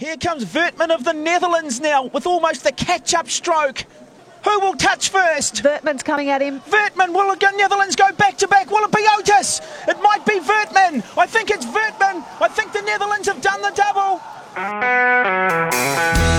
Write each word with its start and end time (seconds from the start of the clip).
Here 0.00 0.16
comes 0.16 0.46
Vertman 0.46 0.88
of 0.88 1.04
the 1.04 1.12
Netherlands 1.12 1.78
now 1.78 2.04
with 2.04 2.26
almost 2.26 2.64
the 2.64 2.72
catch-up 2.72 3.28
stroke. 3.28 3.84
Who 4.44 4.60
will 4.60 4.72
touch 4.72 5.10
first? 5.10 5.56
Vertman's 5.62 6.02
coming 6.02 6.30
at 6.30 6.40
him. 6.40 6.60
Vertman, 6.60 7.12
will 7.12 7.36
the 7.36 7.52
Netherlands 7.54 7.96
go 7.96 8.10
back 8.12 8.38
to 8.38 8.48
back? 8.48 8.70
Will 8.70 8.82
it 8.82 8.92
be 8.92 9.06
Otis? 9.18 9.60
It 9.86 10.00
might 10.00 10.24
be 10.24 10.40
Vertman. 10.40 11.04
I 11.18 11.26
think 11.26 11.50
it's 11.50 11.66
Vertman. 11.66 12.24
I 12.40 12.48
think 12.48 12.72
the 12.72 12.80
Netherlands 12.80 13.28
have 13.28 13.42
done 13.42 13.60
the 13.60 13.72
double. 16.16 16.29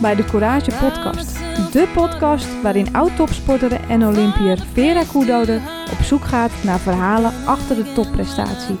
Welkom 0.00 0.16
bij 0.16 0.26
de 0.26 0.30
Courage 0.30 0.70
Podcast. 0.70 1.38
De 1.72 1.88
podcast 1.94 2.62
waarin 2.62 2.94
oud-topsporter 2.94 3.80
en 3.88 4.06
Olympiër 4.06 4.58
Vera 4.72 5.02
Koedode 5.12 5.60
op 5.92 5.98
zoek 6.02 6.24
gaat 6.24 6.50
naar 6.62 6.78
verhalen 6.78 7.32
achter 7.46 7.76
de 7.76 7.92
topprestatie. 7.92 8.78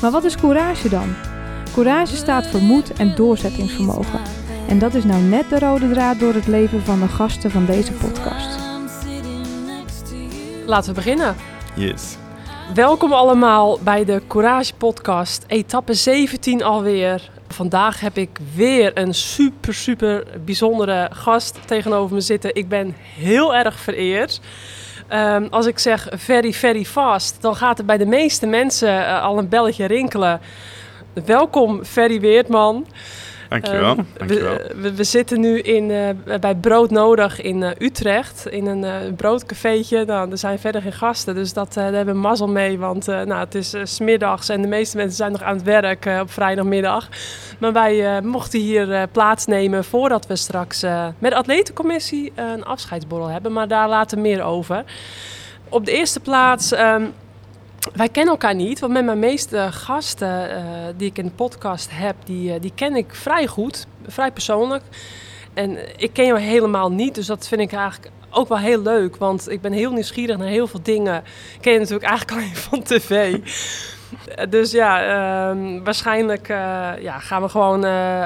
Maar 0.00 0.10
wat 0.10 0.24
is 0.24 0.36
courage 0.36 0.88
dan? 0.88 1.14
Courage 1.72 2.16
staat 2.16 2.46
voor 2.46 2.60
moed 2.60 2.92
en 2.92 3.14
doorzettingsvermogen. 3.14 4.20
En 4.68 4.78
dat 4.78 4.94
is 4.94 5.04
nou 5.04 5.22
net 5.22 5.48
de 5.48 5.58
rode 5.58 5.90
draad 5.90 6.18
door 6.18 6.34
het 6.34 6.46
leven 6.46 6.82
van 6.82 7.00
de 7.00 7.08
gasten 7.08 7.50
van 7.50 7.66
deze 7.66 7.92
podcast. 7.92 8.58
Laten 10.66 10.88
we 10.88 10.94
beginnen. 10.94 11.36
Yes. 11.74 12.16
Welkom 12.74 13.12
allemaal 13.12 13.78
bij 13.82 14.04
de 14.04 14.22
Courage 14.28 14.74
Podcast, 14.74 15.44
etappe 15.46 15.94
17 15.94 16.62
alweer. 16.62 17.30
Vandaag 17.52 18.00
heb 18.00 18.16
ik 18.16 18.38
weer 18.54 18.98
een 18.98 19.14
super, 19.14 19.74
super 19.74 20.24
bijzondere 20.44 21.08
gast 21.12 21.58
tegenover 21.66 22.14
me 22.14 22.20
zitten. 22.20 22.54
Ik 22.54 22.68
ben 22.68 22.94
heel 22.98 23.54
erg 23.54 23.78
vereerd. 23.78 24.40
Ehm, 25.08 25.46
als 25.50 25.66
ik 25.66 25.78
zeg 25.78 26.08
very, 26.10 26.52
very 26.52 26.84
fast, 26.84 27.42
dan 27.42 27.56
gaat 27.56 27.78
er 27.78 27.84
bij 27.84 27.98
de 27.98 28.06
meeste 28.06 28.46
mensen 28.46 29.06
eh, 29.06 29.22
al 29.22 29.38
een 29.38 29.48
belletje 29.48 29.84
rinkelen. 29.84 30.40
Welkom, 31.24 31.84
Ferry 31.84 32.20
Weertman. 32.20 32.86
Dankjewel. 33.52 33.96
Ehm, 33.96 34.02
Dankjewel. 34.16 34.56
we, 34.56 34.80
we, 34.80 34.94
we 34.94 35.04
zitten 35.04 35.40
nu 35.40 35.58
in, 35.58 35.90
eh, 35.90 36.38
bij 36.38 36.54
Brood 36.54 36.90
Nodig 36.90 37.40
in 37.40 37.62
eh, 37.62 37.70
Utrecht, 37.78 38.46
in 38.46 38.66
een 38.66 38.84
eh, 38.84 39.12
broodcafeetje. 39.16 40.04
Nou, 40.04 40.30
er 40.30 40.38
zijn 40.38 40.58
verder 40.58 40.82
geen 40.82 40.92
gasten, 40.92 41.34
dus 41.34 41.52
dat, 41.52 41.72
daar 41.72 41.92
hebben 41.92 42.14
we 42.14 42.20
mazzel 42.20 42.48
mee. 42.48 42.78
Want 42.78 43.06
nou, 43.06 43.34
het 43.34 43.54
is 43.54 43.70
's 43.70 43.94
smiddags 43.94 44.48
en 44.48 44.62
de 44.62 44.68
meeste 44.68 44.96
mensen 44.96 45.16
zijn 45.16 45.32
nog 45.32 45.42
aan 45.42 45.54
het 45.54 45.64
werk 45.64 46.08
op 46.20 46.30
vrijdagmiddag. 46.30 47.08
Maar 47.58 47.72
wij 47.72 48.20
mochten 48.22 48.60
hier 48.60 49.08
plaatsnemen 49.12 49.84
voordat 49.84 50.26
we 50.26 50.36
straks 50.36 50.82
met 51.18 51.30
de 51.30 51.34
atletencommissie 51.34 52.32
een 52.34 52.64
afscheidsborrel 52.64 53.28
hebben. 53.28 53.52
Maar 53.52 53.68
daar 53.68 53.88
later 53.88 54.18
meer 54.18 54.42
over. 54.42 54.84
Op 55.68 55.84
de 55.84 55.92
eerste 55.92 56.20
plaats... 56.20 56.72
ehm, 56.72 57.04
wij 57.94 58.08
kennen 58.08 58.32
elkaar 58.32 58.54
niet, 58.54 58.80
want 58.80 58.92
met 58.92 59.04
mijn 59.04 59.18
meeste 59.18 59.68
gasten 59.70 60.50
eh, 60.50 60.64
die 60.96 61.08
ik 61.08 61.18
in 61.18 61.24
de 61.24 61.30
podcast 61.30 61.88
heb, 61.92 62.16
die, 62.24 62.52
eh, 62.52 62.60
die 62.60 62.72
ken 62.74 62.96
ik 62.96 63.14
vrij 63.14 63.46
goed, 63.46 63.86
vrij 64.06 64.30
persoonlijk. 64.32 64.82
En 65.54 65.78
ik 65.96 66.12
ken 66.12 66.26
jou 66.26 66.38
helemaal 66.40 66.92
niet, 66.92 67.14
dus 67.14 67.26
dat 67.26 67.48
vind 67.48 67.60
ik 67.60 67.72
eigenlijk 67.72 68.12
ook 68.30 68.48
wel 68.48 68.58
heel 68.58 68.82
leuk, 68.82 69.16
want 69.16 69.50
ik 69.50 69.60
ben 69.60 69.72
heel 69.72 69.92
nieuwsgierig 69.92 70.36
naar 70.36 70.48
heel 70.48 70.66
veel 70.66 70.82
dingen. 70.82 71.24
Ken 71.60 71.72
je 71.72 71.78
natuurlijk 71.78 72.08
eigenlijk 72.08 72.32
alleen 72.40 72.56
van 72.56 72.82
tv. 72.82 73.38
Eh, 74.36 74.50
Dus 74.50 74.70
ja, 74.70 75.02
ehm, 75.02 75.82
waarschijnlijk 75.82 76.48
ja, 77.00 77.18
gaan 77.18 77.42
we 77.42 77.48
gewoon, 77.48 77.82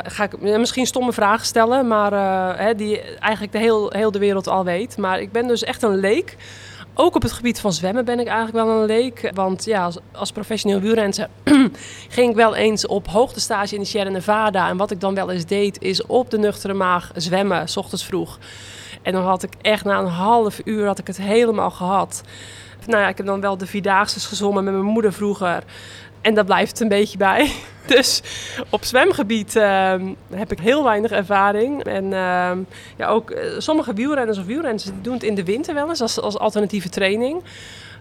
ga 0.06 0.24
ik 0.24 0.40
misschien 0.40 0.86
stomme 0.86 1.12
vragen 1.12 1.46
stellen, 1.46 1.86
maar 1.86 2.12
hè, 2.58 2.74
die 2.74 3.00
eigenlijk 3.00 3.52
de 3.52 3.58
heel, 3.58 3.90
heel 3.90 4.10
de 4.10 4.18
wereld 4.18 4.48
al 4.48 4.64
weet. 4.64 4.96
Maar 4.96 5.20
ik 5.20 5.32
ben 5.32 5.46
dus 5.46 5.64
echt 5.64 5.82
een 5.82 5.96
leek. 5.96 6.36
Ook 6.98 7.14
op 7.14 7.22
het 7.22 7.32
gebied 7.32 7.60
van 7.60 7.72
zwemmen 7.72 8.04
ben 8.04 8.20
ik 8.20 8.26
eigenlijk 8.26 8.66
wel 8.66 8.80
een 8.80 8.86
leek. 8.86 9.30
Want 9.34 9.64
ja, 9.64 9.84
als, 9.84 9.98
als 10.12 10.32
professioneel 10.32 10.80
wielrenner 10.80 11.28
ging 12.08 12.30
ik 12.30 12.36
wel 12.36 12.54
eens 12.54 12.86
op 12.86 13.08
hoogtestage 13.08 13.74
in 13.74 13.80
de 13.80 13.86
Sierra 13.86 14.10
Nevada. 14.10 14.68
En 14.68 14.76
wat 14.76 14.90
ik 14.90 15.00
dan 15.00 15.14
wel 15.14 15.30
eens 15.30 15.44
deed, 15.44 15.82
is 15.82 16.06
op 16.06 16.30
de 16.30 16.38
nuchtere 16.38 16.74
maag 16.74 17.10
zwemmen, 17.14 17.68
s 17.68 17.76
ochtends 17.76 18.04
vroeg. 18.04 18.38
En 19.02 19.12
dan 19.12 19.22
had 19.22 19.42
ik 19.42 19.52
echt 19.62 19.84
na 19.84 19.98
een 19.98 20.06
half 20.06 20.60
uur 20.64 20.86
had 20.86 20.98
ik 20.98 21.06
het 21.06 21.16
helemaal 21.16 21.70
gehad. 21.70 22.22
Nou 22.86 23.00
ja, 23.00 23.08
ik 23.08 23.16
heb 23.16 23.26
dan 23.26 23.40
wel 23.40 23.56
de 23.56 23.66
Vierdaagse 23.66 24.20
gezongen 24.20 24.64
met 24.64 24.72
mijn 24.72 24.86
moeder 24.86 25.12
vroeger. 25.12 25.64
En 26.20 26.34
daar 26.34 26.44
blijft 26.44 26.70
het 26.70 26.80
een 26.80 26.88
beetje 26.88 27.18
bij. 27.18 27.52
Dus 27.96 28.22
op 28.70 28.84
zwemgebied 28.84 29.56
ehm, 29.56 30.12
heb 30.34 30.52
ik 30.52 30.58
heel 30.58 30.84
weinig 30.84 31.10
ervaring. 31.10 31.84
En 31.84 32.12
ehm, 32.12 32.58
ja, 32.96 33.08
ook 33.08 33.30
eh, 33.30 33.44
sommige 33.58 33.94
wielrenners 33.94 34.38
of 34.38 34.44
wielrenners 34.44 34.90
doen 35.02 35.14
het 35.14 35.22
in 35.22 35.34
de 35.34 35.44
winter 35.44 35.74
wel 35.74 35.88
eens 35.88 36.00
als, 36.00 36.20
als 36.20 36.38
alternatieve 36.38 36.88
training. 36.88 37.42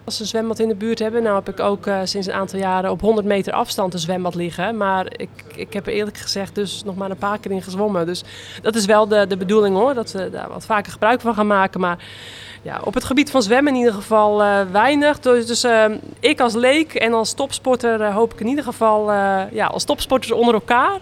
Als 0.06 0.16
ze 0.16 0.22
een 0.22 0.28
zwembad 0.28 0.58
in 0.58 0.68
de 0.68 0.74
buurt 0.74 0.98
hebben, 0.98 1.22
nou 1.22 1.34
heb 1.34 1.48
ik 1.48 1.60
ook 1.60 1.86
eh, 1.86 2.00
sinds 2.04 2.26
een 2.26 2.32
aantal 2.32 2.58
jaren 2.58 2.90
op 2.90 3.00
100 3.00 3.26
meter 3.26 3.52
afstand 3.52 3.92
een 3.92 3.98
zwembad 3.98 4.34
liggen. 4.34 4.76
Maar 4.76 5.06
ik, 5.16 5.28
ik 5.54 5.72
heb 5.72 5.86
er 5.86 5.92
eerlijk 5.92 6.16
gezegd 6.16 6.54
dus 6.54 6.82
nog 6.84 6.96
maar 6.96 7.10
een 7.10 7.16
paar 7.16 7.38
keer 7.38 7.50
in 7.50 7.62
gezwommen. 7.62 8.06
Dus 8.06 8.22
dat 8.62 8.74
is 8.74 8.84
wel 8.84 9.08
de, 9.08 9.26
de 9.26 9.36
bedoeling 9.36 9.76
hoor, 9.76 9.94
dat 9.94 10.12
we 10.12 10.30
daar 10.30 10.48
wat 10.48 10.66
vaker 10.66 10.92
gebruik 10.92 11.20
van 11.20 11.34
gaan 11.34 11.46
maken. 11.46 11.80
Maar 11.80 11.98
ja, 12.62 12.80
op 12.84 12.94
het 12.94 13.04
gebied 13.04 13.30
van 13.30 13.42
zwemmen 13.42 13.72
in 13.72 13.78
ieder 13.78 13.94
geval 13.94 14.42
eh, 14.42 14.60
weinig. 14.70 15.20
Dus, 15.20 15.46
dus 15.46 15.64
eh, 15.64 15.84
ik 16.20 16.40
als 16.40 16.54
leek 16.54 16.94
en 16.94 17.12
als 17.12 17.32
topsporter 17.32 18.12
hoop 18.12 18.32
ik 18.32 18.40
in 18.40 18.46
ieder 18.46 18.64
geval, 18.64 19.12
ja, 19.52 19.66
als 19.66 19.84
topsporters 19.84 20.32
onder 20.32 20.54
elkaar, 20.54 20.98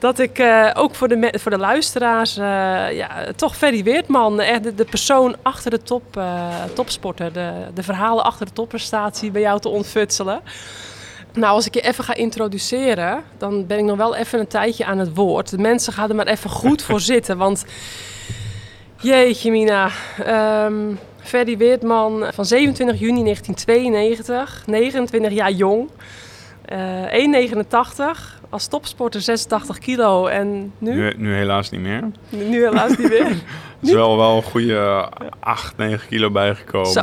dat 0.00 0.18
ik 0.18 0.38
eh, 0.38 0.70
ook 0.74 0.94
voor 0.94 1.08
de, 1.08 1.34
voor 1.38 1.50
de 1.50 1.58
luisteraars, 1.58 2.36
eh, 2.36 2.44
ja, 2.92 3.08
toch 3.36 3.56
Ferry 3.56 3.82
Weertman, 3.82 4.40
echt 4.40 4.62
de, 4.62 4.74
de 4.74 4.84
persoon 4.84 5.36
achter 5.42 5.70
de 5.70 5.82
top, 5.82 6.16
eh, 6.16 6.48
topsporter, 6.74 7.32
de, 7.32 7.52
de 7.74 7.82
verhalen 7.82 8.24
achter 8.24 8.46
de 8.46 8.52
topprestatie 8.52 9.30
bij 9.30 9.40
jou 9.40 9.60
te 9.60 9.68
ontfutselen. 9.68 10.40
Nou, 11.32 11.54
als 11.54 11.66
ik 11.66 11.74
je 11.74 11.80
even 11.80 12.04
ga 12.04 12.14
introduceren, 12.14 13.22
dan 13.38 13.66
ben 13.66 13.78
ik 13.78 13.84
nog 13.84 13.96
wel 13.96 14.16
even 14.16 14.38
een 14.38 14.46
tijdje 14.46 14.84
aan 14.84 14.98
het 14.98 15.14
woord. 15.14 15.50
De 15.50 15.58
mensen 15.58 15.92
gaan 15.92 16.08
er 16.08 16.14
maar 16.14 16.26
even 16.26 16.50
goed 16.50 16.82
voor 16.82 17.00
zitten, 17.14 17.36
want 17.36 17.64
Jeetje 18.96 19.50
Mina. 19.50 19.90
Ferdy 21.22 21.56
Weertman 21.56 22.24
van 22.32 22.44
27 22.44 22.98
juni 22.98 23.22
1992, 23.22 24.62
29 24.66 25.32
jaar 25.32 25.52
jong. 25.52 25.88
Eh 26.64 26.78
1,89. 27.06 28.39
Als 28.50 28.66
topsporter 28.66 29.20
86 29.20 29.78
kilo 29.78 30.26
en 30.26 30.72
nu? 30.78 30.94
Nu, 30.94 31.14
nu 31.16 31.34
helaas 31.34 31.70
niet 31.70 31.80
meer. 31.80 32.04
Nu 32.28 32.62
helaas 32.64 32.96
niet 32.96 33.08
meer. 33.08 33.26
Er 33.82 33.86
is 33.88 33.92
wel, 33.92 34.16
wel 34.16 34.36
een 34.36 34.42
goede 34.42 35.08
8, 35.40 35.76
9 35.76 36.08
kilo 36.08 36.30
bijgekomen. 36.30 36.90
Zo. 36.92 37.00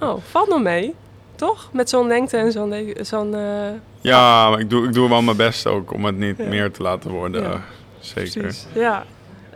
Oh, 0.00 0.14
valt 0.30 0.48
nog 0.48 0.62
mee. 0.62 0.94
Toch? 1.34 1.68
Met 1.72 1.88
zo'n 1.90 2.06
lengte 2.06 2.36
en 2.36 2.52
zo'n... 3.06 3.34
eh, 3.34 3.68
Ja, 4.00 4.50
maar 4.50 4.60
ik 4.60 4.70
doe, 4.70 4.86
ik 4.86 4.92
doe 4.92 5.08
wel 5.08 5.22
mijn 5.22 5.36
best 5.36 5.66
ook 5.66 5.92
om 5.92 6.04
het 6.04 6.16
niet 6.18 6.36
Ja. 6.38 6.44
meer 6.44 6.70
te 6.70 6.82
laten 6.82 7.10
worden. 7.10 7.42
Ja. 7.42 7.60
Zeker. 8.00 8.40
Precies, 8.40 8.66
ja. 8.74 9.04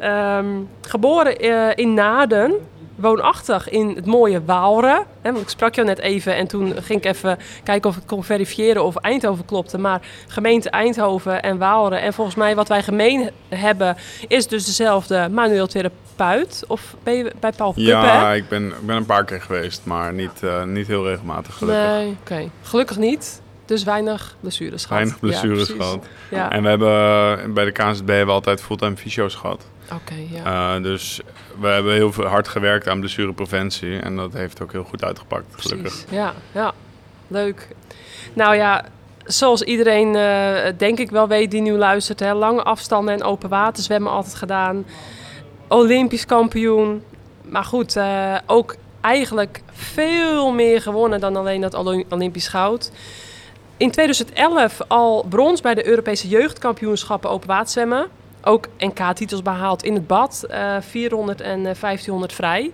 Ehm, 0.01 0.47
geboren 0.81 1.39
eh, 1.39 1.71
in 1.75 1.95
Naden, 1.95 2.55
woonachtig 2.97 3.69
in 3.69 3.93
het 3.95 4.07
mooie 4.07 4.45
Waalre. 4.45 5.05
Hè, 5.21 5.31
want 5.33 5.43
ik 5.43 5.49
sprak 5.49 5.75
jou 5.75 5.87
net 5.87 5.99
even 5.99 6.37
en 6.37 6.47
toen 6.47 6.75
ging 6.83 6.99
ik 7.05 7.15
even 7.15 7.39
kijken 7.65 7.91
of 7.91 7.97
ik 7.97 8.03
kon 8.07 8.25
verifiëren 8.25 8.85
of 8.85 8.97
Eindhoven 8.97 9.45
klopte. 9.45 9.79
Maar 9.79 10.01
gemeente 10.29 10.71
Eindhoven 10.71 11.43
en 11.43 11.59
Waalre. 11.59 11.97
En 11.97 12.13
volgens 12.13 12.37
mij 12.37 12.55
wat 12.55 12.69
wij 12.69 12.83
gemeen 12.83 13.31
hebben 13.49 13.97
is 14.29 14.47
dus 14.47 14.65
dezelfde 14.67 15.29
manueel 15.31 15.67
therapeut. 15.67 16.65
Of 16.67 16.95
ben 17.03 17.15
je 17.15 17.33
bij 17.41 17.53
Paul 17.53 17.73
Puppen? 17.73 17.93
Ja, 17.93 18.27
hè? 18.29 18.35
ik 18.35 18.49
ben, 18.49 18.67
ik 18.67 18.87
ben 18.87 18.97
een 18.97 19.07
paar 19.07 19.25
keer 19.25 19.41
geweest, 19.43 19.81
maar 19.85 20.13
niet, 20.13 20.43
eh, 20.43 20.65
niet 20.65 20.87
heel 20.87 21.07
regelmatig 21.09 21.55
gelukkig. 21.55 21.87
Nee, 21.87 22.17
oké. 22.21 22.51
Gelukkig 22.63 22.97
niet. 22.97 23.43
Dus 23.67 23.83
weinig 23.85 24.37
blessures 24.41 24.85
gehad. 24.85 24.99
Weinig 24.99 25.21
blessures 25.21 25.69
Ja, 25.69 25.75
gehad. 25.75 26.07
Ja, 26.31 26.51
En 26.51 26.63
we 26.63 26.69
hebben 26.69 27.55
bij 27.55 27.65
de 27.65 27.73
KNZB 27.73 28.09
hebben 28.09 28.27
we 28.27 28.33
altijd 28.33 28.63
fulltime 28.63 28.97
fysio's 28.97 29.35
gehad. 29.35 29.65
oké, 29.93 30.15
ja. 30.31 30.75
Eh, 30.77 30.83
dus 30.83 31.21
we 31.61 31.67
hebben 31.67 31.93
heel 31.95 32.13
hard 32.13 32.49
gewerkt 32.49 32.89
aan 32.89 32.99
blessurepreventie. 33.01 33.99
En 33.99 34.17
dat 34.17 34.33
heeft 34.33 34.63
ook 34.63 34.73
heel 34.73 34.85
goed 34.85 35.05
uitgepakt, 35.05 35.47
gelukkig. 35.51 36.05
Ja, 36.11 36.35
ja, 36.53 36.73
leuk. 37.29 37.69
Nou 38.33 38.55
ja, 38.57 38.85
zoals 39.25 39.63
iedereen 39.63 40.17
eh, 40.17 40.73
denk 40.77 40.99
ik 40.99 41.11
wel 41.11 41.29
weet 41.29 41.51
die 41.51 41.61
nu 41.61 41.73
luistert, 41.73 42.21
hè, 42.21 42.33
lange 42.35 42.63
afstanden 42.63 43.15
en 43.15 43.23
open 43.23 43.49
water 43.49 43.83
zwemmen 43.83 44.13
altijd 44.13 44.35
gedaan. 44.35 44.87
Olympisch 45.69 46.27
kampioen. 46.27 47.03
Maar 47.43 47.65
goed, 47.65 47.97
eh, 47.97 48.35
ook 48.47 48.77
eigenlijk 49.01 49.63
veel 49.73 50.53
meer 50.53 50.81
gewonnen 50.83 51.21
dan 51.21 51.37
alleen 51.37 51.61
dat 51.61 51.75
Olymp- 51.75 52.13
Olympisch 52.13 52.49
goud. 52.49 52.91
In 53.77 53.91
2011 53.91 54.81
al 54.89 55.27
brons 55.29 55.61
bij 55.61 55.75
de 55.75 55.87
Europese 55.87 56.29
jeugdkampioenschappen 56.29 57.31
open 57.31 57.49
waterzwemmen. 57.49 58.07
Ook 58.45 58.69
NK-titels 58.79 59.43
behaald 59.43 59.83
in 59.83 59.95
het 59.95 60.07
bad, 60.07 60.45
eh 60.49 60.77
400 60.81 61.41
en 61.41 61.59
eh, 61.59 61.75
1500 61.81 62.33
vrij. 62.33 62.73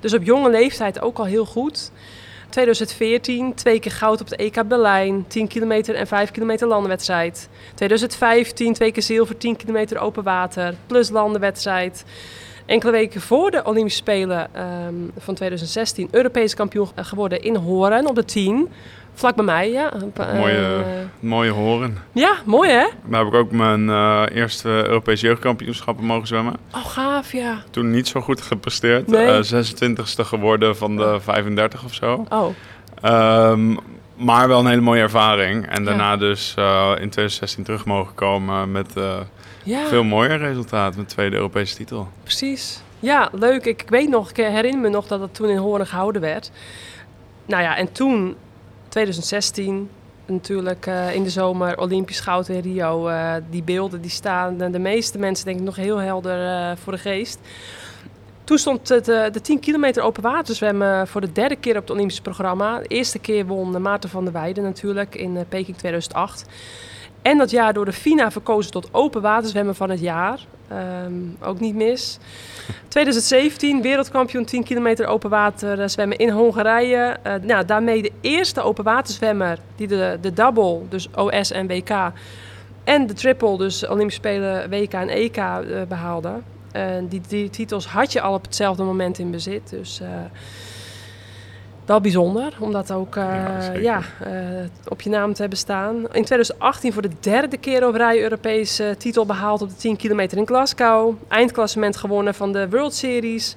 Dus 0.00 0.14
op 0.14 0.22
jonge 0.22 0.50
leeftijd 0.50 1.00
ook 1.00 1.18
al 1.18 1.24
heel 1.24 1.44
goed. 1.44 1.90
2014 2.48 3.54
twee 3.54 3.80
keer 3.80 3.92
goud 3.92 4.20
op 4.20 4.30
het 4.30 4.38
EK 4.38 4.68
Berlijn, 4.68 5.24
10 5.26 5.48
kilometer 5.48 5.94
en 5.94 6.06
5 6.06 6.30
kilometer 6.30 6.68
landenwedstrijd. 6.68 7.48
2015 7.74 8.72
twee 8.72 8.92
keer 8.92 9.02
zilver, 9.02 9.36
10 9.36 9.56
kilometer 9.56 9.98
open 9.98 10.22
water, 10.22 10.74
plus 10.86 11.10
landenwedstrijd. 11.10 12.04
Enkele 12.66 12.92
weken 12.92 13.20
voor 13.20 13.50
de 13.50 13.64
Olympische 13.64 13.98
Spelen 13.98 14.54
ehm, 14.54 14.94
van 15.16 15.34
2016 15.34 16.08
Europees 16.10 16.54
kampioen 16.54 16.88
geworden 16.96 17.42
in 17.42 17.56
Horen 17.56 18.06
op 18.06 18.14
de 18.14 18.24
10. 18.24 18.68
Vlak 19.18 19.34
bij 19.36 19.44
mij, 19.44 19.70
ja. 19.70 19.92
Eh, 20.16 20.34
Mooie, 20.34 20.84
mooie 21.20 21.50
horen. 21.50 21.98
ja, 22.12 22.34
mooi 22.44 22.70
hè? 22.70 22.86
Daar 23.04 23.18
heb 23.24 23.28
ik 23.32 23.38
ook 23.38 23.50
mijn 23.50 23.88
eh, 23.88 24.22
eerste 24.32 24.68
Europese 24.68 25.26
jeugdkampioenschappen 25.26 26.04
mogen 26.04 26.26
zwemmen. 26.26 26.56
Oh, 26.74 26.84
gaaf, 26.86 27.32
ja. 27.32 27.62
Toen 27.70 27.90
niet 27.90 28.08
zo 28.08 28.20
goed 28.20 28.40
gepresteerd. 28.40 29.06
Nee. 29.06 29.26
Eh, 29.26 29.42
26ste 29.42 30.24
geworden 30.24 30.76
van 30.76 30.96
de 30.96 31.18
35 31.20 31.84
of 31.84 31.94
zo. 31.94 32.26
Oh, 32.28 32.46
Ehm, 33.02 33.74
maar 34.16 34.48
wel 34.48 34.58
een 34.60 34.66
hele 34.66 34.80
mooie 34.80 35.00
ervaring. 35.02 35.66
En 35.66 35.84
daarna 35.84 36.16
dus 36.16 36.48
in 36.56 37.10
2016 37.10 37.64
terug 37.64 37.84
mogen 37.84 38.14
komen 38.14 38.72
met 38.72 38.92
ja. 39.62 39.86
veel 39.86 40.04
mooier 40.04 40.38
resultaat. 40.38 40.96
Met 40.96 41.08
tweede 41.08 41.36
Europese 41.36 41.76
titel. 41.76 42.08
Precies. 42.22 42.82
Ja, 43.00 43.28
leuk. 43.32 43.64
Ik, 43.64 43.82
ik 43.82 43.90
weet 43.90 44.08
nog, 44.08 44.30
ik 44.30 44.36
herinner 44.36 44.80
me 44.80 44.88
nog 44.88 45.06
dat 45.06 45.20
het 45.20 45.34
toen 45.34 45.48
in 45.48 45.56
Hoorn 45.56 45.86
gehouden 45.86 46.20
werd. 46.20 46.50
Nou 47.46 47.62
ja, 47.62 47.76
en 47.76 47.92
toen, 47.92 48.36
2016, 48.98 49.90
natuurlijk 50.26 50.86
eh, 50.86 51.14
in 51.14 51.22
de 51.22 51.30
zomer, 51.30 51.78
Olympisch 51.78 52.20
goud 52.20 52.48
in 52.48 52.60
Rio. 52.60 53.08
eh, 53.08 53.34
die 53.50 53.62
beelden 53.62 54.00
die 54.00 54.10
staan 54.10 54.56
de, 54.56 54.78
meeste 54.78 55.18
mensen 55.18 55.44
denk 55.44 55.58
ik 55.58 55.64
nog 55.64 55.76
heel 55.76 55.96
helder 55.96 56.46
eh, 56.46 56.76
voor 56.76 56.92
de 56.92 56.98
geest. 56.98 57.38
Toen 58.44 58.58
stond 58.58 58.86
de 59.04 59.40
10 59.42 59.60
kilometer 59.60 60.02
open 60.02 60.22
water 60.22 60.54
zwemmen 60.54 61.08
voor 61.08 61.20
de 61.20 61.32
derde 61.32 61.56
keer 61.56 61.76
op 61.76 61.80
het 61.80 61.90
Olympische 61.90 62.22
programma. 62.22 62.78
De 62.78 62.86
eerste 62.86 63.18
keer 63.18 63.46
won 63.46 63.82
Maarten 63.82 64.10
van 64.10 64.24
der 64.24 64.32
Weijden 64.32 64.64
natuurlijk 64.64 65.14
in 65.14 65.44
Peking 65.48 65.76
2008. 65.76 66.44
En 67.22 67.38
dat 67.38 67.50
jaar 67.50 67.72
door 67.72 67.84
de 67.84 67.92
FINA 67.92 68.30
verkozen 68.30 68.72
tot 68.72 68.88
open 68.94 69.22
waterzwemmen 69.22 69.74
van 69.74 69.90
het 69.90 70.00
jaar. 70.00 70.46
Ehm, 70.68 71.12
ook 71.40 71.60
niet 71.60 71.74
mis. 71.74 72.18
2017 72.88 73.82
wereldkampioen 73.82 74.44
10 74.44 74.64
kilometer 74.64 75.06
open 75.06 75.30
water 75.30 75.80
eh, 75.80 75.88
zwemmen 75.88 76.18
in 76.18 76.30
Hongarije. 76.30 77.16
Eh, 77.22 77.34
nou, 77.42 77.64
daarmee 77.64 78.02
de 78.02 78.12
eerste 78.20 78.62
open 78.62 78.84
waterzwemmer 78.84 79.58
die 79.76 79.86
de, 79.86 80.18
de 80.20 80.32
double, 80.32 80.80
dus 80.88 81.08
OS 81.14 81.50
en 81.50 81.66
WK, 81.66 82.12
en 82.84 83.06
de 83.06 83.12
triple, 83.12 83.58
dus 83.58 83.86
Olympische 83.86 84.20
Spelen 84.20 84.70
WK 84.70 84.92
en 84.92 85.08
EK, 85.08 85.36
eh, 85.36 85.62
behaalde. 85.88 86.32
Die, 87.08 87.20
die 87.28 87.50
titels 87.50 87.86
had 87.86 88.12
je 88.12 88.20
al 88.20 88.34
op 88.34 88.42
hetzelfde 88.42 88.82
moment 88.82 89.18
in 89.18 89.30
bezit. 89.30 89.70
Dus 89.70 90.00
wel 91.88 92.00
bijzonder 92.00 92.52
om 92.58 92.72
dat 92.72 92.92
ook 92.92 93.16
eh, 93.16 93.24
Ja, 93.24 93.72
ja, 93.80 94.00
eh, 94.20 94.32
op 94.88 95.00
je 95.00 95.10
naam 95.10 95.32
te 95.32 95.40
hebben 95.40 95.58
staan. 95.58 95.94
In 95.94 96.24
2018 96.24 96.92
voor 96.92 97.02
de 97.02 97.10
derde 97.20 97.56
keer 97.56 97.86
op 97.86 97.94
rij 97.94 98.22
Europese 98.22 98.94
titel 98.98 99.26
behaald 99.26 99.62
op 99.62 99.68
de 99.68 99.76
10 99.76 99.96
kilometer 99.96 100.38
in 100.38 100.46
Glasgow. 100.46 101.14
Eindklassement 101.28 101.96
gewonnen 101.96 102.34
van 102.34 102.52
de 102.52 102.68
World 102.68 102.94
Series. 102.94 103.56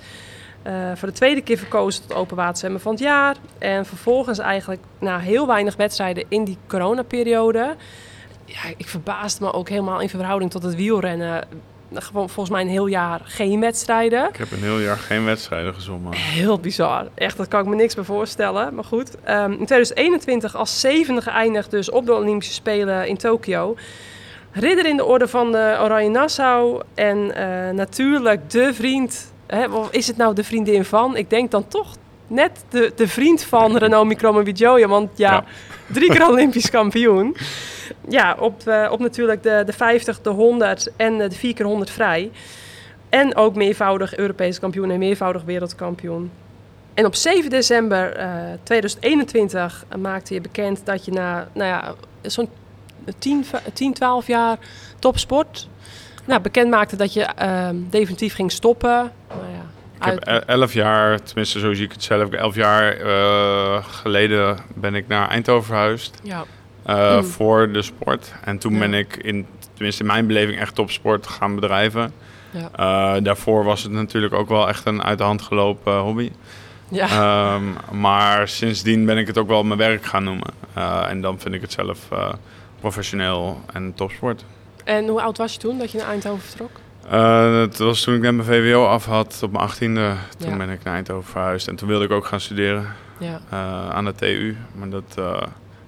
Eh, 0.63 0.73
voor 0.95 1.07
de 1.07 1.13
tweede 1.13 1.41
keer 1.41 1.57
verkozen 1.57 2.01
tot 2.01 2.17
open 2.17 2.35
waterzwemmen 2.35 2.81
van 2.81 2.91
het 2.91 3.01
jaar. 3.01 3.35
En 3.57 3.85
vervolgens 3.85 4.39
eigenlijk 4.39 4.81
na 4.99 5.19
heel 5.19 5.47
weinig 5.47 5.75
wedstrijden 5.75 6.25
in 6.27 6.43
die 6.43 6.57
coronaperiode. 6.67 7.75
Ja, 8.45 8.59
ik 8.77 8.87
verbaasde 8.87 9.43
me 9.43 9.53
ook 9.53 9.69
helemaal 9.69 9.99
in 9.99 10.09
verhouding 10.09 10.51
tot 10.51 10.63
het 10.63 10.75
wielrennen. 10.75 11.47
Gewoon 11.93 12.29
volgens 12.29 12.49
mij 12.49 12.61
een 12.61 12.69
heel 12.71 12.85
jaar 12.87 13.21
geen 13.23 13.59
wedstrijden. 13.59 14.29
Ik 14.29 14.35
heb 14.37 14.51
een 14.51 14.63
heel 14.63 14.79
jaar 14.79 14.97
geen 14.97 15.25
wedstrijden 15.25 15.73
gezongen. 15.73 16.13
Heel 16.13 16.59
bizar. 16.59 17.07
Echt, 17.15 17.37
dat 17.37 17.47
kan 17.47 17.59
ik 17.61 17.67
me 17.67 17.75
niks 17.75 17.95
bij 17.95 18.03
voorstellen. 18.03 18.75
Maar 18.75 18.83
goed. 18.83 19.09
Ehm, 19.23 19.51
in 19.51 19.65
2021 19.65 20.55
als 20.55 20.79
zevende 20.79 21.21
geëindigd 21.21 21.71
dus 21.71 21.89
op 21.89 22.05
de 22.05 22.13
Olympische 22.13 22.53
Spelen 22.53 23.07
in 23.07 23.17
Tokio. 23.17 23.75
Ridder 24.51 24.85
in 24.85 24.97
de 24.97 25.05
orde 25.05 25.27
van 25.27 25.51
de 25.51 25.77
Oranje 25.81 26.09
Nassau. 26.09 26.81
En 26.93 27.35
eh, 27.35 27.73
natuurlijk 27.73 28.49
de 28.49 28.73
vriend. 28.73 29.31
Hè, 29.47 29.65
is 29.91 30.07
het 30.07 30.17
nou 30.17 30.35
de 30.35 30.43
vriendin 30.43 30.85
van? 30.85 31.15
Ik 31.17 31.29
denk 31.29 31.51
dan 31.51 31.67
toch 31.67 31.95
net 32.27 32.63
de, 32.69 32.91
de 32.95 33.07
vriend 33.07 33.43
van 33.43 33.77
Renault 33.77 34.07
Micromo 34.07 34.43
Want 34.87 35.09
ja, 35.15 35.31
Ja. 35.31 35.43
drie 35.93 36.09
keer 36.11 36.27
Olympisch 36.27 36.69
kampioen. 36.69 37.35
Ja, 38.09 38.35
op, 38.39 38.67
eh, 38.67 38.87
op 38.91 38.99
natuurlijk 38.99 39.43
de, 39.43 39.63
de 39.65 39.73
50, 39.73 40.21
de 40.21 40.29
100 40.29 40.91
en 40.95 41.21
eh, 41.21 41.29
de 41.29 41.35
4 41.35 41.53
keer 41.53 41.65
100 41.65 41.89
vrij. 41.89 42.31
En 43.09 43.35
ook 43.35 43.55
meervoudig 43.55 44.15
Europees 44.17 44.59
kampioen 44.59 44.91
en 44.91 44.99
meervoudig 44.99 45.43
wereldkampioen. 45.43 46.31
En 46.93 47.05
op 47.05 47.15
7 47.15 47.49
december 47.49 48.15
eh, 48.15 48.27
2021 48.63 49.85
maakte 49.99 50.33
je 50.33 50.41
bekend 50.41 50.85
dat 50.85 51.05
je 51.05 51.11
na 51.11 51.47
nou 51.53 51.67
ja, 51.69 51.93
zo'n 52.21 52.49
10, 53.19 53.45
va- 53.45 53.61
10, 53.73 53.93
12 53.93 54.27
jaar 54.27 54.57
topsport... 54.99 55.67
Nou, 56.25 56.41
bekend 56.41 56.69
maakte 56.69 56.95
dat 56.95 57.13
je 57.13 57.21
ehm, 57.23 57.75
definitief 57.89 58.35
ging 58.35 58.51
stoppen. 58.51 59.11
Nou 59.27 59.41
ja, 59.51 60.07
Ik 60.13 60.19
heb 60.23 60.27
e- 60.27 60.51
elf 60.51 60.73
jaar, 60.73 61.21
tenminste 61.23 61.59
zo 61.59 61.73
zie 61.73 61.85
ik 61.85 61.91
het 61.91 62.03
zelf, 62.03 62.29
elf 62.29 62.55
jaar 62.55 62.97
eh, 62.97 63.85
geleden 63.85 64.57
ben 64.75 64.95
ik 64.95 65.07
naar 65.07 65.29
Eindhoven 65.29 65.65
verhuisd. 65.65 66.19
ja, 66.23 66.43
eh, 66.85 67.15
Mm. 67.15 67.23
voor 67.23 67.71
de 67.71 67.81
sport. 67.81 68.33
En 68.43 68.57
toen 68.57 68.73
Ja. 68.73 68.79
ben 68.79 68.93
ik, 68.93 69.15
in, 69.15 69.45
tenminste 69.73 70.01
in 70.01 70.07
mijn 70.07 70.27
beleving, 70.27 70.59
echt 70.59 70.75
topsport 70.75 71.27
gaan 71.27 71.55
bedrijven. 71.55 72.13
Ja. 72.51 72.69
Eh, 73.15 73.23
daarvoor 73.23 73.63
was 73.63 73.83
het 73.83 73.91
natuurlijk 73.91 74.33
ook 74.33 74.49
wel 74.49 74.67
echt 74.67 74.85
een 74.85 75.03
uit 75.03 75.17
de 75.17 75.23
hand 75.23 75.41
gelopen 75.41 75.97
hobby. 75.99 76.31
ja. 76.89 77.07
Ehm, 77.07 77.63
maar 77.99 78.47
sindsdien 78.47 79.05
ben 79.05 79.17
ik 79.17 79.27
het 79.27 79.37
ook 79.37 79.47
wel 79.47 79.63
mijn 79.63 79.79
werk 79.79 80.05
gaan 80.05 80.23
noemen. 80.23 80.47
Eh, 80.73 81.09
en 81.09 81.21
dan 81.21 81.39
vind 81.39 81.55
ik 81.55 81.61
het 81.61 81.71
zelf 81.71 82.11
eh, 82.11 82.29
professioneel 82.79 83.61
en 83.73 83.93
topsport. 83.95 84.45
En 84.83 85.07
hoe 85.07 85.21
oud 85.21 85.37
was 85.37 85.53
je 85.53 85.59
toen 85.59 85.77
dat 85.77 85.91
je 85.91 85.97
naar 85.97 86.07
Eindhoven 86.07 86.41
vertrok? 86.43 86.69
Eh, 87.09 87.53
dat 87.53 87.77
was 87.77 88.01
toen 88.01 88.15
ik 88.15 88.21
net 88.21 88.33
mijn 88.35 88.47
VWO 88.47 88.85
af 88.85 89.05
had 89.05 89.39
op 89.43 89.51
mijn 89.51 89.63
achttiende. 89.63 90.13
Toen 90.37 90.49
Ja. 90.49 90.57
ben 90.57 90.69
ik 90.69 90.83
naar 90.83 90.93
Eindhoven 90.93 91.31
verhuisd. 91.31 91.67
En 91.67 91.75
toen 91.75 91.87
wilde 91.87 92.05
ik 92.05 92.11
ook 92.11 92.25
gaan 92.25 92.39
studeren 92.39 92.85
Ja, 93.17 93.39
eh, 93.49 93.89
aan 93.89 94.05
de 94.05 94.15
TU. 94.15 94.55
Maar 94.75 94.89
dat 94.89 95.17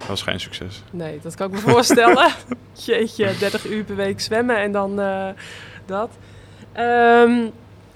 eh, 0.04 0.10
was 0.10 0.22
geen 0.22 0.40
succes. 0.40 0.84
nee, 0.92 1.20
dat 1.24 1.36
kan 1.36 1.48
ik 1.48 1.54
me 1.54 1.60
voorstellen. 1.72 2.32
Jeetje, 2.74 3.38
30 3.40 3.66
uur 3.66 3.84
per 3.84 3.96
week 3.96 4.22
zwemmen 4.22 4.58
en 4.58 4.72
dan 4.72 5.00
eh, 5.02 5.28
dat. 5.86 6.10
Ehm, 6.72 7.46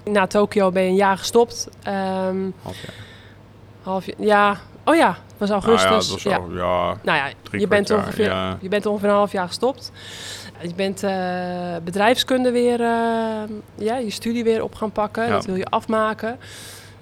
na 0.04 0.26
Tokio 0.26 0.70
ben 0.70 0.82
je 0.82 0.88
een 0.88 0.94
jaar 0.94 1.18
gestopt. 1.18 1.68
Ehm, 1.82 2.50
Half 2.62 2.76
jaar. 2.76 2.94
half 3.82 4.06
jaar, 4.06 4.16
ja, 4.18 4.56
oh 4.84 4.94
ja, 4.94 5.08
het 5.08 5.48
was 5.48 5.50
augustus. 5.50 5.84
Ah 5.84 5.90
ja, 5.90 5.98
dat 5.98 6.08
was 6.08 6.22
ja. 6.22 6.36
al, 6.36 6.50
ja, 6.52 6.96
Nou 7.02 7.18
ja, 7.18 7.28
drie 7.42 7.60
je 7.60 7.66
bent, 7.68 7.88
jaar, 7.88 7.98
ongeveer, 7.98 8.24
ja. 8.24 8.58
je 8.60 8.68
bent 8.68 8.86
ongeveer 8.86 9.08
een 9.08 9.14
half 9.14 9.32
jaar 9.32 9.46
gestopt. 9.46 9.92
Je 10.60 10.74
bent 10.74 11.02
eh, 11.02 11.76
bedrijfskunde 11.84 12.50
weer, 12.50 12.80
eh, 12.80 13.56
ja, 13.74 13.96
je 13.96 14.10
studie 14.10 14.44
weer 14.44 14.62
op 14.62 14.74
gaan 14.74 14.92
pakken. 14.92 15.24
Ja. 15.24 15.30
Dat 15.30 15.44
wil 15.44 15.54
je 15.54 15.66
afmaken. 15.66 16.38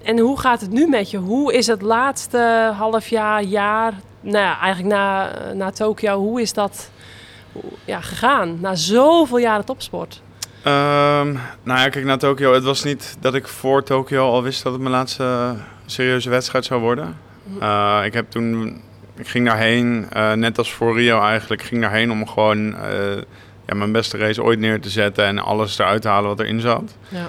En 0.03 0.19
hoe 0.19 0.41
gaat 0.41 0.61
het 0.61 0.71
nu 0.71 0.89
met 0.89 1.11
je? 1.11 1.19
Hoe 1.19 1.55
is 1.55 1.67
het 1.67 1.83
laatste 1.83 2.73
half 2.77 3.09
jaar, 3.09 3.43
jaar, 3.43 3.95
nou 4.27 4.45
ja, 4.45 4.61
eigenlijk 4.61 4.95
na, 4.95 5.31
na 5.55 5.71
Tokio, 5.71 6.19
hoe 6.19 6.41
is 6.41 6.53
dat 6.53 6.91
ja, 7.85 8.01
gegaan? 8.01 8.61
Na 8.61 8.75
zoveel 8.75 9.39
jaren 9.39 9.65
topsport. 9.65 10.23
Ehm, 10.63 11.33
nou 11.63 11.81
ja, 11.81 11.89
kijk 11.89 12.05
naar 12.05 12.19
Tokio. 12.19 12.53
Het 12.53 12.65
was 12.65 12.85
niet 12.85 13.17
dat 13.21 13.35
ik 13.35 13.49
voor 13.49 13.83
Tokio 13.83 14.31
al 14.31 14.43
wist 14.43 14.63
dat 14.63 14.73
het 14.73 14.81
mijn 14.81 14.95
laatste 14.95 15.55
serieuze 15.87 16.31
wedstrijd 16.31 16.65
zou 16.65 16.81
worden. 16.81 17.17
Eh, 17.61 18.01
ik 18.05 18.13
heb 18.13 18.31
toen, 18.31 18.81
ik 19.17 19.29
ging 19.29 19.47
daarheen, 19.47 20.07
eh, 20.11 20.33
net 20.33 20.59
als 20.59 20.73
voor 20.73 20.97
Rio 20.97 21.21
eigenlijk, 21.21 21.61
ik 21.61 21.67
ging 21.67 21.81
daarheen 21.81 22.11
om 22.11 22.29
gewoon 22.29 22.77
eh, 22.77 23.17
ja, 23.67 23.75
mijn 23.75 23.93
beste 23.93 24.17
race 24.19 24.43
ooit 24.43 24.59
neer 24.59 24.81
te 24.81 24.91
zetten 24.91 25.25
en 25.25 25.39
alles 25.39 25.79
eruit 25.79 26.03
te 26.03 26.09
halen 26.09 26.29
wat 26.29 26.41
erin 26.41 26.61
zat. 26.61 26.97
Ja. 27.09 27.29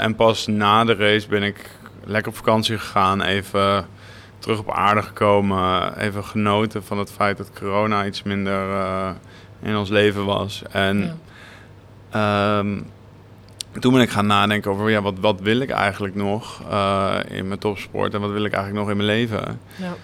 En 0.00 0.14
pas 0.14 0.46
na 0.46 0.84
de 0.84 0.94
race 0.94 1.28
ben 1.28 1.42
ik 1.42 1.70
lekker 2.04 2.30
op 2.30 2.36
vakantie 2.36 2.78
gegaan, 2.78 3.22
even 3.22 3.86
terug 4.38 4.58
op 4.58 4.70
aarde 4.70 5.02
gekomen, 5.02 5.98
even 5.98 6.24
genoten 6.24 6.84
van 6.84 6.98
het 6.98 7.12
feit 7.12 7.36
dat 7.36 7.50
corona 7.58 8.06
iets 8.06 8.22
minder 8.22 8.70
eh, 8.70 9.10
in 9.62 9.76
ons 9.76 9.88
leven 9.88 10.24
was. 10.24 10.62
En 10.70 10.98
Ja. 10.98 11.16
Ehm, 12.10 12.80
toen 13.80 13.92
ben 13.92 14.02
ik 14.02 14.10
gaan 14.10 14.26
nadenken 14.26 14.70
over 14.70 14.90
ja, 14.90 15.02
wat, 15.02 15.18
wat 15.20 15.40
wil 15.40 15.60
ik 15.60 15.70
eigenlijk 15.70 16.14
nog 16.14 16.62
eh, 16.70 17.18
in 17.28 17.48
mijn 17.48 17.60
topsport 17.60 18.14
en 18.14 18.20
wat 18.20 18.30
wil 18.30 18.44
ik 18.44 18.52
eigenlijk 18.52 18.84
nog 18.84 18.90
in 18.90 18.96
mijn 18.96 19.18
leven. 19.18 19.60
Ja. 19.76 19.94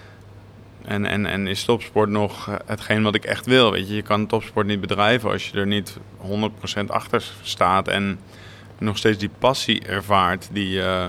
En, 0.85 1.05
en, 1.05 1.25
en 1.25 1.47
is 1.47 1.63
topsport 1.63 2.09
nog 2.09 2.49
hetgeen 2.65 3.03
wat 3.03 3.15
ik 3.15 3.25
echt 3.25 3.45
wil? 3.45 3.71
Weet 3.71 3.87
je, 3.87 3.95
je 3.95 4.01
kan 4.01 4.27
topsport 4.27 4.67
niet 4.67 4.81
bedrijven 4.81 5.31
als 5.31 5.49
je 5.49 5.57
er 5.57 5.67
niet 5.67 5.97
100% 6.21 6.85
achter 6.87 7.23
staat 7.41 7.87
en 7.87 8.19
nog 8.77 8.97
steeds 8.97 9.17
die 9.17 9.29
passie 9.39 9.85
ervaart 9.85 10.49
die, 10.51 10.81
eh, 10.81 11.05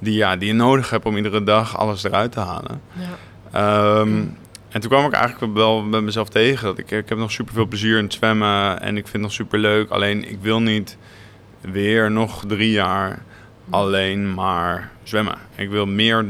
die, 0.00 0.14
ja, 0.14 0.36
die 0.36 0.48
je 0.48 0.54
nodig 0.54 0.90
hebt 0.90 1.04
om 1.04 1.16
iedere 1.16 1.42
dag 1.42 1.78
alles 1.78 2.04
eruit 2.04 2.32
te 2.32 2.40
halen. 2.40 2.80
Ja. 2.92 3.08
Ehm, 3.52 4.08
en 4.68 4.80
toen 4.80 4.90
kwam 4.90 5.04
ik 5.04 5.12
eigenlijk 5.12 5.54
wel 5.54 5.82
met 5.82 6.02
mezelf 6.02 6.28
tegen. 6.28 6.66
Dat 6.66 6.78
ik, 6.78 6.90
ik 6.90 7.08
heb 7.08 7.18
nog 7.18 7.30
super 7.32 7.54
veel 7.54 7.66
plezier 7.66 7.98
in 7.98 8.04
het 8.04 8.12
zwemmen 8.12 8.80
en 8.80 8.96
ik 8.96 9.02
vind 9.02 9.12
het 9.12 9.22
nog 9.22 9.32
super 9.32 9.58
leuk. 9.58 9.90
Alleen 9.90 10.30
ik 10.30 10.38
wil 10.40 10.60
niet 10.60 10.96
weer 11.60 12.10
nog 12.10 12.44
drie 12.46 12.70
jaar 12.70 13.22
alleen 13.70 14.34
maar 14.34 14.90
zwemmen. 15.02 15.38
Ik 15.54 15.70
wil 15.70 15.86
meer 15.86 16.24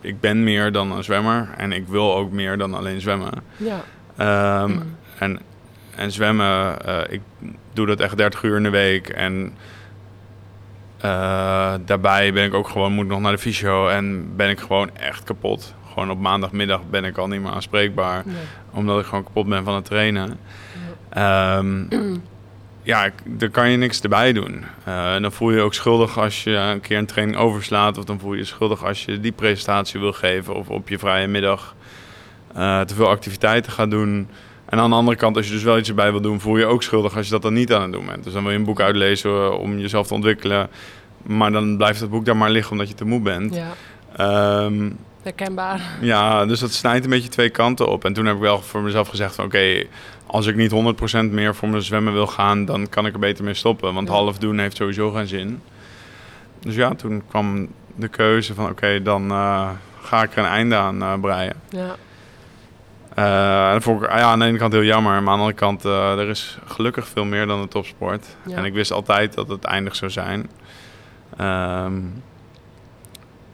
ik 0.00 0.20
ben 0.20 0.44
meer 0.44 0.72
dan 0.72 0.92
een 0.92 1.04
zwemmer 1.04 1.48
en 1.56 1.72
ik 1.72 1.88
wil 1.88 2.14
ook 2.16 2.30
meer 2.32 2.58
dan 2.58 2.74
alleen 2.74 3.00
zwemmen. 3.00 3.32
Ja. 3.56 3.84
Ehm, 4.16 4.70
Mm. 4.70 4.96
en, 5.18 5.40
en 5.96 6.12
zwemmen, 6.12 6.86
eh, 6.86 6.98
ik 7.08 7.20
doe 7.72 7.86
dat 7.86 8.00
echt 8.00 8.16
30 8.16 8.42
uur 8.42 8.56
in 8.56 8.62
de 8.62 8.70
week. 8.70 9.08
En 9.08 9.54
eh, 11.04 11.74
daarbij 11.84 12.32
ben 12.32 12.44
ik 12.44 12.54
ook 12.54 12.68
gewoon, 12.68 12.92
moet 12.92 13.04
ik 13.04 13.10
nog 13.10 13.20
naar 13.20 13.32
de 13.32 13.38
fysio 13.38 13.88
en 13.88 14.36
ben 14.36 14.48
ik 14.50 14.60
gewoon 14.60 14.90
echt 14.96 15.24
kapot. 15.24 15.74
Gewoon 15.92 16.10
op 16.10 16.18
maandagmiddag 16.18 16.80
ben 16.90 17.04
ik 17.04 17.16
al 17.18 17.28
niet 17.28 17.40
meer 17.42 17.50
aanspreekbaar, 17.52 18.22
Nee. 18.26 18.34
omdat 18.70 19.00
ik 19.00 19.06
gewoon 19.06 19.24
kapot 19.24 19.48
ben 19.48 19.64
van 19.64 19.74
het 19.74 19.84
trainen. 19.84 20.38
Ehm, 21.08 21.84
ja, 22.82 23.04
ik- 23.04 23.12
daar 23.24 23.48
kan 23.48 23.70
je 23.70 23.76
niks 23.76 24.00
erbij 24.00 24.32
doen. 24.32 24.64
Eh, 24.84 25.14
en 25.14 25.22
dan 25.22 25.32
voel 25.32 25.50
je 25.50 25.56
je 25.56 25.62
ook 25.62 25.74
schuldig 25.74 26.18
als 26.18 26.44
je 26.44 26.50
een 26.50 26.80
keer 26.80 26.98
een 26.98 27.06
training 27.06 27.38
overslaat. 27.38 27.98
Of 27.98 28.04
dan 28.04 28.18
voel 28.20 28.32
je 28.32 28.38
je 28.38 28.44
schuldig 28.44 28.84
als 28.84 29.04
je 29.04 29.20
die 29.20 29.32
presentatie 29.32 30.00
wil 30.00 30.12
geven. 30.12 30.54
Of 30.54 30.68
op 30.68 30.88
je 30.88 30.98
vrije 30.98 31.26
middag 31.26 31.74
eh, 32.54 32.80
te 32.80 32.94
veel 32.94 33.08
activiteiten 33.08 33.72
gaat 33.72 33.90
doen. 33.90 34.28
En 34.74 34.80
aan 34.80 34.90
de 34.90 34.96
andere 34.96 35.16
kant, 35.16 35.36
als 35.36 35.46
je 35.46 35.52
dus 35.52 35.62
wel 35.62 35.78
iets 35.78 35.88
erbij 35.88 36.10
wil 36.10 36.20
doen, 36.20 36.40
voel 36.40 36.54
je 36.56 36.60
je 36.60 36.66
ook 36.66 36.82
schuldig 36.82 37.16
als 37.16 37.24
je 37.26 37.32
dat 37.32 37.42
dan 37.42 37.52
niet 37.52 37.72
aan 37.72 37.82
het 37.82 37.92
doen 37.92 38.06
bent. 38.06 38.24
Dus 38.24 38.32
dan 38.32 38.42
wil 38.42 38.52
je 38.52 38.58
een 38.58 38.64
boek 38.64 38.80
uitlezen 38.80 39.30
eh, 39.30 39.58
om 39.60 39.78
jezelf 39.78 40.06
te 40.06 40.14
ontwikkelen. 40.14 40.68
Maar 41.22 41.52
dan 41.52 41.76
blijft 41.76 42.00
het 42.00 42.10
boek 42.10 42.24
daar 42.24 42.36
maar 42.36 42.50
liggen 42.50 42.72
omdat 42.72 42.88
je 42.88 42.94
te 42.94 43.04
moe 43.04 43.20
bent. 43.20 43.54
Ja, 43.54 43.66
Ehm, 44.16 44.90
herkenbaar. 45.22 45.80
ja, 46.00 46.46
dus 46.46 46.60
dat 46.60 46.72
snijdt 46.72 47.04
een 47.04 47.10
beetje 47.10 47.28
twee 47.28 47.48
kanten 47.50 47.88
op. 47.88 48.04
En 48.04 48.12
toen 48.12 48.26
heb 48.26 48.34
ik 48.34 48.40
wel 48.40 48.60
voor 48.62 48.80
mezelf 48.80 49.08
gezegd 49.08 49.34
van 49.34 49.44
oké, 49.44 49.84
als 50.26 50.46
ik 50.46 50.56
niet 50.56 50.70
100% 50.70 51.30
meer 51.32 51.54
voor 51.54 51.68
mijn 51.68 51.82
zwemmen 51.82 52.12
wil 52.12 52.26
gaan, 52.26 52.64
dan 52.64 52.88
kan 52.88 53.06
ik 53.06 53.12
er 53.12 53.18
beter 53.18 53.44
mee 53.44 53.54
stoppen. 53.54 53.94
Want 53.94 54.08
Ja. 54.08 54.14
half 54.14 54.38
doen 54.38 54.58
heeft 54.58 54.76
sowieso 54.76 55.10
geen 55.10 55.26
zin. 55.26 55.60
Dus 56.60 56.74
ja, 56.74 56.94
toen 56.94 57.22
kwam 57.28 57.68
de 57.96 58.08
keuze 58.08 58.54
van 58.54 58.70
oké, 58.70 59.02
dan 59.02 59.30
eh, 59.30 59.68
ga 60.02 60.22
ik 60.22 60.32
er 60.32 60.38
een 60.38 60.44
einde 60.50 60.74
aan 60.76 61.02
eh, 61.02 61.12
breien. 61.20 61.56
Ja. 61.68 61.96
Eh, 63.14 63.66
en 63.66 63.72
dat 63.72 63.82
vond 63.82 64.02
ik 64.02 64.08
ja, 64.08 64.20
aan 64.20 64.38
de 64.38 64.44
ene 64.44 64.58
kant 64.58 64.72
heel 64.72 64.82
jammer, 64.82 65.12
maar 65.12 65.32
aan 65.32 65.38
de 65.38 65.44
andere 65.44 65.52
kant, 65.52 65.84
eh, 65.84 66.18
er 66.18 66.28
is 66.28 66.58
gelukkig 66.66 67.08
veel 67.08 67.24
meer 67.24 67.46
dan 67.46 67.62
de 67.62 67.68
topsport. 67.68 68.26
Ja. 68.46 68.56
En 68.56 68.64
ik 68.64 68.72
wist 68.72 68.92
altijd 68.92 69.34
dat 69.34 69.48
het 69.48 69.64
eindig 69.64 69.96
zou 69.96 70.10
zijn. 70.10 70.50
Ehm, 71.36 71.92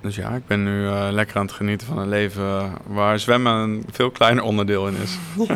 dus 0.01 0.17
ja, 0.17 0.31
ik 0.31 0.47
ben 0.47 0.63
nu 0.63 0.87
eh, 0.87 1.09
lekker 1.11 1.37
aan 1.37 1.47
het 1.47 1.55
genieten 1.55 1.87
van 1.87 1.99
een 1.99 2.09
leven 2.09 2.73
waar 2.87 3.19
zwemmen 3.19 3.53
een 3.53 3.85
veel 3.91 4.11
kleiner 4.11 4.43
onderdeel 4.43 4.87
in 4.87 4.97
is. 4.97 5.19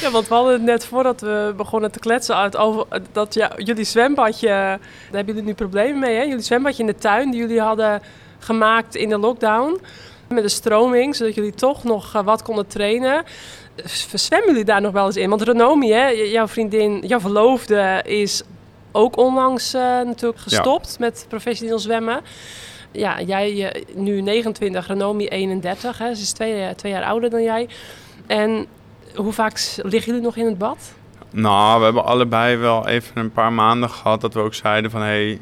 Ja, 0.00 0.10
want 0.10 0.28
we 0.28 0.34
hadden 0.34 0.52
het 0.52 0.62
net 0.62 0.86
voordat 0.86 1.20
we 1.20 1.54
begonnen 1.56 1.92
te 1.92 1.98
kletsen 1.98 2.36
uit 2.36 2.56
over 2.56 2.86
dat 3.12 3.34
ja, 3.34 3.52
jullie 3.56 3.84
zwembadje, 3.84 4.48
daar 4.48 4.78
hebben 5.10 5.34
jullie 5.34 5.48
nu 5.48 5.54
problemen 5.54 5.98
mee, 5.98 6.16
hè? 6.16 6.22
Jullie 6.22 6.42
zwembadje 6.42 6.82
in 6.82 6.86
de 6.86 6.98
tuin 6.98 7.30
die 7.30 7.40
jullie 7.40 7.60
hadden 7.60 8.02
gemaakt 8.38 8.94
in 8.94 9.08
de 9.08 9.18
lockdown 9.18 9.80
met 10.34 10.42
de 10.42 10.48
stroming, 10.48 11.16
zodat 11.16 11.34
jullie 11.34 11.54
toch 11.54 11.84
nog 11.84 12.14
eh, 12.14 12.22
wat 12.22 12.42
konden 12.42 12.66
trainen. 12.66 13.24
Verzwemmen 13.84 14.48
jullie 14.48 14.64
daar 14.64 14.80
nog 14.80 14.92
wel 14.92 15.06
eens 15.06 15.16
in? 15.16 15.28
Want 15.28 15.42
Renomi, 15.42 15.92
hè, 15.92 16.06
jouw 16.08 16.48
vriendin, 16.48 17.02
jouw 17.06 17.20
verloofde, 17.20 18.02
is 18.06 18.42
ook 18.92 19.16
onlangs 19.16 19.74
eh, 19.74 19.80
natuurlijk 19.82 20.40
gestopt 20.40 20.98
met 20.98 21.26
professioneel 21.28 21.78
zwemmen. 21.78 22.20
Ja, 22.92 23.20
jij 23.20 23.84
nu 23.94 24.20
29, 24.20 24.86
Renomi 24.86 25.26
31, 25.28 25.98
hè? 25.98 26.14
ze 26.14 26.22
is 26.22 26.32
twee, 26.32 26.62
eh, 26.62 26.74
twee 26.74 26.92
jaar 26.92 27.04
ouder 27.04 27.30
dan 27.30 27.42
jij. 27.42 27.68
En 28.26 28.66
hoe 29.14 29.32
vaak 29.32 29.76
liggen 29.76 30.12
jullie 30.12 30.26
nog 30.26 30.36
in 30.36 30.46
het 30.46 30.58
bad? 30.58 30.94
Nou, 31.30 31.78
we 31.78 31.84
hebben 31.84 32.04
allebei 32.04 32.56
wel 32.56 32.88
even 32.88 33.18
een 33.18 33.32
paar 33.32 33.52
maanden 33.52 33.90
gehad 33.90 34.20
dat 34.20 34.34
we 34.34 34.40
ook 34.40 34.54
zeiden 34.54 34.90
van... 34.90 35.00
hé, 35.00 35.06
hey, 35.06 35.40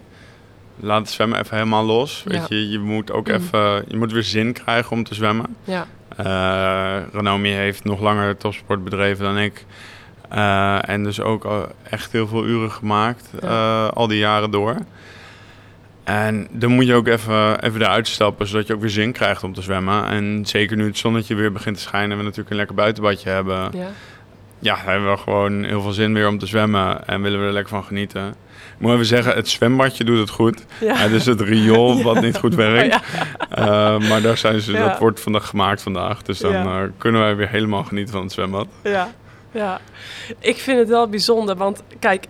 laat 0.81 1.01
het 1.01 1.11
zwemmen 1.11 1.39
even 1.39 1.57
helemaal 1.57 1.85
los. 1.85 2.23
Ja. 2.27 2.39
Weet 2.39 2.49
je, 2.49 2.69
je 2.71 2.79
moet 2.79 3.13
ook 3.13 3.29
Mm. 3.29 3.35
even... 3.35 3.85
Je 3.89 3.97
moet 3.97 4.13
weer 4.13 4.23
zin 4.23 4.53
krijgen 4.53 4.91
om 4.93 5.05
te 5.05 5.15
zwemmen. 5.15 5.57
Ja, 5.65 5.87
Eh 6.17 6.97
Renomi 7.13 7.51
heeft 7.51 7.85
nog 7.85 8.01
langer 8.01 8.37
topsport 8.37 8.85
bedreven 8.85 9.25
dan 9.25 9.39
ik. 9.39 9.65
Eh, 10.29 10.89
en 10.89 11.05
dus 11.05 11.21
ook 11.21 11.45
al 11.45 11.67
echt 11.91 12.13
heel 12.13 12.27
veel 12.29 12.45
uren 12.47 12.71
gemaakt, 12.71 13.31
Ja. 13.43 13.49
eh, 13.87 13.93
al 13.97 14.07
die 14.07 14.19
jaren 14.19 14.51
door. 14.51 14.77
En 16.05 16.49
dan 16.51 16.71
moet 16.71 16.87
je 16.87 16.95
ook 16.95 17.07
even, 17.07 17.63
even 17.65 17.81
eruit 17.83 18.09
stappen, 18.09 18.47
zodat 18.47 18.67
je 18.67 18.75
ook 18.75 18.81
weer 18.81 18.91
zin 18.91 19.13
krijgt 19.13 19.43
om 19.45 19.53
te 19.55 19.63
zwemmen. 19.63 20.07
En 20.07 20.47
zeker 20.47 20.77
nu 20.77 20.87
het 20.87 20.99
zonnetje 20.99 21.35
weer 21.35 21.53
begint 21.53 21.77
te 21.77 21.83
schijnen 21.83 22.11
en 22.11 22.17
we 22.17 22.23
natuurlijk 22.23 22.51
een 22.51 22.57
lekker 22.57 22.75
buitenbadje 22.77 23.31
hebben. 23.31 23.71
ja. 23.73 23.87
Ja, 24.61 24.77
hebben 24.77 25.11
we 25.11 25.17
gewoon 25.17 25.65
heel 25.65 25.83
veel 25.83 25.93
zin 25.93 26.15
weer 26.15 26.29
om 26.29 26.39
te 26.39 26.47
zwemmen 26.47 27.07
en 27.07 27.23
willen 27.23 27.41
we 27.41 27.47
er 27.47 27.53
lekker 27.53 27.71
van 27.75 27.85
genieten. 27.85 28.35
Ik 28.79 28.85
moet 28.85 28.93
even 28.93 29.07
zeggen, 29.07 29.35
het 29.35 29.49
zwembadje 29.49 30.05
doet 30.05 30.19
het 30.19 30.31
goed. 30.31 30.65
Ja. 30.81 30.95
Het 30.97 31.13
is 31.13 31.27
het 31.27 31.41
riool 31.41 32.03
wat 32.03 32.21
niet 32.21 32.37
goed 32.39 32.55
werkt. 32.55 32.95
Oh, 32.95 33.01
ja. 33.51 33.97
Eh, 33.97 34.09
maar 34.09 34.23
daar 34.23 34.37
zijn 34.37 34.61
ze, 34.61 34.73
dat 34.73 34.99
wordt 34.99 35.21
vandaag 35.21 35.47
gemaakt 35.47 35.83
vandaag. 35.83 36.23
Dus 36.23 36.39
dan 36.39 36.55
eh, 36.55 36.77
kunnen 36.99 37.21
wij 37.21 37.37
weer 37.37 37.49
helemaal 37.49 37.85
genieten 37.85 38.13
van 38.13 38.23
het 38.23 38.33
zwembad. 38.33 38.67
Ja, 38.83 39.11
ja. 39.51 39.81
Ik 40.39 40.57
vind 40.57 40.79
het 40.79 40.89
wel 40.89 41.09
bijzonder, 41.09 41.57
want 41.57 41.83
kijk, 41.99 42.27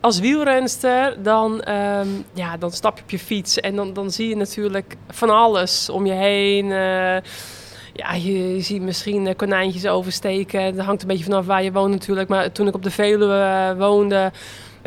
als 0.00 0.20
wielrenster, 0.20 1.22
dan, 1.22 1.60
ehm, 1.62 2.08
ja, 2.34 2.56
dan 2.56 2.70
stap 2.70 2.96
je 2.96 3.02
op 3.02 3.10
je 3.10 3.18
fiets 3.18 3.60
en 3.60 3.76
dan, 3.76 3.92
dan 3.92 4.10
zie 4.10 4.28
je 4.28 4.36
natuurlijk 4.36 4.94
van 5.10 5.30
alles 5.30 5.88
om 5.88 6.06
je 6.06 6.12
heen. 6.12 6.64
eh, 6.64 7.16
ja, 7.94 8.12
je, 8.14 8.54
je 8.54 8.60
ziet 8.60 8.82
misschien 8.82 9.36
konijntjes 9.36 9.86
oversteken. 9.86 10.76
Dat 10.76 10.84
hangt 10.84 11.02
een 11.02 11.08
beetje 11.08 11.24
vanaf 11.24 11.46
waar 11.46 11.62
je 11.62 11.72
woont 11.72 11.90
natuurlijk. 11.90 12.28
Maar 12.28 12.52
toen 12.52 12.66
ik 12.68 12.74
op 12.74 12.82
de 12.82 12.90
Veluwe 12.90 13.74
woonde, 13.78 14.32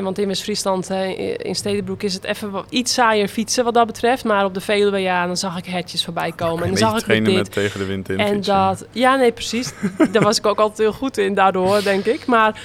want 0.03 0.19
in 0.19 0.27
West-Friesland, 0.27 0.89
in 1.37 1.55
Stedenbroek, 1.55 2.03
is 2.03 2.13
het 2.13 2.23
even 2.23 2.51
iets 2.69 2.93
saaier 2.93 3.27
fietsen 3.27 3.63
wat 3.63 3.73
dat 3.73 3.87
betreft. 3.87 4.23
Maar 4.23 4.45
op 4.45 4.53
de 4.53 4.61
Veluwe, 4.61 4.99
ja, 4.99 5.25
dan 5.25 5.37
zag 5.37 5.57
ik 5.57 5.65
hertjes 5.65 6.03
voorbij 6.03 6.31
komen. 6.31 6.63
En 6.63 6.69
dan 6.69 6.77
zag 6.77 7.07
ik 7.07 7.25
dit. 7.25 7.35
met 7.35 7.51
tegen 7.51 7.79
de 7.79 7.85
wind 7.85 8.09
in 8.09 8.19
En 8.19 8.33
fietsen. 8.33 8.53
dat, 8.53 8.85
ja, 8.91 9.15
nee, 9.15 9.31
precies. 9.31 9.73
Daar 10.11 10.23
was 10.23 10.37
ik 10.37 10.45
ook 10.45 10.59
altijd 10.59 10.77
heel 10.77 10.97
goed 10.97 11.17
in, 11.17 11.33
daardoor, 11.33 11.83
denk 11.83 12.05
ik. 12.05 12.25
Maar 12.25 12.61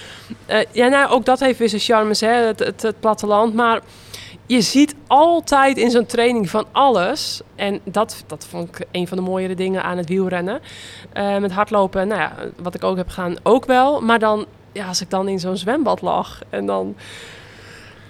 eh, 0.46 0.58
ja, 0.72 0.88
nou, 0.88 1.10
ook 1.10 1.24
dat 1.24 1.40
heeft 1.40 1.58
weer 1.58 1.68
zijn 1.68 1.80
charmes, 1.80 2.20
hè, 2.20 2.32
het, 2.32 2.58
het, 2.58 2.82
het 2.82 3.00
platteland. 3.00 3.54
Maar 3.54 3.80
je 4.46 4.60
ziet 4.60 4.94
altijd 5.06 5.76
in 5.76 5.90
zo'n 5.90 6.06
training 6.06 6.50
van 6.50 6.66
alles. 6.72 7.40
En 7.54 7.80
dat, 7.84 8.24
dat 8.26 8.46
vond 8.48 8.68
ik 8.68 8.86
een 8.92 9.08
van 9.08 9.16
de 9.16 9.22
mooiere 9.22 9.54
dingen 9.54 9.82
aan 9.82 9.96
het 9.96 10.08
wielrennen. 10.08 10.60
Eh, 11.12 11.36
met 11.36 11.52
hardlopen, 11.52 12.08
nou 12.08 12.20
ja, 12.20 12.32
wat 12.62 12.74
ik 12.74 12.84
ook 12.84 12.96
heb 12.96 13.08
gedaan, 13.08 13.36
ook 13.42 13.64
wel. 13.64 14.00
Maar 14.00 14.18
dan, 14.18 14.46
ja, 14.72 14.86
als 14.86 15.00
ik 15.00 15.10
dan 15.10 15.28
in 15.28 15.40
zo'n 15.40 15.56
zwembad 15.56 16.00
lag 16.00 16.40
en 16.50 16.66
dan... 16.66 16.96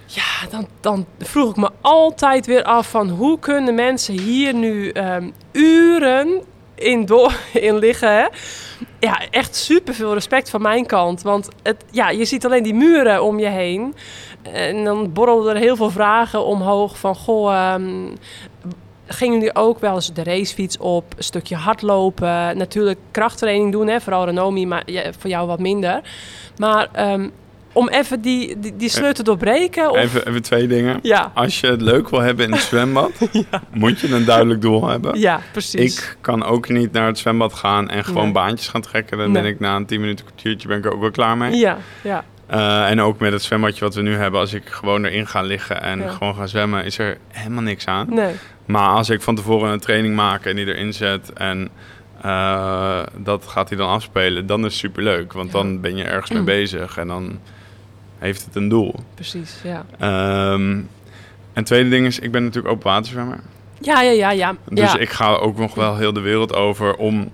Ja, 0.07 0.49
dan, 0.51 0.69
dan 0.81 1.07
vroeg 1.19 1.51
ik 1.51 1.57
me 1.57 1.71
altijd 1.81 2.47
weer 2.47 2.63
af 2.63 2.91
van 2.91 3.09
hoe 3.09 3.39
kunnen 3.39 3.75
mensen 3.75 4.19
hier 4.19 4.55
nu 4.55 4.91
ehm, 4.91 5.31
uren 5.53 6.43
in, 6.75 7.09
in 7.69 7.79
liggen. 7.79 8.13
Hè? 8.13 8.27
Ja, 9.01 9.21
echt 9.31 9.57
super 9.57 9.95
veel 9.95 10.15
respect 10.15 10.51
van 10.51 10.63
mijn 10.63 10.87
kant. 10.87 11.23
Want 11.23 11.49
het, 11.63 11.85
ja, 11.91 12.11
je 12.11 12.25
ziet 12.25 12.45
alleen 12.45 12.63
die 12.63 12.75
muren 12.75 13.23
om 13.23 13.39
je 13.39 13.49
heen. 13.49 13.95
En 14.43 14.85
dan 14.85 15.13
borrelden 15.13 15.55
er 15.55 15.61
heel 15.61 15.77
veel 15.77 15.91
vragen 15.91 16.45
omhoog 16.45 16.99
van... 16.99 17.15
Goh, 17.15 17.53
ehm, 17.53 18.15
gingen 19.13 19.35
jullie 19.39 19.55
ook 19.57 19.79
wel 19.81 19.95
eens 19.95 20.13
de 20.13 20.23
racefiets 20.23 20.79
op? 20.79 21.05
Een 21.17 21.25
stukje 21.25 21.57
hardlopen? 21.57 22.57
Natuurlijk 22.57 22.99
krachttraining 23.11 23.73
doen, 23.73 23.87
hè? 23.87 24.01
vooral 24.01 24.25
Renomi, 24.25 24.67
maar 24.67 24.85
voor 25.19 25.31
jou 25.31 25.47
wat 25.47 25.59
minder. 25.59 26.01
Maar 26.57 26.89
ehm, 26.93 27.29
om 27.73 27.89
even 27.89 28.21
die, 28.21 28.59
die, 28.59 28.77
die 28.77 28.89
sleur 28.89 29.15
te 29.15 29.23
doorbreken... 29.23 29.91
Of, 29.91 29.97
Even, 29.97 30.29
even 30.29 30.43
twee 30.43 30.67
dingen. 30.67 30.99
ja, 31.03 31.31
Als 31.35 31.61
je 31.61 31.67
het 31.67 31.81
leuk 31.81 32.09
wil 32.09 32.21
hebben 32.21 32.45
in 32.47 32.53
het 32.53 32.61
zwembad, 32.73 33.11
moet 33.73 34.01
je 34.01 34.15
een 34.15 34.25
duidelijk 34.25 34.61
doel 34.61 34.89
hebben. 34.89 35.19
ja, 35.19 35.41
precies. 35.53 35.99
Ik 35.99 36.17
kan 36.21 36.45
ook 36.45 36.69
niet 36.69 36.93
naar 36.93 37.07
het 37.07 37.19
zwembad 37.19 37.55
gaan 37.55 37.89
en 37.91 38.05
gewoon 38.05 38.25
Nee. 38.25 38.33
baantjes 38.33 38.69
gaan 38.69 38.81
trekken. 38.81 39.19
Dan 39.19 39.31
Nee. 39.33 39.43
ben 39.43 39.51
ik 39.51 39.61
na 39.61 39.77
een 39.77 39.87
10 39.87 40.01
minuten 40.01 40.25
kwartiertje 40.25 40.69
ben 40.69 40.79
ik 40.79 40.85
er 40.85 40.93
ook 40.93 41.01
wel 41.01 41.11
klaar 41.11 41.37
mee. 41.37 41.55
Ja, 41.57 41.79
ja, 42.03 42.25
Eh, 42.47 42.91
en 42.91 43.01
ook 43.01 43.19
met 43.19 43.33
het 43.33 43.43
zwembadje 43.43 43.85
wat 43.85 43.95
we 43.95 44.03
nu 44.03 44.17
hebben, 44.17 44.41
als 44.41 44.53
ik 44.53 44.63
gewoon 44.69 45.05
erin 45.05 45.27
ga 45.27 45.41
liggen 45.43 45.83
en 45.83 45.99
Ja. 46.01 46.09
gewoon 46.09 46.35
ga 46.35 46.47
zwemmen, 46.47 46.85
is 46.85 46.99
er 46.99 47.19
helemaal 47.29 47.63
niks 47.63 47.87
aan. 47.87 48.07
nee. 48.15 48.35
Maar 48.71 48.89
als 48.89 49.09
ik 49.11 49.23
van 49.23 49.35
tevoren 49.35 49.73
een 49.73 49.81
training 49.81 50.15
maak 50.15 50.45
en 50.45 50.57
die 50.57 50.67
erin 50.67 50.93
zet 50.93 51.33
en 51.33 51.69
eh, 52.23 53.03
dat 53.17 53.47
gaat 53.47 53.69
hij 53.69 53.79
dan 53.79 53.89
afspelen, 53.89 54.47
dan 54.47 54.59
is 54.59 54.65
het 54.65 54.73
superleuk. 54.75 55.33
Want 55.33 55.53
Ja. 55.53 55.63
Mm. 55.63 55.69
dan 55.71 55.81
ben 55.81 55.97
je 55.97 56.05
ergens 56.05 56.31
mee 56.31 56.43
bezig 56.43 56.97
en 56.99 57.09
dan 57.09 57.39
heeft 58.19 58.45
het 58.45 58.55
een 58.57 58.69
doel. 58.69 58.95
Precies, 59.15 59.61
ja. 59.65 59.85
Ehm, 59.99 60.79
en 61.53 61.65
tweede 61.65 61.89
ding 61.91 62.07
is, 62.07 62.19
ik 62.19 62.33
ben 62.33 62.43
natuurlijk 62.45 62.75
open 62.75 62.91
waterzwemmer. 62.91 63.41
Ja, 63.81 64.01
ja, 64.03 64.11
ja, 64.11 64.31
ja. 64.31 64.55
Dus 64.69 64.93
ja. 64.93 64.99
ik 64.99 65.11
ga 65.11 65.35
ook 65.35 65.59
nog 65.59 65.75
wel 65.75 65.97
heel 65.97 66.13
de 66.13 66.21
wereld 66.21 66.55
over 66.55 66.95
om 66.97 67.31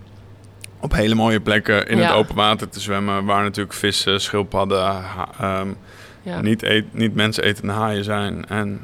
op 0.81 0.93
hele 0.93 1.15
mooie 1.15 1.41
plekken 1.41 1.87
in 1.89 1.99
Ja. 1.99 2.05
het 2.07 2.15
open 2.15 2.35
water 2.35 2.69
te 2.69 2.81
zwemmen. 2.81 3.25
Waar 3.25 3.43
natuurlijk 3.43 3.75
vissen, 3.75 4.21
schildpadden, 4.21 4.83
ha- 4.85 5.29
ehm, 5.41 5.69
ja. 6.23 6.41
niet, 6.41 6.63
eet, 6.63 6.85
niet 6.95 7.15
mensen 7.15 7.45
etende 7.45 7.73
haaien 7.73 8.05
zijn. 8.05 8.47
En 8.49 8.81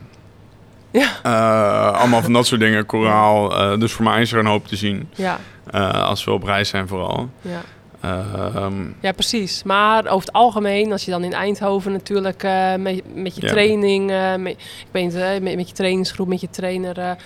Ja. 0.93 1.09
eh, 1.23 1.99
allemaal 2.01 2.23
van 2.23 2.33
dat 2.33 2.47
soort 2.47 2.61
dingen, 2.61 2.87
koraal. 2.87 3.57
eh, 3.59 3.79
dus 3.79 3.93
voor 3.93 4.05
mij 4.05 4.21
is 4.21 4.33
er 4.33 4.39
een 4.39 4.47
hoop 4.47 4.67
te 4.67 4.77
zien. 4.77 5.09
Ja, 5.15 5.39
eh, 5.71 6.05
als 6.05 6.25
we 6.25 6.31
op 6.33 6.43
reis 6.43 6.69
zijn 6.69 6.89
vooral. 6.89 7.29
ja. 7.41 7.61
Ehm, 8.01 8.83
ja, 9.01 9.13
precies. 9.13 9.63
Maar 9.63 10.07
over 10.07 10.27
het 10.27 10.33
algemeen, 10.33 10.93
als 10.93 11.05
je 11.05 11.11
dan 11.11 11.25
in 11.25 11.33
Eindhoven 11.33 11.93
natuurlijk 11.93 12.43
met, 12.79 13.03
met 13.15 13.35
je 13.35 13.41
training, 13.47 14.07
met, 14.39 14.53
ik 14.57 14.87
weet 14.91 15.05
niet, 15.05 15.43
met, 15.43 15.57
met 15.57 15.69
je 15.69 15.75
trainingsgroep, 15.75 16.29
met 16.29 16.41
je 16.41 16.51
trainer 16.51 17.17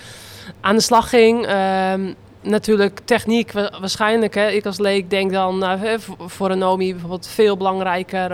aan 0.61 0.75
de 0.75 0.81
slag 0.81 1.09
ging. 1.09 1.45
ehm, 1.45 2.13
natuurlijk 2.41 2.99
techniek 3.05 3.51
wa- 3.51 3.71
waarschijnlijk. 3.79 4.35
Hè. 4.35 4.47
Ik 4.47 4.65
als 4.65 4.77
leek 4.79 5.09
denk 5.09 5.31
dan 5.31 5.57
nou, 5.57 5.79
voor- 6.25 6.51
een 6.51 6.57
Nomi 6.57 6.91
bijvoorbeeld 6.91 7.27
veel 7.27 7.57
belangrijker. 7.57 8.31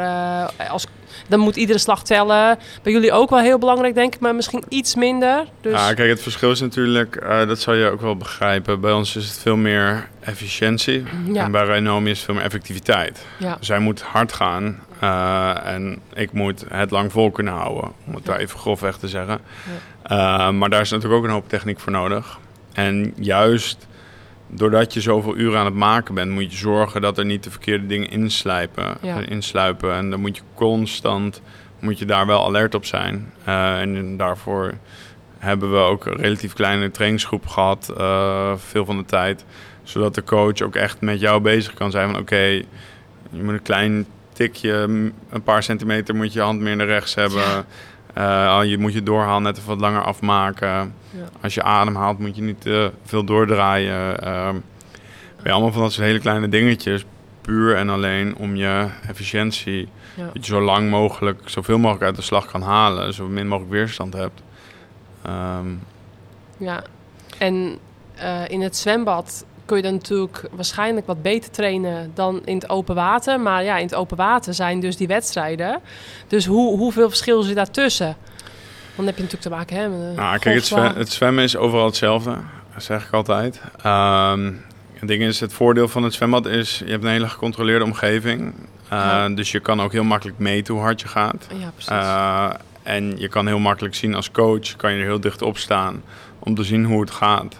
als, 0.70 0.86
dan 1.27 1.39
moet 1.39 1.55
iedere 1.55 1.79
slag 1.79 2.03
tellen. 2.03 2.58
Bij 2.84 2.91
jullie 2.93 3.12
ook 3.12 3.29
wel 3.29 3.39
heel 3.39 3.58
belangrijk 3.60 3.96
denk 3.96 4.15
ik, 4.15 4.20
maar 4.20 4.36
misschien 4.36 4.63
iets 4.70 4.96
minder. 4.96 5.46
Dus 5.62 5.74
Ja, 5.74 5.93
kijk, 5.93 6.10
het 6.10 6.22
verschil 6.22 6.51
is 6.51 6.60
natuurlijk, 6.62 7.15
eh, 7.15 7.48
dat 7.48 7.60
zal 7.60 7.74
je 7.74 7.89
ook 7.89 8.01
wel 8.01 8.17
begrijpen. 8.17 8.82
Bij 8.82 8.91
ons 8.91 9.15
is 9.15 9.27
het 9.27 9.38
veel 9.38 9.55
meer 9.55 10.10
efficiëntie. 10.20 11.03
Ja. 11.32 11.43
En 11.43 11.51
bij 11.51 11.65
Renomi 11.65 12.10
is 12.10 12.17
het 12.17 12.25
veel 12.25 12.36
meer 12.36 12.43
effectiviteit. 12.43 13.25
ja, 13.39 13.58
Zij 13.60 13.79
moet 13.79 14.01
hard 14.01 14.34
gaan 14.34 14.79
eh, 15.00 15.65
en 15.65 16.00
ik 16.13 16.32
moet 16.32 16.63
het 16.70 16.91
lang 16.91 17.12
vol 17.12 17.32
kunnen 17.32 17.53
houden. 17.53 17.91
Om 18.08 18.15
het 18.15 18.25
daar 18.25 18.38
even 18.38 18.60
grofweg 18.60 18.98
te 18.98 19.08
zeggen. 19.08 19.39
Eh, 20.03 20.50
maar 20.50 20.70
daar 20.70 20.82
is 20.82 20.91
natuurlijk 20.91 21.20
ook 21.22 21.27
een 21.27 21.34
hoop 21.34 21.50
techniek 21.50 21.79
voor 21.79 21.91
nodig. 21.91 22.39
En 22.74 23.13
juist 23.15 23.88
doordat 24.55 24.93
je 24.93 25.01
zoveel 25.01 25.36
uren 25.38 25.60
aan 25.60 25.65
het 25.65 25.74
maken 25.74 26.13
bent, 26.15 26.31
moet 26.31 26.51
je 26.51 26.57
zorgen 26.57 27.01
dat 27.01 27.17
er 27.17 27.25
niet 27.25 27.43
de 27.43 27.51
verkeerde 27.51 27.86
dingen 27.86 28.10
inslijpen, 28.10 28.98
Ja. 29.01 29.22
eh, 29.22 29.29
insluipen. 29.29 29.93
En 29.93 30.10
dan 30.10 30.19
moet 30.19 30.36
je 30.38 30.43
constant, 30.55 31.41
moet 31.79 32.00
je 32.00 32.05
daar 32.05 32.25
wel 32.25 32.45
alert 32.45 32.75
op 32.75 32.86
zijn. 32.86 33.33
Eh, 33.43 33.79
en 33.79 34.17
daarvoor 34.17 34.74
hebben 35.38 35.72
we 35.72 35.77
ook 35.77 36.05
een 36.05 36.15
relatief 36.15 36.53
kleine 36.53 36.91
trainingsgroep 36.91 37.48
gehad, 37.48 37.93
eh, 37.98 38.53
veel 38.57 38.86
van 38.86 38.98
de 38.98 39.05
tijd. 39.05 39.45
Zodat 39.83 40.15
de 40.15 40.24
coach 40.24 40.62
ook 40.62 40.75
echt 40.75 41.01
met 41.01 41.19
jou 41.19 41.41
bezig 41.41 41.74
kan 41.74 41.91
zijn 41.91 42.12
van 42.12 42.19
oké, 42.19 42.36
je 43.29 43.43
moet 43.43 43.53
een 43.53 43.62
klein 43.62 44.05
tikje, 44.33 44.72
een 45.29 45.43
paar 45.43 45.63
centimeter 45.63 46.15
moet 46.15 46.33
je 46.33 46.41
hand 46.41 46.60
meer 46.60 46.75
naar 46.75 46.88
rechts 46.88 47.15
hebben. 47.15 47.41
Ja. 47.41 47.65
Eh, 48.13 48.60
je 48.63 48.77
moet 48.77 48.93
je 48.93 49.03
doorhaal 49.03 49.39
net 49.41 49.58
even 49.58 49.70
wat 49.70 49.79
langer 49.79 50.01
afmaken. 50.03 50.67
Ja. 50.67 50.93
Als 51.41 51.53
je 51.53 51.63
adem 51.63 51.96
haalt 51.96 52.20
moet 52.20 52.36
je 52.36 52.41
niet 52.41 52.62
te 52.62 52.91
veel 53.05 53.24
doordraaien. 53.24 54.20
Ehm 54.22 54.55
ja, 55.43 55.51
allemaal 55.51 55.72
van 55.72 55.82
dat 55.82 55.91
soort 55.93 56.05
hele 56.08 56.20
kleine 56.20 56.50
dingetjes. 56.50 57.05
Puur 57.41 57.75
en 57.75 57.89
alleen 57.89 58.36
om 58.36 58.55
je 58.55 58.88
efficiëntie, 59.08 59.88
Ja. 60.15 60.25
dat 60.34 60.46
je 60.46 60.53
zo 60.53 60.62
lang 60.62 60.89
mogelijk, 60.89 61.41
zoveel 61.46 61.77
mogelijk 61.77 62.03
uit 62.05 62.15
de 62.15 62.22
slag 62.22 62.46
kan 62.46 62.62
halen. 62.62 63.13
Zo 63.13 63.27
min 63.27 63.48
mogelijk 63.48 63.72
weerstand 63.74 64.13
hebt. 64.13 64.41
Ehm, 65.22 65.67
ja. 66.58 66.84
En 67.38 67.77
eh, 68.15 68.41
in 68.50 68.62
het 68.62 68.75
zwembad 68.77 69.46
kun 69.65 69.77
je 69.77 69.84
dan 69.84 69.93
natuurlijk 69.93 70.43
waarschijnlijk 70.51 71.08
wat 71.08 71.22
beter 71.22 71.51
trainen 71.51 72.12
dan 72.13 72.41
in 72.46 72.55
het 72.55 72.70
open 72.70 72.96
water. 72.96 73.39
Maar 73.39 73.63
ja, 73.63 73.77
in 73.77 73.86
het 73.86 73.96
open 73.96 74.17
water 74.17 74.53
zijn 74.53 74.79
dus 74.79 74.98
die 74.98 75.08
wedstrijden. 75.08 75.79
Dus 76.27 76.46
hoe, 76.46 76.77
hoeveel 76.77 77.10
verschil 77.10 77.41
zit 77.41 77.55
daartussen? 77.55 78.15
Dan 78.96 79.05
heb 79.05 79.15
je 79.15 79.24
natuurlijk 79.24 79.41
te 79.41 79.50
maken 79.50 79.77
hè, 79.77 79.89
met 79.89 80.00
een 80.00 80.15
Nou, 80.15 80.38
kijk, 80.39 80.65
het, 80.96 81.12
zwemmen 81.12 81.43
is 81.43 81.55
overal 81.55 81.86
hetzelfde, 81.86 82.36
dat 82.74 82.84
zeg 82.84 83.05
ik 83.05 83.13
altijd. 83.13 83.62
Ehm, 83.84 84.51
het 84.93 85.08
ding 85.08 85.24
is, 85.24 85.39
het 85.39 85.53
voordeel 85.53 85.88
van 85.88 86.03
het 86.03 86.13
zwembad 86.13 86.46
is, 86.46 86.82
je 86.86 86.91
hebt 86.91 87.03
een 87.03 87.10
hele 87.10 87.29
gecontroleerde 87.29 87.86
omgeving. 87.86 88.53
Eh, 88.89 89.00
Ja. 89.00 89.29
Dus 89.29 89.51
je 89.51 89.60
kan 89.60 89.82
ook 89.82 89.91
heel 89.91 90.03
makkelijk 90.03 90.38
meten 90.38 90.74
hoe 90.74 90.84
hard 90.84 91.01
je 91.01 91.08
gaat. 91.08 91.48
Ja, 91.60 91.70
precies. 91.70 91.91
Eh, 91.91 92.50
en 92.84 93.13
je 93.17 93.27
kan 93.27 93.48
heel 93.48 93.60
makkelijk 93.60 93.96
zien 93.96 94.15
als 94.15 94.32
coach, 94.32 94.75
kan 94.75 94.91
je 94.93 95.00
er 95.00 95.05
heel 95.05 95.20
dicht 95.20 95.41
op 95.41 95.58
staan 95.58 96.03
om 96.39 96.55
te 96.55 96.63
zien 96.63 96.86
hoe 96.86 97.01
het 97.01 97.12
gaat. 97.12 97.55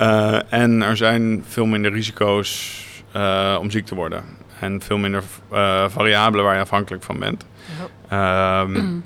Eh, 0.00 0.38
en 0.48 0.82
er 0.82 0.96
zijn 0.96 1.44
veel 1.46 1.66
minder 1.66 1.92
risico's 1.92 2.84
eh, 3.12 3.56
om 3.60 3.70
ziek 3.70 3.86
te 3.86 3.94
worden. 3.94 4.24
En 4.60 4.80
veel 4.82 4.98
minder 4.98 5.22
eh, 5.50 5.84
variabelen 5.88 6.44
waar 6.44 6.54
je 6.54 6.60
afhankelijk 6.60 7.02
van 7.02 7.18
bent. 7.18 7.46
Ja. 8.08 8.64
Ehm, 8.64 9.00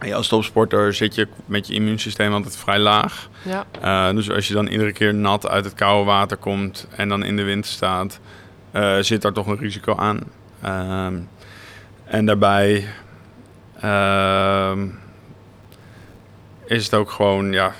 ja, 0.00 0.14
als 0.20 0.28
topsporter 0.28 0.94
zit 0.94 1.14
je 1.14 1.28
met 1.46 1.66
je 1.66 1.74
immuunsysteem 1.74 2.32
altijd 2.32 2.56
vrij 2.56 2.78
laag. 2.78 3.28
ja. 3.42 4.12
Dus 4.12 4.30
als 4.30 4.48
je 4.48 4.54
dan 4.54 4.66
iedere 4.66 4.92
keer 4.92 5.14
nat 5.14 5.48
uit 5.48 5.64
het 5.64 5.74
koude 5.74 6.04
water 6.04 6.36
komt 6.36 6.88
en 6.96 7.08
dan 7.08 7.24
in 7.24 7.36
de 7.36 7.42
wind 7.42 7.66
staat, 7.66 8.20
zit 9.00 9.22
daar 9.22 9.32
toch 9.32 9.46
een 9.46 9.58
risico 9.58 9.96
aan. 9.96 10.20
Ehm, 10.62 11.18
en 12.04 12.26
daarbij 12.26 12.86
ehm, 13.80 14.86
is 16.66 16.84
het 16.84 16.94
ook 16.94 17.10
gewoon, 17.10 17.52
ja, 17.52 17.72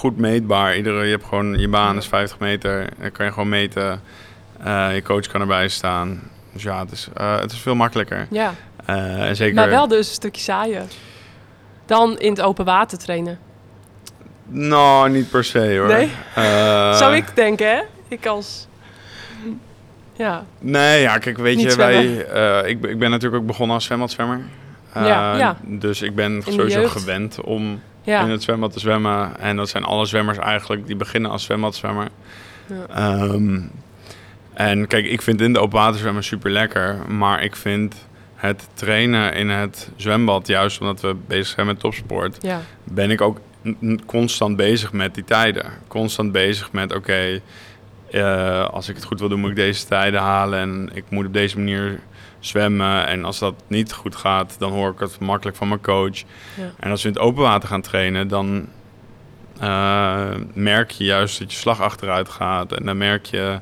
goed 0.00 0.16
meetbaar. 0.16 0.76
Iedere, 0.76 1.04
je 1.04 1.10
hebt 1.10 1.24
gewoon, 1.24 1.58
je 1.58 1.68
baan 1.68 1.96
is 1.96 2.06
50 2.06 2.38
meter, 2.38 2.88
dan 3.00 3.12
kan 3.12 3.26
je 3.26 3.32
gewoon 3.32 3.48
meten. 3.48 4.00
Eh, 4.64 4.94
je 4.94 5.02
coach 5.02 5.26
kan 5.26 5.40
erbij 5.40 5.68
staan. 5.68 6.20
Dus 6.52 6.62
ja, 6.62 6.78
het 6.80 6.92
is, 6.92 7.08
eh, 7.14 7.38
het 7.40 7.52
is 7.52 7.58
veel 7.58 7.74
makkelijker. 7.74 8.26
ja. 8.30 8.54
Eh, 8.86 9.28
zeker, 9.32 9.54
Maar 9.54 9.68
wel 9.70 9.88
dus 9.88 10.08
een 10.08 10.14
stukje 10.14 10.42
saaier. 10.42 10.82
Dan 11.86 12.18
in 12.18 12.30
het 12.30 12.40
open 12.40 12.64
water 12.64 12.98
trainen. 12.98 13.38
Nou, 14.46 15.10
niet 15.10 15.30
per 15.30 15.44
se 15.44 15.76
hoor. 15.78 15.86
Nee? 15.88 16.10
Zou 16.94 17.14
ik 17.16 17.24
denken, 17.36 17.66
hè? 17.70 17.82
Ik 18.08 18.26
als... 18.26 18.66
Ja, 20.12 20.44
Nee, 20.58 21.00
ja, 21.00 21.18
kijk, 21.18 21.38
weet 21.38 21.56
Niet 21.56 21.64
je, 21.64 21.70
zwemmen. 21.70 22.16
wij, 22.32 22.70
ik, 22.70 22.80
ben- 22.80 22.90
ik 22.90 22.98
ben 22.98 23.10
natuurlijk 23.10 23.42
ook 23.42 23.46
begonnen 23.48 23.74
als 23.76 23.84
zwembadzwemmer. 23.84 24.40
Ja, 24.94 25.36
ja. 25.36 25.56
Dus 25.62 26.02
ik 26.02 26.14
ben 26.14 26.42
sowieso 26.48 26.88
gewend 26.88 27.40
om 27.40 27.80
ja. 28.10 28.22
in 28.22 28.30
het 28.30 28.42
zwembad 28.42 28.72
te 28.72 28.80
zwemmen. 28.80 29.40
En 29.40 29.56
dat 29.56 29.68
zijn 29.68 29.84
alle 29.84 30.06
zwemmers 30.06 30.38
eigenlijk 30.38 30.86
die 30.86 30.96
beginnen 30.96 31.30
als 31.30 31.44
zwembadzwemmer. 31.44 32.08
Ja. 32.66 32.86
Ehm, 32.86 33.60
en 34.52 34.86
kijk, 34.86 35.06
ik 35.06 35.22
vind 35.22 35.40
in 35.40 35.52
de 35.52 35.58
open 35.58 35.78
water 35.78 35.98
zwemmen 35.98 36.24
super 36.24 36.50
lekker. 36.50 36.98
Maar 37.08 37.42
ik 37.42 37.56
vind 37.56 37.94
het 38.34 38.68
trainen 38.74 39.34
in 39.34 39.48
het 39.48 39.90
zwembad, 39.96 40.46
juist 40.46 40.80
omdat 40.80 41.00
we 41.00 41.16
bezig 41.26 41.46
zijn 41.46 41.66
met 41.66 41.80
topsport, 41.80 42.36
ja. 42.40 42.60
ben 42.84 43.10
ik 43.10 43.20
ook 43.20 43.38
constant 44.06 44.56
bezig 44.56 44.92
met 44.92 45.14
die 45.14 45.24
tijden. 45.24 45.64
Constant 45.88 46.32
bezig 46.32 46.72
met, 46.72 46.94
oké, 46.94 47.40
eh, 48.10 48.68
als 48.68 48.88
ik 48.88 48.94
het 48.94 49.04
goed 49.04 49.20
wil 49.20 49.28
doen, 49.28 49.40
moet 49.40 49.50
ik 49.50 49.56
deze 49.56 49.86
tijden 49.86 50.20
halen. 50.20 50.58
En 50.58 50.90
ik 50.92 51.04
moet 51.08 51.26
op 51.26 51.32
deze 51.32 51.56
manier 51.56 52.00
zwemmen. 52.40 53.06
En 53.06 53.24
als 53.24 53.38
dat 53.38 53.54
niet 53.66 53.92
goed 53.92 54.16
gaat, 54.16 54.56
dan 54.58 54.72
hoor 54.72 54.92
ik 54.92 54.98
het 54.98 55.20
makkelijk 55.20 55.56
van 55.56 55.68
mijn 55.68 55.80
coach. 55.80 56.18
Ja. 56.56 56.72
En 56.78 56.90
als 56.90 57.02
we 57.02 57.08
in 57.08 57.14
het 57.14 57.22
open 57.22 57.42
water 57.42 57.68
gaan 57.68 57.80
trainen, 57.80 58.28
dan 58.28 58.68
eh, 59.60 60.34
merk 60.52 60.90
je 60.90 61.04
juist 61.04 61.38
dat 61.38 61.52
je 61.52 61.58
slag 61.58 61.80
achteruit 61.80 62.28
gaat. 62.28 62.72
En 62.72 62.84
dan 62.84 62.98
merk 62.98 63.26
je, 63.26 63.58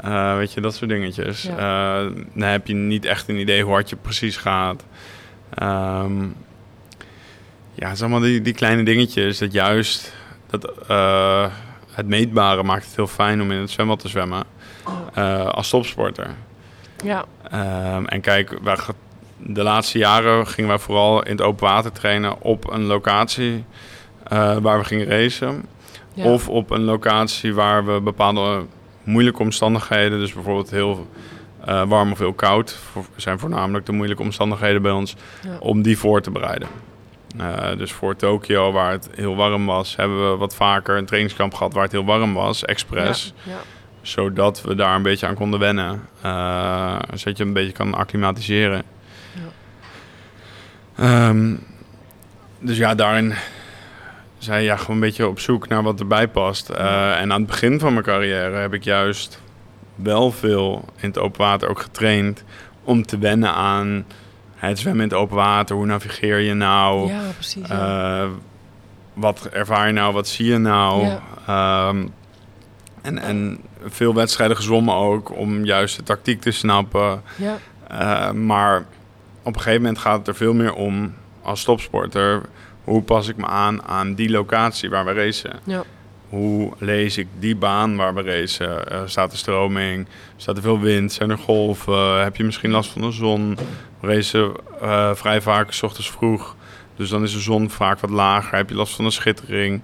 eh, 0.00 0.36
weet 0.36 0.52
je, 0.52 0.60
dat 0.60 0.74
soort 0.74 0.90
dingetjes. 0.90 1.42
Ja. 1.42 2.02
Dan 2.34 2.48
heb 2.48 2.66
je 2.66 2.74
niet 2.74 3.04
echt 3.04 3.28
een 3.28 3.38
idee 3.38 3.62
hoe 3.62 3.72
hard 3.72 3.88
je 3.88 3.96
precies 3.96 4.36
gaat. 4.36 4.84
Ehm, 5.54 6.22
ja, 7.74 7.88
het 7.88 7.98
zijn 7.98 8.10
allemaal 8.10 8.28
die, 8.28 8.42
die 8.42 8.54
kleine 8.54 8.82
dingetjes. 8.82 9.38
Dat 9.38 9.52
juist 9.52 10.12
dat, 10.50 10.72
het 11.98 12.06
meetbare 12.06 12.62
maakt 12.62 12.84
het 12.86 12.96
heel 12.96 13.06
fijn 13.06 13.42
om 13.42 13.50
in 13.50 13.58
het 13.60 13.70
zwembad 13.70 13.98
te 14.00 14.08
zwemmen. 14.08 14.44
eh, 15.14 15.46
als 15.46 15.68
topsporter. 15.70 16.30
ja. 17.04 17.24
Ehm, 17.50 18.04
en 18.04 18.20
kijk, 18.20 18.58
wij, 18.62 18.76
de 19.36 19.62
laatste 19.62 19.98
jaren 19.98 20.46
gingen 20.46 20.68
wij 20.70 20.78
vooral 20.78 21.22
in 21.22 21.30
het 21.30 21.42
open 21.42 21.66
water 21.66 21.92
trainen 21.92 22.40
op 22.42 22.70
een 22.70 22.82
locatie 22.84 23.64
eh, 24.28 24.56
waar 24.56 24.78
we 24.78 24.84
gingen 24.84 25.06
racen. 25.06 25.64
ja. 26.14 26.24
Of 26.24 26.48
op 26.48 26.70
een 26.70 26.84
locatie 26.84 27.54
waar 27.54 27.84
we 27.86 28.00
bepaalde 28.00 28.64
moeilijke 29.02 29.42
omstandigheden, 29.42 30.18
dus 30.18 30.32
bijvoorbeeld 30.32 30.70
heel 30.70 31.06
eh, 31.64 31.82
warm 31.88 32.12
of 32.12 32.18
heel 32.18 32.32
koud, 32.32 32.76
zijn 33.16 33.38
voornamelijk 33.38 33.86
de 33.86 33.92
moeilijke 33.92 34.22
omstandigheden 34.22 34.82
bij 34.82 34.92
ons, 34.92 35.16
Ja. 35.42 35.56
om 35.60 35.82
die 35.82 35.98
voor 35.98 36.20
te 36.20 36.30
bereiden. 36.30 36.68
Eh, 37.38 37.76
dus 37.76 37.92
voor 37.92 38.16
Tokio, 38.16 38.72
waar 38.72 38.90
het 38.90 39.08
heel 39.14 39.36
warm 39.36 39.66
was, 39.66 39.96
hebben 39.96 40.30
we 40.30 40.36
wat 40.36 40.54
vaker 40.54 40.96
een 40.96 41.06
trainingskamp 41.06 41.54
gehad 41.54 41.72
waar 41.72 41.82
het 41.82 41.92
heel 41.92 42.04
warm 42.04 42.34
was, 42.34 42.64
expres 42.64 43.32
Ja. 43.42 43.52
ja. 43.52 43.58
zodat 44.02 44.62
we 44.62 44.74
daar 44.74 44.94
een 44.94 45.02
beetje 45.02 45.26
aan 45.26 45.34
konden 45.34 45.60
wennen. 45.60 46.08
Eh, 46.22 46.98
zodat 47.14 47.38
je 47.38 47.44
een 47.44 47.52
beetje 47.52 47.72
kan 47.72 47.94
acclimatiseren. 47.94 48.82
Ehm, 50.96 51.54
dus 52.58 52.76
ja, 52.76 52.94
daarin 52.94 53.34
zijn 54.38 54.62
ja, 54.62 54.76
gewoon 54.76 54.96
een 54.96 55.02
beetje 55.02 55.28
op 55.28 55.40
zoek 55.40 55.68
naar 55.68 55.82
wat 55.82 56.00
erbij 56.00 56.28
past. 56.28 56.68
Eh, 56.68 57.20
en 57.20 57.32
aan 57.32 57.40
het 57.40 57.46
begin 57.46 57.80
van 57.80 57.92
mijn 57.92 58.04
carrière 58.04 58.56
heb 58.56 58.74
ik 58.74 58.84
juist 58.84 59.40
wel 59.94 60.30
veel 60.30 60.84
in 60.96 61.08
het 61.08 61.18
open 61.18 61.40
water 61.40 61.68
ook 61.68 61.80
getraind 61.80 62.44
om 62.84 63.06
te 63.06 63.18
wennen 63.18 63.52
aan 63.52 64.04
het 64.66 64.78
zwemmen 64.78 65.02
in 65.02 65.08
het 65.08 65.18
open 65.18 65.36
water. 65.36 65.76
Hoe 65.76 65.86
navigeer 65.86 66.38
je 66.38 66.54
nou? 66.54 67.08
Ja, 67.12 67.20
precies. 67.34 67.68
Ja. 67.68 68.22
Eh, 68.22 68.28
wat 69.12 69.48
ervaar 69.52 69.86
je 69.86 69.92
nou? 69.92 70.12
Wat 70.12 70.28
zie 70.28 70.46
je 70.46 70.58
nou? 70.58 71.06
Ja. 71.06 71.20
Ehm, 71.46 72.06
en, 73.02 73.18
en 73.18 73.58
veel 73.86 74.14
wedstrijden 74.14 74.56
gezwommen 74.56 74.94
ook 74.94 75.36
om 75.36 75.64
juist 75.64 75.96
de 75.96 76.02
tactiek 76.02 76.40
te 76.40 76.50
snappen. 76.50 77.22
ja. 77.36 77.56
Eh, 77.88 78.30
maar 78.30 78.78
op 79.42 79.54
een 79.54 79.60
gegeven 79.60 79.82
moment 79.82 79.98
gaat 79.98 80.18
het 80.18 80.28
er 80.28 80.34
veel 80.34 80.54
meer 80.54 80.74
om 80.74 81.14
als 81.42 81.64
topsporter. 81.64 82.42
Hoe 82.84 83.02
pas 83.02 83.28
ik 83.28 83.36
me 83.36 83.46
aan 83.46 83.82
aan 83.82 84.14
die 84.14 84.30
locatie 84.30 84.90
waar 84.90 85.04
we 85.04 85.12
racen? 85.12 85.52
Ja. 85.64 85.82
Hoe 86.28 86.72
lees 86.78 87.18
ik 87.18 87.26
die 87.38 87.56
baan 87.56 87.96
waar 87.96 88.14
we 88.14 88.22
racen? 88.22 88.90
Eh, 88.90 89.00
staat 89.04 89.32
er 89.32 89.38
stroming? 89.38 90.06
Staat 90.36 90.56
er 90.56 90.62
veel 90.62 90.80
wind? 90.80 91.12
Zijn 91.12 91.30
er 91.30 91.38
golven? 91.38 92.22
Heb 92.22 92.36
je 92.36 92.44
misschien 92.44 92.70
last 92.70 92.90
van 92.90 93.00
de 93.02 93.10
zon? 93.10 93.58
Racen 94.00 94.52
eh, 94.80 95.10
vrij 95.14 95.40
vaak 95.40 95.72
s 95.72 95.82
ochtends 95.82 96.10
vroeg. 96.10 96.56
Dus 96.96 97.08
dan 97.08 97.22
is 97.22 97.32
de 97.32 97.40
zon 97.40 97.70
vaak 97.70 98.00
wat 98.00 98.10
lager. 98.10 98.56
Heb 98.56 98.68
je 98.68 98.74
last 98.74 98.94
van 98.94 99.04
de 99.04 99.10
schittering? 99.10 99.82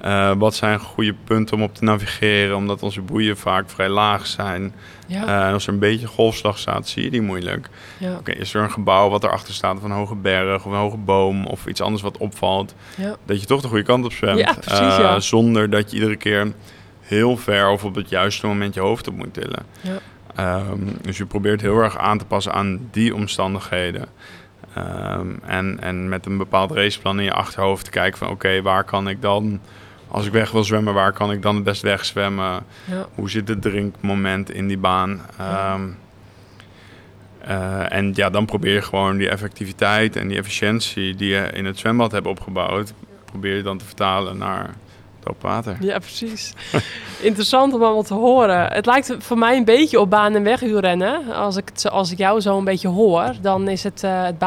Eh, 0.00 0.32
wat 0.38 0.54
zijn 0.54 0.78
goede 0.80 1.14
punten 1.24 1.56
om 1.56 1.62
op 1.62 1.74
te 1.74 1.84
navigeren, 1.84 2.56
omdat 2.56 2.82
onze 2.82 3.00
boeien 3.00 3.36
vaak 3.36 3.70
vrij 3.70 3.88
laag 3.88 4.26
zijn. 4.26 4.74
Ja, 5.06 5.26
Eh, 5.26 5.46
en 5.46 5.52
als 5.52 5.66
er 5.66 5.72
een 5.72 5.78
beetje 5.78 6.06
golfslag 6.06 6.58
staat, 6.58 6.88
zie 6.88 7.02
je 7.04 7.10
die 7.10 7.22
moeilijk. 7.22 7.68
ja, 7.98 8.14
Oké, 8.16 8.32
is 8.32 8.54
er 8.54 8.62
een 8.62 8.70
gebouw 8.70 9.08
wat 9.08 9.24
erachter 9.24 9.54
staat, 9.54 9.76
of 9.76 9.82
een 9.82 9.90
hoge 9.90 10.14
berg, 10.14 10.64
of 10.64 10.72
een 10.72 10.78
hoge 10.78 10.96
boom, 10.96 11.46
of 11.46 11.66
iets 11.66 11.80
anders 11.80 12.02
wat 12.02 12.16
opvalt, 12.18 12.74
ja. 12.96 13.16
dat 13.26 13.40
je 13.40 13.46
toch 13.46 13.60
de 13.60 13.68
goede 13.68 13.82
kant 13.82 14.04
op 14.04 14.12
zwemt. 14.12 14.38
Precies. 14.54 15.28
Zonder 15.28 15.70
dat 15.70 15.90
je 15.90 15.96
iedere 15.96 16.16
keer 16.16 16.52
heel 17.00 17.36
ver 17.36 17.68
of 17.68 17.84
op 17.84 17.94
het 17.94 18.08
juiste 18.08 18.46
moment 18.46 18.74
je 18.74 18.80
hoofd 18.80 19.08
op 19.08 19.16
moet 19.16 19.34
tillen. 19.34 19.66
Ehm, 20.38 20.80
dus 21.02 21.16
je 21.16 21.26
probeert 21.26 21.60
heel 21.60 21.82
erg 21.82 21.98
aan 21.98 22.18
te 22.18 22.24
passen 22.24 22.52
aan 22.52 22.88
die 22.90 23.14
omstandigheden. 23.14 24.06
Ehm, 24.74 25.26
en, 25.46 25.78
en 25.80 26.08
met 26.08 26.26
een 26.26 26.36
bepaald 26.36 26.70
raceplan 26.70 27.18
in 27.18 27.24
je 27.24 27.32
achterhoofd 27.32 27.84
te 27.84 27.90
kijken 27.90 28.18
van 28.18 28.28
oké, 28.28 28.62
waar 28.62 28.84
kan 28.84 29.08
ik 29.08 29.22
dan, 29.22 29.60
als 30.08 30.26
ik 30.26 30.32
weg 30.32 30.50
wil 30.50 30.64
zwemmen, 30.64 30.94
waar 30.94 31.12
kan 31.12 31.32
ik 31.32 31.42
dan 31.42 31.54
het 31.54 31.64
best 31.64 31.82
wegzwemmen? 31.82 32.64
ja. 32.84 33.06
Hoe 33.14 33.30
zit 33.30 33.48
het 33.48 33.62
drinkmoment 33.62 34.50
in 34.50 34.68
die 34.68 34.78
baan? 34.78 35.20
Ja. 35.38 35.74
Ehm, 35.74 35.88
eh, 37.40 37.92
en 37.92 38.12
ja, 38.14 38.30
dan 38.30 38.44
probeer 38.44 38.74
je 38.74 38.82
gewoon 38.82 39.16
die 39.16 39.28
effectiviteit 39.28 40.16
en 40.16 40.28
die 40.28 40.38
efficiëntie 40.38 41.14
die 41.14 41.28
je 41.28 41.50
in 41.52 41.64
het 41.64 41.78
zwembad 41.78 42.12
hebt 42.12 42.26
opgebouwd, 42.26 42.92
probeer 43.24 43.56
je 43.56 43.62
dan 43.62 43.78
te 43.78 43.84
vertalen 43.84 44.38
naar 44.38 44.74
water. 45.40 45.76
Ja, 45.80 45.98
precies. 45.98 46.52
Interessant 47.20 47.74
om 47.74 47.82
allemaal 47.82 48.02
te 48.02 48.14
horen. 48.14 48.72
Het 48.72 48.86
lijkt 48.86 49.14
voor 49.18 49.38
mij 49.38 49.56
een 49.56 49.64
beetje 49.64 50.00
op 50.00 50.10
baan- 50.10 50.34
en 50.34 50.42
wegwielrennen. 50.42 51.34
Als 51.34 51.56
ik, 51.56 51.68
het, 51.72 51.90
als 51.90 52.10
ik 52.10 52.18
jou 52.18 52.40
zo 52.40 52.58
een 52.58 52.64
beetje 52.64 52.88
hoor, 52.88 53.32
dan 53.40 53.68
is 53.68 53.82
het, 53.82 54.02
eh 54.04 54.22
het 54.24 54.38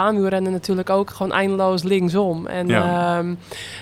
natuurlijk 0.51 0.89
ook 0.89 1.09
gewoon 1.09 1.31
eindeloos 1.31 1.83
linksom. 1.83 2.47
En 2.47 2.67
Ja. 2.67 2.83
ja, 3.17 3.23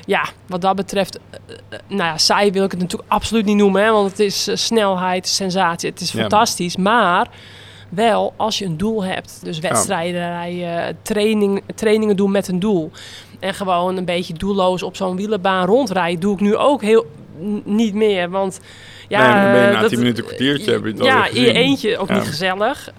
ja 0.06 0.24
wat 0.48 0.62
dat 0.62 0.76
betreft, 0.76 1.20
eh, 1.30 1.56
eh, 1.70 1.80
nou 1.88 2.04
ja, 2.04 2.18
saai 2.18 2.52
wil 2.52 2.64
ik 2.64 2.72
het 2.72 2.80
natuurlijk 2.80 3.12
absoluut 3.12 3.46
niet 3.46 3.58
noemen. 3.58 3.84
Hè, 3.84 3.92
want 3.92 4.10
het 4.10 4.20
is 4.20 4.50
snelheid, 4.66 5.28
sensatie, 5.28 5.90
het 5.90 6.02
is 6.02 6.12
Ja. 6.12 6.20
fantastisch. 6.20 6.76
Maar 6.78 7.28
wel 7.90 8.34
als 8.38 8.58
je 8.58 8.66
een 8.66 8.78
doel 8.78 9.04
hebt. 9.04 9.40
Dus 9.44 9.60
wedstrijden 9.60 10.22
rijden, 10.32 10.98
training, 11.02 11.62
trainingen 11.76 12.16
doen 12.16 12.32
met 12.32 12.48
een 12.48 12.60
doel. 12.60 12.92
En 13.40 13.54
gewoon 13.54 13.98
een 13.98 14.06
beetje 14.06 14.34
doelloos 14.34 14.84
op 14.84 14.96
zo'n 14.96 15.16
wielenbaan 15.16 15.66
rondrijden, 15.66 16.20
doe 16.20 16.34
ik 16.34 16.40
nu 16.40 16.56
ook 16.56 16.82
heel 16.82 17.06
niet 17.64 17.94
meer. 17.94 18.30
Want 18.30 18.60
ja, 19.08 19.20
Nee, 19.22 19.28
maar 19.34 19.44
dan 19.44 19.52
ben 19.52 19.68
je 19.68 19.74
na 19.74 19.80
dat- 19.82 19.90
10 19.90 20.00
minuten, 20.00 20.20
een 20.24 20.26
kwartiertje, 20.30 20.72
heb 20.72 20.84
je 20.84 20.90
het 20.92 21.04
ja, 21.04 21.28
in 21.28 21.42
je 21.42 21.54
eentje 21.54 21.98
ook 21.98 22.08
Ja. 22.10 22.14
niet 22.16 22.28
gezellig. 22.28 22.90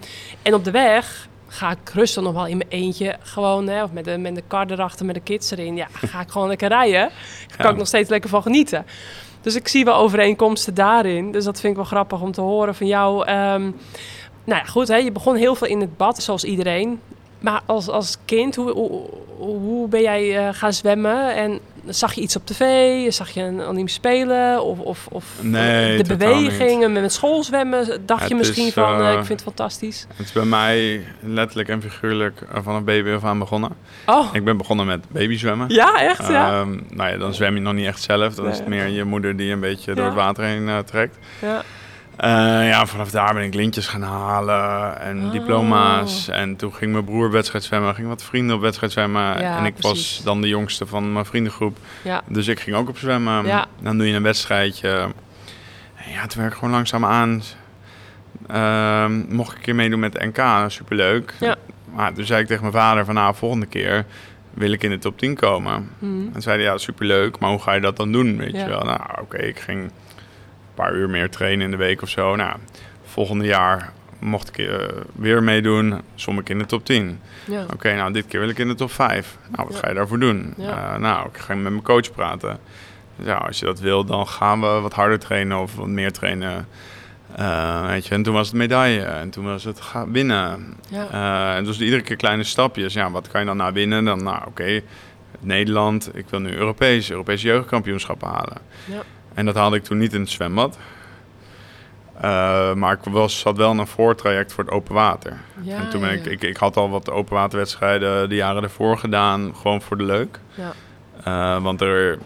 En 0.42 0.54
op 0.54 0.64
de 0.64 0.70
weg 0.70 1.28
ga 1.48 1.70
ik 1.70 1.90
rustig 1.94 2.22
nog 2.22 2.32
wel 2.32 2.46
in 2.46 2.56
mijn 2.56 2.68
eentje 2.70 3.16
gewoon, 3.22 3.68
hè, 3.68 3.82
of 3.82 3.92
met 3.92 4.04
de, 4.04 4.18
met 4.18 4.34
de 4.34 4.42
kar 4.46 4.70
erachter, 4.70 5.06
met 5.06 5.14
de 5.14 5.20
kids 5.20 5.50
erin. 5.50 5.76
Ja, 5.76 5.86
ga 5.92 6.20
ik 6.20 6.30
gewoon 6.30 6.48
lekker 6.48 6.68
rijden. 6.68 7.00
Daar 7.48 7.56
kan 7.56 7.66
Ja. 7.66 7.70
ik 7.72 7.76
nog 7.76 7.86
steeds 7.86 8.08
lekker 8.08 8.30
van 8.30 8.42
genieten. 8.42 8.86
Dus 9.40 9.54
ik 9.54 9.68
zie 9.68 9.84
wel 9.84 9.94
overeenkomsten 9.94 10.74
daarin. 10.74 11.32
Dus 11.32 11.44
dat 11.44 11.60
vind 11.60 11.72
ik 11.72 11.78
wel 11.78 11.88
grappig 11.88 12.20
om 12.20 12.32
te 12.32 12.40
horen 12.40 12.74
van 12.74 12.86
jou. 12.86 13.26
Ehm, 13.26 13.62
nou 14.44 14.60
ja, 14.60 14.64
goed, 14.64 14.88
hè, 14.88 14.96
je 14.96 15.12
begon 15.12 15.36
heel 15.36 15.54
veel 15.54 15.66
in 15.68 15.80
het 15.80 15.96
bad, 15.96 16.22
zoals 16.22 16.44
iedereen. 16.44 17.00
Maar 17.40 17.60
als, 17.66 17.88
als 17.88 18.16
kind, 18.24 18.56
hoe, 18.56 18.70
hoe, 18.70 19.08
hoe 19.38 19.88
ben 19.88 20.02
jij 20.02 20.38
eh, 20.38 20.54
gaan 20.54 20.72
zwemmen? 20.72 21.34
En 21.34 21.60
zag 21.86 22.12
je 22.12 22.20
iets 22.20 22.36
op 22.36 22.46
tv? 22.46 23.12
Zag 23.12 23.30
je 23.30 23.40
een 23.42 23.62
anime 23.62 23.88
spelen? 23.88 24.64
Of, 24.64 24.78
of, 24.78 25.06
of 25.10 25.24
Nee, 25.40 26.02
de 26.02 26.16
bewegingen 26.16 26.92
met 26.92 27.12
schoolzwemmen? 27.12 28.06
Dacht 28.06 28.28
je 28.28 28.34
misschien 28.34 28.66
is, 28.66 28.72
van, 28.72 29.00
eh, 29.00 29.06
eh, 29.06 29.18
ik 29.18 29.24
vind 29.24 29.28
het 29.28 29.42
fantastisch? 29.42 30.06
Het 30.16 30.26
is 30.26 30.32
bij 30.32 30.44
mij 30.44 31.04
letterlijk 31.20 31.68
en 31.68 31.82
figuurlijk 31.82 32.40
eh, 32.52 32.60
vanaf 32.62 32.82
baby 32.82 33.10
af 33.10 33.24
aan 33.24 33.38
begonnen. 33.38 33.70
Oh, 34.06 34.28
Ik 34.32 34.44
ben 34.44 34.56
begonnen 34.56 34.86
met 34.86 35.08
babyzwemmen. 35.08 35.68
ja, 35.68 36.00
echt? 36.00 36.28
Ja. 36.28 36.60
Ehm, 36.60 36.78
nou 36.88 37.10
ja, 37.10 37.16
dan 37.16 37.34
zwem 37.34 37.54
je 37.54 37.60
nog 37.60 37.74
niet 37.74 37.86
echt 37.86 38.02
zelf. 38.02 38.34
Dan 38.34 38.48
is 38.48 38.58
het 38.58 38.66
meer 38.66 38.86
je 38.86 39.04
moeder 39.04 39.36
die 39.36 39.52
een 39.52 39.60
beetje 39.60 39.94
door 39.94 40.04
het 40.04 40.14
water 40.14 40.44
heen 40.44 40.84
trekt. 40.84 41.16
ja. 41.40 41.62
Eh, 42.16 42.68
ja, 42.68 42.86
vanaf 42.86 43.10
daar 43.10 43.34
ben 43.34 43.42
ik 43.42 43.54
lintjes 43.54 43.86
gaan 43.88 44.02
halen 44.02 45.00
en 45.00 45.24
Oh. 45.24 45.32
diploma's. 45.32 46.28
En 46.28 46.56
toen 46.56 46.74
ging 46.74 46.92
mijn 46.92 47.04
broer 47.04 47.30
wedstrijd 47.30 47.64
zwemmen, 47.64 47.94
ging 47.94 48.08
wat 48.08 48.22
vrienden 48.24 48.56
op 48.56 48.62
wedstrijd 48.62 48.92
zwemmen. 48.92 49.40
Ja, 49.40 49.58
en 49.58 49.64
ik 49.64 49.74
was 49.80 50.20
dan 50.24 50.40
de 50.40 50.48
jongste 50.48 50.86
van 50.86 51.12
mijn 51.12 51.24
vriendengroep. 51.24 51.78
Ja. 52.02 52.22
Dus 52.28 52.46
ik 52.48 52.60
ging 52.60 52.76
ook 52.76 52.88
op 52.88 52.98
zwemmen. 52.98 53.46
Ja. 53.46 53.66
Dan 53.82 53.98
doe 53.98 54.06
je 54.08 54.14
een 54.14 54.22
wedstrijdje. 54.22 54.88
En 55.94 56.12
ja, 56.12 56.26
toen 56.26 56.40
werd 56.40 56.52
ik 56.52 56.58
gewoon 56.58 56.74
langzaam 56.74 57.04
aan. 57.04 57.42
Ehm, 58.48 59.34
mocht 59.34 59.50
ik 59.50 59.56
een 59.56 59.62
keer 59.62 59.74
meedoen 59.74 60.00
met 60.00 60.12
de 60.12 60.26
NK, 60.26 60.70
superleuk. 60.70 61.34
Ja. 61.40 61.56
Maar 61.94 62.12
toen 62.12 62.24
zei 62.24 62.40
ik 62.40 62.46
tegen 62.46 62.62
mijn 62.62 62.74
vader 62.74 63.04
van, 63.04 63.14
nou, 63.14 63.34
volgende 63.34 63.66
keer 63.66 64.04
wil 64.54 64.72
ik 64.72 64.82
in 64.82 64.90
de 64.90 64.98
top 64.98 65.18
10 65.18 65.34
komen. 65.34 65.90
Mhm. 65.98 66.34
En 66.34 66.42
zei 66.42 66.56
hij, 66.62 66.64
ja, 66.72 66.78
superleuk, 66.78 67.38
maar 67.38 67.50
hoe 67.50 67.58
ga 67.60 67.72
je 67.72 67.80
dat 67.80 67.96
dan 67.96 68.12
doen, 68.12 68.36
weet 68.36 68.52
Ja. 68.52 68.58
je 68.62 68.68
wel? 68.68 68.84
Nou, 68.84 69.00
oké, 69.20 69.36
ik 69.36 69.58
ging 69.60 69.90
paar 70.80 70.94
uur 70.94 71.10
meer 71.10 71.30
trainen 71.30 71.64
in 71.64 71.70
de 71.70 71.76
week 71.76 72.02
of 72.02 72.08
zo. 72.08 72.36
Nou, 72.36 72.56
volgende 73.04 73.44
jaar 73.44 73.92
mocht 74.18 74.48
ik 74.48 74.58
eh, 74.68 74.76
weer 75.14 75.42
meedoen, 75.42 76.00
som 76.14 76.38
ik 76.38 76.48
in 76.48 76.58
de 76.58 76.66
top 76.66 76.84
10. 76.84 77.20
Ja. 77.46 77.64
Oké, 77.72 77.94
nou, 77.94 78.12
dit 78.12 78.26
keer 78.26 78.40
wil 78.40 78.48
ik 78.48 78.58
in 78.58 78.68
de 78.68 78.74
top 78.74 78.90
5. 78.92 79.36
Nou, 79.50 79.64
wat 79.66 79.74
Ja. 79.74 79.80
ga 79.82 79.88
je 79.88 79.94
daarvoor 79.94 80.18
doen? 80.18 80.54
Ja. 80.56 80.92
Eh, 80.94 81.00
nou, 81.00 81.28
ik 81.32 81.38
ga 81.38 81.54
met 81.54 81.62
mijn 81.72 81.82
coach 81.82 82.12
praten. 82.12 82.58
Ja, 83.22 83.34
als 83.34 83.58
je 83.58 83.64
dat 83.64 83.80
wil, 83.80 84.04
dan 84.04 84.26
gaan 84.28 84.60
we 84.60 84.66
wat 84.66 84.92
harder 84.92 85.18
trainen 85.18 85.58
of 85.58 85.74
wat 85.76 85.86
meer 85.88 86.12
trainen. 86.12 86.66
Eh, 87.36 87.86
weet 87.86 88.06
je, 88.06 88.14
en 88.14 88.22
toen 88.22 88.34
was 88.34 88.46
het 88.46 88.56
medaille 88.56 89.02
en 89.02 89.30
toen 89.30 89.44
was 89.44 89.64
het 89.64 89.80
ga 89.80 90.08
winnen. 90.08 90.74
Ja. 90.88 91.56
En 91.56 91.64
dus 91.64 91.80
iedere 91.80 92.02
keer 92.02 92.16
kleine 92.16 92.44
stapjes. 92.44 92.92
Ja, 92.92 93.10
wat 93.10 93.28
kan 93.28 93.40
je 93.40 93.46
dan 93.46 93.56
nou 93.56 93.72
winnen? 93.72 94.04
Dan, 94.04 94.22
nou, 94.22 94.46
oké, 94.46 94.80
Nederland. 95.40 96.10
Ik 96.16 96.24
wil 96.28 96.40
nu 96.40 96.52
Europees, 96.56 97.10
Europese 97.10 97.46
jeugdkampioenschappen 97.46 98.28
halen. 98.28 98.56
Ja. 98.84 99.02
En 99.34 99.44
dat 99.44 99.54
haalde 99.54 99.76
ik 99.76 99.84
toen 99.84 99.98
niet 99.98 100.12
in 100.12 100.20
het 100.20 100.30
zwembad. 100.30 100.78
Eh, 102.20 102.74
maar 102.74 102.92
ik 102.92 103.12
was, 103.12 103.42
had 103.42 103.56
wel 103.56 103.70
een 103.70 103.86
voortraject 103.86 104.52
voor 104.52 104.64
het 104.64 104.72
open 104.72 104.94
water. 104.94 105.40
Ja, 105.60 105.78
en 105.78 105.90
toen 105.90 106.00
ben 106.00 106.12
ik, 106.12 106.24
ik, 106.24 106.42
ik 106.42 106.56
had 106.56 106.76
al 106.76 106.90
wat 106.90 107.10
openwaterwedstrijden 107.10 108.28
de 108.28 108.34
jaren 108.34 108.62
ervoor 108.62 108.98
gedaan, 108.98 109.52
gewoon 109.56 109.82
voor 109.82 109.96
de 109.96 110.04
leuk. 110.04 110.38
Ja. 110.54 110.72
Eh, 111.24 111.62
want 111.62 111.80
er 111.80 112.18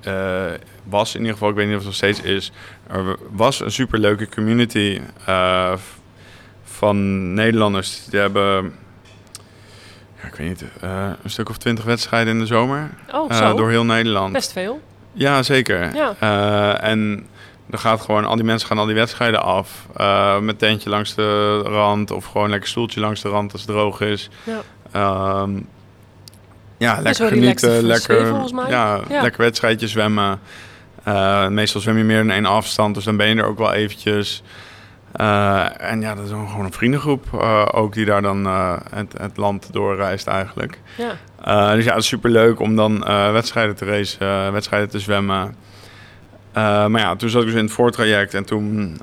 eh, 0.00 0.52
was 0.84 1.14
in 1.14 1.18
ieder 1.18 1.32
geval, 1.32 1.48
ik 1.48 1.54
weet 1.54 1.66
niet 1.66 1.76
of 1.76 1.80
het 1.80 1.88
nog 1.88 1.96
steeds 1.96 2.20
is, 2.20 2.52
er 2.86 3.16
was 3.30 3.60
een 3.60 3.70
superleuke 3.70 4.28
community 4.28 5.00
van 6.64 7.32
Nederlanders. 7.34 8.04
Die 8.04 8.20
hebben, 8.20 8.74
ja, 10.22 10.26
ik 10.26 10.34
weet 10.34 10.48
niet, 10.48 10.64
een 11.22 11.30
stuk 11.30 11.48
of 11.48 11.58
twintig 11.58 11.84
wedstrijden 11.84 12.32
in 12.32 12.38
de 12.38 12.46
zomer. 12.46 12.90
Oh, 13.12 13.56
door 13.56 13.70
heel 13.70 13.84
Nederland. 13.84 14.32
Best 14.32 14.52
veel. 14.52 14.80
Ja, 15.14 15.42
zeker. 15.42 15.94
Ja. 15.94 16.14
Eh, 16.18 16.90
en 16.90 17.26
dan 17.66 17.78
gaat 17.78 18.00
gewoon, 18.00 18.24
al 18.24 18.34
die 18.36 18.44
mensen 18.44 18.68
gaan 18.68 18.78
al 18.78 18.86
die 18.86 18.94
wedstrijden 18.94 19.42
af. 19.42 19.86
eh, 19.96 20.38
met 20.38 20.58
tentje 20.58 20.90
langs 20.90 21.14
de 21.14 21.58
rand 21.62 22.10
of 22.10 22.24
gewoon 22.24 22.50
lekker 22.50 22.68
stoeltje 22.68 23.00
langs 23.00 23.20
de 23.22 23.28
rand 23.28 23.52
als 23.52 23.60
het 23.60 23.70
droog 23.70 24.00
is. 24.00 24.28
Ja. 24.44 24.60
Ehm, 24.92 25.60
ja, 26.78 27.00
lekker 27.00 27.28
genieten, 27.28 27.82
lekker, 27.82 28.26
Ja. 28.68 29.00
lekker 29.08 29.40
wedstrijdje 29.40 29.88
zwemmen. 29.88 30.40
Eh, 31.04 31.48
meestal 31.48 31.80
zwem 31.80 31.96
je 31.98 32.04
meer 32.04 32.18
dan 32.18 32.30
één 32.30 32.46
afstand, 32.46 32.94
dus 32.94 33.04
dan 33.04 33.16
ben 33.16 33.28
je 33.28 33.34
er 33.34 33.46
ook 33.46 33.58
wel 33.58 33.72
eventjes. 33.72 34.42
Eh, 35.14 35.90
en 35.90 36.00
ja, 36.00 36.14
dat 36.14 36.24
is 36.24 36.30
gewoon 36.30 36.64
een 36.64 36.72
vriendengroep 36.72 37.24
eh, 37.32 37.66
ook 37.72 37.92
die 37.92 38.04
daar 38.04 38.22
dan 38.22 38.46
eh, 38.46 38.76
het, 38.90 39.14
het 39.18 39.36
land 39.36 39.72
doorreist 39.72 40.26
eigenlijk. 40.26 40.80
Ja. 40.96 41.74
Dus 41.74 41.84
ja, 41.84 41.90
het 41.90 42.02
is 42.02 42.08
superleuk 42.08 42.60
om 42.60 42.76
dan 42.76 42.98
wedstrijden 43.32 43.74
te 43.76 43.84
racen, 43.84 44.52
wedstrijden 44.52 44.88
te 44.88 44.98
zwemmen. 44.98 45.56
Maar 46.52 46.98
ja, 46.98 47.16
toen 47.16 47.28
zat 47.28 47.40
ik 47.40 47.46
dus 47.46 47.56
in 47.56 47.64
het 47.64 47.72
voortraject 47.72 48.34
en 48.34 48.44
toen 48.44 48.96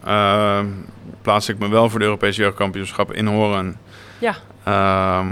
plaatste 1.21 1.51
ik 1.51 1.59
me 1.59 1.69
wel 1.69 1.89
voor 1.89 1.99
de 1.99 2.05
Europese 2.05 2.41
jeugdkampioenschappen 2.41 3.15
in 3.15 3.25
Horen. 3.25 3.77
Ja. 4.19 4.35
Ehm, 4.63 5.27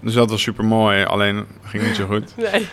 dus 0.00 0.14
dat 0.14 0.30
was 0.30 0.42
super 0.42 0.64
mooi, 0.64 1.04
alleen 1.04 1.46
ging 1.62 1.82
niet 1.82 1.96
zo 1.96 2.06
goed. 2.06 2.34
Nee. 2.52 2.68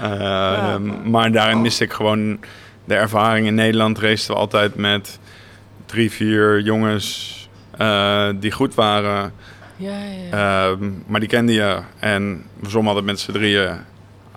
Eh, 0.00 0.76
Maar 1.04 1.32
daarin 1.32 1.60
miste 1.60 1.84
ik 1.84 1.92
gewoon 1.92 2.38
de 2.84 2.94
ervaring. 2.94 3.46
In 3.46 3.54
Nederland 3.54 3.98
raceten 3.98 4.34
we 4.34 4.40
altijd 4.40 4.74
met 4.74 5.18
drie, 5.86 6.10
vier 6.10 6.60
jongens 6.60 7.34
eh, 7.78 8.28
die 8.36 8.52
goed 8.52 8.74
waren. 8.74 9.32
Ja, 9.76 9.98
ja. 10.30 10.70
Ehm, 10.70 10.90
maar 11.06 11.20
die 11.20 11.28
kende 11.28 11.52
je. 11.52 11.78
En 11.98 12.44
we 12.60 12.68
zwommen 12.68 12.92
altijd 12.92 13.10
met 13.10 13.20
z'n 13.20 13.32
drieën 13.32 13.70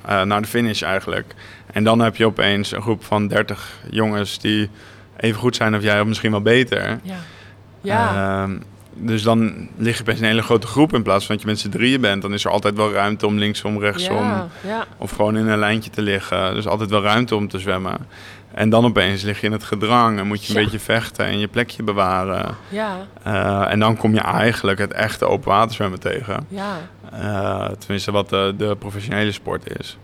eh, 0.06 0.22
naar 0.22 0.42
de 0.42 0.48
finish 0.48 0.82
eigenlijk. 0.82 1.36
En 1.74 1.84
dan 1.84 2.00
heb 2.00 2.16
je 2.16 2.26
opeens 2.26 2.72
een 2.72 2.82
groep 2.82 3.04
van 3.04 3.28
30 3.28 3.80
jongens 3.90 4.40
die 4.40 4.70
even 5.18 5.40
goed 5.40 5.56
zijn 5.56 5.76
of 5.76 5.82
jij, 5.82 6.02
of 6.02 6.08
misschien 6.08 6.32
wel 6.32 6.42
beter. 6.42 7.00
ja. 7.04 7.16
Ja. 7.82 8.42
Ehm, 8.44 8.58
dus 8.94 9.24
dan 9.24 9.70
lig 9.78 9.96
je 9.96 10.02
opeens 10.02 10.18
in 10.18 10.24
een 10.24 10.30
hele 10.30 10.42
grote 10.42 10.68
groep 10.68 10.94
in 10.94 11.04
plaats 11.04 11.26
van 11.26 11.36
dat 11.36 11.44
je 11.44 11.50
met 11.50 11.60
z'n 11.60 11.70
drieën 11.70 12.02
bent. 12.02 12.22
Dan 12.22 12.34
is 12.34 12.46
er 12.46 12.52
altijd 12.52 12.76
wel 12.76 12.92
ruimte 12.92 13.26
om 13.26 13.38
linksom, 13.38 13.80
rechtsom 13.80 14.50
of 14.98 15.12
gewoon 15.12 15.38
in 15.38 15.48
een 15.48 15.60
lijntje 15.60 15.90
te 15.90 16.02
liggen. 16.02 16.54
Dus 16.54 16.68
altijd 16.68 16.90
wel 16.90 17.02
ruimte 17.02 17.36
om 17.36 17.48
te 17.48 17.60
zwemmen. 17.60 17.98
En 18.54 18.70
dan 18.70 18.86
opeens 18.86 19.24
lig 19.24 19.40
je 19.42 19.46
in 19.48 19.52
het 19.52 19.64
gedrang 19.64 20.20
en 20.20 20.28
moet 20.28 20.46
je 20.46 20.50
een 20.54 20.60
Ja. 20.60 20.64
beetje 20.64 20.80
vechten 20.80 21.26
en 21.26 21.40
je 21.40 21.48
plekje 21.48 21.84
bewaren. 21.84 22.56
Ja. 22.70 22.98
Eh, 23.24 23.72
en 23.72 23.80
dan 23.80 23.98
kom 23.98 24.14
je 24.14 24.20
eigenlijk 24.20 24.80
het 24.80 24.94
echte 24.94 25.26
open 25.26 25.50
waterzwemmen 25.50 26.00
tegen. 26.00 26.46
Ja. 26.48 26.78
Eh, 27.12 27.66
tenminste, 27.78 28.12
wat 28.12 28.30
de, 28.30 28.54
de 28.58 28.76
professionele 28.80 29.32
sport 29.32 29.80
is. 29.80 29.98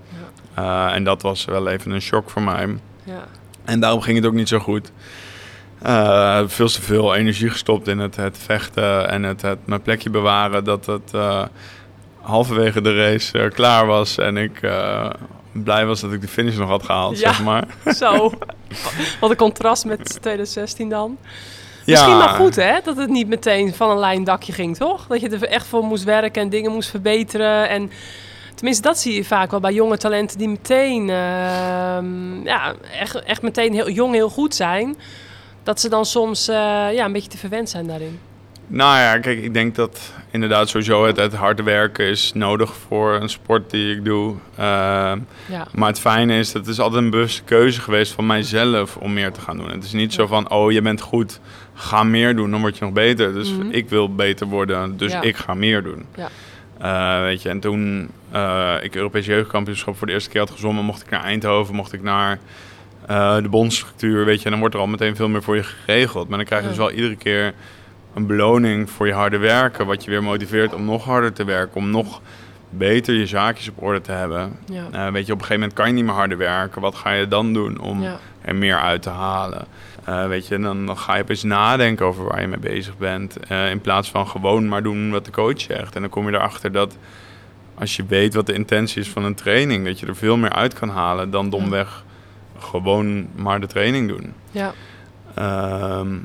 Eh, 0.53 0.93
en 0.95 1.03
dat 1.03 1.21
was 1.21 1.45
wel 1.45 1.67
even 1.67 1.91
een 1.91 2.01
shock 2.01 2.29
voor 2.29 2.41
mij. 2.41 2.77
Ja. 3.03 3.23
En 3.65 3.79
daarom 3.79 4.01
ging 4.01 4.17
het 4.17 4.25
ook 4.25 4.33
niet 4.33 4.47
zo 4.47 4.59
goed. 4.59 4.91
Veel 6.45 6.67
te 6.67 6.81
veel 6.81 7.15
energie 7.15 7.49
gestopt 7.49 7.87
in 7.87 7.99
het, 7.99 8.15
het 8.15 8.37
vechten 8.37 9.09
en 9.09 9.23
het, 9.23 9.41
het 9.41 9.57
mijn 9.65 9.81
plekje 9.81 10.09
bewaren. 10.09 10.63
Dat 10.63 10.85
het 10.85 11.11
halverwege 12.21 12.81
de 12.81 12.95
race 12.95 13.51
klaar 13.53 13.85
was 13.85 14.17
en 14.17 14.37
ik 14.37 14.59
blij 15.63 15.85
was 15.85 16.01
dat 16.01 16.11
ik 16.13 16.21
de 16.21 16.27
finish 16.27 16.57
nog 16.57 16.69
had 16.69 16.83
gehaald, 16.83 17.19
Ja. 17.19 17.33
zeg 17.33 17.43
maar. 17.43 17.67
Zo. 17.95 18.31
Wat 19.19 19.29
een 19.29 19.35
contrast 19.35 19.85
met 19.85 20.05
2016 20.21 20.89
dan. 20.89 21.17
Misschien 21.85 22.17
maar 22.17 22.29
goed, 22.29 22.55
hè? 22.55 22.73
Dat 22.83 22.97
het 22.97 23.09
niet 23.09 23.27
meteen 23.27 23.73
van 23.73 23.89
een 23.89 23.97
lijn 23.99 24.23
dakje 24.23 24.53
ging, 24.53 24.77
toch? 24.77 25.07
Dat 25.07 25.21
je 25.21 25.29
er 25.29 25.43
echt 25.43 25.65
voor 25.67 25.83
moest 25.83 26.03
werken 26.03 26.41
en 26.41 26.49
dingen 26.49 26.71
moest 26.71 26.89
verbeteren. 26.89 27.69
En 27.69 27.91
tenminste, 28.55 28.81
dat 28.81 28.97
zie 28.99 29.13
je 29.13 29.23
vaak 29.25 29.51
wel 29.51 29.59
bij 29.59 29.73
jonge 29.73 29.97
talenten 29.97 30.37
die 30.37 30.49
meteen, 30.49 31.09
ehm, 31.09 32.43
ja, 32.43 32.73
echt, 32.99 33.15
echt 33.23 33.41
meteen 33.41 33.73
heel 33.73 33.89
jong 33.89 34.13
heel 34.13 34.29
goed 34.29 34.55
zijn. 34.55 34.95
Dat 35.63 35.79
ze 35.79 35.89
dan 35.89 36.05
soms 36.05 36.47
eh, 36.47 36.55
ja, 36.93 37.05
een 37.05 37.11
beetje 37.11 37.29
te 37.29 37.37
verwend 37.37 37.69
zijn 37.69 37.87
daarin. 37.87 38.19
Nou 38.67 38.97
ja, 38.99 39.17
kijk, 39.19 39.43
ik 39.43 39.53
denk 39.53 39.75
dat 39.75 40.13
inderdaad 40.31 40.69
sowieso 40.69 41.05
het, 41.05 41.17
het 41.17 41.33
harde 41.33 41.63
werken 41.63 42.05
is 42.05 42.31
nodig 42.33 42.73
voor 42.87 43.13
een 43.13 43.29
sport 43.29 43.69
die 43.71 43.95
ik 43.95 44.05
doe. 44.05 44.35
Ehm, 44.57 45.19
Ja, 45.49 45.67
Maar 45.73 45.87
het 45.89 45.99
fijne 45.99 46.37
is, 46.37 46.51
dat 46.51 46.61
het 46.61 46.71
is 46.71 46.79
altijd 46.79 47.03
een 47.03 47.09
bewuste 47.09 47.43
keuze 47.43 47.81
geweest 47.81 48.11
van 48.13 48.25
mijzelf 48.25 48.97
om 48.97 49.13
meer 49.13 49.31
te 49.31 49.41
gaan 49.41 49.57
doen. 49.57 49.69
Het 49.71 49.83
is 49.83 49.91
niet 49.91 50.13
zo 50.13 50.27
van, 50.27 50.49
oh 50.51 50.71
je 50.71 50.81
bent 50.81 51.01
goed, 51.01 51.39
ga 51.73 52.03
meer 52.03 52.35
doen, 52.35 52.51
dan 52.51 52.59
word 52.61 52.77
je 52.77 52.83
nog 52.83 52.93
beter. 52.93 53.33
Dus 53.33 53.51
Mhm. 53.53 53.67
ik 53.71 53.89
wil 53.89 54.15
beter 54.15 54.47
worden, 54.47 54.97
dus 54.97 55.11
Ja. 55.11 55.21
ik 55.21 55.35
ga 55.37 55.53
meer 55.53 55.83
doen. 55.83 56.05
Ja. 56.15 56.29
Eh, 56.79 57.21
weet 57.23 57.41
je, 57.41 57.49
en 57.49 57.59
toen 57.59 58.09
eh, 58.31 58.73
ik 58.81 58.95
Europese 58.95 59.29
jeugdkampioenschap 59.31 59.97
voor 59.97 60.07
de 60.07 60.13
eerste 60.13 60.29
keer 60.29 60.39
had 60.41 60.49
gezongen, 60.51 60.83
mocht 60.85 61.01
ik 61.01 61.09
naar 61.09 61.23
Eindhoven, 61.23 61.75
mocht 61.75 61.93
ik 61.93 62.01
naar 62.03 62.39
eh, 63.07 63.35
de 63.35 63.49
bondstructuur, 63.49 64.25
weet 64.25 64.39
je. 64.39 64.45
En 64.45 64.51
dan 64.51 64.59
wordt 64.59 64.75
er 64.75 64.81
al 64.81 64.87
meteen 64.87 65.15
veel 65.15 65.29
meer 65.29 65.43
voor 65.43 65.55
je 65.55 65.63
geregeld. 65.63 66.27
Maar 66.27 66.37
dan 66.37 66.47
krijg 66.47 66.61
je 66.61 66.67
dus 66.67 66.77
wel 66.77 66.91
iedere 66.91 67.15
keer 67.15 67.53
een 68.15 68.25
beloning 68.27 68.89
voor 68.89 69.07
je 69.07 69.13
harde 69.13 69.37
werken, 69.37 69.85
wat 69.85 70.03
je 70.03 70.09
weer 70.09 70.23
motiveert 70.23 70.73
om 70.73 70.85
nog 70.85 71.03
harder 71.05 71.33
te 71.33 71.43
werken, 71.43 71.75
om 71.77 71.89
nog 71.89 72.21
beter 72.69 73.13
je 73.13 73.25
zaakjes 73.27 73.69
op 73.69 73.81
orde 73.83 74.01
te 74.01 74.11
hebben. 74.11 74.57
ja, 74.65 74.87
Eh, 74.91 75.11
weet 75.11 75.25
je, 75.25 75.33
op 75.33 75.39
een 75.39 75.45
gegeven 75.45 75.53
moment 75.59 75.73
kan 75.73 75.87
je 75.87 75.93
niet 75.93 76.03
meer 76.05 76.13
harder 76.13 76.37
werken. 76.37 76.81
Wat 76.81 76.95
ga 76.95 77.11
je 77.11 77.27
dan 77.27 77.53
doen 77.53 77.79
om 77.79 78.01
ja. 78.01 78.17
er 78.41 78.55
meer 78.55 78.79
uit 78.79 79.01
te 79.01 79.09
halen? 79.09 79.65
Eh, 80.03 80.27
weet 80.27 80.47
je, 80.47 80.59
dan, 80.59 80.85
dan 80.85 80.97
ga 80.97 81.15
je 81.15 81.21
opeens 81.21 81.43
nadenken 81.43 82.05
over 82.05 82.23
waar 82.23 82.41
je 82.41 82.47
mee 82.47 82.59
bezig 82.59 82.97
bent. 82.97 83.37
eh, 83.47 83.69
in 83.69 83.81
plaats 83.81 84.09
van 84.11 84.27
gewoon 84.27 84.67
maar 84.67 84.83
doen 84.83 85.11
wat 85.11 85.25
de 85.25 85.31
coach 85.31 85.61
zegt. 85.61 85.95
En 85.95 86.01
dan 86.01 86.09
kom 86.09 86.27
je 86.29 86.33
erachter 86.35 86.71
dat 86.71 86.97
als 87.75 87.95
je 87.95 88.05
weet 88.05 88.33
wat 88.33 88.45
de 88.45 88.53
intentie 88.53 89.01
is 89.01 89.09
van 89.09 89.23
een 89.23 89.35
training, 89.35 89.85
dat 89.85 89.99
je 89.99 90.05
er 90.05 90.15
veel 90.15 90.37
meer 90.37 90.53
uit 90.53 90.73
kan 90.73 90.89
halen 90.89 91.29
dan 91.29 91.49
domweg 91.49 92.03
gewoon 92.59 93.27
maar 93.35 93.59
de 93.59 93.67
training 93.67 94.07
doen. 94.07 94.33
ja. 94.51 94.73
Ehm, 95.33 96.15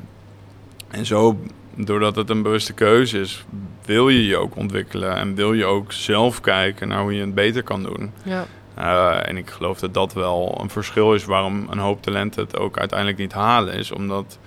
en 0.91 1.05
zo, 1.05 1.39
doordat 1.75 2.15
het 2.15 2.29
een 2.29 2.41
bewuste 2.41 2.73
keuze 2.73 3.19
is, 3.19 3.45
wil 3.85 4.09
je 4.09 4.25
je 4.25 4.37
ook 4.37 4.55
ontwikkelen 4.55 5.15
en 5.15 5.35
wil 5.35 5.53
je 5.53 5.65
ook 5.65 5.91
zelf 5.91 6.41
kijken 6.41 6.87
naar 6.87 7.01
hoe 7.01 7.13
je 7.13 7.21
het 7.21 7.35
beter 7.35 7.63
kan 7.63 7.83
doen. 7.83 8.11
ja. 8.23 8.45
Uh, 8.77 9.27
en 9.27 9.37
ik 9.37 9.49
geloof 9.49 9.79
dat 9.79 9.93
dat 9.93 10.13
wel 10.13 10.57
een 10.61 10.69
verschil 10.69 11.13
is 11.13 11.25
waarom 11.25 11.67
een 11.69 11.77
hoop 11.77 12.01
talenten 12.01 12.43
het 12.43 12.57
ook 12.57 12.79
uiteindelijk 12.79 13.19
niet 13.19 13.33
halen. 13.33 13.73
Is 13.73 13.91
omdat 13.91 14.37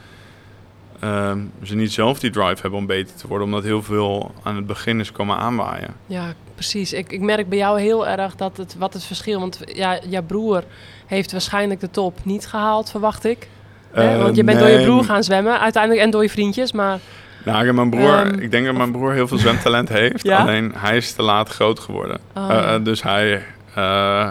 ehm, 1.00 1.40
ze 1.62 1.74
niet 1.74 1.92
zelf 1.92 2.18
die 2.18 2.30
drive 2.30 2.60
hebben 2.60 2.78
om 2.78 2.86
beter 2.86 3.16
te 3.16 3.26
worden. 3.26 3.46
Omdat 3.46 3.62
heel 3.64 3.82
veel 3.82 4.34
aan 4.42 4.56
het 4.56 4.66
begin 4.66 5.00
is 5.00 5.12
komen 5.12 5.36
aanwaaien. 5.36 5.94
Ja, 6.06 6.32
precies. 6.54 6.92
Ik, 6.92 7.12
ik 7.12 7.20
merk 7.20 7.48
bij 7.48 7.58
jou 7.58 7.80
heel 7.80 8.06
erg 8.06 8.34
dat 8.34 8.56
het, 8.56 8.76
wat 8.78 8.92
het 8.92 9.04
verschil... 9.04 9.40
Want 9.40 9.60
ja, 9.66 9.98
jouw 10.08 10.22
broer 10.22 10.64
heeft 11.06 11.32
waarschijnlijk 11.32 11.80
de 11.80 11.90
top 11.90 12.24
niet 12.24 12.46
gehaald, 12.46 12.90
verwacht 12.90 13.24
ik. 13.24 13.48
Hè? 13.94 14.14
Eh, 14.14 14.22
Want 14.22 14.36
je 14.36 14.44
bent 14.44 14.58
door 14.58 14.68
je 14.68 14.84
broer 14.84 15.04
gaan 15.04 15.22
zwemmen 15.24 15.60
uiteindelijk 15.60 16.02
en 16.04 16.10
door 16.10 16.22
je 16.22 16.30
vriendjes. 16.30 16.72
Maar 16.72 16.98
Nou, 17.44 17.72
mijn 17.72 17.90
broer, 17.90 18.12
Ehm, 18.18 18.38
ik 18.38 18.50
denk 18.50 18.66
dat 18.66 18.74
mijn 18.74 18.92
broer 18.92 19.12
heel 19.12 19.28
veel 19.28 19.38
zwemtalent 19.38 19.88
heeft. 19.88 20.22
Ja? 20.22 20.38
Alleen 20.38 20.72
hij 20.76 20.96
is 20.96 21.12
te 21.12 21.22
laat 21.22 21.48
groot 21.48 21.80
geworden. 21.80 22.18
Oh, 22.34 22.50
Eh, 22.50 22.74
eh, 22.74 22.84
dus 22.84 23.02
hij, 23.02 23.32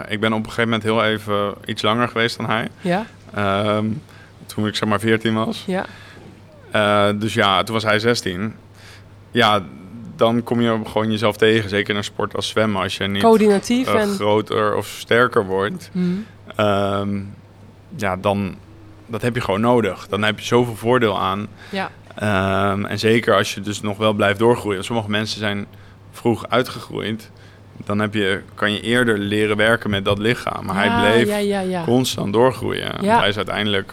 ik 0.08 0.20
ben 0.20 0.32
op 0.32 0.38
een 0.38 0.44
gegeven 0.52 0.62
moment 0.64 0.82
heel 0.82 1.04
even 1.04 1.54
iets 1.64 1.82
langer 1.82 2.08
geweest 2.08 2.36
dan 2.36 2.46
hij. 2.46 2.68
ja, 2.80 3.06
Ehm, 3.34 3.84
toen 4.46 4.66
ik 4.66 4.76
zeg 4.76 4.88
maar 4.88 5.00
14 5.00 5.34
was. 5.34 5.64
ja, 5.66 5.84
dus 7.12 7.34
ja, 7.34 7.62
toen 7.62 7.74
was 7.74 7.84
hij 7.84 7.98
16. 7.98 8.54
Ja, 9.30 9.62
dan 10.16 10.42
kom 10.42 10.60
je 10.60 10.78
gewoon 10.86 11.10
jezelf 11.10 11.36
tegen. 11.36 11.68
Zeker 11.68 11.90
in 11.90 11.96
een 11.96 12.04
sport 12.04 12.36
als 12.36 12.48
zwemmen. 12.48 12.82
Als 12.82 12.96
je 12.96 13.04
niet 13.06 13.22
coördinatief 13.22 13.94
en... 13.94 14.08
groter 14.08 14.74
of 14.76 14.86
sterker 14.86 15.46
wordt. 15.46 15.90
Mhm. 15.92 16.06
ehm, 16.56 17.20
ja, 17.96 18.16
dan 18.16 18.54
dat 19.06 19.22
heb 19.22 19.34
je 19.34 19.40
gewoon 19.40 19.60
nodig. 19.60 20.06
Dan 20.08 20.22
heb 20.22 20.38
je 20.38 20.44
zoveel 20.44 20.76
voordeel 20.76 21.20
aan. 21.20 21.46
Ja, 21.70 21.90
Ehm, 22.14 22.84
en 22.84 22.98
zeker 22.98 23.34
als 23.36 23.54
je 23.54 23.60
dus 23.60 23.80
nog 23.80 23.96
wel 23.96 24.12
blijft 24.12 24.38
doorgroeien. 24.38 24.84
Sommige 24.84 25.10
mensen 25.10 25.38
zijn 25.38 25.66
vroeg 26.12 26.48
uitgegroeid. 26.48 27.30
Dan 27.84 27.98
heb 27.98 28.14
je, 28.14 28.40
kan 28.54 28.72
je 28.72 28.80
eerder 28.80 29.18
leren 29.18 29.56
werken 29.56 29.90
met 29.90 30.04
dat 30.04 30.18
lichaam. 30.18 30.64
Maar 30.64 30.84
Ja, 30.84 31.00
hij 31.00 31.24
bleef 31.24 31.28
Ja, 31.68 31.84
constant 31.84 32.32
doorgroeien. 32.32 33.04
Hij 33.18 33.28
is 33.28 33.36
uiteindelijk 33.36 33.92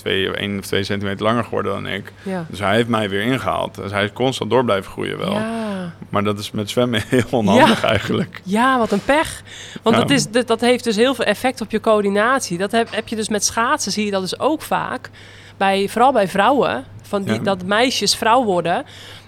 twee, 0.00 0.36
één 0.36 0.58
of 0.58 0.66
twee 0.66 0.84
centimeter 0.84 1.24
langer 1.24 1.44
geworden 1.44 1.72
dan 1.72 1.86
ik. 1.86 2.12
ja. 2.22 2.46
Dus 2.48 2.58
hij 2.58 2.74
heeft 2.74 2.88
mij 2.88 3.08
weer 3.08 3.22
ingehaald. 3.22 3.74
Dus 3.74 3.90
hij 3.90 4.04
is 4.04 4.12
constant 4.12 4.50
door 4.50 4.64
blijven 4.64 4.90
groeien 4.90 5.18
wel. 5.18 5.32
Ja. 5.32 5.92
Maar 6.08 6.24
dat 6.24 6.38
is 6.38 6.50
met 6.50 6.70
zwemmen 6.70 7.02
heel 7.08 7.24
onhandig 7.30 7.84
eigenlijk. 7.84 8.40
ja, 8.44 8.78
wat 8.78 8.92
een 8.92 9.04
pech. 9.04 9.42
Want 9.82 9.96
dat, 9.96 10.10
is, 10.10 10.30
dat, 10.30 10.46
dat 10.46 10.60
heeft 10.60 10.84
dus 10.84 10.96
heel 10.96 11.14
veel 11.14 11.24
effect 11.24 11.60
op 11.60 11.70
je 11.70 11.80
coördinatie. 11.80 12.58
Dat 12.58 12.72
heb, 12.72 12.88
heb 12.90 13.08
je 13.08 13.16
dus 13.16 13.28
met 13.28 13.44
schaatsen, 13.44 13.92
zie 13.92 14.04
je 14.04 14.10
dat 14.10 14.20
dus 14.20 14.38
ook 14.38 14.62
vaak. 14.62 15.10
Bij, 15.56 15.88
vooral 15.88 16.12
bij 16.12 16.28
vrouwen, 16.28 16.84
van 17.02 17.22
die, 17.22 17.42
dat 17.42 17.64
meisjes 17.64 18.16
vrouw 18.16 18.44
worden. 18.44 18.84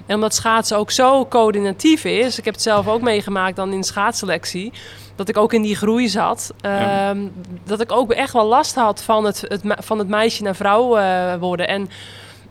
En 0.06 0.14
omdat 0.14 0.34
schaatsen 0.34 0.76
ook 0.76 0.90
zo 0.90 1.26
coördinatief 1.26 2.04
is. 2.04 2.38
Ik 2.38 2.44
heb 2.44 2.54
het 2.54 2.62
zelf 2.62 2.88
ook 2.88 3.00
meegemaakt 3.00 3.56
dan 3.56 3.72
in 3.72 3.80
de 3.80 3.86
schaatsselectie. 3.86 4.72
Dat 5.16 5.28
ik 5.28 5.36
ook 5.36 5.52
in 5.52 5.62
die 5.62 5.76
groei 5.76 6.08
zat. 6.08 6.52
Ja. 6.60 7.08
ehm, 7.10 7.18
Dat 7.64 7.80
ik 7.80 7.92
ook 7.92 8.12
echt 8.12 8.32
wel 8.32 8.46
last 8.46 8.74
had 8.74 9.02
van 9.02 9.24
het, 9.24 9.44
het, 9.48 9.62
van 9.78 9.98
het 9.98 10.08
meisje 10.08 10.42
naar 10.42 10.56
vrouw 10.56 10.96
eh, 10.96 11.34
worden. 11.34 11.68
En 11.68 11.90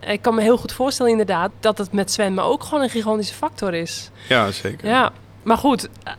ik 0.06 0.22
kan 0.22 0.34
me 0.34 0.42
heel 0.42 0.56
goed 0.56 0.72
voorstellen 0.72 1.10
inderdaad 1.12 1.50
dat 1.60 1.78
het 1.78 1.92
met 1.92 2.12
zwemmen 2.12 2.44
ook 2.44 2.62
gewoon 2.64 2.82
een 2.82 2.90
gigantische 2.90 3.34
factor 3.34 3.74
is. 3.74 4.10
Ja, 4.28 4.50
zeker. 4.50 4.88
Ja, 4.88 5.10
maar 5.42 5.56
goed. 5.58 5.88
eh, 6.04 6.12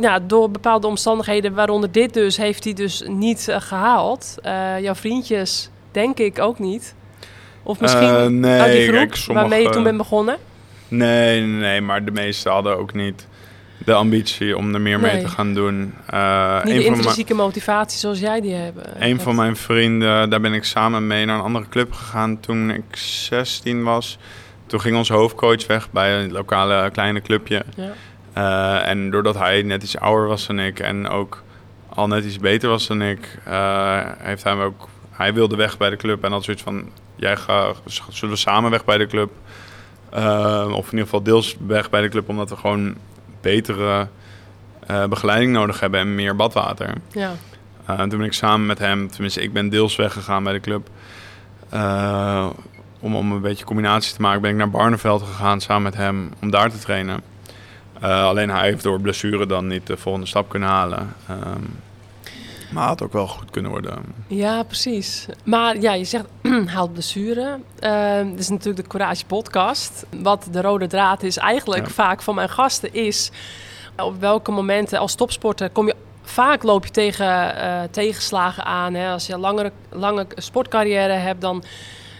Ja, 0.00 0.18
door 0.18 0.50
bepaalde 0.50 0.86
omstandigheden, 0.86 1.54
waaronder 1.54 1.92
dit 1.92 2.14
dus, 2.14 2.36
heeft 2.36 2.64
hij 2.64 2.72
dus 2.72 3.02
niet 3.06 3.48
eh, 3.48 3.60
gehaald. 3.60 4.34
Eh, 4.42 4.80
jouw 4.80 4.94
vriendjes, 4.94 5.70
denk 5.92 6.18
ik 6.18 6.38
ook 6.38 6.58
niet. 6.58 6.94
Of 7.62 7.80
misschien 7.80 8.40
nee, 8.40 8.60
uit 8.60 8.72
die 8.72 8.82
groep 8.86 8.96
kijk, 8.96 9.14
sommige- 9.16 9.48
waarmee 9.48 9.66
je 9.66 9.72
toen 9.72 9.82
bent 9.82 9.96
begonnen. 9.96 10.36
Nee, 10.96 11.40
nee, 11.40 11.60
nee, 11.60 11.80
maar 11.80 12.04
de 12.04 12.10
meesten 12.10 12.52
hadden 12.52 12.78
ook 12.78 12.92
niet 12.94 13.26
de 13.84 13.94
ambitie 13.94 14.56
om 14.56 14.74
er 14.74 14.80
meer 14.80 15.00
mee 15.00 15.20
te 15.20 15.28
gaan 15.28 15.54
doen. 15.54 15.94
Eh, 16.06 16.64
Niet 16.64 16.74
de 16.74 16.84
intrinsieke 16.84 17.34
motivatie 17.34 17.98
zoals 17.98 18.18
jij 18.18 18.40
die 18.40 18.54
hebben. 18.54 18.84
Een 18.98 19.20
van 19.20 19.34
mijn 19.34 19.56
vrienden, 19.56 20.30
daar 20.30 20.40
ben 20.40 20.52
ik 20.52 20.64
samen 20.64 21.06
mee 21.06 21.24
naar 21.24 21.36
een 21.36 21.42
andere 21.42 21.68
club 21.68 21.92
gegaan 21.92 22.40
toen 22.40 22.70
ik 22.70 22.96
16 22.96 23.82
was. 23.82 24.18
Toen 24.66 24.80
ging 24.80 24.96
onze 24.96 25.12
hoofdcoach 25.12 25.66
weg 25.66 25.90
bij 25.90 26.18
een 26.18 26.32
lokale 26.32 26.90
kleine 26.90 27.20
clubje. 27.20 27.64
Ja. 27.76 27.92
Eh, 28.32 28.88
en 28.90 29.10
doordat 29.10 29.38
hij 29.38 29.62
net 29.62 29.82
iets 29.82 29.98
ouder 29.98 30.26
was 30.26 30.46
dan 30.46 30.58
ik 30.58 30.80
en 30.80 31.08
ook 31.08 31.42
al 31.88 32.06
net 32.06 32.24
iets 32.24 32.38
beter 32.38 32.68
was 32.68 32.86
dan 32.86 33.02
ik, 33.02 33.38
eh, 33.44 34.00
heeft 34.18 34.42
hij 34.44 34.56
me 34.56 34.64
ook. 34.64 34.88
Hij 35.10 35.34
wilde 35.34 35.56
weg 35.56 35.76
bij 35.76 35.90
de 35.90 35.96
club 35.96 36.24
en 36.24 36.32
had 36.32 36.44
zoiets 36.44 36.62
van: 36.62 36.90
jij 37.16 37.36
gaat, 37.36 37.76
zullen 38.08 38.34
we 38.34 38.40
samen 38.40 38.70
weg 38.70 38.84
bij 38.84 38.98
de 38.98 39.06
club? 39.06 39.30
Eh, 40.14 40.66
of 40.70 40.84
in 40.84 40.90
ieder 40.90 41.04
geval 41.04 41.22
deels 41.22 41.56
weg 41.66 41.90
bij 41.90 42.00
de 42.00 42.08
club, 42.08 42.28
omdat 42.28 42.50
we 42.50 42.56
gewoon 42.56 42.94
betere 43.40 44.08
eh, 44.86 45.06
begeleiding 45.06 45.52
nodig 45.52 45.80
hebben 45.80 46.00
en 46.00 46.14
meer 46.14 46.36
badwater. 46.36 46.94
Ja. 47.12 47.32
Uh, 47.90 47.98
toen 47.98 48.08
ben 48.08 48.20
ik 48.20 48.32
samen 48.32 48.66
met 48.66 48.78
hem, 48.78 49.10
tenminste 49.10 49.42
ik 49.42 49.52
ben 49.52 49.68
deels 49.68 49.96
weggegaan 49.96 50.44
bij 50.44 50.52
de 50.52 50.60
club. 50.60 50.88
Uh, 51.72 52.46
om, 53.00 53.16
om 53.16 53.32
een 53.32 53.40
beetje 53.40 53.64
combinatie 53.64 54.14
te 54.14 54.20
maken 54.20 54.40
ben 54.40 54.50
ik 54.50 54.56
naar 54.56 54.70
Barneveld 54.70 55.22
gegaan 55.22 55.60
samen 55.60 55.82
met 55.82 55.94
hem 55.94 56.32
om 56.40 56.50
daar 56.50 56.70
te 56.70 56.78
trainen. 56.78 57.20
Alleen 58.00 58.50
hij 58.50 58.62
heeft 58.62 58.82
door 58.82 59.00
blessure 59.00 59.46
dan 59.46 59.66
niet 59.66 59.86
de 59.86 59.96
volgende 59.96 60.26
stap 60.26 60.48
kunnen 60.48 60.68
halen. 60.68 61.14
Um, 61.30 61.76
maar 62.74 62.86
had 62.86 63.02
ook 63.02 63.12
wel 63.12 63.26
goed 63.26 63.50
kunnen 63.50 63.70
worden. 63.70 64.04
Ja, 64.26 64.62
precies. 64.62 65.26
Maar 65.44 65.80
ja, 65.80 65.92
je 65.92 66.04
zegt 66.04 66.24
haalt 66.74 66.92
blessure. 66.92 67.58
Uh, 67.80 68.16
dit 68.30 68.38
is 68.38 68.48
natuurlijk 68.48 68.82
de 68.84 68.88
Courage 68.88 69.24
podcast. 69.26 70.06
Wat 70.22 70.48
de 70.50 70.60
rode 70.60 70.86
draad 70.86 71.22
is 71.22 71.36
eigenlijk 71.36 71.84
Ja. 71.86 71.90
vaak 71.92 72.22
van 72.22 72.34
mijn 72.34 72.48
gasten 72.48 72.94
is... 72.94 73.30
op 73.96 74.20
welke 74.20 74.50
momenten 74.50 74.98
als 74.98 75.14
topsporter 75.14 75.70
kom 75.70 75.86
je... 75.86 75.94
Vaak 76.22 76.62
loop 76.62 76.84
je 76.84 76.90
tegen 76.90 77.54
uh, 77.56 77.82
tegenslagen 77.90 78.64
aan. 78.64 78.94
Hè? 78.94 79.12
Als 79.12 79.26
je 79.26 79.32
een 79.32 79.40
langere, 79.40 79.72
lange 79.90 80.26
sportcarrière 80.36 81.12
hebt, 81.12 81.40
dan 81.40 81.64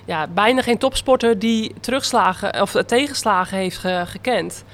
ja, 0.07 0.27
bijna 0.27 0.63
geen 0.63 0.79
topsporter 0.79 1.39
die 1.39 1.75
terugslagen 1.81 2.61
of 2.61 2.73
tegenslagen 2.87 3.57
heeft 3.59 3.79
ge, 3.79 4.03
gekend. 4.07 4.65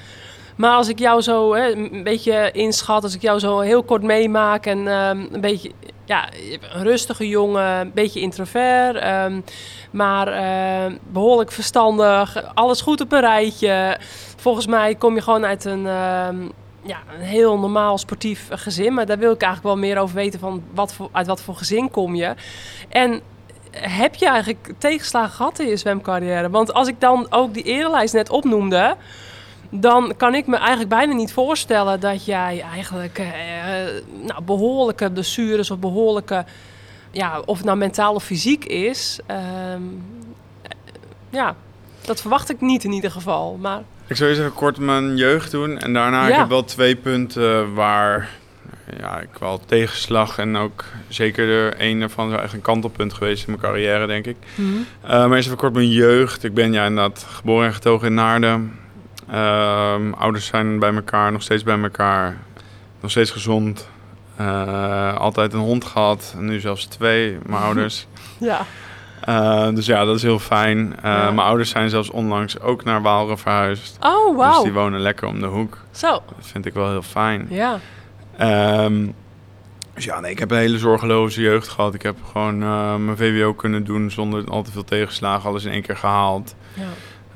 Maar 0.61 0.77
als 0.77 0.89
ik 0.89 0.99
jou 0.99 1.21
zo 1.21 1.55
hè, 1.55 1.73
een 1.73 2.03
beetje 2.03 2.51
inschat, 2.53 3.03
als 3.03 3.15
ik 3.15 3.23
jou 3.23 3.39
zo 3.39 3.61
heel 3.61 3.83
kort 3.83 4.03
meemaak 4.03 4.67
en 4.67 4.79
um, 4.79 5.29
een 5.33 5.41
beetje 5.41 5.73
ja, 6.05 6.29
een 6.73 6.83
rustige 6.83 7.29
jongen, 7.29 7.63
een 7.63 7.93
beetje 7.95 8.21
introvert, 8.21 8.97
ehm, 8.97 9.41
maar 9.91 10.29
eh, 10.29 10.93
behoorlijk 11.13 11.53
verstandig, 11.53 12.55
alles 12.55 12.81
goed 12.81 13.01
op 13.01 13.13
een 13.13 13.21
rijtje. 13.21 13.99
Volgens 14.37 14.67
mij 14.67 14.95
kom 14.95 15.15
je 15.15 15.23
gewoon 15.23 15.45
uit 15.45 15.65
een, 15.65 15.87
ehm, 15.87 16.37
ja, 16.83 16.99
een 17.15 17.25
heel 17.25 17.59
normaal 17.59 17.99
sportief 17.99 18.49
gezin, 18.51 18.95
maar 18.95 19.07
daar 19.07 19.19
wil 19.19 19.33
ik 19.33 19.43
eigenlijk 19.43 19.75
wel 19.75 19.87
meer 19.89 19.99
over 19.99 20.15
weten 20.15 20.41
van 20.41 20.63
wat 20.75 20.97
uit 21.13 21.27
wat 21.27 21.43
voor 21.43 21.55
gezin 21.55 21.91
kom 21.91 22.15
je. 22.15 22.35
En 22.89 23.21
heb 23.71 24.15
je 24.15 24.27
eigenlijk 24.27 24.73
tegenslagen 24.79 25.35
gehad 25.35 25.59
in 25.59 25.69
je 25.69 25.77
zwemcarrière? 25.77 26.51
Want 26.51 26.73
als 26.73 26.89
ik 26.89 27.01
dan 27.01 27.27
ook 27.31 27.55
die 27.55 27.63
erenlijst 27.63 28.15
net 28.15 28.31
opnoemde, 28.31 28.97
dan 29.71 30.15
kan 30.17 30.35
ik 30.35 30.47
me 30.47 30.57
eigenlijk 30.57 30.89
bijna 30.89 31.13
niet 31.13 31.33
voorstellen 31.33 32.01
dat 32.01 32.25
jij 32.25 32.65
eigenlijk 32.73 33.19
eh, 33.19 33.27
nou, 34.27 34.43
behoorlijke 34.43 35.11
blessures 35.11 35.71
of 35.71 35.79
behoorlijke, 35.79 36.45
ja, 37.11 37.41
of 37.45 37.57
het 37.57 37.67
nou 37.67 37.79
mentaal 37.79 38.15
of 38.15 38.25
fysiek 38.25 38.65
is. 38.65 39.19
ehm, 39.27 39.83
ja, 41.31 41.57
dat 42.05 42.21
verwacht 42.21 42.51
ik 42.51 42.61
niet 42.61 42.85
in 42.85 42.93
ieder 42.93 43.11
geval. 43.11 43.57
Maar 43.61 43.83
Ik 44.07 44.17
zou 44.17 44.29
eerst 44.29 44.41
even 44.43 44.55
kort 44.55 44.79
mijn 44.79 45.17
jeugd 45.17 45.51
doen. 45.51 45.79
En 45.79 45.93
daarna 45.93 46.27
Ja. 46.27 46.33
ik 46.33 46.39
heb 46.39 46.49
wel 46.49 46.65
twee 46.65 46.97
punten 46.97 47.75
waar 47.75 48.29
ja, 48.99 49.21
ik 49.21 49.29
wel 49.41 49.61
tegenslag 49.67 50.39
en 50.39 50.57
ook 50.57 50.85
zeker 51.09 51.47
de 51.47 51.75
een 51.79 52.03
ervan 52.03 52.41
is 52.43 52.53
een 52.53 52.61
kantelpunt 52.63 53.13
geweest 53.13 53.47
in 53.47 53.51
mijn 53.53 53.63
carrière, 53.63 54.07
denk 54.07 54.27
ik. 54.27 54.37
Eh, 54.57 55.09
maar 55.09 55.33
eerst 55.33 55.47
even 55.47 55.59
kort 55.59 55.73
mijn 55.75 55.91
jeugd. 55.91 56.45
Ik 56.45 56.55
ben 56.55 56.73
ja, 56.73 56.85
inderdaad 56.85 57.27
geboren 57.29 57.67
en 57.67 57.75
getogen 57.75 58.07
in 58.09 58.15
Naarden. 58.15 58.79
Ehm, 59.31 60.13
ouders 60.13 60.47
zijn 60.47 60.79
bij 60.79 60.95
elkaar, 60.95 61.33
nog 61.33 61.43
steeds 61.43 61.63
bij 61.63 61.81
elkaar. 61.83 62.37
Nog 63.01 63.11
steeds 63.11 63.31
gezond. 63.31 63.89
Eh, 64.37 65.15
altijd 65.17 65.53
een 65.53 65.59
hond 65.61 65.85
gehad. 65.85 66.35
Nu 66.39 66.61
zelfs 66.61 66.85
twee, 66.87 67.39
mijn 67.47 67.63
ouders. 67.69 68.07
ja, 68.39 68.61
Eh, 69.21 69.69
dus 69.75 69.87
ja, 69.87 70.05
dat 70.05 70.17
is 70.17 70.23
heel 70.23 70.39
fijn. 70.39 70.97
Eh, 70.97 71.03
Ja. 71.03 71.25
Mijn 71.31 71.47
ouders 71.47 71.71
zijn 71.71 71.91
zelfs 71.91 72.11
onlangs 72.11 72.61
ook 72.61 72.85
naar 72.85 73.03
Waalre 73.03 73.37
verhuisd. 73.37 73.97
oh 74.01 74.27
Dus 74.29 74.37
wauw. 74.37 74.63
die 74.63 74.73
wonen 74.73 75.01
lekker 75.01 75.29
om 75.29 75.41
de 75.41 75.47
hoek. 75.47 75.79
Zo, 75.91 76.11
Dat 76.11 76.23
vind 76.47 76.67
ik 76.67 76.75
wel 76.75 76.91
heel 76.91 77.03
fijn. 77.03 77.47
ja. 77.51 77.79
Ehm, 78.37 79.07
dus 79.95 80.05
ja, 80.05 80.21
nee, 80.21 80.31
ik 80.31 80.39
heb 80.39 80.51
een 80.51 80.57
hele 80.57 80.79
zorgeloze 80.79 81.41
jeugd 81.41 81.69
gehad. 81.69 81.95
Ik 81.95 82.03
heb 82.03 82.17
gewoon 82.33 82.59
mijn 83.05 83.17
VWO 83.17 83.55
kunnen 83.55 83.85
doen 83.85 84.11
zonder 84.11 84.45
al 84.51 84.63
te 84.63 84.71
veel 84.73 84.85
tegenslagen. 84.85 85.49
Alles 85.49 85.65
in 85.65 85.73
één 85.73 85.83
keer 85.83 85.97
gehaald. 85.97 86.55
ja. 86.75 86.83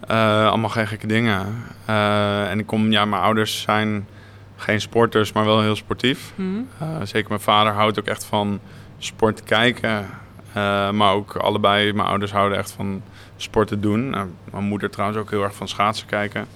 Eh, 0.09 0.49
allemaal 0.49 0.71
geen 0.71 0.87
gekke 0.87 1.07
dingen. 1.07 1.47
Eh, 1.85 2.51
en 2.51 2.59
ik 2.59 2.67
kom, 2.67 2.91
ja, 2.93 3.05
mijn 3.05 3.23
ouders 3.23 3.61
zijn 3.61 4.07
geen 4.57 4.81
sporters, 4.81 5.33
maar 5.33 5.45
wel 5.45 5.61
heel 5.63 5.77
sportief. 5.77 6.33
Hm. 6.35 6.43
Eh, 6.79 6.87
zeker 7.03 7.29
mijn 7.29 7.41
vader 7.41 7.73
houdt 7.73 7.99
ook 7.99 8.07
echt 8.07 8.25
van 8.25 8.61
sport 8.99 9.43
kijken. 9.43 10.07
Maar 10.93 11.13
ook 11.13 11.37
allebei, 11.37 11.93
mijn 11.93 12.09
ouders 12.09 12.33
houden 12.33 12.59
echt 12.59 12.71
van 12.71 13.03
sporten 13.37 13.81
doen. 13.81 14.15
Eh, 14.15 14.23
mijn 14.53 14.65
moeder 14.65 14.91
trouwens 14.91 15.21
ook 15.21 15.31
heel 15.31 15.43
erg 15.43 15.55
van 15.55 15.69
schaatsen 15.69 16.07
kijken. 16.07 16.47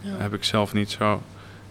Ja. 0.00 0.10
Heb 0.16 0.34
ik 0.34 0.44
zelf 0.44 0.72
niet 0.72 0.90
zo. 0.90 1.22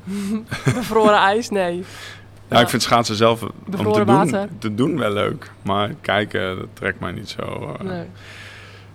Bevroren 0.75 1.17
ijs, 1.17 1.49
nee. 1.49 1.77
Ja, 1.77 2.55
Ja. 2.55 2.61
ik 2.61 2.69
vind 2.69 2.81
schaatsen 2.81 3.15
zelf 3.15 3.41
om 3.41 3.47
te 3.47 3.71
Bevroren 3.71 4.05
doen, 4.27 4.49
te 4.59 4.75
doen 4.75 4.97
wel 4.97 5.11
leuk. 5.11 5.51
Maar 5.61 5.89
kijken, 6.01 6.57
dat 6.57 6.67
trekt 6.73 6.99
mij 6.99 7.11
niet 7.11 7.29
zo. 7.29 7.75
nee. 7.83 8.05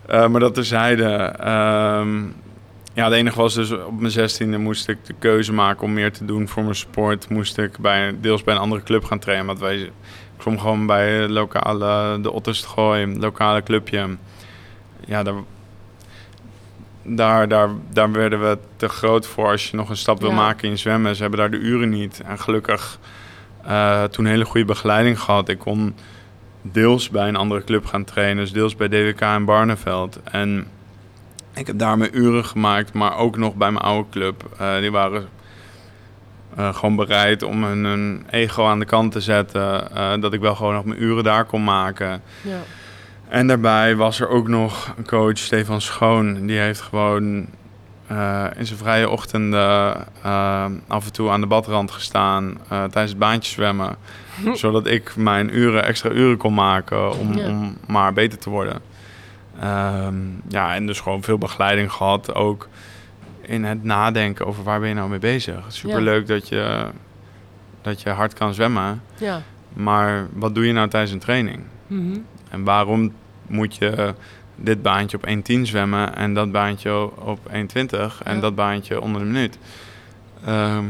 Eh, 0.07 0.29
maar 0.29 0.41
dat 0.41 0.55
terzijde. 0.55 1.05
ehm 1.39 2.21
ja, 2.95 3.05
het 3.05 3.13
enige 3.13 3.37
was 3.37 3.55
dus 3.55 3.71
op 3.71 4.01
mijn 4.01 4.13
zestiende 4.13 4.59
moest 4.59 4.89
ik 4.89 4.99
de 5.05 5.15
keuze 5.19 5.53
maken 5.53 5.83
om 5.83 5.93
meer 5.93 6.13
te 6.13 6.25
doen 6.25 6.49
voor 6.49 6.63
mijn 6.63 6.75
sport. 6.75 7.29
Moest 7.29 7.59
ik 7.59 7.79
bij, 7.79 8.15
deels 8.21 8.45
bij 8.45 8.55
een 8.55 8.61
andere 8.61 8.83
club 8.83 9.05
gaan 9.05 9.19
trainen. 9.19 9.47
Want 9.47 9.59
wij, 9.59 9.77
ik 9.79 9.91
kwam 10.37 10.59
gewoon 10.59 10.87
bij 10.87 11.29
lokale, 11.29 12.21
de 12.21 12.31
Otterstrooi, 12.31 13.03
een 13.03 13.19
lokale 13.21 13.63
clubje. 13.63 14.09
Ja, 15.07 15.23
daar, 15.23 15.35
daar, 17.03 17.49
daar, 17.49 17.69
daar 17.93 18.13
werden 18.13 18.41
we 18.41 18.59
te 18.77 18.89
groot 18.89 19.27
voor 19.27 19.51
als 19.51 19.71
je 19.71 19.77
nog 19.77 19.89
een 19.89 19.97
stap 19.97 20.21
wil 20.21 20.31
Ja. 20.31 20.37
maken 20.37 20.69
in 20.69 20.79
zwemmen. 20.79 21.15
Ze 21.17 21.23
hebben 21.23 21.41
daar 21.41 21.51
de 21.51 21.59
uren 21.67 21.89
niet. 21.89 22.21
En 22.27 22.39
gelukkig 22.39 22.99
eh, 23.65 24.05
toen 24.05 24.25
hele 24.27 24.45
goede 24.45 24.67
begeleiding 24.67 25.21
gehad. 25.21 25.49
Ik 25.49 25.59
kon 25.59 25.95
deels 26.63 27.09
bij 27.09 27.29
een 27.29 27.37
andere 27.37 27.65
club 27.65 27.87
gaan 27.87 28.05
trainen, 28.05 28.43
dus 28.43 28.53
deels 28.53 28.77
bij 28.77 28.89
DWK 28.89 29.21
in 29.21 29.45
Barneveld. 29.45 30.21
En 30.23 30.67
ik 31.55 31.67
heb 31.67 31.79
daar 31.79 31.99
mijn 31.99 32.19
uren 32.19 32.45
gemaakt, 32.45 32.93
maar 32.93 33.17
ook 33.17 33.37
nog 33.37 33.55
bij 33.55 33.71
mijn 33.71 33.85
oude 33.85 34.09
club. 34.11 34.49
Eh, 34.59 34.79
die 34.79 34.91
waren 34.91 35.29
eh, 36.57 36.75
gewoon 36.75 36.97
bereid 36.97 37.43
om 37.43 37.65
hun, 37.65 37.85
hun 37.85 38.27
ego 38.31 38.67
aan 38.67 38.79
de 38.79 38.85
kant 38.85 39.13
te 39.13 39.21
zetten, 39.21 39.95
eh, 39.95 40.21
dat 40.21 40.33
ik 40.33 40.41
wel 40.41 40.55
gewoon 40.55 40.75
nog 40.75 40.85
mijn 40.85 41.03
uren 41.03 41.25
daar 41.25 41.45
kon 41.45 41.65
maken. 41.65 42.23
Ja. 42.43 42.59
En 43.29 43.47
daarbij 43.47 43.97
was 43.97 44.21
er 44.21 44.29
ook 44.29 44.49
nog 44.49 44.95
een 44.97 45.07
coach, 45.07 45.39
Stefan 45.39 45.81
Schoon, 45.81 46.47
die 46.47 46.59
heeft 46.59 46.81
gewoon 46.81 47.47
eh, 48.07 48.47
in 48.57 48.67
zijn 48.67 48.79
vrije 48.79 49.09
ochtenden 49.09 49.95
eh, 50.23 50.65
af 50.89 51.05
en 51.07 51.13
toe 51.13 51.31
aan 51.31 51.41
de 51.41 51.47
badrand 51.47 51.91
gestaan 51.91 52.51
eh, 52.63 52.69
tijdens 52.69 53.11
het 53.11 53.19
baantje 53.19 53.53
zwemmen. 53.53 53.97
zodat 54.55 54.87
ik 54.87 55.17
mijn 55.17 55.57
uren, 55.57 55.85
extra 55.85 56.11
uren 56.11 56.37
kon 56.37 56.55
maken 56.55 57.19
om, 57.19 57.35
Ja. 57.35 57.49
om 57.49 57.77
maar 57.87 58.13
beter 58.13 58.39
te 58.39 58.51
worden. 58.51 58.81
Ehm, 59.61 60.15
ja, 60.49 60.75
en 60.75 60.87
dus 60.87 61.01
gewoon 61.01 61.23
veel 61.23 61.39
begeleiding 61.39 61.93
gehad, 61.93 62.35
ook 62.35 62.69
in 63.41 63.65
het 63.65 63.85
nadenken 63.85 64.47
over 64.47 64.63
waar 64.63 64.81
ben 64.81 64.89
je 64.89 64.95
nou 64.95 65.09
mee 65.09 65.19
bezig. 65.19 65.65
Superleuk 65.69 66.27
dat, 66.27 66.49
je, 66.49 66.87
dat 67.83 68.03
je 68.03 68.11
hard 68.11 68.33
kan 68.35 68.55
zwemmen, 68.55 69.03
ja. 69.19 69.43
maar 69.73 70.27
wat 70.33 70.55
doe 70.55 70.67
je 70.67 70.73
nou 70.73 70.89
tijdens 70.89 71.13
een 71.13 71.19
training? 71.19 71.61
Mhm. 71.87 72.19
En 72.51 72.65
waarom 72.65 73.13
moet 73.47 73.77
je 73.77 74.15
dit 74.57 74.83
baantje 74.83 75.17
op 75.17 75.27
1.10 75.27 75.61
zwemmen 75.63 76.17
en 76.17 76.35
dat 76.35 76.53
baantje 76.53 77.21
op 77.21 77.39
1.20 77.51 78.23
en 78.25 78.35
Ja. 78.35 78.41
dat 78.41 78.55
baantje 78.55 79.01
onder 79.01 79.21
de 79.21 79.27
minuut? 79.27 79.59
Ehm, 80.45 80.85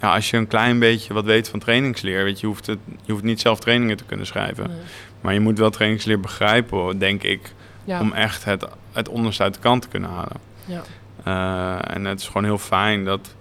ja, 0.00 0.14
als 0.14 0.30
je 0.30 0.36
een 0.36 0.46
klein 0.46 0.78
beetje 0.78 1.14
wat 1.14 1.24
weet 1.24 1.48
van 1.48 1.58
trainingsleer, 1.58 2.24
weet 2.24 2.40
je, 2.40 2.46
hoeft, 2.46 2.66
het, 2.66 2.78
je 3.02 3.12
hoeft 3.12 3.24
niet 3.24 3.40
zelf 3.40 3.58
trainingen 3.60 3.96
te 3.96 4.04
kunnen 4.04 4.26
schrijven. 4.26 4.68
Nee. 4.68 4.76
Maar 5.20 5.34
je 5.34 5.40
moet 5.40 5.58
wel 5.58 5.70
trainingsleer 5.70 6.20
begrijpen, 6.20 6.98
denk 6.98 7.22
ik, 7.22 7.52
Ja. 7.84 8.00
om 8.00 8.12
echt 8.12 8.44
het, 8.44 8.66
het 8.92 9.08
onderste 9.08 9.42
uit 9.42 9.54
de 9.54 9.60
kant 9.60 9.82
te 9.82 9.88
kunnen 9.88 10.10
halen. 10.10 10.36
Ja. 10.64 10.82
Eh, 11.24 11.94
en 11.96 12.04
het 12.04 12.20
is 12.20 12.26
gewoon 12.26 12.44
heel 12.44 12.58
fijn 12.58 13.04
dat 13.04 13.34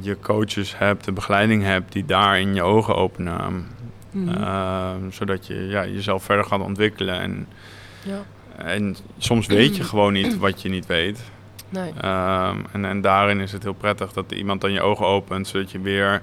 je 0.00 0.16
coaches 0.20 0.78
hebt, 0.78 1.04
de 1.04 1.12
begeleiding 1.12 1.62
hebt 1.62 1.92
die 1.92 2.04
daar 2.04 2.40
in 2.40 2.54
je 2.54 2.62
ogen 2.62 2.96
openen. 2.96 3.66
Mhm. 4.10 4.28
Ehm, 4.42 5.10
zodat 5.10 5.46
je 5.46 5.54
ja, 5.66 5.86
jezelf 5.86 6.22
verder 6.24 6.44
gaat 6.44 6.60
ontwikkelen. 6.60 7.20
En, 7.20 7.46
ja. 8.02 8.22
en 8.56 8.96
soms 9.18 9.46
weet 9.46 9.76
je 9.76 9.84
gewoon 9.92 10.12
niet 10.12 10.38
wat 10.38 10.62
je 10.62 10.68
niet 10.68 10.86
weet. 10.86 11.20
Nee. 11.68 11.92
Ehm, 12.00 12.58
en, 12.72 12.84
en 12.84 13.00
daarin 13.00 13.40
is 13.40 13.52
het 13.52 13.62
heel 13.62 13.72
prettig 13.72 14.12
dat 14.12 14.32
iemand 14.32 14.60
dan 14.60 14.72
je 14.72 14.80
ogen 14.80 15.06
opent, 15.06 15.48
zodat 15.48 15.70
je 15.70 15.80
weer 15.80 16.22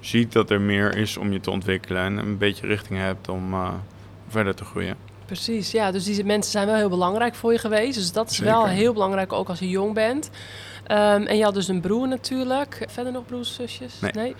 ziet 0.00 0.32
dat 0.32 0.50
er 0.50 0.60
meer 0.60 0.96
is 0.96 1.16
om 1.16 1.32
je 1.32 1.40
te 1.40 1.50
ontwikkelen 1.50 2.02
en 2.02 2.16
een 2.16 2.38
beetje 2.38 2.66
richting 2.66 2.98
hebt 2.98 3.28
om 3.28 3.52
eh, 3.52 3.68
verder 4.28 4.54
te 4.54 4.64
groeien. 4.64 4.96
Precies, 5.26 5.70
ja. 5.70 5.90
Dus 5.90 6.04
die 6.04 6.24
mensen 6.24 6.52
zijn 6.52 6.66
wel 6.66 6.76
heel 6.76 6.88
belangrijk 6.88 7.34
voor 7.34 7.52
je 7.52 7.58
geweest. 7.58 7.94
Dus 7.94 8.12
dat 8.12 8.30
is 8.30 8.38
wel 8.38 8.66
heel 8.66 8.92
belangrijk, 8.92 9.32
ook 9.32 9.48
als 9.48 9.58
je 9.58 9.68
jong 9.68 9.94
bent. 9.94 10.30
Ehm, 10.86 11.22
en 11.22 11.36
je 11.36 11.44
had 11.44 11.54
dus 11.54 11.68
een 11.68 11.80
broer 11.80 12.08
natuurlijk. 12.08 12.86
Verder 12.88 13.12
nog 13.12 13.26
broers, 13.26 13.54
zusjes? 13.54 13.94
Nee. 14.12 14.34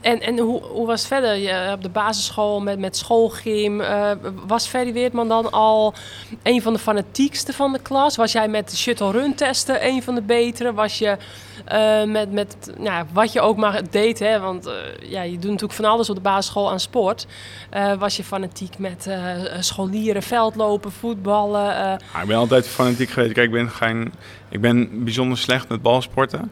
En, 0.00 0.20
en 0.20 0.38
hoe, 0.38 0.62
hoe 0.62 0.86
was 0.86 0.98
het 1.00 1.08
verder? 1.08 1.34
Je, 1.36 1.72
op 1.72 1.82
de 1.82 1.88
basisschool 1.88 2.60
met, 2.60 2.78
met 2.78 2.96
schoolgym. 2.96 3.80
eh, 3.80 4.10
was 4.46 4.66
Ferry 4.66 4.92
Weertman 4.92 5.28
dan 5.28 5.50
al 5.52 5.94
een 6.42 6.62
van 6.62 6.72
de 6.72 6.78
fanatiekste 6.78 7.52
van 7.52 7.72
de 7.72 7.80
klas? 7.82 8.16
Was 8.16 8.32
jij 8.32 8.48
met 8.48 8.76
shuttle 8.76 9.10
run 9.10 9.34
testen 9.34 9.86
een 9.86 10.02
van 10.02 10.14
de 10.14 10.22
betere? 10.22 10.72
Was 10.72 10.98
je 10.98 11.16
eh, 11.64 12.04
met, 12.04 12.32
met 12.32 12.72
nou, 12.78 13.04
wat 13.12 13.32
je 13.32 13.40
ook 13.40 13.56
maar 13.56 13.80
deed, 13.90 14.18
hè? 14.18 14.40
want 14.40 14.66
eh, 14.66 14.74
ja, 15.10 15.22
je 15.22 15.32
doet 15.32 15.42
natuurlijk 15.50 15.72
van 15.72 15.84
alles 15.84 16.08
op 16.10 16.14
de 16.16 16.20
basisschool 16.22 16.70
aan 16.70 16.80
sport. 16.80 17.26
Eh, 17.70 17.92
was 17.94 18.16
je 18.16 18.24
fanatiek 18.24 18.78
met 18.78 19.06
eh, 19.06 19.20
scholieren, 19.60 20.22
veldlopen, 20.22 20.92
voetballen? 20.92 21.76
eh, 21.76 22.20
ik 22.22 22.26
ben 22.28 22.36
altijd 22.36 22.68
fanatiek 22.68 23.10
geweest. 23.10 23.32
Kijk, 23.32 23.46
ik 23.46 23.52
ben, 23.52 23.70
geen, 23.70 24.12
ik 24.50 24.60
ben 24.60 25.04
bijzonder 25.04 25.38
slecht 25.38 25.68
met 25.68 25.82
balsporten. 25.82 26.50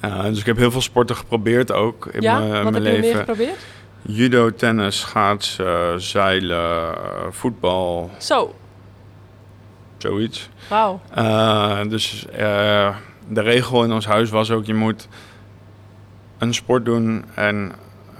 Eh, 0.00 0.24
dus 0.24 0.38
ik 0.40 0.46
heb 0.46 0.56
heel 0.56 0.70
veel 0.70 0.80
sporten 0.80 1.16
geprobeerd 1.16 1.72
ook 1.72 2.06
in 2.06 2.20
ja, 2.22 2.38
mijn, 2.38 2.62
wat 2.62 2.72
mijn 2.72 2.74
heb 2.74 2.84
je 2.84 2.90
meer 2.90 3.00
leven. 3.00 3.18
geprobeerd? 3.18 3.56
Judo, 4.02 4.50
tennis, 4.54 4.98
schaatsen, 5.00 6.00
zeilen, 6.00 6.94
eh, 6.94 7.26
voetbal, 7.30 8.10
Zo, 8.18 8.54
zoiets. 9.98 10.48
wauw. 10.68 11.00
Eh, 11.14 11.80
dus 11.88 12.26
eh, 12.26 12.96
de 13.28 13.40
regel 13.40 13.84
in 13.84 13.92
ons 13.92 14.06
huis 14.06 14.30
was 14.30 14.50
ook, 14.50 14.64
je 14.66 14.74
moet 14.74 15.08
een 16.38 16.54
sport 16.54 16.84
doen 16.84 17.24
en 17.34 17.72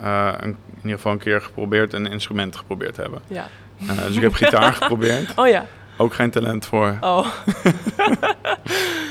eh, 0.03 0.33
een, 0.41 0.49
in 0.71 0.81
ieder 0.83 0.97
geval 0.97 1.13
een 1.13 1.19
keer 1.19 1.41
geprobeerd 1.41 1.93
een 1.93 2.07
instrument 2.07 2.57
geprobeerd 2.57 2.97
hebben. 2.97 3.21
Ja. 3.27 3.47
Eh, 3.89 3.97
dus 4.07 4.17
ik 4.17 4.23
heb 4.23 4.35
gitaar 4.35 4.73
geprobeerd, 4.83 5.33
Oh 5.37 5.49
ja, 5.49 5.67
ook 5.97 6.15
geen 6.15 6.31
talent 6.31 6.67
voor. 6.67 6.97
oh. 7.01 7.27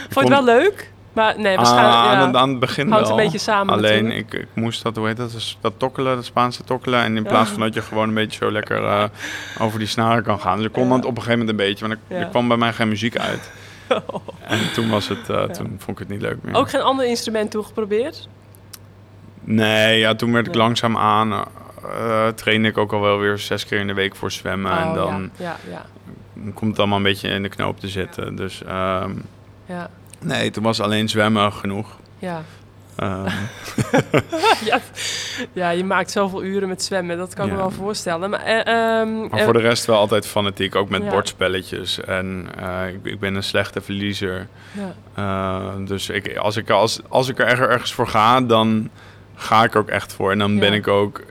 Vond 0.09 0.27
je 0.27 0.34
het 0.36 0.43
wel 0.43 0.43
leuk? 0.43 0.91
Maar 1.13 1.39
nee, 1.39 1.51
Ah, 1.51 1.57
waarschijnlijk... 1.57 1.95
aan, 1.95 2.19
ja. 2.19 2.25
het, 2.27 2.36
aan 2.36 2.49
het 2.49 2.59
begin 2.59 2.89
Houdt 2.91 3.07
wel. 3.07 3.17
een 3.17 3.23
beetje 3.23 3.39
samen 3.39 3.73
Alleen 3.73 4.11
ik, 4.11 4.34
ik 4.34 4.47
moest 4.53 4.84
dat, 4.84 4.95
hoe 4.95 5.07
heet 5.07 5.17
dat, 5.17 5.55
dat 5.61 5.73
tokkelen, 5.77 6.15
dat 6.15 6.25
Spaanse 6.25 6.63
tokkelen. 6.63 6.99
En 7.03 7.17
in 7.17 7.23
plaats 7.23 7.49
van 7.49 7.59
dat 7.59 7.73
je 7.73 7.81
gewoon 7.81 8.07
een 8.07 8.13
beetje 8.13 8.45
zo 8.45 8.51
lekker 8.51 8.84
eh, 8.84 9.03
over 9.59 9.79
die 9.79 9.88
snaren 9.88 10.23
kan 10.23 10.39
gaan. 10.39 10.57
Dus 10.57 10.65
ik 10.65 10.71
kon 10.71 10.84
Ja. 10.84 10.89
dat 10.89 11.05
op 11.05 11.15
een 11.17 11.23
gegeven 11.23 11.39
moment 11.39 11.49
een 11.59 11.65
beetje, 11.67 11.88
want 11.88 11.99
ik, 11.99 12.17
Ja. 12.17 12.23
er 12.23 12.29
kwam 12.29 12.47
bij 12.47 12.57
mij 12.57 12.73
geen 12.73 12.88
muziek 12.88 13.17
uit. 13.17 13.51
En 14.47 14.59
toen 14.73 14.89
was 14.89 15.07
het, 15.07 15.29
eh, 15.29 15.43
toen 15.43 15.75
vond 15.79 15.89
ik 15.89 15.97
het 15.97 16.07
niet 16.09 16.21
leuk 16.21 16.38
meer. 16.41 16.55
Ook 16.55 16.69
geen 16.69 16.81
ander 16.81 17.05
instrument 17.05 17.51
toegeprobeerd? 17.51 18.27
Nee, 19.41 19.99
ja, 19.99 20.15
toen 20.15 20.31
werd 20.34 20.47
ik 20.47 20.55
langzaam 20.55 20.97
aan. 20.97 21.43
trainde 22.36 22.67
ik 22.67 22.77
ook 22.77 22.93
al 22.93 23.01
wel 23.01 23.17
weer 23.19 23.38
zes 23.38 23.65
keer 23.65 23.79
in 23.79 23.88
de 23.88 23.93
week 23.93 24.15
voor 24.15 24.31
zwemmen. 24.31 24.71
en 24.77 24.88
Oh, 24.88 24.93
dan 24.93 25.29
Ja, 25.38 25.55
ja, 25.69 25.86
komt 26.54 26.70
het 26.72 26.80
allemaal 26.80 26.98
een 26.98 27.04
beetje 27.04 27.30
in 27.30 27.41
de 27.44 27.50
knoop 27.50 27.80
te 27.80 27.88
zitten. 27.88 28.36
Dus 28.36 28.64
ehm, 28.64 29.12
ja, 29.66 29.89
nee, 30.20 30.52
toen 30.52 30.64
was 30.64 30.80
alleen 30.82 31.10
zwemmen 31.10 31.54
genoeg. 31.54 31.98
ja. 32.20 32.41
Ehm, 32.96 33.26
ja. 34.70 34.80
ja, 35.54 35.70
je 35.70 35.84
maakt 35.84 36.12
zoveel 36.12 36.44
uren 36.44 36.68
met 36.68 36.84
zwemmen, 36.84 37.18
dat 37.18 37.34
kan 37.34 37.46
ik 37.46 37.52
me 37.52 37.58
wel 37.58 37.72
voorstellen. 37.72 38.30
Maar, 38.30 38.39
eh, 38.39 39.00
ehm, 39.00 39.20
maar 39.20 39.39
eh, 39.39 39.44
voor 39.44 39.54
de 39.54 39.60
rest 39.60 39.86
wel 39.86 39.98
altijd 39.98 40.28
fanatiek, 40.28 40.76
ook 40.76 40.89
met 40.89 41.04
Ja. 41.04 41.10
bordspelletjes. 41.10 42.00
En 42.00 42.48
eh, 42.60 42.88
ik, 42.88 43.00
ik 43.04 43.20
ben 43.20 43.36
een 43.36 43.44
slechte 43.44 43.82
verliezer. 43.82 44.48
ja, 45.16 45.74
dus 45.86 46.10
ik, 46.10 46.38
als, 46.38 46.58
ik, 46.58 46.70
als, 46.70 47.00
als 47.10 47.28
ik 47.30 47.39
er 47.39 47.46
erg- 47.48 47.60
ergens 47.60 47.94
voor 47.94 48.08
ga, 48.08 48.41
dan 48.41 48.89
ga 49.36 49.64
ik 49.64 49.74
er 49.74 49.80
ook 49.80 49.89
echt 49.89 50.14
voor. 50.14 50.32
En 50.32 50.39
dan 50.39 50.60
ben 50.60 50.74
ik 50.74 50.88
ook, 50.88 51.22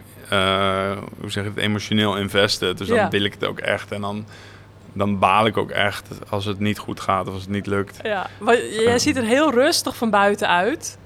hoe 1.20 1.30
zeg 1.30 1.44
je 1.44 1.50
het, 1.50 1.58
emotioneel 1.58 2.16
invested. 2.16 2.78
Dus 2.78 2.88
dan 2.88 3.10
wil 3.10 3.24
ik 3.24 3.32
het 3.32 3.44
ook 3.46 3.58
echt. 3.58 3.92
En 3.92 4.00
dan, 4.00 4.24
dan 4.92 5.18
baal 5.18 5.46
ik 5.46 5.56
ook 5.56 5.70
echt 5.70 6.08
als 6.28 6.44
het 6.44 6.58
niet 6.58 6.78
goed 6.78 7.00
gaat 7.00 7.26
of 7.26 7.32
als 7.32 7.42
het 7.42 7.50
niet 7.50 7.66
lukt. 7.66 7.98
ja. 8.02 8.26
Maar 8.40 8.64
jij 8.66 8.98
ziet 8.98 9.16
er 9.16 9.24
heel 9.24 9.50
rustig 9.52 9.96
van 9.96 10.10
buiten 10.10 10.48
uit. 10.48 10.98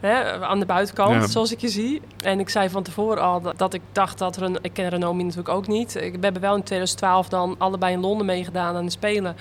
Hè, 0.00 0.40
aan 0.46 0.58
de 0.60 0.66
buitenkant, 0.66 1.14
Ja. 1.22 1.26
zoals 1.26 1.52
ik 1.52 1.60
je 1.60 1.68
zie. 1.68 2.00
En 2.22 2.40
ik 2.40 2.48
zei 2.48 2.68
van 2.70 2.82
tevoren 2.82 3.22
al 3.22 3.40
dat, 3.40 3.58
dat 3.58 3.74
ik 3.74 3.80
dacht 3.92 4.18
dat... 4.18 4.36
Ren 4.36 4.58
ik 4.62 4.72
ken 4.72 4.88
Renomi 4.88 5.22
natuurlijk 5.22 5.48
ook 5.48 5.66
niet. 5.66 5.94
Ik, 5.94 6.12
we 6.14 6.18
hebben 6.20 6.42
wel 6.42 6.54
in 6.54 6.62
2012 6.62 7.28
dan 7.28 7.54
allebei 7.58 7.92
in 7.92 8.00
Londen 8.00 8.26
meegedaan 8.26 8.76
aan 8.76 8.84
de 8.84 8.90
Spelen. 8.90 9.36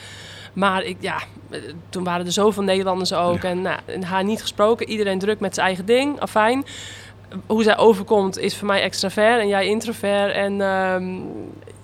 Maar 0.53 0.83
ik, 0.83 0.97
ja, 0.99 1.17
toen 1.89 2.03
waren 2.03 2.25
er 2.25 2.31
zoveel 2.31 2.63
Nederlanders 2.63 3.13
ook. 3.13 3.43
En 3.43 3.61
nou, 3.61 3.79
haar 4.01 4.23
niet 4.23 4.41
gesproken. 4.41 4.89
Iedereen 4.89 5.19
druk 5.19 5.39
met 5.39 5.53
zijn 5.53 5.65
eigen 5.67 5.85
ding. 5.85 6.19
Afijn. 6.19 6.65
Hoe 7.45 7.63
zij 7.63 7.77
overkomt 7.77 8.37
is 8.37 8.57
voor 8.57 8.67
mij 8.67 8.81
extravert 8.81 9.39
en 9.41 9.47
jij 9.47 9.65
introvert. 9.67 10.33
En, 10.33 10.61
ehm, 10.61 11.03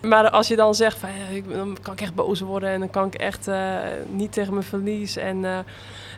maar 0.09 0.29
als 0.29 0.47
je 0.47 0.55
dan 0.55 0.75
zegt, 0.75 0.97
van, 0.97 1.09
ja, 1.09 1.35
ik, 1.35 1.43
dan 1.53 1.77
kan 1.81 1.93
ik 1.93 2.01
echt 2.01 2.15
boos 2.15 2.39
worden. 2.39 2.69
En 2.69 2.79
dan 2.79 2.89
kan 2.89 3.05
ik 3.05 3.15
echt 3.15 3.47
eh, 3.47 3.69
niet 4.09 4.31
tegen 4.33 4.53
mijn 4.53 4.65
verlies. 4.65 5.17
En, 5.17 5.45
eh, 5.45 5.57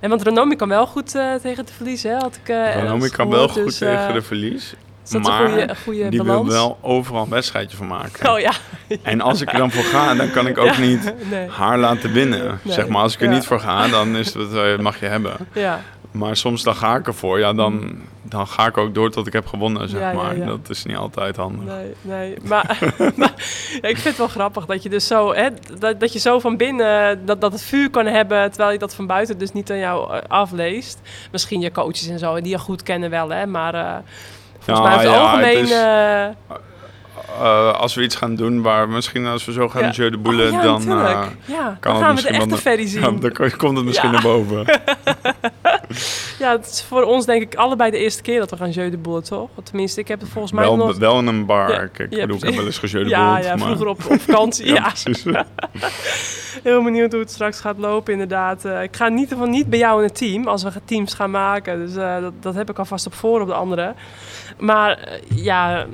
en 0.01 0.09
want 0.09 0.21
Renomi 0.21 0.55
kan 0.55 0.69
wel 0.69 0.85
goed 0.87 1.15
eh, 1.15 1.33
tegen 1.33 1.63
het 1.63 1.71
verlies, 1.75 2.03
hè? 2.03 2.13
Had 2.15 2.39
ik, 2.43 2.49
ergens 2.49 3.09
kan 3.09 3.29
wel 3.29 3.37
gehoord. 3.39 3.51
goed 3.53 3.63
Dus, 3.65 3.77
tegen 3.77 4.13
de 4.13 4.21
verlies. 4.21 4.75
Is 5.05 5.15
maar 5.27 5.41
een 5.41 5.47
goede, 5.49 5.69
een 5.69 5.75
goede 5.83 6.09
die 6.09 6.23
balans? 6.23 6.47
wil 6.47 6.55
wel 6.57 6.77
overal 6.81 7.23
een 7.23 7.29
wedstrijdje 7.29 7.77
van 7.77 7.87
maken. 7.87 8.31
Oh 8.31 8.39
ja. 8.39 8.51
En 9.03 9.21
als 9.21 9.41
ik 9.41 9.51
er 9.51 9.57
dan 9.57 9.71
voor 9.71 9.83
ga, 9.83 10.15
dan 10.15 10.31
kan 10.31 10.47
ik 10.47 10.57
ook 10.63 10.73
Ja. 10.73 10.79
niet 10.79 11.13
Nee. 11.29 11.49
haar 11.49 11.77
laten 11.77 12.11
winnen. 12.13 12.59
Nee. 12.63 12.73
Zeg 12.73 12.87
maar, 12.87 13.01
als 13.01 13.13
ik 13.13 13.21
er 13.21 13.27
Ja. 13.27 13.33
niet 13.33 13.45
voor 13.45 13.59
ga, 13.59 13.87
dan 13.87 14.15
is 14.15 14.33
het, 14.33 14.81
mag 14.81 14.99
je 14.99 15.05
hebben. 15.05 15.33
Ja. 15.53 15.81
Maar 16.11 16.35
soms 16.35 16.63
dan 16.63 16.75
ga 16.75 16.95
ik 16.95 17.07
ervoor. 17.07 17.39
Ja, 17.39 17.53
dan, 17.53 17.97
dan 18.21 18.47
ga 18.47 18.65
ik 18.67 18.77
ook 18.77 18.93
door 18.93 19.11
tot 19.11 19.27
ik 19.27 19.33
heb 19.33 19.45
gewonnen, 19.45 19.89
zeg 19.89 19.99
Ja, 20.01 20.11
maar. 20.13 20.37
ja. 20.37 20.45
Dat 20.45 20.69
is 20.69 20.85
niet 20.85 20.95
altijd 20.97 21.35
handig. 21.35 21.63
Nee, 21.73 21.93
nee. 22.01 22.37
Maar, 22.49 22.77
ik 23.81 23.95
vind 23.97 24.03
het 24.03 24.17
wel 24.17 24.27
grappig 24.27 24.65
dat 24.65 24.83
je 24.83 24.89
dus 24.89 25.07
zo, 25.07 25.33
hè, 25.33 25.47
dat, 25.79 25.99
dat 25.99 26.13
je 26.13 26.19
zo 26.19 26.39
van 26.39 26.57
binnen 26.57 27.25
dat, 27.25 27.41
dat 27.41 27.51
het 27.51 27.61
vuur 27.63 27.89
kan 27.89 28.05
hebben, 28.05 28.49
terwijl 28.49 28.71
je 28.71 28.77
dat 28.79 28.95
van 28.95 29.07
buiten 29.07 29.37
dus 29.37 29.51
niet 29.51 29.71
aan 29.71 29.77
jou 29.77 30.13
eh, 30.13 30.19
afleest. 30.27 30.99
Misschien 31.31 31.61
je 31.61 31.71
coaches 31.71 32.07
en 32.07 32.19
zo, 32.19 32.41
die 32.41 32.49
je 32.51 32.59
goed 32.59 32.83
kennen 32.83 33.09
wel, 33.09 33.29
hè. 33.29 33.45
Maar 33.45 33.73
eh, 33.73 33.95
volgens 34.59 34.87
mij 34.87 34.97
over 34.97 35.11
het 35.11 35.19
algemeen... 35.21 35.57
het 35.57 35.65
is- 35.69 35.71
eh, 35.71 36.55
Eh, 37.41 37.73
als 37.79 37.95
we 37.95 38.01
iets 38.03 38.15
gaan 38.15 38.35
doen 38.35 38.61
waar 38.61 38.89
misschien 38.89 39.25
als 39.25 39.45
we 39.45 39.51
zo 39.51 39.69
gaan 39.69 39.83
Ja. 39.83 39.89
jeu 39.89 40.09
de 40.09 40.17
boule, 40.17 40.43
oh, 40.45 40.51
ja, 40.51 40.61
dan, 40.61 40.81
eh, 40.81 40.87
ja, 40.87 41.27
kan 41.45 41.47
dan 41.47 41.69
het 41.69 41.79
gaan 41.81 41.95
we 41.99 42.05
de 42.05 42.11
misschien 42.13 42.35
echte 42.35 42.57
Ferry 42.57 42.87
zien. 42.87 43.01
ja, 43.01 43.11
dan 43.11 43.31
ko- 43.31 43.47
komt 43.57 43.77
het 43.77 43.85
misschien 43.85 44.11
naar 44.11 44.21
boven. 44.21 44.65
Ja, 46.39 46.51
het 46.51 46.65
is 46.65 46.83
voor 46.87 47.03
ons 47.03 47.25
denk 47.25 47.41
ik 47.41 47.55
allebei 47.55 47.91
de 47.91 47.97
eerste 47.97 48.21
keer 48.21 48.39
dat 48.39 48.49
we 48.49 48.57
gaan 48.57 48.69
jeu 48.69 48.89
de 48.89 48.97
boule, 48.97 49.21
toch? 49.21 49.49
Tenminste, 49.63 49.99
ik 49.99 50.07
heb 50.07 50.19
het 50.19 50.29
volgens 50.29 50.53
mij 50.53 50.63
Wel, 50.63 50.75
nog... 50.75 50.97
wel 50.97 51.19
in 51.19 51.27
een 51.27 51.45
bar. 51.45 51.83
Ik 51.83 52.09
bedoel, 52.09 52.35
ik 52.35 52.43
heb 52.43 52.55
wel 52.55 52.65
eens 52.65 52.77
gejeu 52.77 53.03
de 53.03 53.09
Ja, 53.09 53.25
boule, 53.33 53.43
ja, 53.43 53.55
maar- 53.55 53.65
vroeger 53.65 53.87
op, 53.87 54.05
op 54.09 54.21
vakantie. 54.29 54.65
ja. 54.73 54.91
Heel 56.63 56.83
benieuwd 56.83 57.11
hoe 57.11 57.21
het 57.21 57.31
straks 57.31 57.59
gaat 57.59 57.77
lopen, 57.77 58.13
inderdaad. 58.13 58.65
Eh, 58.65 58.83
ik 58.83 58.95
ga 58.95 59.05
in 59.07 59.13
ieder 59.17 59.27
geval 59.29 59.47
niet 59.47 59.69
bij 59.69 59.79
jou 59.79 59.97
in 60.01 60.07
het 60.07 60.17
team 60.17 60.47
als 60.47 60.63
we 60.63 60.71
teams 60.85 61.13
gaan 61.13 61.31
maken. 61.31 61.79
Dus 61.85 61.93
dat, 61.93 62.33
dat 62.39 62.55
heb 62.55 62.69
ik 62.69 62.79
alvast 62.79 63.05
op 63.05 63.13
voor 63.13 63.41
op 63.41 63.47
de 63.47 63.53
andere. 63.53 63.93
Maar 64.57 64.99
ja, 65.35 65.85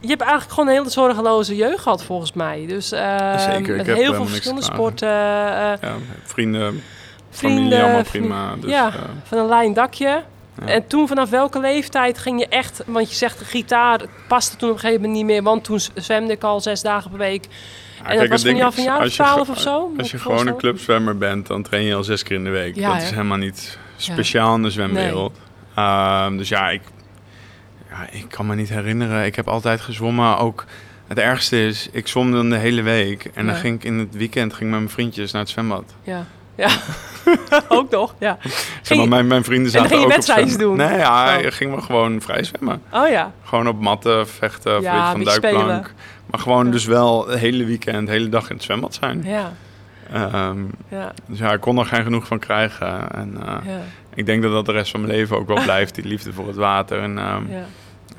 je 0.00 0.08
hebt 0.08 0.20
eigenlijk 0.20 0.50
gewoon 0.52 0.68
een 0.68 0.74
hele 0.74 0.90
zorgeloze 0.90 1.56
jeugd 1.56 1.80
gehad 1.82 2.04
volgens 2.04 2.32
mij. 2.32 2.64
Dus 2.68 2.92
eh, 2.92 3.38
Zeker, 3.38 3.76
met 3.76 3.86
heel 3.86 3.94
helemaal 3.94 4.14
veel 4.14 4.26
verschillende 4.26 4.62
te 4.66 4.70
sporten. 4.72 5.08
eh, 5.08 5.14
Ja, 5.14 5.78
vrienden, 6.24 6.82
vrienden, 7.30 7.62
familie, 7.62 7.82
allemaal 7.82 8.02
prima. 8.02 8.54
Dus, 8.60 8.70
ja. 8.70 8.86
eh, 8.88 8.94
van 9.24 9.38
een 9.38 9.46
lijn 9.48 9.72
dakje. 9.74 10.22
Ja. 10.60 10.66
En 10.66 10.86
toen 10.86 11.08
vanaf 11.08 11.30
welke 11.30 11.60
leeftijd 11.60 12.18
ging 12.18 12.40
je 12.40 12.48
echt... 12.48 12.82
Want 12.86 13.10
je 13.10 13.16
zegt 13.16 13.42
gitaar 13.42 14.00
paste 14.28 14.56
toen 14.56 14.68
op 14.68 14.74
een 14.74 14.80
gegeven 14.80 15.02
moment 15.02 15.18
niet 15.18 15.28
meer. 15.30 15.42
Want 15.42 15.64
toen 15.64 15.80
zwemde 15.94 16.32
ik 16.32 16.42
al 16.42 16.60
zes 16.60 16.82
dagen 16.82 17.10
per 17.10 17.18
week. 17.18 17.44
ja, 17.44 18.04
en 18.04 18.04
kijk, 18.06 18.18
dat 18.20 18.28
was 18.28 18.42
van 18.42 18.56
jou 18.56 18.72
van 18.72 18.82
jaar 18.84 18.98
als 19.00 19.16
je 19.16 19.22
12 19.22 19.44
ge- 19.46 19.52
of 19.52 19.60
zo? 19.60 19.90
Als 19.98 20.10
je 20.10 20.18
gewoon 20.18 20.46
een 20.46 20.56
clubzwemmer 20.56 21.18
bent, 21.18 21.46
dan 21.46 21.62
train 21.62 21.84
je 21.84 21.94
al 21.94 22.04
zes 22.04 22.22
keer 22.22 22.36
in 22.36 22.44
de 22.44 22.50
week. 22.50 22.74
Ja, 22.76 22.88
dat 22.88 22.96
hè? 22.96 23.02
is 23.02 23.10
helemaal 23.10 23.36
niet 23.36 23.78
speciaal 23.96 24.54
in 24.54 24.62
de 24.62 24.70
zwemwereld. 24.70 25.38
Ehm, 25.74 26.36
dus 26.36 26.48
ja 26.48 26.70
ik, 26.70 26.82
ja, 27.90 28.06
ik 28.10 28.24
kan 28.28 28.46
me 28.46 28.54
niet 28.54 28.68
herinneren. 28.68 29.24
Ik 29.24 29.36
heb 29.36 29.48
altijd 29.48 29.80
gezwommen. 29.80 30.38
Ook 30.38 30.64
het 31.06 31.18
ergste 31.18 31.66
is, 31.66 31.88
ik 31.92 32.08
zwom 32.08 32.32
dan 32.32 32.50
de 32.50 32.56
hele 32.56 32.82
week. 32.82 33.30
En 33.34 33.46
dan 33.46 33.54
ging 33.54 33.74
ik 33.76 33.84
in 33.84 33.98
het 33.98 34.14
weekend 34.16 34.54
ging 34.54 34.70
met 34.70 34.78
mijn 34.78 34.90
vriendjes 34.90 35.32
naar 35.32 35.40
het 35.42 35.50
zwembad. 35.50 35.94
Ja, 36.02 36.24
ja. 36.54 36.68
ook 37.68 37.90
nog, 37.90 38.14
ja. 38.18 38.38
Zeg 38.82 38.98
maar, 38.98 39.08
mijn, 39.08 39.26
mijn 39.26 39.44
vrienden 39.44 39.66
en 39.66 39.72
dan 39.72 39.82
zaten 39.82 39.96
ging 39.96 40.08
je 40.08 40.14
wedstrijdjes 40.14 40.56
doen? 40.56 40.76
Nee, 40.76 40.98
ja, 40.98 41.38
Oh. 41.38 41.44
ging 41.48 41.74
we 41.74 41.80
gewoon 41.82 42.20
vrij 42.20 42.44
zwemmen. 42.44 42.82
Oh 42.92 43.08
ja, 43.08 43.32
Gewoon 43.44 43.68
op 43.68 43.80
matten, 43.80 44.28
vechten, 44.28 44.80
Ja, 44.82 45.10
van 45.10 45.24
duikplank. 45.24 45.54
spelen. 45.56 45.86
Maar 46.26 46.40
gewoon 46.40 46.64
Ja. 46.66 46.70
dus 46.72 46.84
wel 46.84 47.28
het 47.28 47.38
hele 47.38 47.64
weekend, 47.64 48.06
de 48.06 48.12
hele 48.12 48.28
dag 48.28 48.48
in 48.50 48.54
het 48.56 48.64
zwembad 48.64 48.94
zijn. 48.94 49.22
ja, 49.24 49.52
Ehm, 50.12 50.58
ja, 50.88 51.12
dus 51.26 51.38
ja, 51.38 51.52
ik 51.52 51.60
kon 51.60 51.78
er 51.78 51.86
geen 51.86 52.02
genoeg 52.02 52.26
van 52.26 52.38
krijgen. 52.38 53.10
En 53.12 53.36
eh, 53.46 53.56
ik 54.14 54.26
denk 54.26 54.42
dat 54.42 54.52
dat 54.52 54.66
de 54.66 54.72
rest 54.72 54.90
van 54.90 55.00
mijn 55.00 55.12
leven 55.12 55.36
ook 55.36 55.46
wel 55.46 55.62
blijft. 55.70 55.94
Die 55.94 56.04
liefde 56.04 56.32
voor 56.32 56.46
het 56.46 56.56
water 56.56 56.98
en, 57.02 57.18
ehm, 57.18 57.50
ja. 57.50 57.64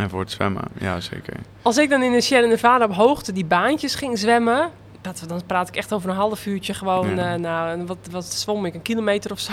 En 0.02 0.10
voor 0.10 0.20
het 0.20 0.32
zwemmen. 0.32 0.64
Ja, 0.80 1.00
zeker. 1.00 1.34
Als 1.62 1.78
ik 1.78 1.90
dan 1.90 2.02
in 2.02 2.12
de 2.12 2.22
Sierra 2.22 2.48
Nevada 2.48 2.86
op 2.86 2.94
hoogte 2.94 3.32
die 3.32 3.46
baantjes 3.46 3.96
ging 3.96 4.18
zwemmen... 4.18 4.72
Dat, 5.02 5.24
dan 5.28 5.42
praat 5.46 5.68
ik 5.68 5.76
echt 5.76 5.94
over 5.94 6.10
een 6.10 6.16
half 6.16 6.46
uurtje 6.46 6.74
gewoon. 6.74 7.16
Ja. 7.16 7.34
eh, 7.34 7.40
nou, 7.40 7.86
wat, 7.86 7.98
wat 8.12 8.26
zwom 8.26 8.66
ik? 8.66 8.74
Een 8.74 8.82
kilometer 8.82 9.32
of 9.32 9.40
zo. 9.40 9.52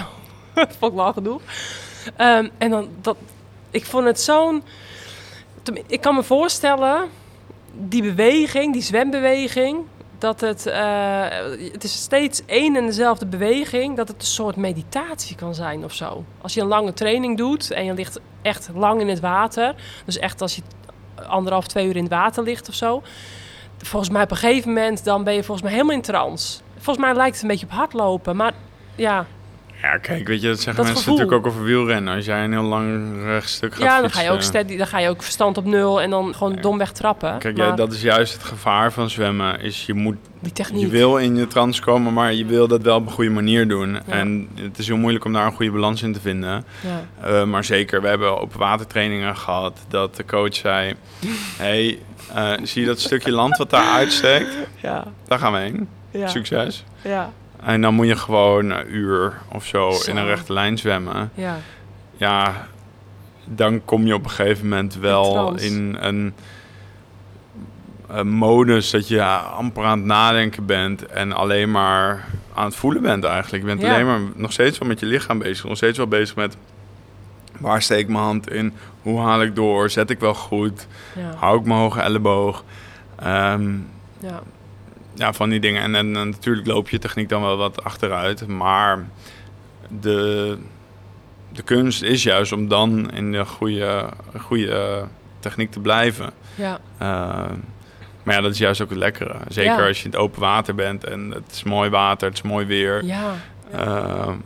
dat 0.55 0.77
vond 0.79 0.93
ik 0.93 0.99
lang 0.99 1.15
genoeg. 1.15 1.41
Ehm, 2.17 2.49
en 2.59 2.71
dan, 2.71 2.89
dat, 3.01 3.17
ik 3.71 3.85
vond 3.85 4.05
het 4.05 4.21
zo'n... 4.21 4.63
Ik 5.87 6.01
kan 6.01 6.15
me 6.15 6.23
voorstellen, 6.23 7.09
die 7.73 8.03
beweging, 8.03 8.73
die 8.73 8.83
zwembeweging... 8.83 9.79
Dat 10.19 10.41
het, 10.41 10.67
eh, 10.67 11.25
het 11.73 11.85
is 11.85 11.93
steeds 11.93 12.43
één 12.47 12.77
en 12.77 12.87
dezelfde 12.87 13.27
beweging, 13.27 13.97
dat 13.97 14.09
het 14.09 14.21
een 14.21 14.27
soort 14.27 14.57
meditatie 14.57 15.37
kan 15.37 15.55
zijn 15.55 15.85
of 15.85 15.93
zo. 15.93 16.25
Als 16.41 16.55
je 16.55 16.61
een 16.61 16.67
lange 16.67 16.93
training 16.93 17.37
doet 17.37 17.71
en 17.71 17.85
je 17.85 17.95
ligt 17.95 18.21
echt 18.43 18.71
lang 18.75 19.01
in 19.01 19.09
het 19.09 19.21
water, 19.21 19.75
dus 20.05 20.19
echt 20.19 20.41
als 20.41 20.57
je 20.57 20.63
anderhalf, 21.29 21.67
twee 21.67 21.87
uur 21.87 21.97
in 21.97 22.03
het 22.03 22.13
water 22.13 22.43
ligt 22.43 22.69
of 22.69 22.75
zo. 22.75 23.03
Volgens 23.79 24.11
mij 24.11 24.23
op 24.23 24.31
een 24.31 24.37
gegeven 24.37 24.73
moment, 24.73 25.05
dan 25.05 25.25
ben 25.25 25.35
je 25.35 25.43
volgens 25.43 25.63
mij 25.63 25.73
helemaal 25.73 25.97
in 25.97 26.03
trance. 26.03 26.61
Volgens 26.75 27.07
mij 27.07 27.15
lijkt 27.15 27.35
het 27.35 27.43
een 27.43 27.49
beetje 27.49 27.67
op 27.67 27.73
hardlopen, 27.73 28.37
maar 28.37 28.53
ja, 28.95 29.27
Ja, 29.93 29.99
kijk, 29.99 30.27
weet 30.27 30.41
je, 30.41 30.49
dat 30.49 30.57
zeggen 30.61 30.77
Dat 30.77 30.85
mensen 30.85 31.03
gevoel. 31.05 31.19
natuurlijk 31.19 31.47
ook 31.47 31.53
over 31.53 31.65
wielrennen. 31.67 32.15
Als 32.15 32.25
jij 32.25 32.45
een 32.45 32.53
heel 32.53 32.63
lang 32.63 33.09
rechtstuk 33.25 33.75
gaat 33.75 33.83
ja 33.83 34.01
dan 34.01 34.11
ga 34.11 34.21
je 34.21 34.31
ook 34.31 34.43
steady, 34.43 34.77
dan 34.77 34.87
ga 34.87 34.99
je 34.99 35.09
ook 35.09 35.23
verstand 35.23 35.57
op 35.57 35.65
nul 35.65 36.01
en 36.01 36.11
dan 36.11 36.35
gewoon 36.35 36.59
domweg 36.61 36.93
trappen. 36.93 37.39
Kijk, 37.39 37.57
maar 37.57 37.67
ja, 37.67 37.75
dat 37.75 37.93
is 37.93 38.03
juist 38.03 38.33
het 38.33 38.43
gevaar 38.43 38.93
van 38.93 39.11
zwemmen. 39.11 39.61
Is 39.61 39.87
je 39.87 39.95
moet 39.95 40.17
die 40.41 40.53
techniek. 40.53 40.81
Je 40.81 40.89
wil 40.89 41.17
in 41.17 41.37
je 41.37 41.47
trance 41.47 41.81
komen, 41.83 42.13
maar 42.13 42.33
je 42.33 42.45
wil 42.45 42.69
dat 42.69 42.83
wel 42.83 42.97
op 42.97 43.07
een 43.07 43.13
goede 43.13 43.31
manier 43.31 43.69
doen. 43.69 43.93
Ja. 43.93 44.01
En 44.07 44.49
het 44.55 44.79
is 44.79 44.87
heel 44.87 44.97
moeilijk 44.97 45.25
om 45.25 45.33
daar 45.33 45.47
een 45.47 45.53
goede 45.53 45.73
balans 45.73 46.03
in 46.03 46.13
te 46.13 46.21
vinden. 46.21 46.65
Ja. 46.81 47.29
Eh, 47.29 47.45
maar 47.45 47.65
zeker, 47.65 48.03
we 48.03 48.09
hebben 48.09 48.41
open 48.41 48.59
watertrainingen 48.59 49.37
gehad 49.37 49.79
dat 49.89 50.17
de 50.17 50.25
coach 50.25 50.55
zei... 50.55 50.95
hey, 51.57 51.99
eh, 52.35 52.53
zie 52.63 52.81
je 52.81 52.87
dat 52.89 53.01
stukje 53.01 53.31
land 53.33 53.57
wat 53.57 53.71
daar 53.71 53.93
uitsteekt? 53.93 54.57
Ja, 54.77 55.05
Daar 55.27 55.39
gaan 55.39 55.53
we 55.53 55.59
heen. 55.59 55.89
ja, 56.11 56.27
Succes. 56.29 56.85
ja, 57.03 57.33
En 57.63 57.81
dan 57.81 57.95
moet 57.95 58.07
je 58.07 58.17
gewoon 58.17 58.71
een 58.71 58.95
uur 58.95 59.39
of 59.53 59.67
zo, 59.67 59.91
Zo. 59.91 60.11
in 60.11 60.17
een 60.17 60.27
rechte 60.27 60.53
lijn 60.53 60.79
zwemmen. 60.79 61.31
ja, 61.35 61.57
Ja, 62.17 62.67
dan 63.45 63.85
kom 63.85 64.07
je 64.07 64.15
op 64.15 64.25
een 64.25 64.31
gegeven 64.31 64.69
moment 64.69 64.95
wel 64.95 65.55
in 65.57 65.97
een, 66.01 66.35
een 68.09 68.29
modus 68.31 68.91
dat 68.91 69.09
je 69.09 69.23
amper 69.25 69.85
aan 69.85 69.99
het 69.99 70.07
nadenken 70.07 70.67
bent 70.67 71.07
en 71.07 71.33
alleen 71.33 71.71
maar 71.71 72.25
aan 72.55 72.65
het 72.65 72.77
voelen 72.77 73.03
bent 73.03 73.25
eigenlijk. 73.25 73.63
Je 73.63 73.69
bent 73.69 73.81
Ja. 73.83 73.93
alleen 73.93 74.07
maar 74.07 74.21
nog 74.35 74.53
steeds 74.53 74.79
wel 74.79 74.89
met 74.89 75.01
je 75.01 75.07
lichaam 75.07 75.39
bezig. 75.39 75.65
Nog 75.65 75.77
steeds 75.77 75.99
wel 75.99 76.07
bezig 76.07 76.37
met 76.37 76.57
waar 77.59 77.83
steek 77.83 77.99
ik 77.99 78.09
mijn 78.09 78.25
hand 78.25 78.51
in? 78.51 78.73
Hoe 79.03 79.21
haal 79.21 79.43
ik 79.43 79.55
door? 79.55 79.91
Zet 79.91 80.11
ik 80.11 80.21
wel 80.21 80.35
goed? 80.35 80.87
Ja, 81.15 81.35
Hou 81.37 81.59
ik 81.59 81.65
mijn 81.67 81.79
hoge 81.81 82.01
elleboog? 82.01 82.65
Ehm, 83.17 83.71
ja. 84.21 84.43
Ja, 85.19 85.33
van 85.33 85.49
die 85.49 85.61
dingen. 85.61 85.83
En, 85.83 85.95
en, 85.95 86.17
en 86.17 86.29
natuurlijk 86.29 86.67
loop 86.67 86.89
je 86.89 86.99
techniek 86.99 87.29
dan 87.29 87.43
wel 87.43 87.57
wat 87.57 87.85
achteruit. 87.85 88.47
Maar 88.47 89.07
de, 90.01 90.59
de 91.53 91.63
kunst 91.63 92.03
is 92.03 92.23
juist 92.23 92.53
om 92.53 92.69
dan 92.69 93.11
in 93.11 93.33
de 93.33 93.45
goede, 93.45 94.09
goede 94.39 95.05
techniek 95.39 95.71
te 95.71 95.81
blijven. 95.81 96.31
ja. 96.55 96.79
Uh, 97.03 97.51
maar 98.23 98.37
ja, 98.37 98.43
dat 98.43 98.53
is 98.53 98.59
juist 98.59 98.81
ook 98.83 98.89
het 98.91 98.99
lekkere. 98.99 99.35
Zeker 99.49 99.73
Ja. 99.81 99.87
als 99.87 99.99
je 99.99 100.05
in 100.05 100.11
het 100.11 100.19
open 100.21 100.41
water 100.41 100.75
bent 100.75 101.05
en 101.05 101.31
het 101.31 101.51
is 101.53 101.63
mooi 101.63 101.91
water, 101.91 102.29
het 102.29 102.37
is 102.37 102.43
mooi 102.43 102.67
weer. 102.67 103.05
ja. 103.05 103.35
Uh, 103.75 103.81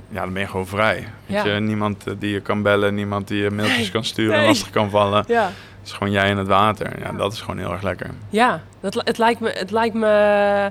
ja, 0.08 0.20
dan 0.20 0.32
ben 0.32 0.42
je 0.42 0.48
gewoon 0.48 0.66
vrij. 0.66 0.94
Weet 1.26 1.44
Ja. 1.44 1.54
je? 1.54 1.60
Niemand 1.60 2.06
eh, 2.06 2.14
die 2.18 2.30
je 2.32 2.40
kan 2.40 2.62
bellen, 2.62 2.94
niemand 2.94 3.28
die 3.28 3.42
je 3.42 3.50
mailtjes 3.50 3.78
Nee. 3.78 3.90
kan 3.90 4.04
sturen 4.04 4.32
en 4.32 4.38
Nee. 4.38 4.48
lastig 4.48 4.70
kan 4.70 4.90
vallen. 4.90 5.24
ja. 5.28 5.50
Het 5.82 5.90
is 5.90 5.92
gewoon 5.96 6.12
jij 6.12 6.28
in 6.30 6.36
het 6.36 6.46
water. 6.46 6.98
Ja, 7.00 7.12
dat 7.12 7.32
is 7.32 7.40
gewoon 7.40 7.58
heel 7.58 7.72
erg 7.72 7.82
lekker. 7.82 8.10
Ja, 8.28 8.60
dat, 8.80 8.94
het, 8.94 9.18
lijkt 9.18 9.40
me, 9.40 9.50
het 9.50 9.70
lijkt 9.70 9.94
me. 9.94 10.70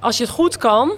Als 0.00 0.16
je 0.16 0.22
het 0.24 0.32
goed 0.32 0.56
kan, 0.56 0.92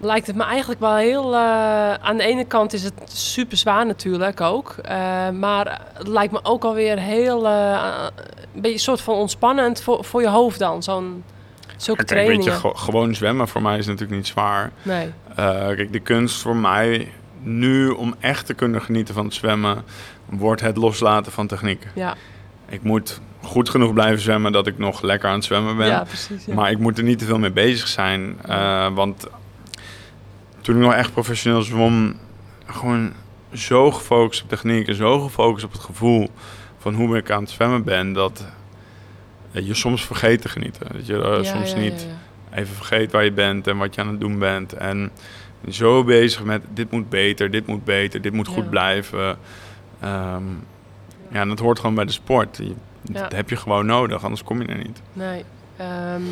lijkt 0.00 0.26
het 0.26 0.36
me 0.36 0.42
eigenlijk 0.44 0.80
wel 0.80 0.96
heel. 0.96 1.34
eh, 1.34 1.94
aan 1.94 2.16
de 2.16 2.22
ene 2.22 2.44
kant 2.44 2.72
is 2.72 2.82
het 2.82 2.94
super 3.12 3.56
zwaar 3.56 3.86
natuurlijk 3.86 4.40
ook. 4.40 4.74
eh, 4.82 5.28
maar 5.30 5.80
het 5.94 6.08
lijkt 6.08 6.32
me 6.32 6.40
ook 6.42 6.64
alweer 6.64 6.98
heel. 6.98 7.46
eh, 7.46 8.06
een 8.54 8.60
beetje 8.60 8.72
een 8.72 8.78
soort 8.78 9.00
van 9.00 9.14
ontspannend 9.14 9.82
voor, 9.82 10.04
voor 10.04 10.20
je 10.20 10.28
hoofd 10.28 10.58
dan. 10.58 10.82
Zo'n. 10.82 11.24
Zulke 11.76 12.04
Kijk, 12.04 12.18
weet 12.18 12.28
je, 12.28 12.34
trainingen. 12.42 12.60
ge- 12.74 12.84
gewoon 12.84 13.14
zwemmen 13.14 13.48
voor 13.48 13.62
mij 13.62 13.78
is 13.78 13.86
natuurlijk 13.86 14.12
niet 14.12 14.26
zwaar. 14.26 14.70
nee. 14.82 15.12
Kijk, 15.36 15.92
de 15.92 16.00
kunst 16.00 16.40
voor 16.42 16.56
mij 16.56 17.12
nu 17.40 17.88
om 17.88 18.14
echt 18.20 18.46
te 18.46 18.54
kunnen 18.54 18.82
genieten 18.82 19.14
van 19.14 19.24
het 19.24 19.34
zwemmen, 19.34 19.84
wordt 20.38 20.60
het 20.60 20.76
loslaten 20.76 21.32
van 21.32 21.46
techniek. 21.46 21.86
Ja, 21.94 22.14
Ik 22.68 22.82
moet 22.82 23.20
goed 23.42 23.68
genoeg 23.68 23.92
blijven 23.92 24.20
zwemmen 24.20 24.52
dat 24.52 24.66
ik 24.66 24.78
nog 24.78 25.02
lekker 25.02 25.28
aan 25.28 25.34
het 25.34 25.44
zwemmen 25.44 25.76
ben. 25.76 25.86
ja 25.86 26.04
precies. 26.04 26.44
Ja. 26.44 26.54
Maar 26.54 26.70
ik 26.70 26.78
moet 26.78 26.98
er 26.98 27.04
niet 27.04 27.18
te 27.18 27.24
veel 27.24 27.38
mee 27.38 27.50
bezig 27.52 27.88
zijn. 27.88 28.36
eh, 28.46 28.94
want 28.94 29.26
toen 30.60 30.76
ik 30.76 30.82
nog 30.82 30.94
echt 30.94 31.12
professioneel 31.12 31.62
zwom, 31.62 32.14
gewoon 32.66 33.12
zo 33.52 33.90
gefocust 33.90 34.42
op 34.42 34.48
techniek 34.48 34.88
en 34.88 34.94
zo 34.94 35.20
gefocust 35.20 35.64
op 35.64 35.72
het 35.72 35.80
gevoel 35.80 36.28
van 36.78 36.94
hoe 36.94 37.16
ik 37.16 37.30
aan 37.30 37.42
het 37.42 37.50
zwemmen 37.50 37.84
ben, 37.84 38.12
dat 38.12 38.46
eh, 39.52 39.66
je 39.66 39.74
soms 39.74 40.06
vergeet 40.06 40.42
te 40.42 40.48
genieten. 40.48 40.86
Dat 40.92 41.06
je 41.06 41.22
eh, 41.22 41.42
Ja, 41.42 41.50
soms 41.50 41.74
niet 41.74 42.06
even 42.54 42.74
vergeet 42.74 43.12
waar 43.12 43.24
je 43.24 43.32
bent 43.32 43.66
en 43.66 43.76
wat 43.76 43.94
je 43.94 44.00
aan 44.00 44.08
het 44.08 44.20
doen 44.20 44.38
bent. 44.38 44.72
En 44.72 45.10
zo 45.68 46.04
bezig 46.04 46.44
met 46.44 46.62
dit 46.74 46.90
moet 46.90 47.08
beter, 47.08 47.50
dit 47.50 47.66
moet 47.66 47.84
beter, 47.84 48.20
dit 48.22 48.32
moet 48.32 48.48
goed 48.48 48.70
blijven. 48.70 49.36
Ehm, 50.02 50.42
ja, 51.30 51.40
en 51.40 51.48
dat 51.48 51.58
hoort 51.58 51.78
gewoon 51.78 51.94
bij 51.94 52.04
de 52.04 52.12
sport. 52.12 52.56
Je- 52.56 52.74
Dat 53.02 53.32
heb 53.32 53.48
je 53.50 53.56
gewoon 53.56 53.86
nodig, 53.86 54.22
anders 54.24 54.44
kom 54.44 54.60
je 54.62 54.68
er 54.68 54.76
niet. 54.78 55.00
Nee. 55.12 55.44
Ehm, 55.76 56.22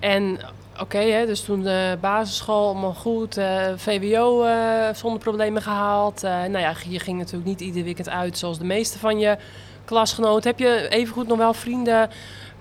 en 0.00 0.38
oké, 0.80 1.26
dus 1.26 1.40
toen 1.44 1.62
de 1.62 1.98
basisschool 2.00 2.68
allemaal 2.68 2.94
goed, 2.94 3.36
eh, 3.36 3.62
VWO 3.76 4.44
eh, 4.44 4.94
zonder 4.94 5.20
problemen 5.20 5.62
gehaald. 5.62 6.22
Eh, 6.24 6.30
nou 6.30 6.58
ja, 6.58 6.72
je 6.88 6.98
ging 6.98 7.18
natuurlijk 7.18 7.46
niet 7.46 7.60
ieder 7.60 7.84
weekend 7.84 8.08
uit 8.08 8.38
zoals 8.38 8.58
de 8.58 8.64
meeste 8.64 8.98
van 8.98 9.18
je 9.18 9.36
klasgenoten. 9.84 10.50
Heb 10.50 10.58
je 10.58 10.88
evengoed 10.88 11.26
nog 11.26 11.38
wel 11.38 11.54
vrienden 11.54 12.10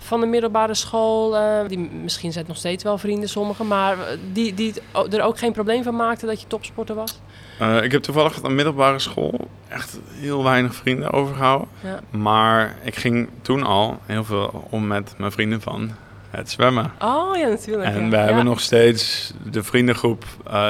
van 0.05 0.19
de 0.19 0.25
middelbare 0.25 0.73
school? 0.73 1.37
eh, 1.37 1.67
die, 1.67 1.77
misschien 2.03 2.31
zijn 2.31 2.43
het 2.43 2.53
nog 2.53 2.57
steeds 2.61 2.83
wel 2.83 2.97
vrienden, 2.97 3.29
sommigen, 3.29 3.67
maar 3.67 3.99
eh, 3.99 4.17
die, 4.31 4.53
die 4.53 4.73
er 5.09 5.21
ook 5.21 5.37
geen 5.37 5.51
probleem 5.51 5.83
van 5.83 5.95
maakten 5.95 6.27
dat 6.27 6.41
je 6.41 6.47
topsporter 6.47 6.95
was? 6.95 7.19
Eh, 7.59 7.83
ik 7.83 7.91
heb 7.91 8.01
toevallig 8.01 8.43
aan 8.43 8.55
middelbare 8.55 8.99
school 8.99 9.47
echt 9.67 9.99
heel 10.09 10.43
weinig 10.43 10.75
vrienden 10.75 11.11
overgehouden. 11.11 11.67
Ja. 11.83 11.99
Maar 12.09 12.75
ik 12.83 12.95
ging 12.95 13.29
toen 13.41 13.63
al 13.63 13.99
heel 14.05 14.23
veel 14.23 14.67
om 14.69 14.87
met 14.87 15.13
mijn 15.17 15.31
vrienden 15.31 15.61
van 15.61 15.91
het 16.29 16.51
zwemmen. 16.51 16.91
Oh 16.99 17.37
ja, 17.37 17.47
natuurlijk. 17.47 17.89
En 17.89 18.03
ja. 18.03 18.09
we 18.09 18.15
ja. 18.15 18.23
hebben 18.23 18.45
nog 18.45 18.59
steeds 18.59 19.33
de 19.51 19.63
vriendengroep 19.63 20.25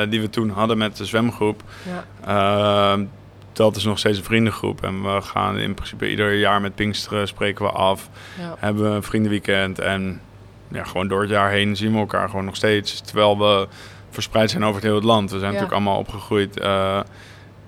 die 0.10 0.22
we 0.22 0.30
toen 0.30 0.50
hadden 0.50 0.78
met 0.78 0.98
de 0.98 1.06
zwemgroep. 1.06 1.64
Ja. 2.26 2.98
Dat 3.56 3.76
is 3.76 3.84
nog 3.84 4.00
steeds 4.00 4.18
een 4.18 4.24
vriendengroep. 4.24 4.84
En 4.84 5.04
we 5.04 5.22
gaan 5.22 5.58
in 5.58 5.74
principe 5.74 6.10
ieder 6.10 6.34
jaar 6.34 6.62
met 6.62 6.76
Pinksteren 6.76 7.28
spreken 7.28 7.66
we 7.66 7.72
af. 7.72 8.10
Ja. 8.40 8.56
Hebben 8.60 8.84
we 8.84 8.96
een 8.96 9.04
vriendenweekend. 9.04 9.80
En 9.80 10.22
ja, 10.68 10.84
gewoon 10.84 11.08
door 11.08 11.22
het 11.22 11.30
jaar 11.30 11.50
heen 11.50 11.76
zien 11.76 11.92
we 11.92 11.98
elkaar 11.98 12.30
gewoon 12.30 12.46
nog 12.46 12.56
steeds. 12.56 13.02
Terwijl 13.02 13.38
we 13.38 13.68
verspreid 14.10 14.50
zijn 14.52 14.64
over 14.64 14.76
het 14.82 14.92
hele 14.92 15.02
land. 15.06 15.32
We 15.32 15.40
zijn 15.40 15.52
Ja. 15.54 15.58
natuurlijk 15.60 15.74
allemaal 15.74 16.00
opgegroeid 16.00 16.60
eh, 16.60 17.00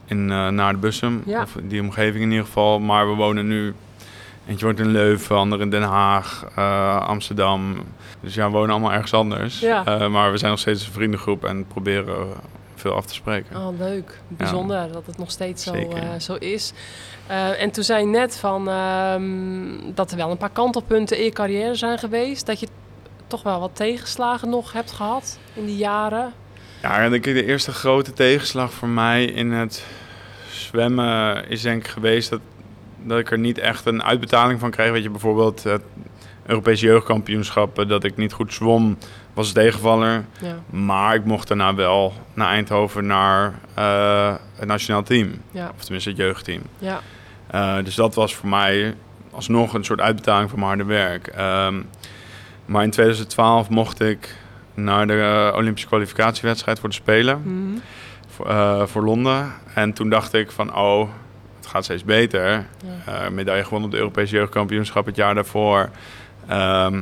in, 0.05 0.31
eh, 0.31 0.47
naar 0.47 0.73
de 0.73 0.79
Bussum. 0.79 1.21
Ja. 1.25 1.41
Of 1.41 1.55
die 1.63 1.81
omgeving 1.81 2.23
in 2.23 2.29
ieder 2.29 2.45
geval. 2.45 2.79
Maar 2.79 3.09
we 3.09 3.15
wonen 3.15 3.47
nu... 3.47 3.73
Eentje 4.47 4.65
woont 4.65 4.79
in 4.79 4.88
Leuven, 4.91 5.35
ander 5.35 5.61
in 5.61 5.69
Den 5.69 5.81
Haag, 5.83 6.45
eh, 6.55 7.07
Amsterdam. 7.07 7.75
Dus 8.21 8.33
ja, 8.33 8.45
we 8.45 8.51
wonen 8.51 8.69
allemaal 8.71 8.91
ergens 8.93 9.13
anders. 9.13 9.59
Ja. 9.59 10.07
Maar 10.09 10.31
we 10.31 10.38
zijn 10.38 10.51
nog 10.51 10.59
steeds 10.59 10.85
een 10.85 10.93
vriendengroep 10.93 11.45
en 11.45 11.65
proberen 11.67 12.27
veel 12.88 12.95
af 12.95 13.05
te 13.05 13.13
spreken. 13.13 13.55
Oh, 13.55 13.77
leuk. 13.77 14.19
Bijzonder 14.27 14.91
dat 14.91 15.05
het 15.05 15.17
nog 15.17 15.31
steeds 15.31 15.63
zo, 15.63 15.73
eh, 15.73 16.19
zo 16.19 16.33
is. 16.33 16.73
Eh, 17.27 17.61
en 17.61 17.71
toen 17.71 17.83
zei 17.83 17.99
je 17.99 18.07
net 18.07 18.38
van, 18.38 18.69
ehm, 18.69 19.93
dat 19.93 20.11
er 20.11 20.17
wel 20.17 20.31
een 20.31 20.38
paar 20.38 20.49
kantelpunten 20.49 21.17
in 21.17 21.23
je 21.23 21.31
carrière 21.31 21.75
zijn 21.75 21.97
geweest. 21.97 22.45
Dat 22.45 22.59
je 22.59 22.67
toch 23.27 23.43
wel 23.43 23.59
wat 23.59 23.75
tegenslagen 23.75 24.49
nog 24.49 24.73
hebt 24.73 24.91
gehad 24.91 25.39
in 25.53 25.65
die 25.65 25.77
jaren. 25.77 26.33
Ja, 26.81 27.03
en 27.03 27.13
ik 27.13 27.23
de 27.23 27.45
eerste 27.45 27.71
grote 27.71 28.13
tegenslag 28.13 28.71
voor 28.71 28.88
mij 28.88 29.25
in 29.25 29.51
het 29.51 29.85
zwemmen 30.51 31.49
is 31.49 31.61
denk 31.61 31.83
ik 31.83 31.88
geweest 31.88 32.29
dat, 32.29 32.41
dat 33.03 33.19
ik 33.19 33.31
er 33.31 33.39
niet 33.39 33.57
echt 33.57 33.85
een 33.85 34.03
uitbetaling 34.03 34.59
van 34.59 34.71
kreeg. 34.71 34.91
Weet 34.91 35.03
je, 35.03 35.09
bijvoorbeeld 35.09 35.63
het 35.63 35.81
Europese 36.45 36.85
jeugdkampioenschappen, 36.85 37.88
dat 37.88 38.03
ik 38.03 38.17
niet 38.17 38.33
goed 38.33 38.53
zwom, 38.53 38.97
was 39.38 39.51
tegenvaller. 39.51 40.25
Ja, 40.41 40.59
Maar 40.69 41.15
ik 41.15 41.25
mocht 41.25 41.47
daarna 41.47 41.75
wel 41.75 42.13
naar 42.33 42.49
Eindhoven 42.49 43.05
naar 43.05 43.53
eh, 43.73 44.35
het 44.55 44.67
nationaal 44.67 45.03
team. 45.03 45.41
ja, 45.51 45.71
Of 45.77 45.83
tenminste 45.83 46.09
het 46.09 46.17
jeugdteam. 46.17 46.61
ja. 46.79 46.99
Eh, 47.47 47.75
dus 47.83 47.95
dat 47.95 48.15
was 48.15 48.35
voor 48.35 48.49
mij 48.49 48.95
alsnog 49.31 49.73
een 49.73 49.83
soort 49.83 50.01
uitbetaling 50.01 50.49
voor 50.49 50.59
mijn 50.59 50.69
harde 50.71 50.85
werk. 50.93 51.27
Ehm, 51.27 51.81
maar 52.65 52.83
in 52.83 52.89
2012 52.89 53.69
mocht 53.69 54.01
ik 54.01 54.35
naar 54.73 55.07
de 55.07 55.49
eh, 55.51 55.57
Olympische 55.57 55.88
kwalificatiewedstrijd 55.88 56.79
voor 56.79 56.89
de 56.89 56.95
Spelen. 56.95 57.41
Mhm. 57.43 57.79
Voor, 58.27 58.88
voor 58.88 59.03
Londen. 59.03 59.53
En 59.73 59.93
toen 59.93 60.09
dacht 60.09 60.33
ik 60.33 60.51
van, 60.51 60.75
oh, 60.75 61.09
het 61.57 61.67
gaat 61.67 61.83
steeds 61.83 62.03
beter. 62.03 62.65
Ja. 63.05 63.29
Medaille 63.29 63.63
gewonnen 63.63 63.85
op 63.88 63.91
de 63.93 64.01
Europese 64.01 64.35
jeugdkampioenschap 64.35 65.05
het 65.05 65.15
jaar 65.15 65.35
daarvoor. 65.35 65.89
Ehm, 66.47 67.01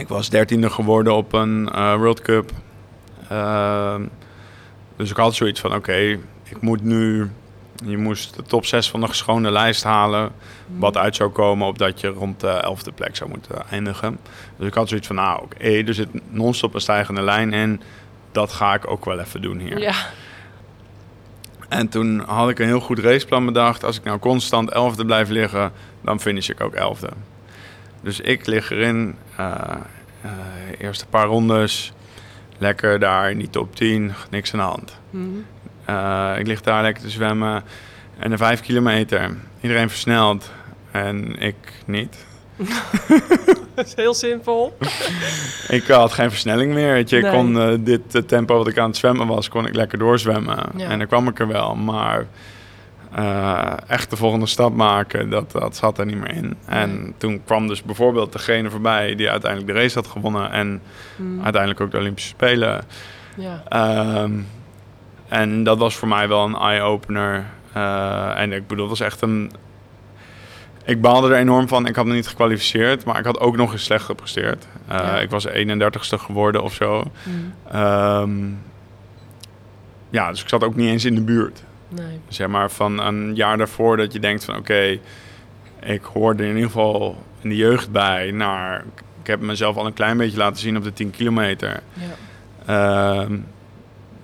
ik 0.00 0.08
was 0.08 0.30
dertiende 0.30 0.70
geworden 0.70 1.14
op 1.14 1.32
een 1.32 1.68
eh, 1.68 1.94
World 1.94 2.20
Cup. 2.20 2.50
Ehm, 3.28 4.02
dus 4.96 5.10
ik 5.10 5.16
had 5.16 5.34
zoiets 5.34 5.60
van, 5.60 5.74
oké, 5.74 6.18
ik 6.44 6.60
moet 6.60 6.82
nu... 6.82 7.30
Je 7.84 7.96
moest 7.96 8.36
de 8.36 8.42
top 8.42 8.66
6 8.66 8.90
van 8.90 9.00
de 9.00 9.06
geschone 9.06 9.50
lijst 9.50 9.84
halen. 9.84 10.32
Wat 10.76 10.96
uit 10.96 11.16
zou 11.16 11.30
komen 11.30 11.66
op 11.66 11.78
dat 11.78 12.00
je 12.00 12.08
rond 12.08 12.40
de 12.40 12.76
11e 12.76 12.94
plek 12.94 13.16
zou 13.16 13.30
moeten 13.30 13.68
eindigen. 13.70 14.18
Dus 14.56 14.68
ik 14.68 14.74
had 14.74 14.88
zoiets 14.88 15.06
van, 15.06 15.16
nou 15.16 15.42
oké, 15.42 15.64
er 15.64 15.94
zit 15.94 16.08
non-stop 16.28 16.74
een 16.74 16.80
stijgende 16.80 17.22
lijn 17.22 17.52
in. 17.52 17.80
Dat 18.32 18.52
ga 18.52 18.74
ik 18.74 18.90
ook 18.90 19.04
wel 19.04 19.18
even 19.18 19.42
doen 19.42 19.58
hier. 19.58 19.78
Ja, 19.78 19.94
En 21.68 21.88
toen 21.88 22.20
had 22.26 22.48
ik 22.48 22.58
een 22.58 22.66
heel 22.66 22.80
goed 22.80 22.98
raceplan 22.98 23.44
bedacht. 23.44 23.84
Als 23.84 23.96
ik 23.96 24.04
nou 24.04 24.18
constant 24.18 24.70
11e 24.74 25.06
blijf 25.06 25.28
liggen, 25.28 25.72
dan 26.00 26.20
finish 26.20 26.48
ik 26.48 26.60
ook 26.60 26.74
11e. 26.74 27.29
Dus 28.02 28.20
ik 28.20 28.46
lig 28.46 28.70
erin. 28.70 29.14
eh 29.36 29.54
eh, 30.22 30.30
eerste 30.78 31.06
paar 31.06 31.26
rondes. 31.26 31.92
Lekker 32.58 32.98
daar 32.98 33.30
in 33.30 33.38
die 33.38 33.50
top 33.50 33.76
10. 33.76 34.12
Niks 34.30 34.52
aan 34.52 34.58
de 34.58 34.64
hand. 34.64 34.96
Mhm. 35.10 35.26
Eh, 35.84 36.32
ik 36.38 36.46
lig 36.46 36.60
daar 36.60 36.82
lekker 36.82 37.02
te 37.02 37.10
zwemmen. 37.10 37.62
En 38.18 38.30
de 38.30 38.36
5 38.36 38.60
kilometer. 38.60 39.30
Iedereen 39.60 39.88
versnelt. 39.90 40.50
En 40.90 41.38
ik 41.38 41.54
niet. 41.84 42.16
dat 43.74 43.86
is 43.86 43.94
heel 43.94 44.14
simpel. 44.14 44.76
Ik 45.68 45.86
had 45.86 46.12
geen 46.12 46.30
versnelling 46.30 46.72
meer. 46.74 46.92
Weet 46.92 47.10
je. 47.10 47.16
Ik 47.16 47.22
Nee. 47.22 47.32
kon 47.32 47.84
dit 47.84 48.28
tempo 48.28 48.56
wat 48.56 48.68
ik 48.68 48.78
aan 48.78 48.88
het 48.88 48.96
zwemmen 48.96 49.26
was, 49.26 49.48
kon 49.48 49.66
ik 49.66 49.74
lekker 49.74 49.98
doorzwemmen. 49.98 50.58
Ja. 50.76 50.88
En 50.88 50.98
dan 50.98 51.06
kwam 51.06 51.28
ik 51.28 51.38
er 51.38 51.48
wel. 51.48 51.74
Maar 51.74 52.26
eh, 53.14 53.72
echt 53.86 54.10
de 54.10 54.16
volgende 54.16 54.46
stap 54.46 54.74
maken, 54.74 55.30
dat, 55.30 55.50
dat 55.52 55.76
zat 55.76 55.98
er 55.98 56.06
niet 56.06 56.16
meer 56.16 56.34
in. 56.34 56.56
En 56.66 57.14
toen 57.16 57.42
kwam 57.44 57.68
dus 57.68 57.82
bijvoorbeeld 57.82 58.32
degene 58.32 58.70
voorbij 58.70 59.14
die 59.14 59.30
uiteindelijk 59.30 59.72
de 59.72 59.78
race 59.80 59.94
had 59.94 60.06
gewonnen. 60.06 60.50
En 60.50 60.80
Mhm. 61.16 61.42
uiteindelijk 61.42 61.80
ook 61.80 61.90
de 61.90 61.98
Olympische 61.98 62.28
Spelen. 62.30 62.84
Ja, 63.36 63.62
Ehm, 63.68 64.32
en 65.28 65.62
dat 65.64 65.78
was 65.78 65.96
voor 65.96 66.08
mij 66.08 66.28
wel 66.28 66.44
een 66.44 66.54
eye-opener. 66.56 67.44
Eh, 67.72 68.40
en 68.40 68.52
ik 68.52 68.66
bedoel, 68.66 68.88
dat 68.88 68.98
was 68.98 69.06
echt 69.06 69.20
een... 69.22 69.50
Ik 70.84 71.00
baalde 71.00 71.28
er 71.28 71.36
enorm 71.40 71.68
van. 71.68 71.86
Ik 71.86 71.96
had 71.96 72.04
me 72.06 72.12
niet 72.14 72.28
gekwalificeerd, 72.28 73.04
maar 73.04 73.18
ik 73.18 73.24
had 73.24 73.40
ook 73.40 73.56
nog 73.56 73.72
eens 73.72 73.84
slecht 73.84 74.04
gepresteerd. 74.04 74.66
Eh, 74.88 74.96
Ja. 74.98 75.18
Ik 75.18 75.30
was 75.30 75.46
31ste 75.46 76.18
geworden 76.18 76.62
of 76.62 76.74
zo. 76.74 77.02
Mhm. 77.22 77.76
Ehm, 77.76 78.30
ja, 80.10 80.30
dus 80.30 80.42
ik 80.42 80.48
zat 80.48 80.64
ook 80.64 80.74
niet 80.74 80.88
eens 80.88 81.04
in 81.04 81.14
de 81.14 81.20
buurt. 81.22 81.62
Nee. 81.90 82.20
Zeg 82.28 82.48
maar 82.48 82.70
van 82.70 82.98
een 83.00 83.34
jaar 83.34 83.56
daarvoor 83.56 83.96
dat 83.96 84.12
je 84.12 84.18
denkt 84.20 84.44
van 84.44 84.56
oké, 84.56 84.98
ik 85.82 86.02
hoorde 86.12 86.42
in 86.42 86.48
ieder 86.54 86.66
geval 86.70 87.22
in 87.40 87.48
de 87.48 87.56
jeugd 87.56 87.90
bij 87.92 88.30
naar... 88.30 88.84
Ik 89.20 89.26
heb 89.26 89.40
mezelf 89.40 89.76
al 89.76 89.86
een 89.86 89.92
klein 89.92 90.16
beetje 90.16 90.38
laten 90.38 90.60
zien 90.60 90.76
op 90.76 90.84
de 90.84 90.92
10 90.92 91.10
kilometer. 91.10 91.80
Ja. 91.92 93.22
Ehm, 93.24 93.36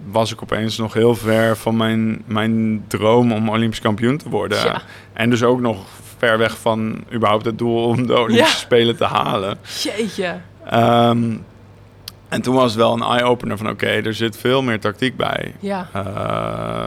was 0.07 0.33
ik 0.33 0.43
opeens 0.43 0.77
nog 0.79 0.93
heel 0.93 1.15
ver 1.15 1.57
van 1.57 1.77
mijn, 1.77 2.23
mijn 2.27 2.85
droom 2.87 3.33
om 3.33 3.49
Olympisch 3.51 3.81
kampioen 3.81 4.17
te 4.17 4.29
worden. 4.29 4.59
Ja. 4.59 4.83
En 5.13 5.31
dus 5.31 5.43
ook 5.43 5.61
nog 5.61 5.85
ver 6.19 6.39
weg 6.39 6.59
van 6.59 7.05
überhaupt 7.13 7.45
het 7.45 7.59
doel 7.59 7.85
om 7.85 8.07
de 8.07 8.13
Olympische 8.19 8.43
Ja. 8.53 8.59
Spelen 8.59 8.97
te 8.97 9.05
halen. 9.05 9.59
Jeetje. 9.83 10.37
Ehm, 10.65 11.37
en 12.29 12.43
toen 12.43 12.55
was 12.55 12.65
het 12.71 12.75
wel 12.81 12.93
een 12.93 13.03
eye-opener 13.03 13.57
van 13.57 13.69
oké, 13.69 13.87
er 13.87 14.15
zit 14.15 14.37
veel 14.37 14.63
meer 14.63 14.81
tactiek 14.81 15.17
bij. 15.17 15.55
Ja, 15.61 15.89
Eh, 15.93 16.87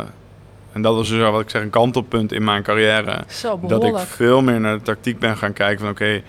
en 0.80 0.86
dat 0.86 0.96
was 0.96 1.10
dus 1.10 1.30
wat 1.30 1.42
ik 1.42 1.50
zeg, 1.50 1.62
een 1.62 1.70
kantelpunt 1.70 2.32
in 2.32 2.44
mijn 2.44 2.64
carrière. 2.64 3.24
zo 3.28 3.60
Dat 3.68 3.84
ik 3.84 3.98
veel 3.98 4.42
meer 4.42 4.60
naar 4.60 4.78
de 4.78 4.84
tactiek 4.84 5.20
ben 5.20 5.38
gaan 5.38 5.54
kijken 5.54 5.80
van 5.80 5.90
oké, 5.90 6.22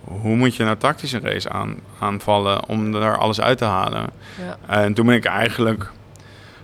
hoe 0.00 0.36
moet 0.36 0.56
je 0.56 0.64
nou 0.64 0.76
tactisch 0.76 1.12
een 1.12 1.20
race 1.20 1.48
aan, 1.50 1.76
aanvallen 1.98 2.68
om 2.68 2.94
er 2.94 3.18
alles 3.18 3.40
uit 3.40 3.58
te 3.58 3.64
halen. 3.64 4.10
Ja. 4.46 4.82
En 4.82 4.94
toen 4.94 5.06
ben 5.06 5.14
ik 5.14 5.24
eigenlijk 5.24 5.90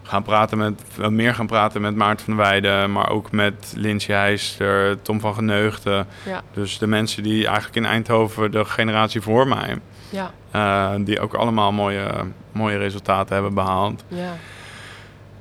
gaan 0.02 0.22
praten 0.22 0.58
met, 0.58 0.82
wel 0.96 1.10
meer 1.10 1.34
gaan 1.34 1.46
praten 1.46 1.80
met 1.80 1.94
Maarten 1.94 2.24
van 2.24 2.36
Weijden, 2.36 2.92
maar 2.92 3.10
ook 3.10 3.30
met 3.30 3.72
Lindsay 3.76 4.16
Heister, 4.16 5.02
Tom 5.02 5.20
van 5.20 5.34
Geneugden. 5.34 6.06
Ja. 6.24 6.42
Dus 6.52 6.78
de 6.78 6.86
mensen 6.86 7.22
die 7.22 7.46
eigenlijk 7.46 7.76
in 7.76 7.84
Eindhoven, 7.86 8.50
de 8.50 8.64
generatie 8.64 9.20
voor 9.20 9.48
mij, 9.48 9.78
Ja, 10.10 10.30
eh, 10.50 10.90
die 11.04 11.20
ook 11.20 11.34
allemaal 11.34 11.72
mooie, 11.72 12.10
mooie 12.52 12.76
resultaten 12.78 13.34
hebben 13.34 13.54
behaald. 13.54 14.04
ja, 14.08 14.32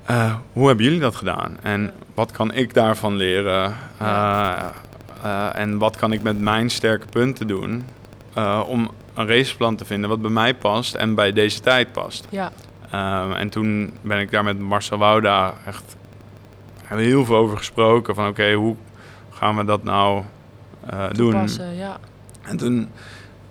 Eh, 0.05 0.35
hoe 0.53 0.67
hebben 0.67 0.85
jullie 0.85 0.99
dat 0.99 1.15
gedaan? 1.15 1.57
En 1.61 1.93
wat 2.13 2.31
kan 2.31 2.53
ik 2.53 2.73
daarvan 2.73 3.15
leren? 3.15 3.75
Eh, 3.97 4.63
eh, 5.23 5.55
en 5.55 5.77
wat 5.77 5.95
kan 5.95 6.11
ik 6.11 6.21
met 6.21 6.39
mijn 6.39 6.69
sterke 6.69 7.05
punten 7.07 7.47
doen 7.47 7.85
om 8.67 8.91
een 9.13 9.27
raceplan 9.27 9.75
te 9.75 9.85
vinden 9.85 10.09
wat 10.09 10.21
bij 10.21 10.31
mij 10.31 10.55
past 10.55 10.95
en 10.95 11.15
bij 11.15 11.33
deze 11.33 11.59
tijd 11.59 11.91
past? 11.91 12.27
ja, 12.29 12.51
Ehm, 12.91 13.31
en 13.31 13.49
toen 13.49 13.93
ben 14.01 14.19
ik 14.19 14.31
daar 14.31 14.43
met 14.43 14.59
Marcel 14.59 14.97
Wouda 14.97 15.53
echt 15.65 15.95
heel 16.83 17.25
veel 17.25 17.35
over 17.35 17.57
gesproken. 17.57 18.15
Van 18.15 18.27
oké, 18.27 18.53
hoe 18.53 18.75
gaan 19.29 19.55
we 19.57 19.65
dat 19.65 19.83
nou 19.83 20.23
doen? 21.11 21.49
ja. 21.75 21.97
En 22.41 22.57
toen, 22.57 22.89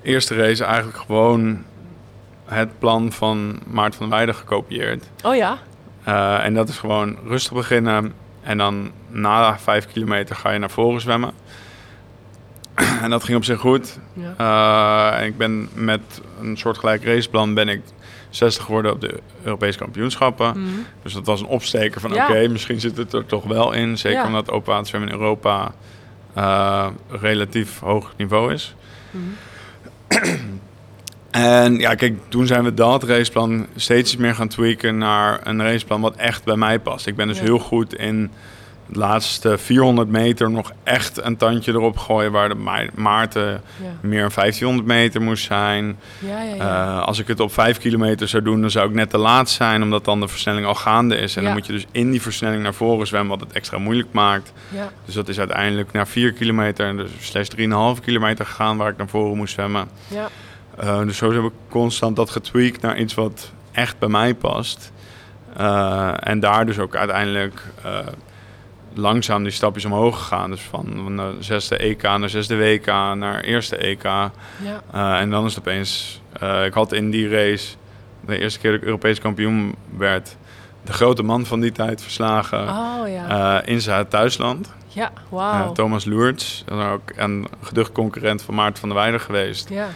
eerste 0.02 0.34
race 0.34 0.64
eigenlijk 0.64 0.98
gewoon 0.98 1.64
het 2.44 2.78
plan 2.78 3.12
van 3.12 3.60
Maarten 3.66 3.98
van 3.98 4.10
Weijden 4.10 4.34
gekopieerd. 4.34 5.10
Oh 5.22 5.36
ja? 5.36 5.58
Eh, 6.04 6.44
en 6.44 6.54
dat 6.54 6.68
is 6.68 6.78
gewoon 6.78 7.16
rustig 7.26 7.52
beginnen. 7.52 8.12
En 8.42 8.58
dan 8.58 8.90
na 9.08 9.58
vijf 9.58 9.86
kilometer 9.86 10.36
ga 10.36 10.50
je 10.50 10.58
naar 10.58 10.70
voren 10.70 11.00
zwemmen. 11.00 11.32
en 13.02 13.10
dat 13.10 13.24
ging 13.24 13.36
op 13.36 13.44
zich 13.44 13.58
goed. 13.60 13.98
Ja. 14.12 14.34
Eh, 15.14 15.20
en 15.20 15.26
ik 15.26 15.36
ben 15.36 15.68
met 15.74 16.00
een 16.40 16.56
soortgelijk 16.56 17.04
raceplan 17.04 17.54
ben 17.54 17.68
ik 17.68 17.80
60 18.30 18.64
geworden 18.64 18.92
op 18.92 19.00
de 19.00 19.20
Europese 19.42 19.78
kampioenschappen. 19.78 20.48
Mhm. 20.60 20.70
Dus 21.02 21.12
dat 21.12 21.26
was 21.26 21.40
een 21.40 21.46
opsteker 21.46 22.00
van 22.00 22.12
Ja. 22.12 22.24
oké, 22.28 22.48
misschien 22.48 22.80
zit 22.80 22.96
het 22.96 23.12
er 23.12 23.26
toch 23.26 23.44
wel 23.44 23.72
in. 23.72 23.98
Zeker 23.98 24.18
Ja. 24.18 24.26
omdat 24.26 24.50
open 24.50 24.72
waterzwemmen 24.72 25.10
in 25.10 25.18
Europa 25.18 25.72
eh, 26.34 26.86
relatief 27.08 27.78
hoog 27.80 28.12
niveau 28.16 28.52
is. 28.52 28.74
Mhm. 29.10 29.22
En 31.32 31.78
ja, 31.78 31.94
kijk, 31.94 32.14
toen 32.28 32.46
zijn 32.46 32.64
we 32.64 32.74
dat 32.74 33.02
raceplan 33.02 33.66
steeds 33.76 34.16
meer 34.16 34.34
gaan 34.34 34.48
tweaken 34.48 34.98
naar 34.98 35.40
een 35.44 35.62
raceplan 35.62 36.00
wat 36.00 36.16
echt 36.16 36.44
bij 36.44 36.56
mij 36.56 36.78
past. 36.78 37.06
Ik 37.06 37.16
ben 37.16 37.26
dus 37.28 37.36
Ja. 37.38 37.42
heel 37.44 37.58
goed 37.58 37.94
in 37.94 38.30
de 38.86 38.98
laatste 38.98 39.58
400 39.58 40.08
meter 40.08 40.50
nog 40.50 40.72
echt 40.84 41.24
een 41.24 41.36
tandje 41.36 41.72
erop 41.72 41.96
gooien 41.98 42.32
waar 42.32 42.48
de 42.48 42.54
Ma- 42.54 42.86
Maarten 42.94 43.50
Ja. 43.82 43.86
meer 44.00 44.24
een 44.24 44.30
1500 44.30 44.86
meter 44.88 45.22
moest 45.22 45.44
zijn. 45.44 45.98
Ja, 46.18 46.42
ja, 46.42 46.54
ja. 46.54 46.96
Eh, 46.98 47.02
als 47.06 47.18
ik 47.18 47.26
het 47.28 47.40
op 47.40 47.52
5 47.52 47.78
kilometer 47.78 48.28
zou 48.28 48.42
doen, 48.42 48.60
dan 48.60 48.70
zou 48.70 48.88
ik 48.88 48.94
net 48.94 49.10
te 49.10 49.18
laat 49.18 49.50
zijn, 49.50 49.82
omdat 49.82 50.04
dan 50.04 50.20
de 50.20 50.28
versnelling 50.28 50.66
al 50.66 50.74
gaande 50.74 51.16
is. 51.16 51.36
En 51.36 51.44
dan 51.44 51.52
moet 51.52 51.66
je 51.66 51.72
dus 51.72 51.86
in 51.92 52.10
die 52.10 52.22
versnelling 52.22 52.62
naar 52.62 52.74
voren 52.74 53.06
zwemmen, 53.06 53.38
wat 53.38 53.46
het 53.46 53.56
extra 53.56 53.78
moeilijk 53.78 54.08
maakt. 54.12 54.52
Dus 55.04 55.14
dat 55.14 55.28
is 55.28 55.38
uiteindelijk 55.38 55.92
naar 55.92 56.08
4 56.08 56.32
kilometer, 56.32 56.86
en 56.86 56.96
dus 56.96 57.10
slash 57.20 57.48
3,5 57.48 58.00
kilometer 58.04 58.46
gegaan 58.46 58.76
waar 58.76 58.90
ik 58.90 58.96
naar 58.96 59.08
voren 59.08 59.36
moest 59.36 59.52
zwemmen. 59.54 59.88
ja. 60.08 60.28
Eh, 60.76 61.00
dus 61.00 61.16
zo 61.16 61.32
heb 61.32 61.42
ik 61.44 61.52
constant 61.68 62.16
dat 62.16 62.30
getweakt 62.30 62.80
naar 62.80 62.98
iets 62.98 63.14
wat 63.14 63.52
echt 63.72 63.98
bij 63.98 64.08
mij 64.08 64.34
past. 64.34 64.92
Eh, 65.56 66.12
en 66.20 66.40
daar 66.40 66.66
dus 66.66 66.78
ook 66.78 66.96
uiteindelijk 66.96 67.62
eh, 67.82 67.98
langzaam 68.94 69.42
die 69.42 69.52
stapjes 69.52 69.84
omhoog 69.84 70.18
gegaan. 70.18 70.50
Dus 70.50 70.60
van, 70.60 71.00
van 71.02 71.16
de 71.16 71.36
zesde 71.38 71.76
EK 71.76 72.02
naar 72.02 72.28
zesde 72.28 72.56
WK 72.56 72.86
naar 72.86 73.40
eerste 73.40 73.76
EK. 73.76 74.02
ja. 74.02 74.32
En 75.20 75.30
dan 75.30 75.44
is 75.44 75.54
het 75.54 75.60
opeens... 75.60 76.20
ik 76.64 76.74
had 76.74 76.92
in 76.92 77.10
die 77.10 77.28
race, 77.28 77.74
de 78.26 78.38
eerste 78.38 78.58
keer 78.58 78.70
dat 78.70 78.80
ik 78.80 78.86
Europees 78.86 79.20
kampioen 79.20 79.74
werd... 79.96 80.36
de 80.84 80.92
grote 80.92 81.22
man 81.22 81.46
van 81.46 81.60
die 81.60 81.72
tijd 81.72 82.02
verslagen 82.02 82.68
Oh 82.68 83.08
ja. 83.08 83.62
in 83.64 83.80
zijn 83.80 84.08
thuisland. 84.08 84.72
ja, 84.88 85.12
wauw. 85.28 85.72
Thomas 85.72 86.04
Loerts, 86.04 86.64
ook 86.70 87.12
een 87.16 87.48
geducht 87.62 87.92
concurrent 87.92 88.42
van 88.42 88.54
Maarten 88.54 88.80
van 88.80 88.88
der 88.88 88.98
Weijden 88.98 89.20
geweest. 89.20 89.68
ja. 89.68 89.88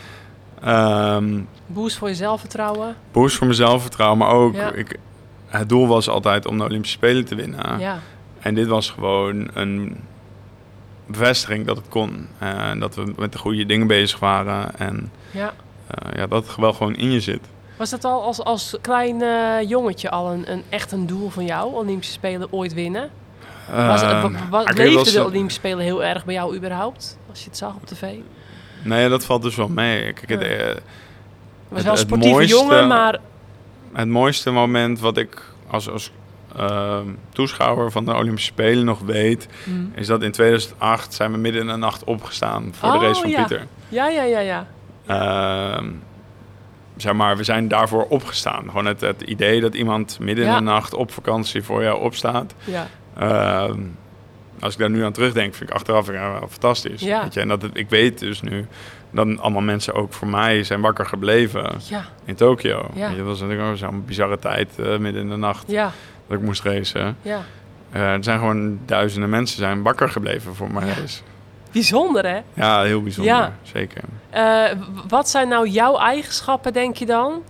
Ehm 0.62 1.40
Boost 1.66 1.96
voor 1.96 2.09
je 2.09 2.14
zelfvertrouwen. 2.14 2.96
boost 3.12 3.36
voor 3.36 3.46
mijn 3.46 3.59
zelfvertrouwen, 3.59 4.18
maar 4.18 4.28
ook 4.30 4.54
Ja. 4.54 4.72
ik, 4.72 4.98
het 5.46 5.68
doel 5.68 5.86
was 5.86 6.09
altijd 6.09 6.46
om 6.46 6.59
de 6.59 6.64
Olympische 6.64 6.96
Spelen 6.96 7.24
te 7.24 7.34
winnen. 7.34 7.78
Ja. 7.78 7.98
En 8.40 8.54
dit 8.54 8.66
was 8.66 8.90
gewoon 8.90 9.48
een 9.54 9.96
bevestiging 11.07 11.66
dat 11.66 11.76
het 11.76 11.88
kon. 11.88 12.26
En 12.38 12.78
dat 12.80 12.94
we 12.94 13.12
met 13.16 13.32
de 13.32 13.38
goede 13.38 13.66
dingen 13.66 13.86
bezig 13.86 14.18
waren. 14.18 14.78
En 14.78 15.12
ja. 15.30 15.52
eh, 15.86 16.12
ja, 16.18 16.26
dat 16.26 16.46
het 16.46 16.57
wel 16.57 16.72
gewoon 16.72 16.94
in 16.96 17.11
je 17.12 17.20
zit. 17.20 17.40
Was 17.78 17.90
dat 17.90 18.04
al 18.04 18.22
als, 18.22 18.44
als 18.44 18.76
klein 18.80 19.22
eh, 19.22 19.68
jongetje 19.68 20.11
al 20.11 20.32
een, 20.32 20.52
een, 20.52 20.62
echt 20.68 20.92
een 20.92 21.07
doel 21.07 21.28
van 21.30 21.44
jou? 21.44 21.74
Olympische 21.74 22.12
Spelen 22.12 22.52
ooit 22.52 22.74
winnen? 22.74 23.11
Was, 23.70 24.00
het- 24.00 24.11
Ehm, 24.11 24.32
dat 24.50 24.78
leefde 24.78 24.94
was- 24.94 25.12
de 25.12 25.24
Olympische 25.24 25.59
Spelen 25.61 25.84
heel 25.84 26.04
erg 26.04 26.24
bij 26.24 26.34
jou 26.34 26.57
überhaupt? 26.57 27.18
Als 27.30 27.40
je 27.40 27.46
het 27.48 27.57
zag 27.57 27.74
op 27.74 27.86
tv? 27.86 28.14
Nee, 28.87 29.09
dat 29.09 29.24
valt 29.24 29.43
dus 29.43 29.57
wel 29.57 29.68
mee. 29.68 30.12
Kijk, 30.12 30.28
Ja. 30.43 30.49
eh, 30.49 30.66
Het 30.68 30.80
was 31.68 31.82
wel 31.82 31.93
een 31.93 31.99
sportieve 31.99 32.34
mooiste- 32.34 32.57
jongen, 32.57 32.87
maar... 32.89 33.18
het 33.93 34.09
mooiste 34.09 34.51
moment 34.51 35.01
wat 35.01 35.16
ik 35.16 35.43
als, 35.70 35.91
als 35.91 36.12
ehm, 36.57 37.07
toeschouwer 37.32 37.91
van 37.91 38.05
de 38.05 38.14
Olympische 38.14 38.51
Spelen 38.53 38.84
nog 38.84 39.01
weet... 39.01 39.49
Mm. 39.64 39.93
is 39.95 40.07
dat 40.07 40.22
in 40.22 40.32
2008 40.32 41.14
zijn 41.14 41.32
we 41.32 41.39
midden 41.39 41.61
in 41.61 41.66
de 41.68 41.76
nacht 41.76 42.05
opgestaan 42.05 42.72
voor 42.78 42.89
Oh, 42.93 43.01
de 43.01 43.07
race 43.07 43.20
van 43.20 43.30
ja. 43.30 43.37
Pieter. 43.45 43.66
Ja, 43.89 44.09
ja, 44.09 44.22
ja, 44.22 44.39
ja. 44.39 44.66
Ehm, 45.07 45.87
zeg 46.97 47.12
maar, 47.12 47.37
we 47.37 47.45
zijn 47.45 47.68
daarvoor 47.68 48.07
opgestaan. 48.09 48.62
Gewoon 48.64 48.87
het, 48.87 49.01
het 49.01 49.22
idee 49.22 49.61
dat 49.61 49.74
iemand 49.74 50.18
midden 50.20 50.45
Ja. 50.45 50.51
in 50.59 50.64
de 50.64 50.70
nacht 50.70 50.95
op 50.95 51.12
vakantie 51.12 51.62
voor 51.62 51.82
jou 51.82 52.01
opstaat. 52.01 52.55
ja. 52.64 52.87
Ehm, 53.18 53.80
als 54.61 54.72
ik 54.72 54.78
daar 54.78 54.90
nu 54.90 55.04
aan 55.04 55.12
terugdenk, 55.12 55.54
vind 55.54 55.70
ik 55.70 55.76
achteraf 55.76 56.07
ja, 56.07 56.32
wel 56.32 56.48
fantastisch. 56.48 57.00
Ja. 57.00 57.22
Weet 57.22 57.34
je? 57.34 57.40
En 57.40 57.48
dat 57.48 57.62
het, 57.62 57.76
ik 57.76 57.90
weet 57.90 58.18
dus 58.18 58.42
nu 58.42 58.66
dat 59.11 59.38
allemaal 59.38 59.62
mensen 59.62 59.94
ook 59.94 60.12
voor 60.12 60.28
mij 60.28 60.64
zijn 60.64 60.80
wakker 60.80 61.07
gebleven 61.07 61.70
Ja, 61.88 62.04
in 62.24 62.34
Tokio. 62.34 62.90
Ja. 62.94 63.00
Weet 63.00 63.11
je, 63.11 63.16
Dat 63.16 63.26
was 63.26 63.40
natuurlijk 63.40 63.68
ook 63.68 63.76
zo'n 63.76 64.04
bizarre 64.04 64.38
tijd 64.38 64.68
eh, 64.78 64.98
midden 64.98 65.22
in 65.22 65.28
de 65.28 65.36
nacht 65.36 65.68
dat 65.68 66.38
ik 66.38 66.40
moest 66.40 66.62
racen. 66.62 67.16
ja. 67.22 67.40
Eh, 67.92 68.12
er 68.12 68.24
zijn 68.24 68.38
gewoon 68.38 68.78
duizenden 68.86 69.30
mensen 69.30 69.59
zijn 69.59 69.82
wakker 69.82 70.09
gebleven 70.09 70.54
voor 70.54 70.70
mijn 70.72 70.86
race. 70.86 71.20
Bijzonder, 71.72 72.26
hè? 72.26 72.40
Ja, 72.54 72.82
heel 72.82 73.02
bijzonder. 73.02 73.52
Zeker. 73.62 74.02
Eh, 74.30 74.64
wat 75.09 75.28
zijn 75.28 75.48
nou 75.48 75.68
jouw 75.68 75.98
eigenschappen, 75.98 76.72
denk 76.72 76.96
je 76.96 77.07
dan? 77.07 77.42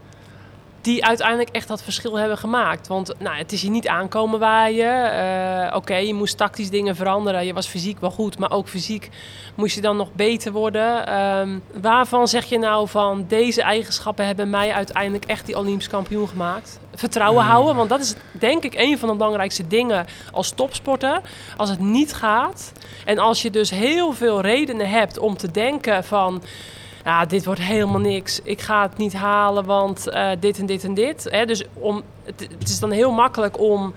Die 0.86 1.04
uiteindelijk 1.04 1.48
echt 1.48 1.68
dat 1.68 1.82
verschil 1.82 2.18
hebben 2.18 2.38
gemaakt. 2.38 2.86
Want 2.86 3.12
nou, 3.18 3.36
het 3.36 3.52
is 3.52 3.62
je 3.62 3.70
niet 3.70 3.88
aankomen 3.88 4.38
waaien. 4.38 5.12
Eh 5.12 5.76
Oké, 5.76 5.96
je 5.96 6.14
moest 6.14 6.36
tactisch 6.36 6.70
dingen 6.70 6.96
veranderen. 6.96 7.46
Je 7.46 7.52
was 7.52 7.66
fysiek 7.66 8.00
wel 8.00 8.10
goed, 8.10 8.38
maar 8.38 8.50
ook 8.50 8.68
fysiek 8.68 9.10
moest 9.54 9.74
je 9.74 9.80
dan 9.80 9.96
nog 9.96 10.12
beter 10.12 10.52
worden. 10.52 11.06
Ehm, 11.06 11.58
waarvan 11.80 12.28
zeg 12.28 12.44
je 12.44 12.58
nou 12.58 12.88
van 12.88 13.24
deze 13.28 13.62
eigenschappen 13.62 14.26
hebben 14.26 14.50
mij 14.50 14.72
uiteindelijk 14.72 15.24
echt 15.24 15.46
die 15.46 15.58
Olympisch 15.58 15.88
kampioen 15.88 16.28
gemaakt? 16.28 16.80
Vertrouwen 16.94 17.44
houden, 17.44 17.76
want 17.76 17.88
dat 17.88 18.00
is 18.00 18.14
denk 18.32 18.64
ik 18.64 18.74
een 18.74 18.98
van 18.98 19.08
de 19.08 19.14
belangrijkste 19.14 19.66
dingen 19.66 20.06
als 20.32 20.50
topsporter. 20.50 21.20
Als 21.56 21.70
het 21.70 21.80
niet 21.80 22.14
gaat 22.14 22.72
en 23.04 23.18
als 23.18 23.42
je 23.42 23.50
dus 23.50 23.70
heel 23.70 24.12
veel 24.12 24.40
redenen 24.40 24.88
hebt 24.88 25.18
om 25.18 25.36
te 25.36 25.50
denken 25.50 26.04
van 26.04 26.42
ja, 27.06 27.24
dit 27.24 27.44
wordt 27.44 27.60
helemaal 27.60 28.00
niks. 28.00 28.40
Ik 28.42 28.60
ga 28.60 28.82
het 28.82 28.96
niet 28.96 29.12
halen, 29.12 29.64
want 29.64 30.08
eh, 30.08 30.30
dit 30.40 30.58
en 30.58 30.66
dit 30.66 30.84
en 30.84 30.94
dit. 30.94 31.26
Hè? 31.30 31.44
Dus 31.44 31.64
om, 31.72 32.02
het, 32.24 32.48
het 32.58 32.68
is 32.68 32.78
dan 32.78 32.90
heel 32.90 33.10
makkelijk 33.10 33.60
om, 33.60 33.94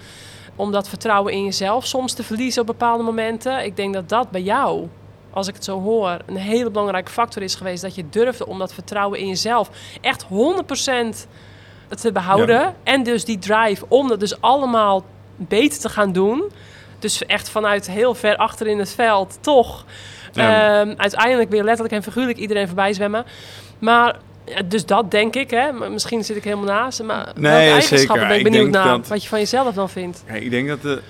om 0.56 0.72
dat 0.72 0.90
vertrouwen 0.90 1.34
in 1.34 1.44
jezelf 1.44 1.86
soms 1.86 2.14
te 2.14 2.24
verliezen 2.24 2.62
op 2.62 2.68
bepaalde 2.68 3.04
momenten. 3.04 3.66
Ik 3.66 3.76
denk 3.76 3.94
dat 3.94 4.10
dat 4.10 4.32
bij 4.32 4.42
jou, 4.42 4.88
als 5.30 5.48
ik 5.48 5.54
het 5.54 5.64
zo 5.64 5.82
hoor, 5.82 6.18
een 6.26 6.38
hele 6.38 6.70
belangrijke 6.70 7.12
factor 7.12 7.42
is 7.42 7.56
geweest. 7.56 7.82
Dat 7.82 7.96
je 7.96 8.10
durfde 8.10 8.48
om 8.48 8.60
dat 8.60 8.74
vertrouwen 8.74 9.20
in 9.20 9.28
jezelf 9.28 9.70
echt 10.02 10.24
100% 10.24 10.28
te 11.90 12.12
behouden. 12.12 12.76
En 12.84 13.04
dus 13.04 13.26
die 13.26 13.40
drive 13.40 13.86
om 13.88 14.08
dat 14.08 14.20
dus 14.20 14.42
allemaal 14.42 15.04
beter 15.36 15.80
te 15.80 15.90
gaan 15.90 16.12
doen. 16.12 16.44
Dus 17.00 17.26
echt 17.26 17.50
vanuit 17.50 17.88
heel 17.88 18.16
ver 18.16 18.36
achter 18.36 18.68
in 18.68 18.80
het 18.80 18.94
veld 18.94 19.38
toch 19.42 19.86
Ja. 20.34 20.80
ehm, 20.82 20.94
uiteindelijk 20.98 21.50
weer 21.50 21.64
letterlijk 21.64 21.94
en 21.96 22.04
figuurlijk 22.04 22.38
iedereen 22.38 22.68
voorbij 22.68 22.94
zwemmen. 22.94 23.26
Maar 23.80 24.16
dus 24.66 24.86
dat 24.86 25.12
denk 25.12 25.36
ik, 25.36 25.50
hè. 25.50 25.90
Misschien 25.90 26.24
zit 26.24 26.36
ik 26.38 26.44
helemaal 26.44 26.66
naast. 26.66 27.04
Maar 27.04 27.24
welke 27.24 27.40
Nee, 27.40 27.72
eigenschappen 27.72 28.28
ben 28.28 28.38
ik 28.38 28.44
benieuwd 28.44 28.70
naar. 28.70 28.88
dat- 28.88 29.08
Wat 29.08 29.24
je 29.24 29.30
van 29.30 29.40
jezelf 29.40 29.74
dan 29.76 29.90
vindt. 29.90 30.24
Ik 30.34 30.50
denk 30.50 30.68
dat 30.68 30.82
de 30.82 31.02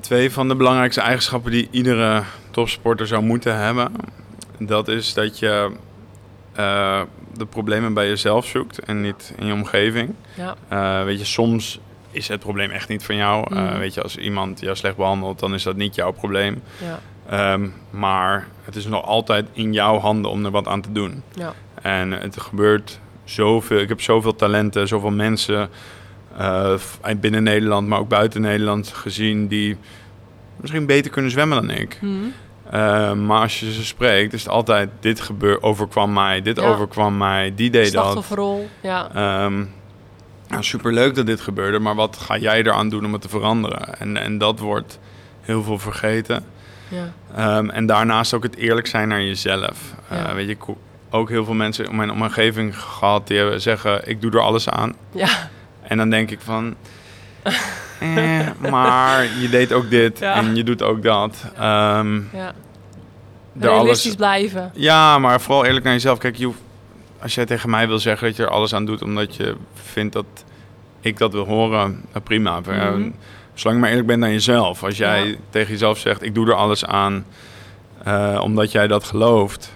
twee 0.00 0.30
van 0.30 0.48
de 0.48 0.54
belangrijkste 0.56 1.00
eigenschappen 1.00 1.50
die 1.50 1.68
iedere 1.70 2.22
topsporter 2.50 3.06
zou 3.06 3.22
moeten 3.22 3.56
hebben, 3.56 3.92
dat 4.58 4.88
is 4.88 5.14
dat 5.14 5.38
je 5.38 5.70
eh, 6.52 7.00
de 7.36 7.46
problemen 7.46 7.94
bij 7.94 8.08
jezelf 8.08 8.46
zoekt 8.46 8.78
en 8.78 9.00
niet 9.00 9.32
in 9.38 9.46
je 9.46 9.52
omgeving. 9.52 10.14
Ja, 10.34 10.54
Eh, 10.68 11.04
weet 11.04 11.18
je, 11.18 11.24
soms 11.24 11.80
is 12.10 12.28
het 12.28 12.40
probleem 12.40 12.70
echt 12.70 12.88
niet 12.88 13.04
van 13.04 13.16
jou. 13.16 13.54
Eh, 13.54 13.62
Mhm. 13.62 13.78
weet 13.78 13.94
je, 13.94 14.02
als 14.02 14.16
iemand 14.16 14.60
jou 14.60 14.76
slecht 14.76 14.96
behandelt, 14.96 15.38
dan 15.38 15.54
is 15.54 15.62
dat 15.62 15.76
niet 15.76 15.94
jouw 15.94 16.10
probleem. 16.12 16.62
ja, 16.78 17.00
Ehm, 17.28 17.68
maar 17.90 18.48
het 18.64 18.76
is 18.76 18.86
nog 18.86 19.04
altijd 19.04 19.46
in 19.52 19.72
jouw 19.72 19.98
handen 19.98 20.30
om 20.30 20.44
er 20.44 20.50
wat 20.50 20.66
aan 20.66 20.80
te 20.80 20.92
doen. 20.92 21.22
ja. 21.34 21.52
En 21.82 22.10
het 22.10 22.40
gebeurt 22.40 23.00
zoveel. 23.24 23.78
Ik 23.78 23.88
heb 23.88 24.00
zoveel 24.00 24.34
talenten, 24.34 24.88
zoveel 24.88 25.10
mensen 25.10 25.68
eh, 26.36 26.74
binnen 27.20 27.42
Nederland, 27.42 27.88
maar 27.88 27.98
ook 27.98 28.08
buiten 28.08 28.40
Nederland 28.40 28.88
gezien 28.88 29.48
die 29.48 29.76
misschien 30.56 30.86
beter 30.86 31.10
kunnen 31.10 31.30
zwemmen 31.30 31.66
dan 31.66 31.76
ik. 31.76 31.98
Mhm. 32.00 32.12
Eh, 32.70 33.12
maar 33.12 33.40
als 33.40 33.60
je 33.60 33.72
ze 33.72 33.84
spreekt, 33.84 34.32
is 34.32 34.42
het 34.42 34.52
altijd 34.52 34.90
dit 35.00 35.20
gebeur, 35.20 35.62
overkwam 35.62 36.12
mij, 36.12 36.42
dit 36.42 36.56
Ja. 36.56 36.62
overkwam 36.62 37.16
mij, 37.16 37.52
die 37.54 37.70
deed 37.70 37.92
dat. 37.92 38.02
Slachtofferrol. 38.02 38.68
Ja, 38.80 39.08
Ehm 39.14 39.64
nou, 40.48 40.62
superleuk 40.64 41.14
dat 41.14 41.26
dit 41.26 41.40
gebeurde, 41.40 41.78
maar 41.78 41.94
wat 41.94 42.16
ga 42.16 42.36
jij 42.38 42.58
eraan 42.58 42.88
doen 42.88 43.04
om 43.04 43.12
het 43.12 43.22
te 43.22 43.28
veranderen? 43.28 43.98
En, 43.98 44.16
en 44.16 44.38
dat 44.38 44.58
wordt 44.58 44.98
heel 45.40 45.62
veel 45.62 45.78
vergeten. 45.78 46.44
Ja, 46.92 47.12
Ehm, 47.36 47.68
en 47.70 47.86
daarnaast 47.86 48.34
ook 48.34 48.42
het 48.42 48.56
eerlijk 48.56 48.86
zijn 48.86 49.08
naar 49.08 49.22
jezelf. 49.22 49.94
Eh, 50.08 50.18
Ja. 50.18 50.34
weet 50.34 50.46
je, 50.46 50.52
ik 50.52 50.62
heb 50.66 50.76
ook 51.10 51.28
heel 51.28 51.44
veel 51.44 51.54
mensen 51.54 51.84
in 51.88 51.96
mijn 51.96 52.10
omgeving 52.10 52.78
gehad 52.80 53.26
die 53.26 53.36
hebben- 53.38 53.60
zeggen: 53.60 54.08
Ik 54.08 54.20
doe 54.20 54.30
er 54.30 54.40
alles 54.40 54.68
aan. 54.68 54.94
ja, 55.12 55.28
En 55.82 55.96
dan 55.96 56.10
denk 56.10 56.30
ik 56.30 56.40
van. 56.40 56.74
eh, 58.00 58.48
maar 58.70 59.24
je 59.40 59.48
deed 59.50 59.72
ook 59.72 59.90
dit 59.90 60.18
Ja. 60.18 60.34
en 60.34 60.56
je 60.56 60.64
doet 60.64 60.82
ook 60.82 61.02
dat. 61.02 61.44
Ehm 61.58 62.14
ja. 62.16 62.52
er 63.60 63.68
alles, 63.68 63.80
Realistisch 63.82 64.14
blijven. 64.14 64.70
ja, 64.74 65.18
maar 65.18 65.40
vooral 65.40 65.64
eerlijk 65.64 65.84
naar 65.84 65.92
jezelf. 65.92 66.18
Kijk, 66.18 66.36
je 66.36 66.44
hoeft- 66.44 66.60
als 67.22 67.34
jij 67.34 67.46
tegen 67.46 67.70
mij 67.70 67.88
wil 67.88 67.98
zeggen 67.98 68.26
dat 68.26 68.36
je 68.36 68.42
er 68.42 68.50
alles 68.50 68.74
aan 68.74 68.84
doet 68.84 69.02
omdat 69.02 69.36
je 69.36 69.56
vindt 69.74 70.12
dat 70.12 70.26
ik 71.00 71.18
dat 71.18 71.32
wil 71.32 71.44
horen, 71.46 72.04
prima. 72.24 72.60
Zolang 73.54 73.76
je 73.76 73.80
maar 73.82 73.90
eerlijk 73.90 74.08
bent 74.08 74.20
naar 74.20 74.30
jezelf. 74.30 74.84
Als 74.84 74.96
jij 74.96 75.26
Ja. 75.26 75.34
tegen 75.50 75.70
jezelf 75.70 75.98
zegt, 75.98 76.22
ik 76.22 76.34
doe 76.34 76.46
er 76.46 76.54
alles 76.54 76.84
aan 76.84 77.24
eh, 78.04 78.40
omdat 78.42 78.72
jij 78.72 78.86
dat 78.86 79.04
gelooft, 79.04 79.72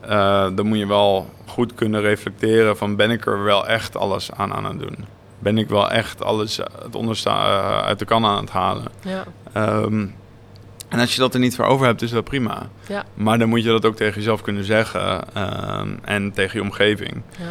eh, 0.00 0.46
dan 0.54 0.66
moet 0.66 0.78
je 0.78 0.86
wel 0.86 1.30
goed 1.46 1.74
kunnen 1.74 2.00
reflecteren 2.00 2.76
van 2.76 2.96
ben 2.96 3.10
ik 3.10 3.26
er 3.26 3.42
wel 3.44 3.66
echt 3.66 3.96
alles 3.96 4.32
aan 4.32 4.52
aan 4.54 4.64
het 4.64 4.78
doen? 4.78 5.04
Ben 5.38 5.58
ik 5.58 5.68
wel 5.68 5.90
echt 5.90 6.22
alles 6.22 6.56
het 6.82 6.94
eh, 7.46 7.80
uit 7.82 7.98
de 7.98 8.04
kan 8.04 8.24
aan 8.24 8.40
het 8.40 8.50
halen? 8.50 8.84
Ja, 9.02 9.24
Ehm, 9.52 10.06
en 10.88 11.00
als 11.00 11.14
je 11.14 11.20
dat 11.20 11.34
er 11.34 11.40
niet 11.40 11.56
voor 11.56 11.64
over 11.64 11.86
hebt, 11.86 12.02
is 12.02 12.10
dat 12.10 12.24
prima. 12.24 12.68
ja, 12.88 13.04
Maar 13.14 13.38
dan 13.38 13.48
moet 13.48 13.62
je 13.62 13.68
dat 13.68 13.84
ook 13.86 13.96
tegen 13.96 14.14
jezelf 14.14 14.42
kunnen 14.42 14.64
zeggen 14.64 15.34
ehm, 15.34 15.88
en 16.04 16.32
tegen 16.32 16.58
je 16.58 16.64
omgeving. 16.64 17.22
ja. 17.38 17.44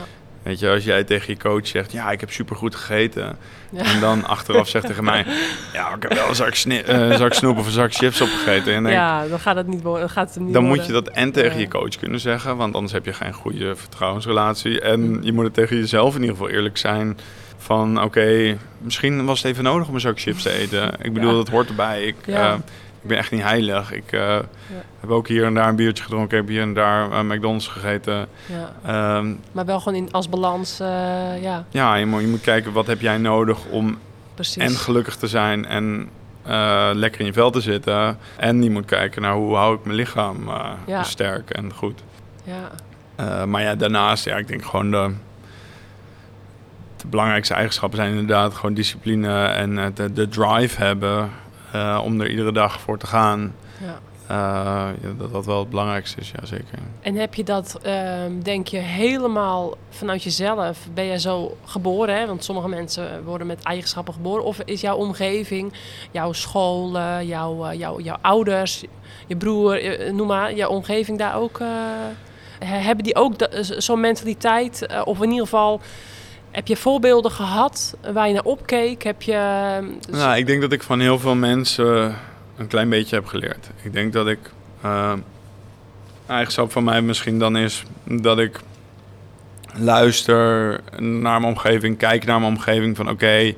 Weet 0.47 0.59
je, 0.59 0.69
als 0.69 0.83
jij 0.83 1.03
tegen 1.03 1.33
je 1.33 1.39
coach 1.39 1.67
zegt, 1.67 1.91
ja, 1.91 2.11
ik 2.11 2.19
heb 2.19 2.31
supergoed 2.31 2.75
gegeten. 2.75 3.37
Ja. 3.69 3.83
En 3.83 3.99
dan 3.99 4.25
achteraf 4.25 4.67
zegt 4.67 4.85
tegen 4.85 5.03
mij, 5.03 5.25
ja, 5.73 5.93
ik 5.95 6.01
heb 6.03 6.13
wel 6.13 6.27
een 6.29 6.35
zak, 6.35 6.53
eh, 6.53 7.15
zak 7.15 7.33
snoep 7.33 7.57
of 7.57 7.65
een 7.65 7.71
zak 7.71 7.93
chips 7.93 8.21
opgegeten. 8.21 8.73
En 8.73 8.83
denk 8.83 8.95
Ja, 8.95 9.27
dan 9.27 9.39
gaat 9.39 9.55
het 9.55 9.67
niet. 9.67 9.83
Dan 9.83 10.09
gaat 10.09 10.33
het 10.33 10.43
niet 10.43 10.53
dan 10.53 10.61
worden. 10.63 10.77
moet 10.77 10.85
je 10.85 10.91
dat 10.93 11.07
en 11.09 11.31
tegen 11.31 11.53
Ja. 11.53 11.59
je 11.59 11.67
coach 11.67 11.95
kunnen 11.97 12.19
zeggen, 12.19 12.57
want 12.57 12.73
anders 12.75 12.93
heb 12.93 13.05
je 13.05 13.13
geen 13.13 13.33
goede 13.33 13.75
vertrouwensrelatie. 13.75 14.81
En 14.81 15.19
je 15.21 15.33
moet 15.33 15.43
het 15.43 15.53
tegen 15.53 15.75
jezelf 15.77 16.15
in 16.15 16.21
ieder 16.21 16.35
geval 16.35 16.51
eerlijk 16.51 16.77
zijn. 16.77 17.17
Van 17.57 18.03
oké, 18.03 18.57
misschien 18.77 19.25
was 19.25 19.41
het 19.41 19.51
even 19.51 19.63
nodig 19.63 19.87
om 19.87 19.93
een 19.93 19.99
zak 19.99 20.19
chips 20.19 20.43
te 20.43 20.51
eten. 20.51 20.93
Ik 21.01 21.13
bedoel, 21.13 21.29
Ja. 21.31 21.35
dat 21.37 21.49
hoort 21.49 21.69
erbij. 21.69 22.03
Ik, 22.03 22.15
Ja. 22.25 22.59
Ik 23.01 23.07
ben 23.07 23.17
echt 23.17 23.31
niet 23.31 23.41
heilig. 23.41 23.91
Ik 23.91 24.11
eh, 24.11 24.39
heb 24.99 25.09
ook 25.09 25.27
hier 25.27 25.45
en 25.45 25.53
daar 25.53 25.67
een 25.67 25.75
biertje 25.75 26.03
gedronken. 26.03 26.37
Ik 26.37 26.43
heb 26.43 26.53
hier 26.53 26.61
en 26.61 26.73
daar 26.73 27.11
eh, 27.11 27.19
McDonald's 27.21 27.67
gegeten. 27.67 28.27
Ja. 28.45 28.71
Ehm, 29.17 29.33
Maar 29.51 29.65
wel 29.65 29.79
gewoon 29.79 29.97
in, 29.97 30.11
als 30.11 30.29
balans, 30.29 30.79
eh, 30.79 30.87
ja, 31.41 31.65
ja, 31.69 31.95
je 31.95 32.05
moet, 32.05 32.21
je 32.21 32.27
moet 32.27 32.41
kijken 32.41 32.71
wat 32.73 32.87
heb 32.87 33.01
jij 33.01 33.17
nodig 33.17 33.65
om 33.65 33.97
precies. 34.33 34.63
en 34.63 34.69
gelukkig 34.71 35.15
te 35.15 35.27
zijn 35.27 35.65
en 35.65 36.09
lekker 36.93 37.19
in 37.19 37.25
je 37.25 37.33
vel 37.33 37.51
te 37.51 37.61
zitten. 37.61 38.17
En 38.37 38.63
je 38.63 38.69
moet 38.69 38.85
kijken 38.85 39.21
naar 39.21 39.33
hoe 39.33 39.55
hou 39.55 39.75
ik 39.75 39.83
mijn 39.83 39.95
lichaam 39.95 40.49
Ja. 40.85 41.03
sterk 41.03 41.49
en 41.49 41.73
goed. 41.73 42.01
ja, 42.43 43.45
maar 43.45 43.61
ja, 43.61 43.75
daarnaast, 43.75 44.25
ja, 44.25 44.35
ik 44.37 44.47
denk 44.47 44.65
gewoon 44.65 44.91
de, 44.91 45.11
de 46.97 47.07
belangrijkste 47.07 47.53
eigenschappen 47.53 47.97
zijn 47.99 48.09
inderdaad 48.11 48.53
gewoon 48.53 48.73
discipline 48.73 49.45
en 49.45 49.91
de, 49.93 50.13
de 50.13 50.27
drive 50.29 50.83
hebben 50.83 51.29
eh, 51.71 52.01
om 52.03 52.21
er 52.21 52.29
iedere 52.29 52.51
dag 52.51 52.79
voor 52.79 52.97
te 52.97 53.07
gaan. 53.07 53.55
ja. 53.81 53.99
Eh, 54.27 54.35
ja, 55.01 55.09
dat 55.17 55.31
dat 55.33 55.45
wel 55.45 55.59
het 55.59 55.69
belangrijkste 55.69 56.19
is, 56.19 56.31
ja 56.31 56.45
zeker. 56.45 56.79
En 57.01 57.15
heb 57.15 57.33
je 57.33 57.43
dat, 57.43 57.79
ehm, 57.83 58.39
denk 58.41 58.67
je, 58.67 58.77
helemaal 58.77 59.73
vanuit 59.89 60.23
jezelf? 60.23 60.77
Ben 60.93 61.03
je 61.05 61.19
zo 61.19 61.57
geboren? 61.65 62.17
Hè? 62.17 62.25
Want 62.27 62.43
sommige 62.43 62.67
mensen 62.67 63.23
worden 63.23 63.47
met 63.47 63.63
eigenschappen 63.63 64.13
geboren. 64.13 64.43
Of 64.43 64.59
is 64.65 64.81
jouw 64.81 64.95
omgeving, 64.95 65.73
jouw 66.11 66.33
school, 66.33 66.91
jouw, 67.21 67.65
eh, 67.65 67.79
jouw, 67.79 67.99
jouw 67.99 68.17
ouders, 68.21 68.83
je 69.27 69.35
broer, 69.35 69.81
noem 70.13 70.27
maar, 70.27 70.53
jouw 70.53 70.69
omgeving 70.69 71.17
daar 71.17 71.35
ook... 71.35 71.59
he- 72.59 72.65
hebben 72.77 73.03
die 73.03 73.15
ook 73.15 73.33
zo'n 73.61 73.99
mentaliteit? 73.99 74.87
Of 75.05 75.17
in 75.21 75.29
ieder 75.29 75.43
geval, 75.43 75.81
heb 76.57 76.67
je 76.67 76.75
voorbeelden 76.77 77.31
gehad 77.31 77.97
waar 78.13 78.27
je 78.27 78.33
naar 78.33 78.43
opkeek? 78.43 79.03
Heb 79.03 79.21
je... 79.21 79.33
ehm, 79.33 79.85
dus- 80.09 80.19
Nou, 80.19 80.37
ik 80.37 80.47
denk 80.47 80.61
dat 80.61 80.71
ik 80.71 80.83
van 80.83 80.99
heel 80.99 81.19
veel 81.19 81.35
mensen 81.35 82.15
een 82.57 82.67
klein 82.67 82.89
beetje 82.89 83.15
heb 83.15 83.25
geleerd. 83.25 83.69
Ik 83.81 83.93
denk 83.93 84.13
dat 84.13 84.27
ik. 84.27 84.39
eh, 84.81 85.11
een 85.15 86.33
eigenschap 86.35 86.71
van 86.71 86.83
mij 86.83 87.01
misschien 87.01 87.39
dan 87.39 87.57
is 87.57 87.83
dat 88.03 88.39
ik 88.39 88.59
luister 89.73 90.79
naar 91.01 91.41
mijn 91.41 91.53
omgeving, 91.53 91.97
kijk 91.97 92.25
naar 92.25 92.39
mijn 92.39 92.51
omgeving 92.51 92.95
van 92.95 93.09
oké, 93.09 93.53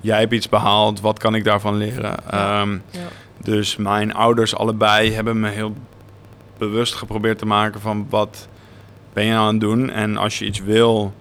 jij 0.00 0.18
hebt 0.20 0.32
iets 0.32 0.48
behaald, 0.48 1.00
wat 1.00 1.18
kan 1.18 1.34
ik 1.34 1.44
daarvan 1.44 1.76
leren? 1.76 2.30
Ehm, 2.30 2.72
ja. 2.72 3.08
dus 3.36 3.76
mijn 3.76 4.14
ouders 4.14 4.54
allebei 4.56 5.12
hebben 5.12 5.40
me 5.40 5.48
heel 5.48 5.74
bewust 6.58 6.94
geprobeerd 6.94 7.38
te 7.38 7.46
maken 7.46 7.80
van 7.80 8.06
wat 8.10 8.48
ben 9.12 9.24
je 9.24 9.30
nou 9.32 9.42
aan 9.46 9.52
het 9.52 9.60
doen 9.60 9.90
en 9.90 10.16
als 10.16 10.38
je 10.38 10.44
iets 10.44 10.60
wil, 10.60 11.14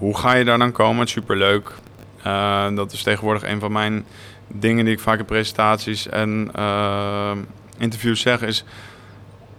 hoe 0.00 0.16
ga 0.18 0.34
je 0.34 0.44
daar 0.44 0.58
dan 0.58 0.72
komen? 0.72 0.98
Het 0.98 1.08
is 1.08 1.14
superleuk. 1.14 1.70
Eh, 2.22 2.74
dat 2.74 2.92
is 2.92 3.02
tegenwoordig 3.02 3.42
een 3.44 3.60
van 3.60 3.72
mijn 3.72 4.04
dingen 4.48 4.84
die 4.84 4.94
ik 4.94 5.00
vaak 5.00 5.18
in 5.18 5.24
presentaties 5.24 6.08
en 6.08 6.50
eh, 6.54 7.32
interviews 7.78 8.20
zeg 8.20 8.42
is 8.42 8.64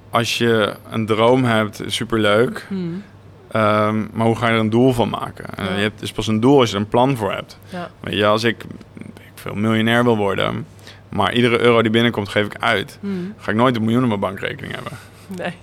als 0.10 0.38
je 0.38 0.74
een 0.89 1.06
droom 1.06 1.44
hebt, 1.44 1.82
superleuk. 1.86 2.66
Hmm, 2.68 3.04
Ehm, 3.52 4.06
maar 4.14 4.26
hoe 4.26 4.36
ga 4.36 4.48
je 4.48 4.54
er 4.54 4.60
een 4.60 4.70
doel 4.70 4.94
van 4.94 5.10
maken? 5.10 5.46
Eh, 5.58 5.66
Ja. 5.66 5.76
je 5.76 5.82
hebt, 5.82 6.02
is 6.02 6.12
pas 6.12 6.28
een 6.28 6.39
doel 6.39 6.60
als 6.60 6.70
je 6.70 6.76
er 6.76 6.82
een 6.82 6.88
plan 6.88 7.18
voor 7.18 7.32
hebt. 7.34 7.60
ja, 7.70 7.89
Weet 8.00 8.14
je, 8.16 8.26
als 8.26 8.44
ik, 8.44 8.64
ik 8.98 9.32
veel 9.36 9.56
miljonair 9.56 10.04
wil 10.04 10.18
worden, 10.18 10.66
maar 11.10 11.34
iedere 11.34 11.60
euro 11.60 11.82
die 11.82 11.92
binnenkomt 11.92 12.30
geef 12.30 12.46
ik 12.46 12.56
uit, 12.60 12.98
hmm, 13.02 13.34
ga 13.38 13.52
ik 13.52 13.58
nooit 13.58 13.76
een 13.76 13.82
miljoen 13.84 14.02
op 14.02 14.08
mijn 14.08 14.20
bankrekening 14.20 14.74
hebben. 14.74 14.92
nee. 15.28 15.54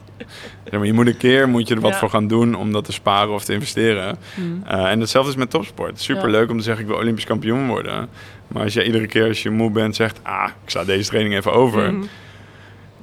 Maar, 0.70 0.86
je 0.86 0.92
moet 0.92 1.06
een 1.06 1.16
keer 1.16 1.48
moet 1.48 1.68
je 1.68 1.74
er 1.74 1.80
wat 1.80 1.92
Ja. 1.92 1.98
voor 1.98 2.10
gaan 2.10 2.26
doen 2.26 2.54
om 2.54 2.72
dat 2.72 2.84
te 2.84 2.92
sparen 2.92 3.32
of 3.34 3.44
te 3.44 3.52
investeren. 3.52 4.18
Hmm, 4.34 4.62
Eh, 4.66 4.90
en 4.90 5.00
hetzelfde 5.00 5.30
is 5.30 5.36
met 5.36 5.50
topsport. 5.50 6.00
Super 6.00 6.30
leuk 6.30 6.50
om 6.50 6.56
te 6.56 6.62
zeggen 6.62 6.82
ik 6.82 6.90
wil 6.90 6.98
Olympisch 7.00 7.24
kampioen 7.24 7.66
worden. 7.68 8.08
Maar 8.48 8.62
als 8.62 8.72
je 8.72 8.84
iedere 8.84 9.06
keer 9.06 9.28
als 9.28 9.42
je 9.42 9.50
moe 9.50 9.70
bent 9.70 9.96
zegt, 9.96 10.20
ah, 10.22 10.48
ik 10.64 10.70
sla 10.70 10.84
deze 10.84 11.08
training 11.08 11.34
even 11.34 11.52
over, 11.52 11.92
mhm. 11.92 12.04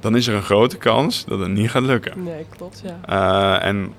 dan 0.00 0.16
is 0.16 0.26
er 0.26 0.34
een 0.34 0.42
grote 0.42 0.76
kans 0.76 1.24
dat 1.24 1.38
het 1.38 1.48
niet 1.48 1.70
gaat 1.70 1.82
lukken. 1.82 2.22
Nee, 2.22 2.46
klopt, 2.56 2.82
ja. 2.84 2.98
Eh, 3.60 3.68
en 3.68 3.92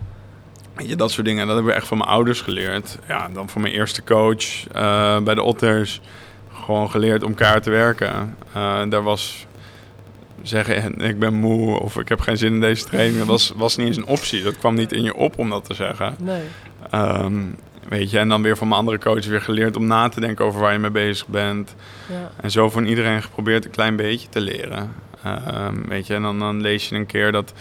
weet 0.76 0.90
je, 0.90 0.96
dat 0.96 1.12
soort 1.12 1.26
dingen, 1.26 1.46
dat 1.46 1.56
hebben 1.56 1.74
we 1.74 1.80
echt 1.80 1.88
van 1.88 1.98
mijn 1.98 2.10
ouders 2.10 2.42
geleerd. 2.42 2.98
Ja, 3.08 3.30
dan 3.34 3.50
van 3.50 3.62
mijn 3.62 3.74
eerste 3.74 4.04
coach 4.04 4.68
eh, 4.72 5.20
bij 5.20 5.36
de 5.36 5.42
Otters. 5.44 6.02
Gewoon 6.66 6.90
geleerd 6.92 7.24
om 7.24 7.30
elkaar 7.30 7.62
te 7.62 7.70
werken. 7.70 8.36
Daar 8.90 9.04
was 9.04 9.47
zeggen, 10.42 10.96
ik 11.02 11.20
ben 11.20 11.34
moe 11.34 11.80
of 11.80 11.98
ik 11.98 12.10
heb 12.10 12.20
geen 12.20 12.38
zin 12.38 12.54
in 12.54 12.62
deze 12.62 12.86
training. 12.86 13.18
Dat 13.18 13.28
was, 13.28 13.54
was 13.56 13.78
niet 13.78 13.88
eens 13.88 13.98
een 13.98 14.06
optie. 14.06 14.44
Dat 14.44 14.58
kwam 14.58 14.76
niet 14.76 14.92
in 14.92 15.04
je 15.04 15.16
op 15.16 15.38
om 15.40 15.50
dat 15.50 15.66
te 15.66 15.74
zeggen. 15.74 16.16
Nee. 16.20 16.42
Ehm, 16.92 17.34
weet 17.90 18.12
je, 18.12 18.20
en 18.20 18.30
dan 18.30 18.42
weer 18.42 18.58
van 18.58 18.68
mijn 18.68 18.80
andere 18.80 19.00
coach 19.00 19.26
weer 19.26 19.42
geleerd 19.42 19.76
om 19.76 19.86
na 19.88 20.10
te 20.10 20.20
denken 20.20 20.46
over 20.46 20.60
waar 20.62 20.74
je 20.74 20.80
mee 20.80 20.92
bezig 20.92 21.28
bent. 21.28 21.76
Ja. 22.10 22.32
En 22.42 22.52
zo 22.52 22.70
van 22.70 22.86
iedereen 22.86 23.22
geprobeerd 23.22 23.66
een 23.66 23.72
klein 23.72 23.96
beetje 23.96 24.30
te 24.30 24.40
leren. 24.40 24.94
Ehm, 25.24 25.76
weet 25.88 26.08
je, 26.08 26.14
en 26.14 26.22
dan, 26.22 26.40
dan 26.40 26.62
lees 26.62 26.90
je 26.90 26.96
een 26.96 27.06
keer 27.06 27.32
dat 27.32 27.54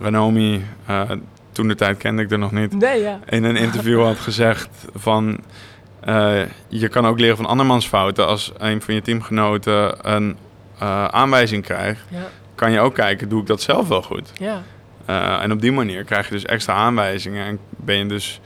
Ranomi, 0.00 0.64
eh, 0.86 1.10
toen 1.52 1.68
de 1.68 1.74
tijd 1.74 1.96
kende 1.98 2.22
ik 2.22 2.30
er 2.30 2.38
nog 2.38 2.52
niet, 2.52 2.72
Nee, 2.78 3.00
ja. 3.00 3.20
in 3.28 3.44
een 3.44 3.56
interview 3.56 4.02
had 4.02 4.18
gezegd 4.18 4.68
van... 4.94 5.38
eh, 6.00 6.40
je 6.68 6.88
kan 6.88 7.06
ook 7.06 7.18
leren 7.18 7.36
van 7.36 7.46
andermans 7.46 7.86
fouten. 7.88 8.26
Als 8.26 8.52
een 8.58 8.82
van 8.82 8.94
je 8.94 9.02
teamgenoten 9.02 10.10
een 10.14 10.36
eh, 10.78 11.04
aanwijzing 11.04 11.62
krijgt, 11.64 12.00
Ja, 12.08 12.26
kan 12.54 12.70
je 12.72 12.80
ook 12.80 12.94
kijken, 12.94 13.28
doe 13.28 13.40
ik 13.40 13.46
dat 13.46 13.60
zelf 13.62 13.88
wel 13.88 14.02
goed? 14.02 14.30
ja, 14.34 14.62
Eh, 15.06 15.42
en 15.42 15.52
op 15.52 15.60
die 15.60 15.72
manier 15.72 16.04
krijg 16.04 16.28
je 16.28 16.34
dus 16.34 16.44
extra 16.44 16.74
aanwijzingen 16.74 17.46
en 17.46 17.58
ben 17.70 17.96
je 17.96 18.06
dus 18.06 18.40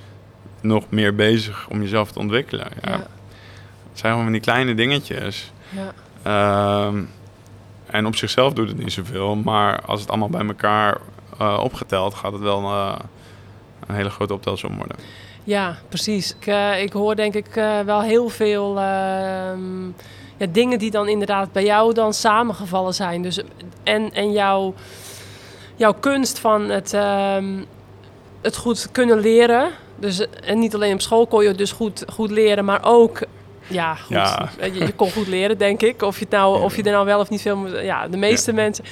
nog 0.61 0.85
meer 0.89 1.14
bezig 1.14 1.66
om 1.68 1.80
jezelf 1.83 2.12
te 2.12 2.18
ontwikkelen. 2.18 2.66
Ja. 2.83 2.91
ja, 2.91 2.97
Het 2.97 3.99
zijn 3.99 4.11
gewoon 4.12 4.22
van 4.22 4.33
die 4.33 4.41
kleine 4.41 4.74
dingetjes. 4.74 5.53
ja. 5.68 5.93
Ehm, 6.22 7.03
en 7.87 8.07
op 8.07 8.16
zichzelf 8.16 8.53
doet 8.53 8.68
het 8.68 8.78
niet 8.78 8.93
zoveel, 8.93 9.37
maar 9.37 9.80
als 9.83 10.01
het 10.01 10.09
allemaal 10.09 10.28
bij 10.30 10.47
elkaar 10.47 10.97
eh, 11.39 11.59
opgeteld, 11.62 12.14
gaat 12.14 12.33
het 12.33 12.41
wel 12.41 12.64
een 13.87 13.95
hele 13.95 14.11
grote 14.11 14.35
optelsom 14.35 14.76
worden. 14.76 14.97
Ja, 15.45 15.76
precies. 15.89 16.37
Ik, 16.41 16.47
ik 16.83 16.93
hoor 16.93 17.16
denk 17.16 17.35
ik 17.35 17.47
wel 17.85 18.03
heel 18.03 18.28
veel 18.28 18.78
ehm, 18.80 19.61
ja, 20.47 20.53
dingen 20.53 20.78
die 20.78 20.90
dan 20.90 21.09
inderdaad 21.09 21.53
bij 21.53 21.64
jou 21.64 21.95
dan 21.95 22.14
samengevallen 22.14 22.95
zijn. 22.95 23.22
Dus, 23.22 23.40
en 23.82 24.12
en 24.12 24.32
jouw, 24.32 24.74
jouw 25.76 25.95
kunst 26.01 26.38
van 26.38 26.68
het, 26.68 26.93
ehm, 26.95 27.45
het 28.43 28.57
goed 28.57 28.88
kunnen 28.93 29.20
leren. 29.20 29.70
Dus, 29.97 30.18
eh, 30.20 30.26
en 30.51 30.59
niet 30.59 30.74
alleen 30.74 30.93
op 30.95 31.01
school 31.01 31.26
kon 31.26 31.43
je 31.45 31.55
dus 31.55 31.72
goed, 31.72 32.05
goed 32.12 32.30
leren, 32.30 32.64
maar 32.64 32.80
ook... 32.84 33.20
Ja, 33.66 33.95
goed. 33.95 34.09
Ja. 34.16 34.49
Je, 34.61 34.74
je 34.78 34.93
kon 34.93 35.11
goed 35.12 35.26
leren, 35.26 35.59
denk 35.59 35.82
ik. 35.82 36.03
Of 36.03 36.18
je, 36.18 36.24
het 36.24 36.32
nou, 36.34 36.62
of 36.62 36.76
je 36.76 36.82
er 36.82 36.93
nou 36.93 37.05
wel 37.07 37.20
of 37.20 37.28
niet 37.30 37.43
veel... 37.43 37.57
moet- 37.57 37.78
Ja, 37.82 38.09
de 38.09 38.16
meeste 38.16 38.53
mensen. 38.53 38.84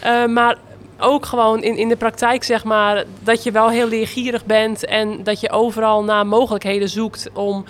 Eh, 0.00 0.24
maar 0.26 0.56
ook 1.00 1.26
gewoon 1.26 1.62
in, 1.62 1.76
in 1.76 1.88
de 1.88 1.96
praktijk, 1.96 2.44
zeg 2.44 2.64
maar, 2.64 3.04
dat 3.22 3.42
je 3.42 3.50
wel 3.50 3.68
heel 3.70 3.88
leergierig 3.88 4.44
bent 4.44 4.84
en 4.84 5.22
dat 5.22 5.40
je 5.40 5.50
overal 5.50 6.04
naar 6.04 6.26
mogelijkheden 6.26 6.88
zoekt 6.88 7.28
om, 7.32 7.64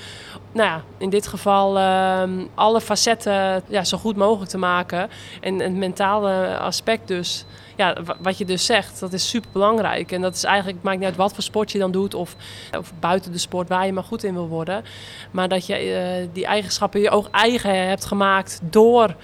nou 0.57 0.69
ja, 0.69 0.83
in 0.99 1.11
dit 1.11 1.27
geval 1.27 1.79
ehm, 1.79 2.45
alle 2.55 2.81
facetten 2.81 3.63
ja, 3.69 3.85
zo 3.85 3.99
goed 3.99 4.17
mogelijk 4.17 4.51
te 4.51 4.59
maken. 4.59 5.11
En 5.41 5.59
het 5.61 5.75
mentale 5.75 6.59
aspect 6.59 7.09
dus, 7.09 7.45
ja, 7.77 7.97
wa- 8.05 8.17
wat 8.19 8.39
je 8.39 8.45
dus 8.45 8.67
zegt, 8.67 9.01
dat 9.01 9.13
is 9.13 9.29
super 9.29 9.51
belangrijk. 9.53 10.13
En 10.13 10.21
dat 10.21 10.35
is 10.35 10.45
eigenlijk, 10.45 10.83
maakt 10.83 10.97
niet 10.99 11.07
uit 11.07 11.17
wat 11.17 11.35
voor 11.35 11.43
sport 11.43 11.73
je 11.73 11.79
dan 11.79 11.91
doet 11.91 12.15
of, 12.15 12.37
of 12.79 12.93
buiten 13.01 13.33
de 13.33 13.39
sport 13.39 13.69
waar 13.69 13.87
je 13.87 13.93
maar 13.93 14.05
goed 14.05 14.25
in 14.25 14.35
wil 14.35 14.49
worden. 14.49 14.85
Maar 15.31 15.49
dat 15.49 15.67
je 15.67 15.75
eh, 15.75 16.29
die 16.33 16.47
eigenschappen 16.47 17.01
je 17.01 17.11
ook 17.11 17.29
eigen 17.31 17.87
hebt 17.87 18.05
gemaakt 18.05 18.61
door, 18.63 19.15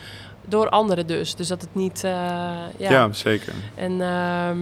door 0.52 0.68
anderen 0.68 1.06
dus. 1.06 1.34
Dus 1.34 1.48
dat 1.48 1.60
het 1.60 1.74
niet, 1.74 2.04
eh, 2.04 2.10
Ja, 2.76 3.12
zeker. 3.12 3.52
en 3.74 4.00
ehm, 4.00 4.58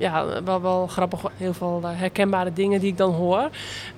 ja, 0.00 0.42
wel, 0.44 0.60
wel 0.60 0.86
grappig, 0.86 1.20
heel 1.36 1.54
veel 1.54 1.80
eh, 1.84 1.90
herkenbare 1.94 2.52
dingen 2.52 2.80
die 2.80 2.90
ik 2.90 2.96
dan 2.96 3.12
hoor. 3.12 3.48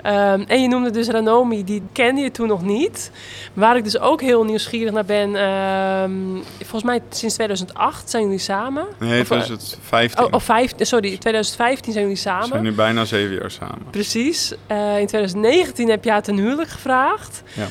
Ehm, 0.02 0.42
en 0.46 0.62
je 0.62 0.68
noemde 0.68 0.90
dus 0.90 1.08
Ranomi, 1.08 1.64
die 1.64 1.82
kende 1.92 2.20
je 2.20 2.30
toen 2.30 2.48
nog 2.48 2.62
niet. 2.62 3.10
Waar 3.52 3.76
ik 3.76 3.84
dus 3.84 3.98
ook 3.98 4.20
heel 4.20 4.44
nieuwsgierig 4.44 4.92
naar 4.92 5.04
ben. 5.04 5.34
ehm, 5.36 6.12
volgens 6.58 6.82
mij 6.82 7.00
sinds 7.10 7.34
2008 7.34 8.10
zijn 8.10 8.22
jullie 8.22 8.38
samen. 8.38 8.86
Nee, 8.98 9.10
Of, 9.20 9.30
eh, 9.30 9.40
2015. 9.40 10.24
Oh, 10.24 10.32
of 10.32 10.44
vijf, 10.44 10.72
sorry, 10.78 11.16
2015 11.18 11.92
zijn 11.92 12.04
jullie 12.04 12.22
We 12.22 12.28
samen. 12.28 12.48
zijn 12.48 12.62
nu 12.62 12.72
bijna 12.72 13.04
zeven 13.04 13.34
jaar 13.34 13.50
samen. 13.50 13.84
Precies. 13.90 14.54
Eh, 14.66 14.98
in 14.98 15.06
2019 15.06 15.88
heb 15.88 16.04
je 16.04 16.10
haar 16.10 16.22
ten 16.22 16.36
huwelijk 16.36 16.68
gevraagd. 16.68 17.42
Ja. 17.52 17.66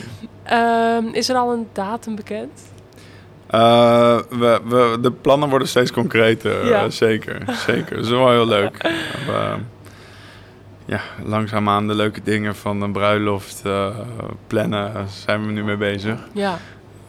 Is 1.11 1.29
er 1.29 1.35
al 1.35 1.51
een 1.53 1.67
datum 1.73 2.15
bekend? 2.15 2.51
Eh, 3.49 4.17
we, 4.29 4.59
we, 4.65 4.97
de 5.01 5.11
plannen 5.11 5.49
worden 5.49 5.67
steeds 5.67 5.91
concreter, 5.91 6.65
Ja. 6.67 6.83
eh, 6.83 6.89
zeker. 6.89 7.37
zeker. 7.65 7.95
Dat 7.95 8.05
is 8.05 8.11
wel 8.11 8.29
heel 8.29 8.47
leuk. 8.47 8.77
We, 9.27 9.53
ja, 10.85 10.99
langzaamaan 11.23 11.87
de 11.87 11.95
leuke 11.95 12.21
dingen 12.23 12.55
van 12.55 12.81
een 12.81 12.91
bruiloft 12.91 13.61
eh, 13.65 13.87
plannen 14.47 14.95
eh, 14.95 15.01
zijn 15.05 15.45
we 15.45 15.51
nu 15.51 15.63
mee 15.63 15.77
bezig. 15.77 16.19
Ja. 16.33 16.57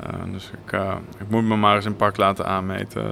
Eh, 0.03 0.09
dus 0.33 0.51
ik, 0.65 0.73
eh, 0.73 0.95
ik 1.19 1.29
moet 1.31 1.45
me 1.45 1.57
maar 1.57 1.77
eens 1.77 1.85
een 1.85 1.97
pak 1.97 2.17
laten 2.17 2.47
aanmeten. 2.47 3.05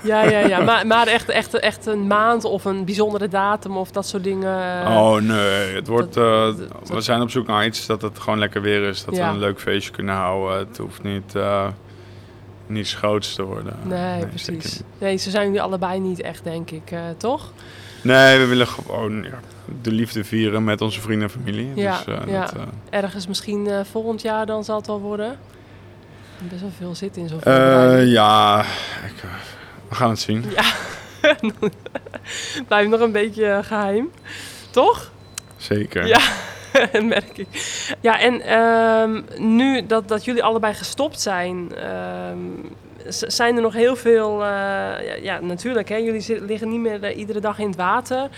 Ja, 0.00 0.22
ja, 0.24 0.38
ja. 0.38 0.60
Maar, 0.70 0.86
maar 0.86 1.06
echt, 1.06 1.28
echt, 1.28 1.54
echt 1.54 1.86
een 1.86 2.06
maand 2.06 2.44
of 2.44 2.64
een 2.64 2.84
bijzondere 2.84 3.28
datum 3.28 3.76
of 3.76 3.90
dat 3.90 4.06
soort 4.06 4.24
dingen. 4.24 4.86
oh 4.86 5.16
nee, 5.20 5.74
het 5.74 5.86
wordt, 5.88 6.16
eh, 6.16 6.22
dat- 6.44 6.88
we 6.88 7.00
zijn 7.00 7.20
op 7.22 7.30
zoek 7.30 7.46
naar 7.46 7.64
iets 7.66 7.86
dat 7.86 8.02
het 8.02 8.18
gewoon 8.18 8.38
lekker 8.38 8.62
weer 8.62 8.82
is. 8.88 9.04
Dat 9.04 9.16
Ja. 9.16 9.26
we 9.28 9.32
een 9.34 9.38
leuk 9.40 9.60
feestje 9.60 9.92
kunnen 9.92 10.14
houden. 10.14 10.58
Het 10.58 10.78
hoeft 10.78 11.02
niet, 11.02 11.34
niet 12.72 12.90
groots 12.90 13.34
te 13.34 13.42
worden. 13.42 13.76
Nee, 13.82 14.26
precies. 14.26 14.80
Nee, 14.98 15.16
ze 15.16 15.30
zijn 15.30 15.46
jullie 15.46 15.62
allebei 15.62 16.00
niet 16.00 16.20
echt, 16.20 16.44
denk 16.44 16.70
ik, 16.70 16.90
eh, 16.90 17.00
toch? 17.16 17.52
Nee, 18.02 18.38
we 18.38 18.46
willen 18.46 18.66
gewoon 18.66 19.22
ja, 19.22 19.40
de 19.82 19.92
liefde 19.92 20.24
vieren 20.24 20.64
met 20.64 20.80
onze 20.80 21.00
vrienden 21.00 21.28
en 21.28 21.34
familie. 21.34 21.72
Ja, 21.74 22.02
dus, 22.04 22.14
eh, 22.14 22.32
ja. 22.32 22.40
dat, 22.40 22.54
eh, 22.54 22.62
Ergens 22.90 23.26
misschien 23.26 23.68
volgend 23.90 24.22
jaar 24.22 24.46
dan 24.46 24.64
zal 24.64 24.76
het 24.76 24.86
wel 24.86 25.00
worden. 25.00 25.38
Best 26.38 26.60
wel 26.60 26.70
veel 26.78 26.94
zit 26.94 27.16
in 27.16 27.28
zo'n 27.28 27.40
ja, 28.06 28.60
ik, 29.06 29.24
we 29.88 29.94
gaan 29.94 30.10
het 30.10 30.20
zien. 30.20 30.44
Blijft 32.68 32.90
nog 32.90 33.00
een 33.00 33.12
beetje 33.12 33.46
eh, 33.46 33.64
geheim. 33.64 34.10
Toch? 34.70 35.12
Zeker. 35.56 36.06
Ja. 36.06 36.20
merk 37.02 37.38
ik. 37.38 37.46
Ja, 38.00 38.20
en 38.20 38.40
ehm, 38.40 39.20
nu 39.52 39.86
dat, 39.86 40.08
dat 40.08 40.24
jullie 40.24 40.42
allebei 40.42 40.74
gestopt 40.74 41.20
zijn, 41.20 41.72
ehm, 41.76 42.36
zijn 43.08 43.56
er 43.56 43.62
nog 43.62 43.72
heel 43.74 43.96
veel. 43.96 44.44
eh, 44.44 45.22
ja, 45.22 45.40
natuurlijk, 45.40 45.88
hè, 45.88 45.96
jullie 45.96 46.42
liggen 46.42 46.68
niet 46.68 46.80
meer 46.80 47.02
eh, 47.04 47.16
iedere 47.18 47.40
dag 47.40 47.58
in 47.58 47.66
het 47.66 47.76
water. 47.76 48.28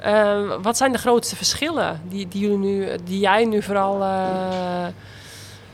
Ehm, 0.00 0.62
wat 0.62 0.76
zijn 0.76 0.92
de 0.92 0.98
grootste 0.98 1.36
verschillen 1.36 2.00
die, 2.08 2.28
die, 2.28 2.40
jullie 2.40 2.58
nu, 2.58 2.88
die 3.04 3.18
jij 3.20 3.44
nu 3.44 3.62
vooral 3.62 4.02
eh, 4.02 4.86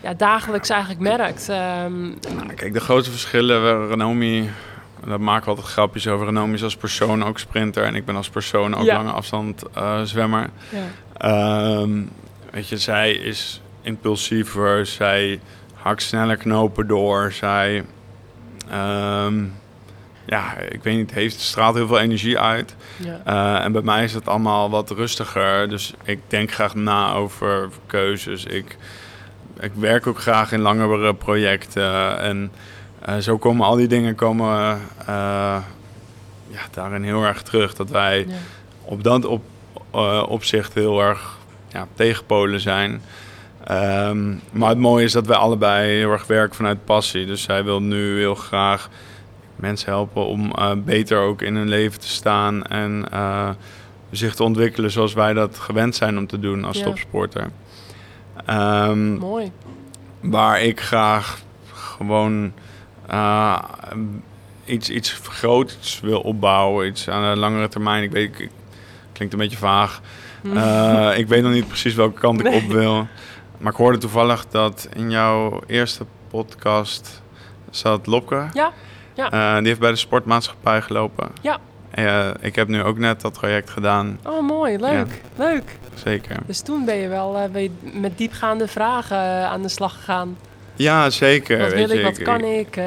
ja, 0.01 0.15
dagelijks 0.17 0.69
eigenlijk 0.71 1.01
merkt? 1.01 1.47
Nou, 1.49 2.17
kijk, 2.55 2.73
de 2.73 2.81
grootste 2.81 3.11
verschillen, 3.11 3.63
we- 3.81 3.87
Renomi, 3.89 4.51
daar 5.07 5.21
maken 5.21 5.45
we 5.45 5.51
altijd 5.51 5.67
grapjes 5.69 6.07
over. 6.07 6.27
Renomi 6.27 6.55
is 6.55 6.63
als 6.63 6.77
persoon 6.77 7.25
ook 7.25 7.39
sprinter 7.39 7.85
en 7.85 7.95
ik 7.95 8.05
ben 8.05 8.17
als 8.17 8.29
persoon 8.29 8.75
ook 8.77 8.85
Ja. 8.85 8.97
lange 8.97 9.11
afstand 9.11 9.63
eh, 9.75 10.01
zwemmer. 10.03 10.51
ja. 10.69 10.79
Ehm, 11.17 12.03
weet 12.51 12.69
je, 12.69 12.79
zij 12.79 13.13
is 13.13 13.61
impulsiever, 13.83 14.87
zij 14.87 15.41
hakt 15.75 16.03
sneller 16.03 16.37
knopen 16.37 16.87
door, 16.87 17.33
zij... 17.33 17.85
ehm, 18.71 19.45
ja, 20.27 20.57
ik 20.57 20.83
weet 20.83 20.97
niet, 20.97 21.11
heeft, 21.13 21.41
straalt 21.41 21.75
heel 21.75 21.87
veel 21.87 21.99
energie 22.01 22.39
uit. 22.39 22.77
Ja. 22.97 23.21
Eh, 23.25 23.65
en 23.65 23.73
bij 23.73 23.83
mij 23.83 24.05
is 24.05 24.15
het 24.15 24.29
allemaal 24.29 24.71
wat 24.71 24.91
rustiger. 24.91 25.69
Dus 25.69 25.95
ik 26.03 26.21
denk 26.27 26.53
graag 26.53 26.75
na 26.75 27.13
over 27.13 27.69
keuzes. 27.87 28.45
Ik, 28.45 28.77
ik 29.61 29.71
werk 29.75 30.07
ook 30.07 30.19
graag 30.21 30.53
in 30.53 30.61
langere 30.61 31.15
projecten. 31.15 32.19
En 32.21 32.53
eh, 33.01 33.17
zo 33.17 33.39
komen 33.39 33.67
al 33.67 33.77
die 33.77 33.89
dingen 33.89 34.15
komen, 34.15 34.81
eh, 34.99 35.07
ja, 36.49 36.61
daarin 36.71 37.03
heel 37.03 37.23
erg 37.25 37.43
terug. 37.43 37.75
Dat 37.75 37.91
wij 37.91 38.19
Ja. 38.29 38.35
op 38.85 39.03
dat 39.03 39.25
op, 39.25 39.43
eh, 39.91 40.23
opzicht 40.29 40.75
heel 40.75 41.01
erg 41.03 41.39
ja, 41.69 41.87
tegenpolen 41.95 42.61
zijn. 42.61 43.03
Ehm, 43.65 44.35
maar 44.53 44.69
het 44.69 44.79
mooie 44.79 45.05
is 45.05 45.13
dat 45.13 45.27
wij 45.27 45.37
allebei 45.37 45.91
heel 45.99 46.11
erg 46.13 46.27
werken 46.27 46.57
vanuit 46.57 46.85
passie. 46.85 47.27
Dus 47.27 47.43
zij 47.43 47.65
wil 47.65 47.83
nu 47.83 48.19
heel 48.19 48.35
graag 48.35 48.89
mensen 49.57 49.89
helpen 49.91 50.27
om 50.27 50.53
eh, 50.53 50.71
beter 50.77 51.19
ook 51.19 51.43
in 51.43 51.57
hun 51.57 51.69
leven 51.69 52.01
te 52.01 52.09
staan 52.09 52.65
en 52.67 53.07
eh, 53.13 53.49
zich 54.11 54.35
te 54.35 54.43
ontwikkelen 54.43 54.91
zoals 54.91 55.13
wij 55.13 55.33
dat 55.33 55.59
gewend 55.59 55.95
zijn 55.97 56.19
om 56.19 56.27
te 56.27 56.39
doen 56.39 56.65
als 56.65 56.79
Ja. 56.79 56.85
topsporter. 56.85 57.51
Ehm, 58.47 59.13
Mooi. 59.15 59.53
waar 60.21 60.63
ik 60.63 60.81
graag 60.81 61.39
gewoon 61.73 62.53
eh, 63.11 63.59
iets, 64.65 64.91
iets 64.91 65.13
groots 65.23 66.01
wil 66.01 66.21
opbouwen, 66.21 66.87
iets 66.87 67.09
aan 67.09 67.35
de 67.35 67.41
langere 67.41 67.69
termijn. 67.69 68.03
Ik 68.03 68.11
weet, 68.11 68.41
ik, 68.41 68.51
klinkt 69.13 69.33
een 69.35 69.41
beetje 69.41 69.57
vaag. 69.57 70.01
Eh, 70.55 71.11
ik 71.19 71.29
weet 71.29 71.43
nog 71.43 71.53
niet 71.53 71.69
precies 71.69 71.95
welke 71.95 72.21
kant 72.21 72.41
ik 72.41 72.47
Nee. 72.47 72.63
op 72.63 72.69
wil. 72.71 73.07
Maar 73.59 73.73
ik 73.73 73.79
hoorde 73.79 73.99
toevallig 73.99 74.47
dat 74.49 74.89
in 74.97 75.11
jouw 75.11 75.61
eerste 75.67 76.05
podcast 76.31 77.23
zat 77.71 78.07
Lopke. 78.07 78.47
Ja, 78.53 78.73
ja. 79.15 79.31
Eh, 79.31 79.59
die 79.59 79.67
heeft 79.67 79.81
bij 79.81 79.91
de 79.91 79.97
sportmaatschappij 79.97 80.83
gelopen. 80.83 81.29
Ja. 81.43 81.59
Ik 82.41 82.55
heb 82.57 82.69
nu 82.69 82.83
ook 82.83 82.99
net 82.99 83.21
dat 83.21 83.35
traject 83.35 83.71
gedaan, 83.71 84.19
Oh, 84.27 84.47
mooi. 84.49 84.79
Leuk. 84.79 85.21
Leuk. 85.37 85.79
zeker. 85.95 86.37
Dus 86.47 86.61
toen 86.61 86.85
ben 86.85 86.97
je 86.97 87.09
wel 87.09 87.49
ben 87.53 87.63
je 87.63 87.71
met 87.95 88.19
diepgaande 88.19 88.69
vragen 88.69 89.49
aan 89.49 89.63
de 89.63 89.69
slag 89.69 89.95
gegaan. 89.95 90.37
Ja, 90.83 91.11
zeker. 91.11 91.59
Wat 91.59 91.73
weet 91.73 91.87
wil 91.89 91.97
ik, 91.99 92.05
wat 92.05 92.23
kan 92.23 92.41
ik? 92.45 92.77
eh, 92.77 92.85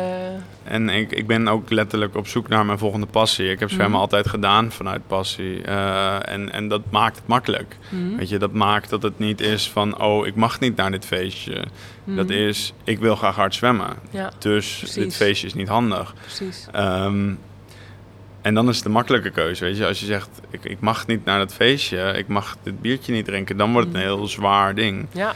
En 0.63 0.89
ik, 0.89 1.11
ik 1.11 1.27
ben 1.27 1.47
ook 1.47 1.69
letterlijk 1.71 2.15
op 2.15 2.27
zoek 2.27 2.47
naar 2.47 2.65
mijn 2.65 2.77
volgende 2.77 3.05
passie. 3.05 3.49
Ik 3.51 3.59
heb 3.59 3.69
zwemmen 3.69 3.91
Mhm. 3.91 3.99
altijd 4.01 4.27
gedaan 4.29 4.71
vanuit 4.71 5.07
passie. 5.07 5.61
Eh, 5.61 6.29
en, 6.33 6.51
en 6.51 6.67
dat 6.67 6.81
maakt 6.89 7.15
het 7.15 7.27
makkelijk. 7.27 7.77
mhm, 7.89 8.15
Weet 8.15 8.29
je, 8.29 8.37
dat 8.37 8.53
maakt 8.53 8.89
dat 8.89 9.03
het 9.03 9.19
niet 9.19 9.41
is 9.41 9.69
van... 9.69 10.01
oh, 10.01 10.27
ik 10.27 10.35
mag 10.35 10.59
niet 10.59 10.75
naar 10.75 10.91
dit 10.91 11.05
feestje. 11.05 11.63
mhm. 12.03 12.15
Dat 12.15 12.29
is, 12.29 12.73
ik 12.83 12.99
wil 12.99 13.15
graag 13.15 13.35
hard 13.35 13.55
zwemmen. 13.55 13.89
Ja, 14.09 14.31
Dus 14.39 14.77
Precies. 14.77 14.93
dit 15.03 15.15
feestje 15.15 15.47
is 15.47 15.53
niet 15.53 15.67
handig. 15.67 16.13
precies. 16.21 16.67
Ehm, 16.71 17.29
en 18.41 18.53
dan 18.53 18.69
is 18.69 18.75
het 18.77 18.85
een 18.85 18.91
makkelijke 18.91 19.29
keuze. 19.29 19.63
Weet 19.63 19.77
je, 19.77 19.85
als 19.87 19.99
je 19.99 20.05
zegt, 20.05 20.29
ik, 20.49 20.63
ik 20.65 20.79
mag 20.79 21.07
niet 21.07 21.25
naar 21.25 21.37
dat 21.39 21.53
feestje... 21.53 22.13
ik 22.17 22.27
mag 22.27 22.55
dit 22.63 22.81
biertje 22.81 23.13
niet 23.13 23.25
drinken... 23.25 23.57
dan 23.57 23.71
wordt 23.71 23.87
het 23.87 23.95
een 23.95 24.01
Mhm. 24.03 24.13
heel 24.15 24.27
zwaar 24.27 24.75
ding. 24.75 25.05
Ja, 25.11 25.33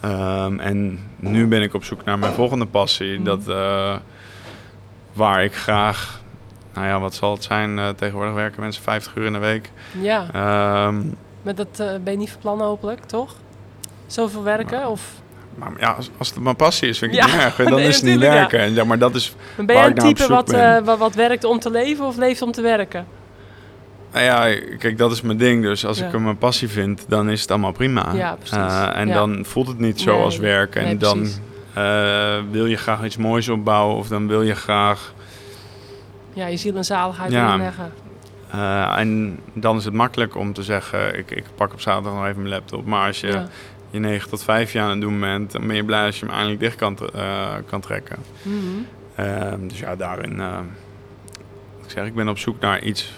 Ehm, 0.00 0.58
en 0.58 0.98
nu 1.16 1.46
ben 1.46 1.62
ik 1.62 1.74
op 1.74 1.84
zoek 1.84 2.04
naar 2.04 2.18
mijn 2.18 2.32
volgende 2.32 2.66
passie. 2.66 3.14
Mhm. 3.14 3.24
Dat, 3.24 3.48
eh, 3.48 3.96
waar 5.12 5.44
ik 5.44 5.54
graag, 5.54 6.20
nou 6.74 6.86
ja, 6.86 7.00
wat 7.00 7.14
zal 7.14 7.32
het 7.32 7.44
zijn? 7.44 7.78
Eh, 7.78 7.88
tegenwoordig 7.88 8.34
werken 8.34 8.60
mensen 8.60 8.82
50 8.82 9.14
uur 9.16 9.26
in 9.26 9.32
de 9.32 9.38
week. 9.38 9.70
Ja, 10.00 10.26
Ehm, 10.32 11.02
maar 11.42 11.54
dat 11.54 11.68
eh, 11.80 11.86
ben 12.04 12.12
je 12.12 12.18
niet 12.18 12.30
van 12.30 12.40
plan 12.40 12.60
hopelijk, 12.60 13.04
toch? 13.04 13.34
Zoveel 14.06 14.42
werken? 14.42 14.88
Of 14.88 15.02
maar 15.54 15.70
ja, 15.78 15.90
als, 15.90 16.10
als 16.18 16.28
het 16.30 16.38
mijn 16.42 16.56
passie 16.56 16.88
is, 16.88 16.98
vind 16.98 17.12
ik 17.12 17.18
Ja, 17.18 17.24
het 17.24 17.34
niet 17.34 17.42
erg. 17.44 17.56
Dan 17.56 17.78
nee, 17.80 17.88
is 17.88 17.96
het 17.96 18.04
niet 18.04 18.20
ja. 18.20 18.32
werken. 18.32 18.60
En 18.60 18.74
Ja, 18.74 18.84
maar 18.84 18.98
dat 18.98 19.14
is, 19.14 19.34
ben 19.56 19.76
jij 19.76 19.86
een 19.86 19.94
type 19.94 20.28
wat, 20.28 20.50
wat, 20.84 20.98
wat 20.98 21.14
werkt 21.14 21.44
om 21.44 21.58
te 21.58 21.70
leven 21.70 22.06
of 22.06 22.16
leeft 22.16 22.42
om 22.42 22.52
te 22.52 22.62
werken? 22.62 23.06
Nou 24.12 24.24
ja, 24.24 24.60
kijk, 24.78 24.98
dat 24.98 25.12
is 25.12 25.20
mijn 25.20 25.38
ding. 25.38 25.62
Dus 25.62 25.86
als 25.86 25.98
Ja. 25.98 26.06
ik 26.06 26.18
mijn 26.18 26.38
passie 26.38 26.68
vind, 26.68 27.04
dan 27.08 27.30
is 27.30 27.40
het 27.40 27.50
allemaal 27.50 27.72
prima. 27.72 28.12
Ja, 28.14 28.34
precies. 28.34 28.56
Eh, 28.56 28.96
en 28.96 29.08
Ja. 29.08 29.14
dan 29.14 29.44
voelt 29.44 29.66
het 29.66 29.78
niet 29.78 30.00
zo 30.00 30.12
Nee, 30.14 30.22
als 30.24 30.36
werk. 30.36 30.74
En 30.74 30.84
nee, 30.84 30.96
dan 30.96 31.26
eh, 31.74 32.38
wil 32.50 32.66
je 32.66 32.76
graag 32.76 33.04
iets 33.04 33.16
moois 33.16 33.48
opbouwen. 33.48 33.96
Of 33.96 34.08
dan 34.08 34.26
wil 34.28 34.42
je 34.42 34.54
graag 34.54 35.12
Ja, 36.32 36.46
je 36.46 36.56
ziel 36.56 36.76
en 36.76 36.84
zaligheid 36.84 37.32
Ja. 37.32 37.46
erin 37.48 37.60
leggen. 37.60 37.92
Eh, 38.50 38.98
en 38.98 39.38
dan 39.52 39.76
is 39.76 39.84
het 39.84 39.94
makkelijk 39.94 40.36
om 40.36 40.52
te 40.52 40.62
zeggen, 40.62 41.18
ik, 41.18 41.30
ik 41.30 41.44
pak 41.54 41.72
op 41.72 41.80
zaterdag 41.80 42.12
nog 42.12 42.24
even 42.26 42.36
mijn 42.42 42.54
laptop. 42.54 42.86
Maar 42.86 43.06
als 43.06 43.20
je 43.20 43.42
je 43.90 43.98
9 43.98 44.30
tot 44.30 44.42
5 44.42 44.72
jaar 44.72 44.84
aan 44.84 44.90
het 44.90 45.00
doen 45.00 45.20
bent, 45.20 45.52
dan 45.52 45.66
ben 45.66 45.76
je 45.76 45.84
blij 45.84 46.06
als 46.06 46.18
je 46.20 46.24
hem 46.26 46.34
eindelijk 46.34 46.60
dicht 46.60 46.76
kan, 46.76 46.98
kan 47.66 47.80
trekken. 47.80 48.16
Mhm. 48.42 48.56
Ehm, 49.14 49.68
dus 49.68 49.78
ja, 49.78 49.96
daarin, 49.96 50.40
ik 51.84 51.90
zeg, 51.90 52.04
ik 52.06 52.14
ben 52.14 52.28
op 52.28 52.38
zoek 52.38 52.60
naar 52.60 52.82
iets 52.82 53.12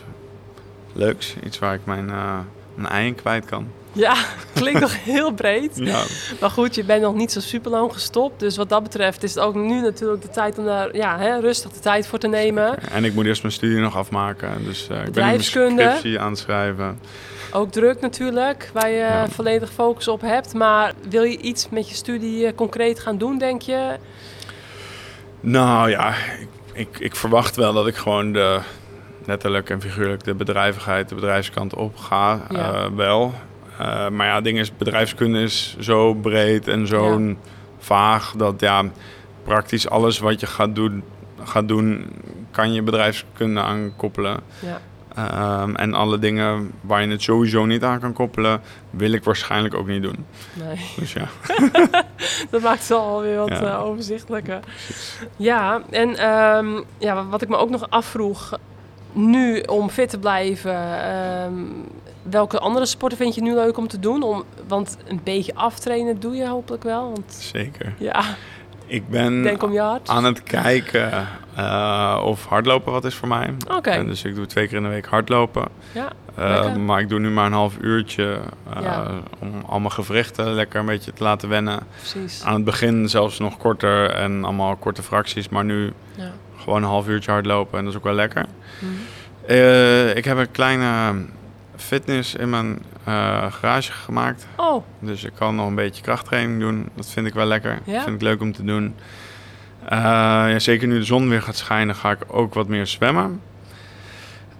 leuks. 0.92 1.34
Iets 1.44 1.58
waar 1.58 1.74
ik 1.74 1.80
mijn, 1.84 2.10
eh 2.10 2.38
mijn 2.74 2.88
ei 2.92 3.06
in 3.06 3.14
kwijt 3.14 3.44
kan. 3.44 3.66
Ja, 3.92 4.14
klinkt 4.54 4.80
nog 4.80 5.04
heel 5.04 5.32
breed. 5.32 5.70
Ja, 5.74 6.02
Maar 6.40 6.50
goed, 6.50 6.74
je 6.74 6.84
bent 6.84 7.02
nog 7.02 7.14
niet 7.14 7.32
zo 7.32 7.40
super 7.40 7.70
lang 7.70 7.92
gestopt. 7.92 8.40
Dus 8.40 8.56
wat 8.56 8.68
dat 8.68 8.82
betreft 8.82 9.22
is 9.22 9.34
het 9.34 9.44
ook 9.44 9.54
nu 9.54 9.80
natuurlijk 9.80 10.22
de 10.22 10.30
tijd 10.30 10.58
om 10.58 10.64
daar 10.64 10.96
ja, 10.96 11.18
hè, 11.18 11.38
rustig 11.40 11.70
de 11.72 11.80
tijd 11.80 12.06
voor 12.06 12.18
te 12.18 12.28
nemen. 12.28 12.90
en 12.90 13.04
ik 13.04 13.14
moet 13.14 13.24
eerst 13.26 13.42
mijn 13.42 13.54
studie 13.54 13.78
nog 13.78 13.96
afmaken. 13.96 14.64
Dus 14.64 14.88
eh, 14.88 15.04
ik 15.04 15.12
ben 15.12 15.28
een 15.28 15.44
scriptie 15.44 16.20
aan 16.20 16.30
het 16.30 16.38
schrijven. 16.38 16.98
Ook 17.52 17.72
druk 17.72 18.00
natuurlijk, 18.00 18.70
waar 18.72 18.88
je 18.90 18.96
Ja. 18.96 19.28
volledig 19.28 19.72
focus 19.72 20.08
op 20.08 20.20
hebt. 20.20 20.54
Maar 20.54 20.92
wil 21.08 21.22
je 21.22 21.38
iets 21.38 21.68
met 21.68 21.88
je 21.88 21.94
studie 21.94 22.46
eh, 22.46 22.54
concreet 22.54 23.00
gaan 23.00 23.18
doen, 23.18 23.38
denk 23.38 23.62
je? 23.62 23.96
Nou 25.40 25.90
ja, 25.90 26.14
ik, 26.40 26.48
ik, 26.72 26.98
ik 26.98 27.16
verwacht 27.16 27.56
wel 27.56 27.72
dat 27.72 27.86
ik 27.86 27.96
gewoon 27.96 28.32
de, 28.32 28.60
letterlijk 29.26 29.70
en 29.70 29.80
figuurlijk 29.80 30.24
de 30.24 30.34
bedrijvigheid, 30.34 31.08
de 31.08 31.14
bedrijfskant 31.14 31.74
op 31.74 31.96
ga. 31.96 32.40
Ja. 32.50 32.72
eh, 32.72 32.86
wel. 32.96 33.34
Eh, 33.78 34.08
maar 34.08 34.26
ja, 34.26 34.34
het 34.34 34.44
ding 34.44 34.58
is, 34.58 34.76
bedrijfskunde 34.76 35.40
is 35.42 35.76
zo 35.80 36.14
breed 36.14 36.68
en 36.68 36.86
zo 36.86 37.20
vaag 37.78 38.34
dat 38.36 38.60
ja, 38.60 38.84
praktisch 39.44 39.88
alles 39.88 40.18
wat 40.18 40.40
je 40.40 40.46
gaat 40.46 40.74
doen, 40.74 41.02
gaat 41.44 41.68
doen 41.68 42.06
kan 42.50 42.72
je 42.72 42.82
bedrijfskunde 42.82 43.60
aan 43.60 43.92
koppelen. 43.96 44.40
Ja, 44.58 44.80
Ehm, 45.16 45.74
en 45.74 45.94
alle 45.94 46.18
dingen 46.18 46.70
waar 46.80 47.02
je 47.02 47.08
het 47.10 47.22
sowieso 47.22 47.64
niet 47.64 47.84
aan 47.84 48.00
kan 48.00 48.12
koppelen, 48.12 48.60
wil 48.90 49.12
ik 49.12 49.24
waarschijnlijk 49.24 49.74
ook 49.74 49.86
niet 49.86 50.02
doen. 50.02 50.26
nee. 50.52 50.76
Dus 50.96 51.12
ja. 51.12 51.26
Dat 52.50 52.62
maakt 52.62 52.88
het 52.88 52.90
alweer 52.98 53.36
wat 53.38 53.48
Ja. 53.48 53.60
eh, 53.60 53.84
overzichtelijker. 53.84 54.60
Ja, 55.36 55.82
en 55.90 56.16
ehm, 56.16 56.82
ja, 56.98 57.24
wat 57.26 57.42
ik 57.42 57.48
me 57.48 57.56
ook 57.56 57.70
nog 57.70 57.86
afvroeg, 57.90 58.58
nu 59.12 59.60
om 59.60 59.88
fit 59.90 60.08
te 60.10 60.18
blijven, 60.18 61.02
ehm, 61.04 61.52
welke 62.22 62.58
andere 62.58 62.86
sporten 62.86 63.18
vind 63.18 63.34
je 63.34 63.42
nu 63.42 63.54
leuk 63.54 63.76
om 63.76 63.88
te 63.88 63.98
doen? 63.98 64.22
Om, 64.22 64.44
want 64.68 64.96
een 65.06 65.20
beetje 65.24 65.54
aftrainen 65.54 66.20
doe 66.20 66.34
je 66.36 66.46
hopelijk 66.48 66.82
wel. 66.82 67.10
Want 67.12 67.32
Zeker. 67.32 67.94
ja, 67.98 68.22
Ik 68.86 69.08
ben 69.08 69.42
denk 69.42 69.62
om 69.62 69.72
je 69.72 69.80
hart. 69.80 70.08
aan 70.08 70.24
het 70.24 70.42
kijken 70.42 71.26
eh, 71.56 72.22
of 72.24 72.46
hardlopen 72.46 72.92
wat 72.92 73.04
is 73.04 73.14
voor 73.14 73.28
mij. 73.28 73.54
Oké, 73.76 74.04
dus 74.04 74.24
ik 74.24 74.34
doe 74.34 74.46
twee 74.46 74.66
keer 74.68 74.76
in 74.76 74.82
de 74.82 74.88
week 74.88 75.06
hardlopen. 75.06 75.64
ja, 75.92 76.08
Eh, 76.34 76.74
maar 76.76 77.00
ik 77.00 77.08
doe 77.08 77.18
nu 77.18 77.30
maar 77.30 77.46
een 77.46 77.52
half 77.52 77.76
uurtje 77.80 78.38
eh, 78.74 78.82
Ja. 78.82 79.06
om 79.38 79.52
al 79.66 79.78
mijn 79.78 79.92
gewrichten 79.92 80.52
lekker 80.52 80.80
een 80.80 80.86
beetje 80.86 81.12
te 81.12 81.22
laten 81.22 81.48
wennen. 81.48 81.80
precies. 81.98 82.42
Aan 82.44 82.54
het 82.54 82.64
begin 82.64 83.08
zelfs 83.08 83.38
nog 83.38 83.56
korter 83.58 84.10
en 84.10 84.44
allemaal 84.44 84.76
korte 84.76 85.02
fracties. 85.02 85.48
Maar 85.48 85.64
nu 85.64 85.92
Ja. 86.14 86.30
Gewoon 86.62 86.82
een 86.82 86.88
half 86.88 87.08
uurtje 87.08 87.30
hardlopen 87.30 87.78
en 87.78 87.84
dat 87.84 87.92
is 87.92 87.98
ook 87.98 88.04
wel 88.04 88.14
lekker. 88.14 88.46
Mhm. 88.78 88.92
Eh, 89.46 90.16
ik 90.16 90.24
heb 90.24 90.38
een 90.38 90.50
kleine 90.50 91.14
fitness 91.76 92.34
in 92.34 92.50
mijn 92.50 92.82
eh, 93.04 93.52
garage 93.52 93.92
gemaakt. 93.92 94.46
Oh, 94.56 94.84
Dus 94.98 95.24
ik 95.24 95.32
kan 95.34 95.54
nog 95.54 95.66
een 95.66 95.74
beetje 95.74 96.02
krachttraining 96.02 96.60
doen. 96.60 96.88
Dat 96.94 97.10
vind 97.10 97.26
ik 97.26 97.34
wel 97.34 97.46
lekker. 97.46 97.78
Ja? 97.84 97.92
Dat 97.92 98.02
vind 98.02 98.14
ik 98.16 98.22
leuk 98.22 98.40
om 98.40 98.52
te 98.52 98.64
doen. 98.64 98.94
Eh, 99.84 99.98
ja, 99.98 100.58
zeker 100.58 100.88
nu 100.88 100.98
de 100.98 101.04
zon 101.04 101.28
weer 101.28 101.42
gaat 101.42 101.56
schijnen, 101.56 101.94
ga 101.94 102.10
ik 102.10 102.18
ook 102.26 102.54
wat 102.54 102.68
meer 102.68 102.86
zwemmen. 102.86 103.40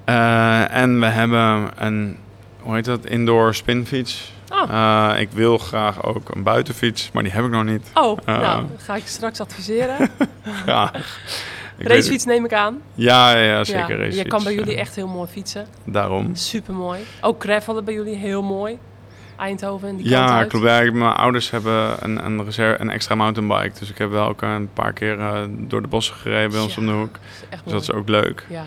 En 0.05 1.00
we 1.00 1.07
hebben 1.07 1.70
een, 1.76 2.16
hoe 2.61 2.74
heet 2.74 2.84
dat, 2.84 3.07
indoor 3.07 3.55
spinfiets. 3.55 4.32
oh, 4.50 5.14
ik 5.18 5.28
wil 5.32 5.59
graag 5.59 6.05
ook 6.05 6.34
een 6.34 6.42
buitenfiets, 6.42 7.11
maar 7.12 7.22
die 7.22 7.32
heb 7.32 7.44
ik 7.44 7.50
nog 7.50 7.64
niet. 7.64 7.90
oh. 7.94 8.18
nou, 8.26 8.66
ga 8.78 8.96
ik 8.96 9.07
straks 9.07 9.40
adviseren. 9.40 10.11
Graag. 10.64 11.18
Ik 11.83 11.89
Racefiets 11.89 12.24
neem 12.24 12.45
ik 12.45 12.53
aan. 12.53 12.80
Ja, 12.95 13.37
ja, 13.37 13.64
zeker 13.64 14.01
Ja, 14.01 14.22
je 14.22 14.24
kan 14.28 14.43
bij 14.45 14.55
jullie 14.55 14.74
eh, 14.74 14.80
echt 14.80 14.95
heel 14.95 15.07
mooi 15.09 15.28
fietsen. 15.28 15.66
Daarom. 15.85 16.35
Super 16.35 16.74
mooi. 16.74 17.01
Ook 17.20 17.43
gravelen 17.43 17.85
bij 17.85 17.95
jullie 17.95 18.16
heel 18.16 18.43
mooi. 18.43 18.78
Eindhoven 19.37 19.89
en 19.89 19.97
die 19.97 20.09
Ja, 20.09 20.45
klopt. 20.45 20.64
Ja, 20.66 20.93
mijn 20.93 21.12
ouders 21.12 21.51
hebben 21.51 21.97
een, 22.01 22.24
een, 22.24 22.45
reserve, 22.45 22.80
een 22.80 22.91
extra 22.91 23.14
mountainbike. 23.14 23.78
Dus 23.78 23.91
ik 23.91 23.99
heb 23.99 24.11
wel 24.11 24.28
ook 24.28 24.43
een 24.43 24.68
paar 24.72 24.93
keer 24.93 25.18
eh, 25.18 25.41
door 25.49 25.83
de 25.83 25.89
bossen 25.89 26.14
gereden 26.14 26.51
bij 26.51 26.61
ons 26.61 26.74
Ja. 26.74 26.80
om 26.80 26.87
de 26.87 26.93
hoek. 26.93 27.12
Dat 27.51 27.61
Dus 27.64 27.72
dat 27.72 27.83
is 27.83 27.93
ook 27.93 28.09
leuk. 28.09 28.47
Ja. 28.49 28.64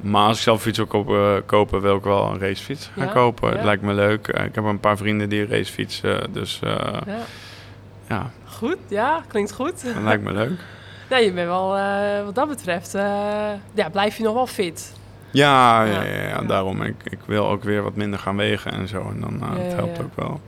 Maar 0.00 0.26
als 0.26 0.36
ik 0.36 0.42
zelf 0.42 0.62
fiets 0.62 0.76
wil 0.78 0.86
kopen, 0.86 1.44
kopen, 1.46 1.80
wil 1.80 1.96
ik 1.96 2.02
wel 2.04 2.30
een 2.30 2.38
racefiets 2.38 2.90
gaan 2.96 3.12
kopen. 3.12 3.50
Het 3.52 3.64
lijkt 3.64 3.82
me 3.82 3.94
leuk. 3.94 4.28
Eh, 4.28 4.44
ik 4.44 4.54
heb 4.54 4.64
een 4.64 4.80
paar 4.80 4.96
vrienden 4.96 5.28
die 5.28 5.46
racefietsen. 5.46 6.32
Dus 6.32 6.60
eh, 6.62 6.70
ja. 7.06 7.18
ja, 8.08 8.30
Goed, 8.44 8.76
ja, 8.88 9.22
klinkt 9.28 9.52
goed. 9.52 9.84
dat 9.94 10.02
lijkt 10.02 10.22
me 10.22 10.32
leuk. 10.32 10.60
Nee, 11.10 11.24
je 11.24 11.32
bent 11.32 11.46
wel, 11.48 11.76
eh, 11.76 12.24
wat 12.24 12.34
dat 12.34 12.48
betreft, 12.48 12.94
eh, 12.94 13.02
ja, 13.74 13.88
blijf 13.88 14.16
je 14.16 14.22
nog 14.22 14.34
wel 14.34 14.46
fit. 14.46 14.92
Ja, 15.30 15.84
ja, 15.84 16.02
Ja. 16.02 16.40
daarom. 16.42 16.82
Ik, 16.82 16.94
ik 17.04 17.18
wil 17.26 17.48
ook 17.48 17.62
weer 17.64 17.82
wat 17.82 17.94
minder 17.94 18.18
gaan 18.18 18.36
wegen 18.36 18.72
en 18.72 18.88
zo. 18.88 19.00
En 19.00 19.20
dan 19.20 19.40
Ja, 19.56 19.62
het 19.62 19.74
helpt 19.74 20.00
ook 20.00 20.14
wel. 20.14 20.40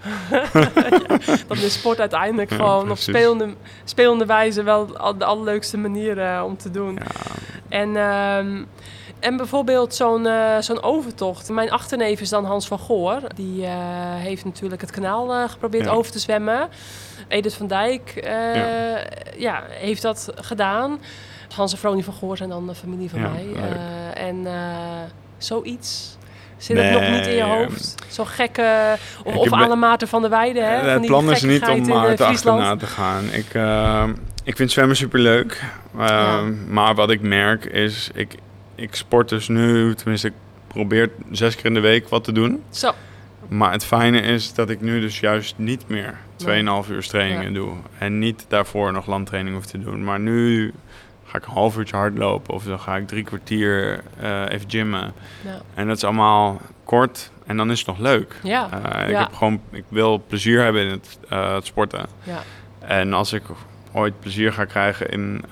Dat 1.48 1.56
is 1.56 1.72
sport 1.72 2.00
uiteindelijk 2.00 2.50
gewoon 2.50 2.90
op 2.90 2.96
spelende, 2.96 3.54
spelende 3.84 4.26
wijze 4.26 4.62
wel 4.62 4.86
de 5.18 5.24
allerleukste 5.24 5.78
manier 5.78 6.42
om 6.44 6.56
te 6.56 6.70
doen. 6.70 6.98
En, 7.68 7.96
ehm, 7.96 8.62
en 9.18 9.36
bijvoorbeeld 9.36 9.94
zo'n 9.94 10.28
zo'n 10.60 10.82
overtocht. 10.82 11.48
Mijn 11.48 11.70
achterneef 11.70 12.20
is 12.20 12.28
dan 12.28 12.44
Hans 12.44 12.66
van 12.68 12.78
Goor. 12.78 13.18
Die 13.34 13.64
heeft 14.16 14.44
natuurlijk 14.44 14.80
het 14.80 14.90
kanaal 14.90 15.48
geprobeerd 15.48 15.88
over 15.88 16.12
te 16.12 16.18
zwemmen. 16.18 16.68
Edith 17.30 17.54
van 17.54 17.66
Dijk 17.66 18.10
eh, 18.16 18.30
ja. 19.38 19.62
heeft 19.68 20.02
dat 20.02 20.32
gedaan. 20.34 20.98
Hans 21.54 21.72
en 21.72 21.78
Vronie 21.78 22.04
van 22.04 22.14
Goor 22.14 22.36
zijn 22.36 22.48
dan 22.48 22.66
de 22.66 22.74
familie 22.74 23.10
van 23.10 23.20
Ja, 23.20 23.28
mij. 23.28 23.46
Eh, 23.54 24.26
en 24.26 24.46
eh, 24.46 24.52
zoiets. 25.38 26.18
Zit 26.56 26.76
het 26.76 26.92
nog 26.92 27.00
niet 27.00 27.26
in 27.26 27.34
je 27.34 27.42
Nee, 27.42 27.42
hoofd? 27.42 27.94
Zo'n 28.08 28.26
gekke... 28.26 28.96
Of, 29.24 29.48
de 29.48 29.74
Maarten 29.76 30.08
van 30.08 30.20
der 30.20 30.30
Weijden, 30.30 30.70
hè? 30.70 30.78
Van 30.78 30.88
het 30.88 31.06
plan 31.06 31.30
is 31.30 31.42
niet 31.42 31.68
om 31.68 31.90
eh, 31.90 32.12
te 32.12 32.24
achterna 32.24 32.76
te 32.76 32.86
gaan. 32.86 33.24
Ik, 33.32 33.46
ik 34.44 34.56
vind 34.56 34.70
zwemmen 34.70 34.96
superleuk. 34.96 35.62
Ja. 35.98 36.40
Maar 36.68 36.94
wat 36.94 37.10
ik 37.10 37.20
merk 37.20 37.64
is, 37.64 38.10
ik, 38.14 38.34
ik 38.74 38.94
sport 38.94 39.28
dus 39.28 39.48
nu, 39.48 39.94
tenminste 39.94 40.26
ik 40.26 40.34
probeer 40.66 41.10
zes 41.30 41.56
keer 41.56 41.64
in 41.64 41.74
de 41.74 41.80
week 41.80 42.08
wat 42.08 42.24
te 42.24 42.32
doen. 42.32 42.62
Zo, 42.70 42.92
Maar 43.48 43.72
het 43.72 43.84
fijne 43.84 44.20
is 44.20 44.54
dat 44.54 44.70
ik 44.70 44.80
nu 44.80 45.00
dus 45.00 45.20
juist 45.20 45.54
niet 45.56 45.88
meer 45.88 46.18
2,5 46.44 46.90
uur 46.90 47.08
trainingen 47.08 47.46
Ja. 47.48 47.50
doe. 47.58 47.72
En 47.98 48.18
niet 48.18 48.44
daarvoor 48.48 48.92
nog 48.92 49.06
landtraining 49.06 49.54
hoef 49.56 49.66
te 49.66 49.78
doen. 49.80 50.04
Maar 50.04 50.20
nu 50.20 50.72
ga 51.26 51.38
ik 51.38 51.46
een 51.46 51.52
half 51.52 51.76
uurtje 51.78 51.96
hardlopen 51.96 52.54
of 52.54 52.64
dan 52.64 52.80
ga 52.80 52.96
ik 52.96 53.06
drie 53.08 53.24
kwartier 53.24 54.00
eh, 54.20 54.42
even 54.48 54.70
gymmen. 54.70 55.12
ja. 55.44 55.60
En 55.74 55.86
dat 55.86 55.96
is 55.96 56.04
allemaal 56.04 56.60
kort 56.84 57.30
en 57.46 57.56
dan 57.56 57.70
is 57.70 57.78
het 57.78 57.86
nog 57.86 57.98
leuk. 57.98 58.34
Ja, 58.42 58.68
Eh, 58.70 59.02
ik, 59.04 59.10
Ja. 59.10 59.18
heb 59.20 59.34
gewoon, 59.34 59.60
ik 59.70 59.84
wil 59.88 60.22
plezier 60.26 60.62
hebben 60.62 60.82
in 60.82 60.90
het, 60.90 61.18
eh, 61.28 61.54
het 61.54 61.66
sporten. 61.66 62.06
ja. 62.22 62.42
En 62.78 63.12
als 63.12 63.32
ik 63.32 63.42
ooit 63.92 64.20
plezier 64.20 64.52
ga 64.52 64.64
krijgen 64.64 65.08
in 65.10 65.44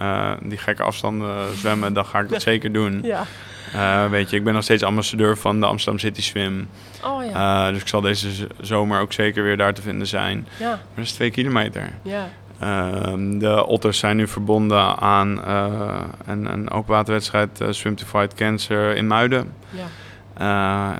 die 0.43 0.59
gekke 0.59 0.82
afstanden 0.82 1.57
zwemmen, 1.57 1.93
dan 1.93 2.05
ga 2.07 2.18
ik 2.20 2.28
dat 2.28 2.43
zeker 2.53 2.72
doen. 2.72 3.01
ja. 3.03 3.24
Eh, 3.72 4.10
weet 4.10 4.30
je, 4.30 4.36
ik 4.36 4.44
ben 4.44 4.54
nog 4.54 4.62
steeds 4.62 4.82
ambassadeur 4.82 5.36
van 5.38 5.60
de 5.60 5.66
Amsterdam 5.66 5.98
City 6.00 6.22
Swim. 6.22 6.68
Oh 7.04 7.24
ja, 7.24 7.66
Eh, 7.66 7.72
dus 7.72 7.80
ik 7.82 7.88
zal 7.88 8.00
deze 8.00 8.28
zomer 8.60 9.00
ook 9.00 9.12
zeker 9.12 9.42
weer 9.42 9.56
daar 9.56 9.74
te 9.74 9.82
vinden 9.82 10.06
zijn. 10.06 10.46
ja, 10.58 10.68
Maar 10.68 10.78
dat 10.94 11.04
is 11.04 11.12
twee 11.12 11.30
kilometer. 11.30 11.90
ja. 12.02 12.28
Ehm, 12.60 13.38
de 13.38 13.66
otters 13.66 13.98
zijn 13.98 14.16
nu 14.16 14.28
verbonden 14.28 14.96
aan 14.98 15.44
eh, 15.44 16.00
een, 16.26 16.52
een 16.52 16.70
openwaterwedstrijd 16.70 17.60
eh, 17.60 17.68
Swim 17.70 17.96
to 17.96 18.04
Fight 18.06 18.34
Cancer 18.34 18.96
in 18.96 19.06
Muiden. 19.06 19.52
ja. 19.70 20.98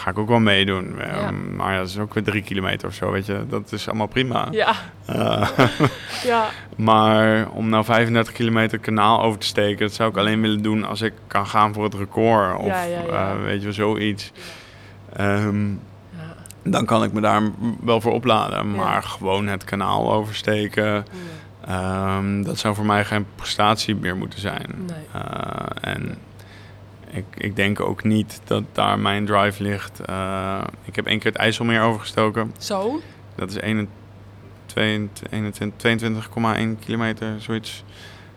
Eh, 0.00 0.06
ga 0.06 0.10
ik 0.10 0.18
ook 0.18 0.28
wel 0.28 0.40
meedoen. 0.40 0.94
Ja. 0.98 1.04
Ehm, 1.04 1.56
Maar 1.56 1.72
ja, 1.72 1.78
dat 1.78 1.88
is 1.88 1.98
ook 1.98 2.14
weer 2.14 2.22
drie 2.22 2.42
kilometer 2.42 2.88
of 2.88 2.94
zo, 2.94 3.10
weet 3.10 3.26
je. 3.26 3.44
Dat 3.48 3.72
is 3.72 3.88
allemaal 3.88 4.06
prima. 4.06 4.48
Ja, 4.50 4.74
Eh, 5.06 5.48
ja, 6.24 6.46
maar 6.76 7.48
om 7.48 7.68
nou 7.68 7.84
35 7.84 8.32
kilometer 8.32 8.78
kanaal 8.78 9.22
over 9.22 9.38
te 9.40 9.46
steken, 9.46 9.78
dat 9.86 9.94
zou 9.94 10.10
ik 10.10 10.16
alleen 10.16 10.40
willen 10.40 10.62
doen 10.62 10.84
als 10.84 11.00
ik 11.00 11.12
kan 11.26 11.46
gaan 11.46 11.72
voor 11.74 11.84
het 11.84 11.94
record. 11.94 12.56
Of 12.58 12.66
Ja, 12.66 12.84
eh, 13.08 13.42
weet 13.42 13.58
je 13.58 13.64
wel, 13.64 13.72
zoiets. 13.72 14.32
Ja. 15.16 15.52
dan 16.62 16.84
kan 16.84 17.02
ik 17.02 17.12
me 17.12 17.20
daar 17.20 17.42
wel 17.84 18.00
voor 18.00 18.12
opladen. 18.12 18.74
Maar 18.74 19.02
gewoon 19.02 19.46
het 19.46 19.64
kanaal 19.64 20.12
oversteken, 20.12 21.06
ehm, 21.66 22.42
dat 22.42 22.58
zou 22.58 22.74
voor 22.74 22.86
mij 22.86 23.04
geen 23.04 23.26
prestatie 23.34 23.94
meer 23.96 24.16
moeten 24.16 24.40
zijn. 24.40 24.66
Nee. 24.86 25.22
Eh, 25.22 25.92
en 25.92 26.18
ik, 27.12 27.24
ik 27.36 27.56
denk 27.56 27.80
ook 27.80 28.04
niet 28.04 28.40
dat 28.44 28.62
daar 28.72 28.98
mijn 28.98 29.26
drive 29.26 29.62
ligt. 29.62 30.00
Eh, 30.00 30.60
ik 30.84 30.96
heb 30.96 31.06
één 31.06 31.18
keer 31.18 31.30
het 31.32 31.40
IJsselmeer 31.40 31.80
overgestoken. 31.82 32.54
Zo? 32.58 33.00
Dat 33.34 33.50
is 33.50 33.56
21 33.56 33.94
22,1 35.76 36.78
kilometer, 36.84 37.34
zoiets. 37.38 37.84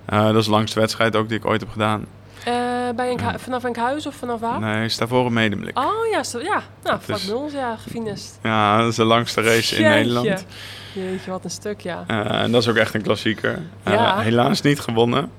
Eh, 0.05 0.26
dat 0.26 0.36
is 0.36 0.45
de 0.45 0.51
langste 0.51 0.80
wedstrijd 0.80 1.15
ook 1.15 1.30
die 1.30 1.38
ik 1.38 1.45
ooit 1.45 1.59
heb 1.61 1.69
gedaan. 1.69 2.05
Eh, 2.45 2.53
bij 2.95 3.09
Enkhu- 3.09 3.39
vanaf 3.39 3.63
Enkhuizen 3.63 4.09
of 4.11 4.15
vanaf 4.17 4.39
waar? 4.39 4.59
Nee, 4.59 4.89
Stavoren 4.89 5.34
Medemblik. 5.34 5.80
Oh 5.80 6.05
ja, 6.11 6.21
ja. 6.41 6.61
nou, 6.84 6.99
vlak 7.01 7.19
bij 7.26 7.36
ons, 7.36 7.53
ja, 7.53 7.76
gefinest. 7.76 8.39
Ja, 8.43 8.78
dat 8.78 8.88
is 8.89 8.95
de 8.95 9.03
langste 9.03 9.41
race 9.41 9.76
in. 9.76 9.82
Nederland. 9.82 10.45
Jeetje, 10.93 11.32
wat 11.32 11.43
een 11.43 11.49
stuk, 11.49 11.82
ja. 11.82 12.03
En 12.07 12.51
dat 12.51 12.61
is 12.61 12.67
ook 12.69 12.76
echt 12.76 12.93
een 12.93 13.01
klassieker. 13.01 13.59
Ja. 13.86 14.19
helaas 14.19 14.61
niet 14.61 14.80
gewonnen. 14.80 15.32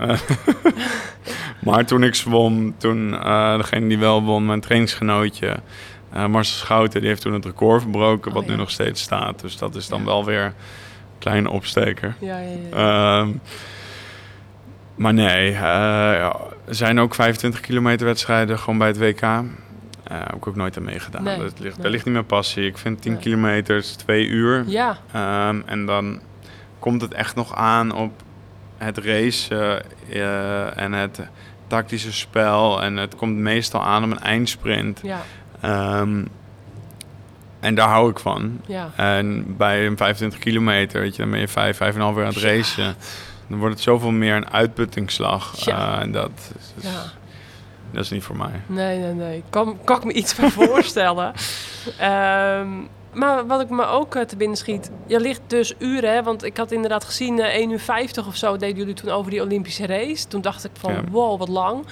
Eh, 0.00 0.18
maar 1.64 1.84
toen 1.84 2.02
ik 2.02 2.14
zwom, 2.14 2.74
toen 2.78 3.14
eh, 3.18 3.56
degene 3.56 3.88
die 3.88 3.98
wel 3.98 4.22
won, 4.22 4.46
mijn 4.46 4.60
trainingsgenootje, 4.60 5.56
eh 6.12 6.26
Marcel 6.26 6.58
Schouten, 6.58 7.00
die 7.00 7.08
heeft 7.08 7.22
toen 7.22 7.32
het 7.32 7.44
record 7.44 7.82
verbroken, 7.82 8.28
Oh, 8.30 8.36
wat 8.36 8.44
ja. 8.44 8.50
nu 8.50 8.56
nog 8.56 8.70
steeds 8.70 9.02
staat. 9.02 9.40
Dus 9.40 9.58
dat 9.58 9.74
is 9.74 9.88
dan 9.88 9.98
Ja. 10.00 10.04
wel 10.04 10.24
weer 10.24 10.44
een 10.44 10.52
kleine 11.18 11.50
opsteker. 11.50 12.14
Ja, 12.18 12.38
ja, 12.38 12.48
ja. 12.70 13.20
Ehm, 13.20 13.30
maar 14.94 15.14
nee, 15.14 15.50
ja, 15.52 16.36
er 16.68 16.74
zijn 16.74 17.00
ook 17.00 17.14
25 17.14 17.60
kilometer 17.60 18.06
wedstrijden 18.06 18.58
gewoon 18.58 18.78
bij 18.78 18.88
het 18.88 18.98
WK. 18.98 19.20
Eh 19.22 19.42
heb 20.04 20.34
ik 20.34 20.46
ook 20.46 20.56
nooit 20.56 20.76
aan 20.76 20.84
meegedaan. 20.84 21.22
Nee, 21.22 21.38
dat 21.38 21.58
ligt, 21.58 21.74
nee. 21.74 21.82
Daar 21.82 21.90
ligt 21.90 22.04
niet 22.04 22.14
mijn 22.14 22.26
passie. 22.26 22.66
Ik 22.66 22.78
vind 22.78 23.02
10 23.02 23.12
Nee. 23.12 23.20
kilometer 23.20 23.96
twee 23.96 24.26
uur. 24.26 24.64
ja, 24.66 24.98
Ehm, 25.12 25.60
en 25.66 25.86
dan 25.86 26.20
komt 26.78 27.00
het 27.00 27.14
echt 27.14 27.34
nog 27.34 27.54
aan 27.54 27.92
op 27.94 28.12
het 28.84 28.98
racen 28.98 29.82
eh, 30.10 30.78
en 30.80 30.92
het 30.92 31.20
tactische 31.66 32.12
spel. 32.12 32.82
En 32.82 32.96
het 32.96 33.16
komt 33.16 33.36
meestal 33.36 33.82
aan 33.82 34.04
op 34.04 34.10
een 34.10 34.20
eindsprint. 34.20 35.00
ja, 35.02 35.20
Ehm, 35.60 36.24
en 37.60 37.74
daar 37.74 37.88
hou 37.88 38.10
ik 38.10 38.18
van. 38.18 38.60
ja. 38.66 38.90
En 38.96 39.56
bij 39.56 39.86
een 39.86 39.96
25 39.96 40.38
kilometer, 40.38 41.00
weet 41.00 41.16
je, 41.16 41.22
dan 41.22 41.30
ben 41.30 41.40
je 41.40 41.48
vijf, 41.48 41.76
vijf 41.76 41.90
en 41.94 41.96
een 41.96 42.04
half 42.04 42.16
uur 42.16 42.22
aan 42.24 42.32
het 42.32 42.40
Ja. 42.40 42.48
racen. 42.48 42.94
Dan 43.48 43.58
wordt 43.58 43.74
het 43.74 43.82
zoveel 43.84 44.10
meer 44.10 44.34
een 44.36 44.50
uitputtingsslag. 44.50 45.64
Ja. 45.64 45.94
Eh, 45.96 46.02
en 46.02 46.12
dat, 46.12 46.30
is- 46.76 46.84
ja. 46.90 47.02
dat 47.90 48.04
is 48.04 48.10
niet 48.10 48.22
voor 48.22 48.36
mij. 48.36 48.60
Nee, 48.66 48.98
nee, 48.98 49.12
nee. 49.12 49.42
Kan, 49.50 49.78
kan 49.84 49.96
ik 49.96 50.04
me 50.04 50.12
iets 50.12 50.34
bij 50.34 50.50
voorstellen. 50.60 51.32
Ehm, 51.98 52.68
maar 53.14 53.46
wat 53.46 53.60
ik 53.60 53.70
me 53.70 53.84
ook 53.86 54.14
eh, 54.14 54.22
te 54.22 54.36
binnen 54.36 54.56
schiet, 54.56 54.90
je 55.06 55.20
ligt 55.20 55.40
dus 55.46 55.74
uren, 55.78 56.12
hè, 56.12 56.22
want 56.22 56.44
ik 56.44 56.56
had 56.56 56.72
inderdaad 56.72 57.04
gezien, 57.04 57.40
eh 57.40 57.54
1 57.54 57.70
uur 57.70 57.80
50 57.80 58.26
of 58.26 58.36
zo 58.36 58.56
deden 58.56 58.76
jullie 58.76 58.94
toen 58.94 59.10
over 59.10 59.30
die 59.30 59.42
Olympische 59.42 59.86
race. 59.86 60.26
Toen 60.28 60.40
dacht 60.40 60.64
ik 60.64 60.70
van, 60.78 60.92
Ja. 60.92 61.04
wow, 61.10 61.38
wat 61.38 61.48
lang. 61.48 61.84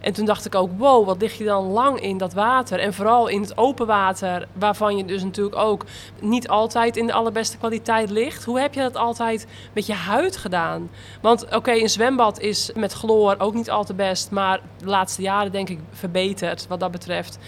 En 0.00 0.12
toen 0.12 0.24
dacht 0.24 0.46
ik 0.46 0.54
ook, 0.54 0.70
wow, 0.76 1.06
wat 1.06 1.20
lig 1.20 1.38
je 1.38 1.44
dan 1.44 1.64
lang 1.64 2.00
in 2.00 2.18
dat 2.18 2.32
water. 2.32 2.78
En 2.78 2.94
vooral 2.94 3.28
in 3.28 3.40
het 3.40 3.58
open 3.58 3.86
water, 3.86 4.48
waarvan 4.52 4.96
je 4.96 5.04
dus 5.04 5.22
natuurlijk 5.22 5.56
ook 5.56 5.84
niet 6.20 6.48
altijd 6.48 6.96
in 6.96 7.06
de 7.06 7.12
allerbeste 7.12 7.58
kwaliteit 7.58 8.10
ligt. 8.10 8.44
Hoe 8.44 8.60
heb 8.60 8.74
je 8.74 8.80
dat 8.80 8.96
altijd 8.96 9.46
met 9.72 9.86
je 9.86 9.94
huid 9.94 10.36
gedaan? 10.36 10.90
Want 11.20 11.54
oké, 11.54 11.72
een 11.72 11.88
zwembad 11.88 12.40
is 12.40 12.70
met 12.74 12.92
chloor 12.92 13.34
ook 13.38 13.54
niet 13.54 13.70
al 13.70 13.84
te 13.84 13.94
best. 13.94 14.30
Maar 14.30 14.60
de 14.78 14.86
laatste 14.86 15.22
jaren 15.22 15.52
denk 15.52 15.68
ik 15.68 15.78
verbeterd 15.90 16.66
wat 16.66 16.80
dat 16.80 16.90
betreft. 16.90 17.38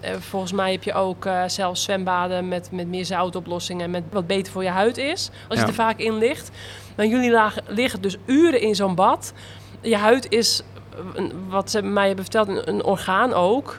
Eh, 0.00 0.14
volgens 0.18 0.52
mij 0.52 0.72
heb 0.72 0.82
je 0.82 0.92
ook 0.92 1.24
eh, 1.24 1.42
zelfs 1.46 1.82
zwembaden 1.82 2.48
met, 2.48 2.68
met 2.72 2.88
meer 2.88 3.04
zoutoplossingen. 3.04 3.90
Met 3.90 4.02
wat 4.10 4.26
beter 4.26 4.52
voor 4.52 4.62
je 4.62 4.68
huid 4.68 4.96
is. 4.96 5.30
Als 5.48 5.60
je 5.60 5.66
er 5.66 5.74
vaak 5.74 5.98
in 5.98 6.18
ligt. 6.18 6.50
Maar 6.96 7.06
jullie 7.06 7.30
lagen, 7.30 7.62
liggen 7.66 8.02
dus 8.02 8.16
uren 8.26 8.60
in 8.60 8.74
zo'n 8.74 8.94
bad. 8.94 9.32
Je 9.80 9.96
huid 9.96 10.30
is, 10.30 10.62
wat 11.48 11.70
ze 11.70 11.82
mij 11.82 12.06
hebben 12.06 12.24
verteld, 12.24 12.48
een, 12.48 12.68
een 12.68 12.84
orgaan 12.84 13.32
ook. 13.32 13.78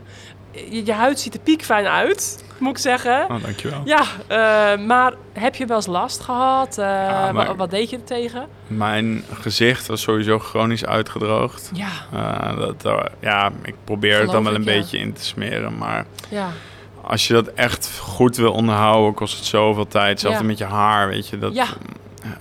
Je, 0.51 0.86
je 0.86 0.93
huid 0.93 1.20
ziet 1.20 1.34
er 1.34 1.39
piekfijn 1.39 1.86
uit, 1.86 2.43
moet 2.59 2.72
ik 2.72 2.78
zeggen. 2.78 3.26
Oh, 3.30 3.43
dankjewel. 3.43 3.82
Ja, 3.86 4.01
eh, 4.28 4.86
maar 4.86 5.13
heb 5.34 5.55
je 5.55 5.65
wel 5.65 5.76
eens 5.76 5.86
last 5.86 6.20
gehad? 6.22 6.78
Eh, 6.78 6.86
Ja, 6.86 7.55
wat, 7.55 7.70
deed 7.70 7.89
je 7.89 7.95
er 7.95 8.03
tegen? 8.03 8.47
Mijn 8.67 9.24
gezicht 9.34 9.88
was 9.88 10.01
sowieso 10.01 10.39
chronisch 10.39 10.86
uitgedroogd. 10.86 11.72
Ja, 11.74 11.89
Eh, 12.13 12.57
dat, 12.78 13.09
ja, 13.20 13.51
ik 13.63 13.76
probeer 13.84 14.20
het 14.20 14.32
dan 14.32 14.43
wel 14.43 14.55
een 14.55 14.61
ik, 14.61 14.67
ja. 14.67 14.74
beetje 14.74 14.97
in 14.97 15.13
te 15.13 15.24
smeren. 15.26 15.78
Maar 15.78 16.05
ja, 16.30 16.49
als 17.01 17.28
je 17.28 17.34
dat 17.34 17.47
echt 17.47 17.99
goed 17.99 18.36
wil 18.36 18.51
onderhouden, 18.51 19.13
kost 19.13 19.36
het 19.36 19.45
zoveel 19.45 19.88
tijd. 19.88 20.22
Ja. 20.22 20.41
met 20.41 20.57
je 20.57 20.65
haar, 20.65 21.07
weet 21.07 21.28
je. 21.28 21.38
Dat, 21.38 21.53
ja. 21.53 21.65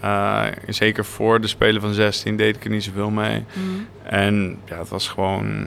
Eh, 0.01 0.45
zeker 0.67 1.05
voor 1.05 1.41
de 1.41 1.47
Spelen 1.47 1.81
van 1.81 1.93
16 1.93 2.37
deed 2.37 2.57
ik 2.57 2.65
er 2.65 2.71
niet 2.71 2.85
zoveel 2.85 3.11
mee. 3.11 3.45
Mhm. 3.53 3.67
En 4.15 4.59
ja, 4.65 4.79
het 4.79 4.89
was 4.89 5.09
gewoon... 5.09 5.67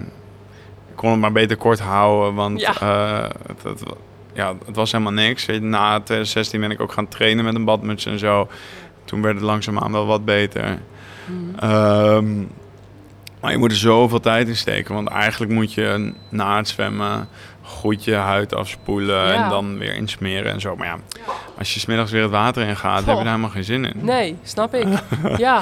Ik 0.89 0.95
kon 0.97 1.11
het 1.11 1.19
maar 1.19 1.31
beter 1.31 1.57
kort 1.57 1.79
houden, 1.79 2.33
want 2.35 2.61
Ja. 2.61 2.73
eh, 2.79 3.29
het, 3.47 3.63
het, 3.63 3.83
ja, 4.33 4.53
het 4.65 4.75
was 4.75 4.91
helemaal 4.91 5.13
niks. 5.13 5.45
Na 5.45 5.93
2016 5.99 6.59
ben 6.59 6.71
ik 6.71 6.81
ook 6.81 6.91
gaan 6.91 7.07
trainen 7.07 7.45
met 7.45 7.55
een 7.55 7.65
badmuts 7.65 8.05
en 8.05 8.19
zo. 8.19 8.47
Toen 9.05 9.21
werd 9.21 9.35
het 9.35 9.43
langzaamaan 9.43 9.91
wel 9.91 10.05
wat 10.05 10.25
beter. 10.25 10.79
Mhm. 11.25 11.59
Ehm, 11.59 12.37
maar 13.41 13.51
je 13.51 13.57
moet 13.57 13.71
er 13.71 13.77
zoveel 13.77 14.19
tijd 14.19 14.47
in 14.47 14.55
steken. 14.57 14.93
Want 14.93 15.07
eigenlijk 15.07 15.51
moet 15.51 15.73
je 15.73 16.13
na 16.29 16.57
het 16.57 16.67
zwemmen 16.67 17.27
goed 17.71 18.03
je 18.03 18.13
huid 18.13 18.55
afspoelen 18.55 19.27
Ja. 19.27 19.43
en 19.43 19.49
dan 19.49 19.77
weer 19.77 19.95
insmeren 19.95 20.51
en 20.51 20.61
zo. 20.61 20.75
Maar 20.75 20.87
ja, 20.87 20.97
als 21.57 21.73
je 21.73 21.79
smiddags 21.79 22.11
weer 22.11 22.21
het 22.21 22.31
water 22.31 22.67
in 22.67 22.77
gaat, 22.77 22.97
heb 22.97 23.07
je 23.07 23.13
daar 23.13 23.25
helemaal 23.25 23.49
geen 23.49 23.63
zin 23.63 23.85
in. 23.85 23.93
Nee, 24.05 24.37
snap 24.43 24.73
ik. 24.73 24.87
ja, 25.37 25.61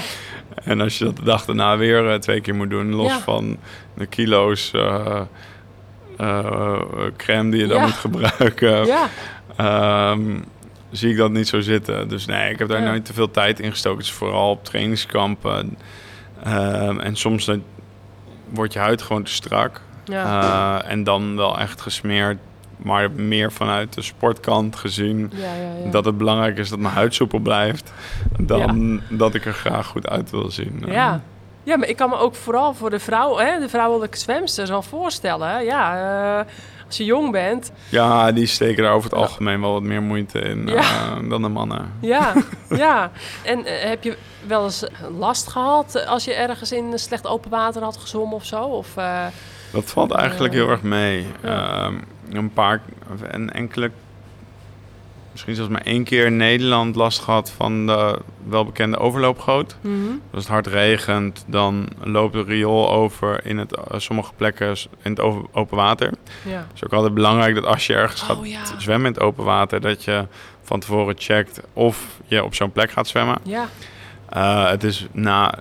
En 0.63 0.81
als 0.81 0.97
je 0.97 1.05
dat 1.05 1.15
de 1.15 1.23
dag 1.23 1.45
daarna 1.45 1.77
weer 1.77 2.09
eh, 2.11 2.19
twee 2.19 2.41
keer 2.41 2.55
moet 2.55 2.69
doen, 2.69 2.93
los 2.93 3.11
Ja. 3.11 3.19
van 3.19 3.57
de 3.93 4.05
kilo's 4.05 4.71
eh, 4.73 5.21
eh, 6.17 6.79
crème 7.17 7.51
die 7.51 7.59
je 7.61 7.67
dan 7.67 7.81
moet 7.81 7.93
gebruiken, 7.93 8.85
ja, 8.95 9.07
ehm, 9.55 10.39
zie 10.91 11.11
ik 11.11 11.17
dat 11.17 11.31
niet 11.31 11.47
zo 11.47 11.61
zitten. 11.61 12.07
Dus 12.07 12.25
nee, 12.25 12.51
ik 12.51 12.59
heb 12.59 12.67
daar 12.67 12.81
nooit 12.81 13.05
te 13.05 13.13
veel 13.13 13.31
tijd 13.31 13.59
in 13.59 13.71
gestoken. 13.71 13.97
Het 13.99 14.07
is 14.07 14.13
vooral 14.13 14.49
op 14.49 14.63
trainingskampen. 14.65 15.77
Ehm, 16.43 16.99
en 16.99 17.15
soms 17.15 17.51
wordt 18.49 18.73
je 18.73 18.79
huid 18.79 19.01
gewoon 19.01 19.23
te 19.23 19.31
strak. 19.33 19.81
Ja. 20.09 20.79
Eh, 20.83 20.91
en 20.91 21.03
dan 21.03 21.35
wel 21.35 21.59
echt 21.59 21.81
gesmeerd. 21.81 22.37
Maar 22.77 23.11
meer 23.11 23.51
vanuit 23.51 23.93
de 23.93 24.01
sportkant 24.01 24.75
gezien. 24.75 25.31
ja, 25.35 25.53
ja, 25.53 25.83
ja. 25.85 25.91
Dat 25.91 26.05
het 26.05 26.17
belangrijk 26.17 26.57
is 26.57 26.69
dat 26.69 26.79
mijn 26.79 26.93
huid 26.93 27.13
soepel 27.13 27.39
blijft. 27.39 27.91
Dan 28.39 29.01
dat 29.09 29.33
ik 29.33 29.45
er 29.45 29.53
graag 29.53 29.87
goed 29.87 30.09
uit 30.09 30.29
wil 30.31 30.51
zien. 30.51 30.83
Ja. 30.85 31.21
ja, 31.63 31.77
maar 31.77 31.87
ik 31.87 31.95
kan 31.95 32.09
me 32.09 32.17
ook 32.17 32.35
vooral 32.35 32.73
voor 32.73 32.89
de 32.89 32.99
vrouw, 32.99 33.37
hè, 33.37 33.59
de 33.59 33.69
vrouwelijke 33.69 34.17
zwemsters 34.17 34.69
wel 34.69 34.81
voorstellen. 34.81 35.49
hè. 35.49 35.57
Ja, 35.59 36.39
eh, 36.39 36.45
als 36.87 36.97
je 36.97 37.05
jong 37.05 37.31
bent. 37.31 37.71
Ja, 37.89 38.31
die 38.31 38.45
steken 38.45 38.83
daar 38.83 38.93
over 38.93 39.09
het 39.09 39.19
algemeen 39.19 39.61
wel 39.61 39.73
wat 39.73 39.83
meer 39.83 40.01
moeite 40.01 40.39
in 40.39 40.67
Ja. 40.67 40.79
eh, 40.79 41.29
dan 41.29 41.41
de 41.41 41.47
mannen. 41.49 41.93
Ja, 42.01 42.33
ja. 42.69 43.11
En 43.43 43.61
heb 43.65 44.03
je 44.03 44.17
wel 44.47 44.63
eens 44.63 44.83
last 45.17 45.47
gehad 45.47 45.95
eh, 45.95 46.07
als 46.07 46.23
je 46.25 46.33
ergens 46.33 46.71
in 46.71 46.99
slecht 46.99 47.27
open 47.27 47.49
water 47.49 47.83
had 47.83 47.97
gezwommen 47.97 48.35
of 48.35 48.45
zo? 48.45 48.63
Of, 48.63 48.87
Dat 49.73 49.85
valt 49.91 50.11
eigenlijk 50.11 50.53
heel 50.53 50.69
erg 50.69 50.81
mee. 50.81 51.25
Ehm, 51.41 51.93
een 52.31 52.53
paar, 52.53 52.81
en 53.31 53.53
enkele, 53.53 53.91
misschien 55.31 55.55
zelfs 55.55 55.71
maar 55.71 55.81
één 55.81 56.03
keer 56.03 56.25
in 56.25 56.37
Nederland 56.37 56.95
last 56.95 57.19
gehad 57.19 57.51
van 57.51 57.85
de 57.85 58.19
welbekende 58.47 58.97
overloopgoot. 58.97 59.75
mhm. 59.81 59.93
Als 60.33 60.43
het 60.43 60.51
hard 60.51 60.67
regent, 60.67 61.43
dan 61.47 61.87
loopt 62.03 62.33
de 62.33 62.43
riool 62.43 62.89
over 62.91 63.45
in 63.45 63.57
het, 63.57 63.75
eh, 63.75 63.99
sommige 63.99 64.31
plekken 64.35 64.75
in 65.01 65.11
het 65.11 65.19
open 65.51 65.77
water. 65.77 66.13
Ja. 66.45 66.51
Het 66.57 66.65
is 66.75 66.83
ook 66.83 66.93
altijd 66.93 67.13
belangrijk 67.13 67.55
dat 67.55 67.65
als 67.65 67.87
je 67.87 67.93
ergens 67.93 68.21
Oh, 68.21 68.27
gaat 68.27 68.37
ja. 68.49 68.59
zwemmen 68.77 69.07
in 69.07 69.13
het 69.13 69.21
open 69.23 69.43
water, 69.43 69.81
dat 69.81 70.03
je 70.03 70.25
van 70.63 70.79
tevoren 70.79 71.15
checkt 71.17 71.61
of 71.73 72.05
je 72.25 72.43
op 72.43 72.55
zo'n 72.55 72.71
plek 72.71 72.91
gaat 72.91 73.07
zwemmen. 73.07 73.37
Ja, 73.43 73.67
Eh, 74.29 74.69
het 74.69 74.83
is 74.83 75.07
na 75.11 75.53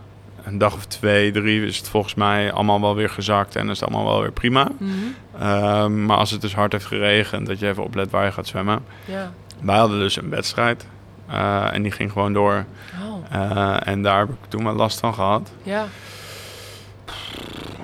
een 0.49 0.59
dag 0.59 0.75
of 0.75 0.85
twee, 0.87 1.31
drie 1.33 1.67
is 1.67 1.77
het 1.79 1.89
volgens 1.89 2.15
mij 2.15 2.53
allemaal 2.53 2.81
wel 2.81 2.95
weer 2.95 3.11
gezakt 3.11 3.57
en 3.57 3.69
is 3.71 3.81
het 3.81 3.89
allemaal 3.89 4.13
wel 4.13 4.21
weer 4.21 4.33
prima. 4.33 4.69
mhm. 4.79 4.93
Ehm, 5.41 6.05
maar 6.07 6.17
als 6.17 6.31
het 6.31 6.41
dus 6.41 6.55
hard 6.55 6.73
heeft 6.73 6.85
geregend, 6.87 7.47
dat 7.47 7.59
je 7.59 7.69
even 7.69 7.85
oplet 7.85 8.11
waar 8.11 8.25
je 8.25 8.33
gaat 8.33 8.47
zwemmen. 8.47 8.85
ja. 9.05 9.33
Wij 9.63 9.77
hadden 9.79 9.99
dus 9.99 10.17
een 10.17 10.31
wedstrijd 10.31 10.87
eh, 11.27 11.73
en 11.75 11.83
die 11.83 11.93
ging 11.93 12.13
gewoon 12.13 12.33
door. 12.33 12.65
Oh, 13.03 13.25
Eh, 13.31 13.77
en 13.87 14.03
daar 14.03 14.19
heb 14.19 14.29
ik 14.29 14.37
toen 14.49 14.65
wel 14.65 14.75
last 14.75 15.01
van 15.01 15.15
gehad. 15.15 15.51
ja. 15.63 15.87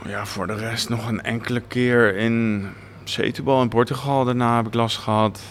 Ja, 0.07 0.27
voor 0.27 0.47
de 0.47 0.55
rest 0.55 0.89
nog 0.89 1.09
een 1.09 1.23
enkele 1.23 1.61
keer 1.61 2.17
in 2.17 2.69
Setubal 3.05 3.63
in 3.63 3.69
Portugal, 3.69 4.25
daarna 4.25 4.57
heb 4.57 4.67
ik 4.67 4.75
last 4.75 4.97
gehad. 4.99 5.43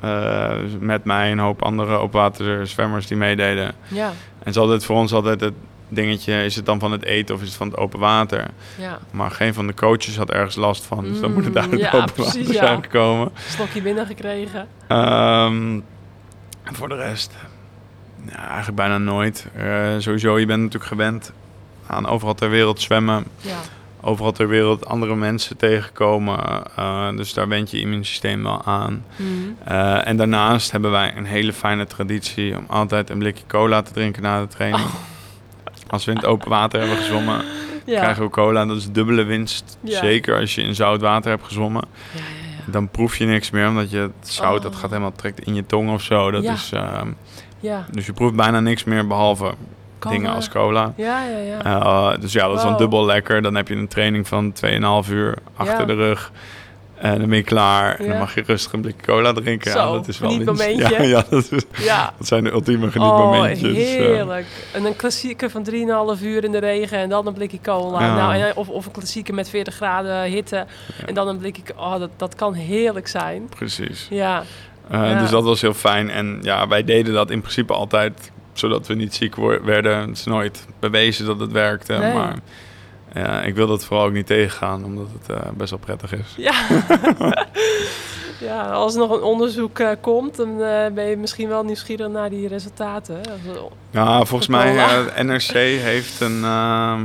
Eh, 0.00 0.52
met 0.80 1.04
mij 1.04 1.26
en 1.26 1.32
een 1.32 1.44
hoop 1.44 1.62
andere 1.62 1.98
opwaterzwemmers 2.00 3.06
die 3.06 3.16
meededen. 3.16 3.74
Ja, 3.88 4.06
En 4.38 4.50
is 4.50 4.56
altijd 4.56 4.84
voor 4.84 4.96
ons 4.96 5.12
altijd 5.12 5.40
het 5.40 5.54
dingetje, 5.94 6.44
is 6.44 6.56
het 6.56 6.66
dan 6.66 6.78
van 6.78 6.92
het 6.92 7.04
eten 7.04 7.34
of 7.34 7.40
is 7.40 7.48
het 7.48 7.56
van 7.56 7.68
het 7.68 7.76
open 7.76 7.98
water? 7.98 8.46
ja. 8.78 8.98
Maar 9.10 9.30
geen 9.30 9.54
van 9.54 9.66
de 9.66 9.74
coaches 9.74 10.16
had 10.16 10.30
ergens 10.30 10.54
last 10.54 10.84
van, 10.84 11.04
dus 11.04 11.20
dan 11.20 11.32
moet 11.32 11.44
het 11.44 11.54
Mm, 11.54 11.60
uit 11.60 11.70
het 11.70 11.80
ja, 11.80 11.90
open 11.92 12.12
precies, 12.12 12.34
water 12.36 12.54
ja. 12.54 12.66
zijn 12.66 12.82
gekomen. 12.82 13.30
Slokje 13.48 13.82
binnengekregen. 13.82 14.68
Ehm, 14.88 15.80
en 16.62 16.74
voor 16.74 16.88
de 16.88 16.94
rest, 16.96 17.32
ja, 18.30 18.46
eigenlijk 18.46 18.76
bijna 18.76 18.98
nooit. 18.98 19.46
Eh, 19.56 19.88
sowieso, 19.98 20.38
je 20.38 20.46
bent 20.46 20.58
natuurlijk 20.62 20.90
gewend 20.90 21.32
aan 21.86 22.06
overal 22.06 22.34
ter 22.34 22.50
wereld 22.50 22.80
zwemmen. 22.80 23.24
Ja, 23.40 23.56
Overal 24.04 24.32
ter 24.32 24.48
wereld 24.48 24.86
andere 24.86 25.14
mensen 25.16 25.56
tegenkomen. 25.56 26.64
eh, 26.76 27.08
dus 27.16 27.34
daar 27.34 27.48
went 27.48 27.70
je 27.70 27.80
immuunsysteem 27.80 28.42
wel 28.42 28.64
aan. 28.64 29.04
Eh, 29.64 30.06
en 30.08 30.16
daarnaast 30.16 30.70
hebben 30.70 30.90
wij 30.90 31.16
een 31.16 31.24
hele 31.24 31.52
fijne 31.52 31.86
traditie 31.86 32.56
om 32.56 32.64
altijd 32.68 33.10
een 33.10 33.18
blikje 33.18 33.44
cola 33.46 33.82
te 33.82 33.92
drinken 33.92 34.22
na 34.22 34.40
de 34.40 34.46
training. 34.48 34.88
Als 35.92 36.04
we 36.04 36.10
in 36.10 36.16
het 36.16 36.26
open 36.26 36.48
water 36.48 36.78
hebben 36.80 36.96
gezwommen, 36.98 37.44
ja. 37.84 38.00
krijgen 38.00 38.22
we 38.22 38.30
cola. 38.30 38.64
Dat 38.66 38.76
is 38.76 38.90
dubbele 38.90 39.22
winst. 39.22 39.78
Ja. 39.80 39.98
Zeker 39.98 40.38
als 40.40 40.54
je 40.54 40.62
in 40.62 40.74
zout 40.74 41.00
water 41.00 41.30
hebt 41.30 41.44
gezwommen. 41.44 41.82
Ja, 42.12 42.18
ja, 42.20 42.24
ja. 42.66 42.72
Dan 42.72 42.88
proef 42.88 43.16
je 43.16 43.24
niks 43.24 43.50
meer, 43.50 43.68
omdat 43.68 43.90
je 43.90 43.98
het 43.98 44.12
zout 44.28 44.62
dat 44.62 44.72
Oh. 44.74 44.78
gaat 44.78 44.90
helemaal 44.90 45.12
trekt 45.12 45.40
in 45.40 45.54
je 45.54 45.66
tong 45.66 45.90
of 45.92 46.02
zo. 46.02 46.30
Dat 46.30 46.44
is, 46.44 46.72
ja. 47.60 47.84
dus 47.90 48.06
je 48.06 48.12
proeft 48.12 48.34
bijna 48.34 48.60
niks 48.60 48.84
meer 48.84 49.06
behalve 49.06 49.54
Cola. 49.98 50.14
dingen 50.14 50.32
als 50.34 50.48
cola. 50.48 50.92
Ja, 50.96 51.22
ja, 51.24 51.38
ja. 51.38 51.62
Eh, 51.62 52.20
dus 52.20 52.32
ja, 52.32 52.46
dat 52.46 52.56
is 52.56 52.62
dan 52.62 52.76
dubbel 52.76 53.04
lekker. 53.04 53.42
Dan 53.42 53.54
heb 53.54 53.68
je 53.68 53.74
een 53.74 53.88
training 53.88 54.28
van 54.28 54.52
2,5 54.52 55.10
uur 55.10 55.34
achter 55.56 55.86
de 55.86 55.94
rug. 55.94 56.32
En 57.02 57.18
dan 57.18 57.28
ben 57.28 57.36
je 57.38 57.44
klaar. 57.44 57.98
En 58.00 58.08
dan 58.08 58.18
mag 58.18 58.34
je 58.34 58.42
rustig 58.46 58.72
een 58.72 58.80
blikje 58.80 59.06
cola 59.06 59.32
drinken. 59.32 59.72
ja, 59.72 59.90
dat 59.92 60.08
is 60.08 60.18
wel 60.18 60.30
genietmomentje. 60.30 60.76
winst. 60.88 60.90
Ja, 60.96 61.02
ja 61.02 61.24
dat, 61.30 61.52
is, 61.52 61.62
ja. 61.84 62.12
dat 62.18 62.26
zijn 62.26 62.44
de 62.44 62.50
ultieme 62.50 62.86
Oh, 62.86 62.92
genietmomentjes. 62.92 63.70
eh. 63.76 63.84
heerlijk. 63.96 64.46
En 64.72 64.84
een 64.84 64.96
klassieker 64.96 65.50
van 65.50 65.64
3,5 66.16 66.22
uur 66.22 66.44
in 66.44 66.52
de 66.52 66.58
regen 66.58 66.98
en 66.98 67.08
dan 67.08 67.26
een 67.26 67.32
blikje 67.34 67.58
cola. 67.62 68.00
Ja. 68.00 68.14
Nou, 68.14 68.34
en- 68.42 68.56
of, 68.56 68.68
of 68.68 68.86
een 68.86 68.92
klassieker 68.92 69.34
met 69.34 69.48
40 69.48 69.74
graden 69.74 70.22
hitte 70.22 70.66
en 71.06 71.14
dan 71.14 71.28
een 71.28 71.38
blikje... 71.38 71.62
Oh, 71.76 71.98
dat, 71.98 72.10
dat 72.16 72.34
kan 72.34 72.52
heerlijk 72.54 73.08
zijn. 73.08 73.48
Precies. 73.56 74.06
Ja, 74.10 74.42
Eh, 74.90 75.10
Ja. 75.10 75.18
Dus 75.20 75.30
dat 75.30 75.44
was 75.44 75.60
heel 75.60 75.74
fijn. 75.74 76.10
En 76.10 76.38
ja, 76.42 76.68
wij 76.68 76.84
deden 76.84 77.14
dat 77.14 77.30
in 77.30 77.40
principe 77.40 77.72
altijd 77.72 78.30
zodat 78.52 78.86
we 78.86 78.94
niet 78.94 79.14
ziek 79.14 79.34
werden. 79.64 79.98
Het 79.98 80.10
is 80.16 80.24
nooit 80.24 80.66
bewezen 80.80 81.26
dat 81.26 81.40
het 81.40 81.52
werkte. 81.52 81.92
Nee. 81.92 82.12
Maar 82.14 82.34
ja, 83.14 83.42
ik 83.42 83.54
wil 83.54 83.66
dat 83.66 83.84
vooral 83.84 84.06
ook 84.06 84.12
niet 84.12 84.26
tegengaan, 84.26 84.84
omdat 84.84 85.06
het 85.18 85.36
eh, 85.36 85.50
best 85.52 85.70
wel 85.70 85.78
prettig 85.78 86.12
is. 86.12 86.34
ja. 86.36 86.54
ja, 88.40 88.70
als 88.70 88.94
er 88.94 89.00
nog 89.00 89.10
een 89.10 89.22
onderzoek 89.22 89.78
eh, 89.78 89.90
komt, 90.00 90.36
dan 90.36 90.62
eh, 90.62 90.92
ben 90.92 91.04
je 91.04 91.16
misschien 91.16 91.48
wel 91.48 91.64
nieuwsgierig 91.64 92.08
naar 92.08 92.30
die 92.30 92.48
resultaten. 92.48 93.20
Ja, 93.90 94.24
volgens 94.24 94.48
mij, 94.48 94.76
eh, 94.76 95.24
NRC 95.24 95.52
heeft 95.80 96.20
een, 96.20 96.44
ehm, 96.54 97.00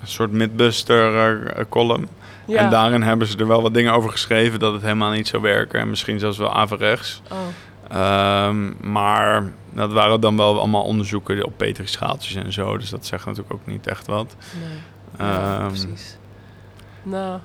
een 0.00 0.04
soort 0.04 0.32
Mythbuster 0.32 1.46
eh, 1.46 1.64
column. 1.68 2.08
Ja. 2.46 2.58
En 2.58 2.70
daarin 2.70 3.02
hebben 3.02 3.26
ze 3.26 3.38
er 3.38 3.46
wel 3.46 3.62
wat 3.62 3.74
dingen 3.74 3.92
over 3.92 4.10
geschreven 4.10 4.58
dat 4.58 4.72
het 4.72 4.82
helemaal 4.82 5.10
niet 5.10 5.28
zou 5.28 5.42
werken. 5.42 5.80
En 5.80 5.90
misschien 5.90 6.18
zelfs 6.18 6.38
wel 6.38 6.52
averechts. 6.52 7.22
Oh, 7.30 7.36
Ehm, 7.88 8.90
maar 8.90 9.52
dat 9.72 9.92
waren 9.92 10.20
dan 10.20 10.36
wel 10.36 10.58
allemaal 10.58 10.82
onderzoeken 10.82 11.44
op 11.44 11.52
petrischaaltjes 11.56 12.34
en 12.34 12.52
zo. 12.52 12.78
Dus 12.78 12.90
dat 12.90 13.06
zegt 13.06 13.26
natuurlijk 13.26 13.54
ook 13.54 13.66
niet 13.66 13.86
echt 13.86 14.06
wat. 14.06 14.36
nee. 14.60 14.78
Ja, 15.18 15.58
Ehm, 15.58 15.66
precies. 15.66 16.16
Nou, 17.02 17.38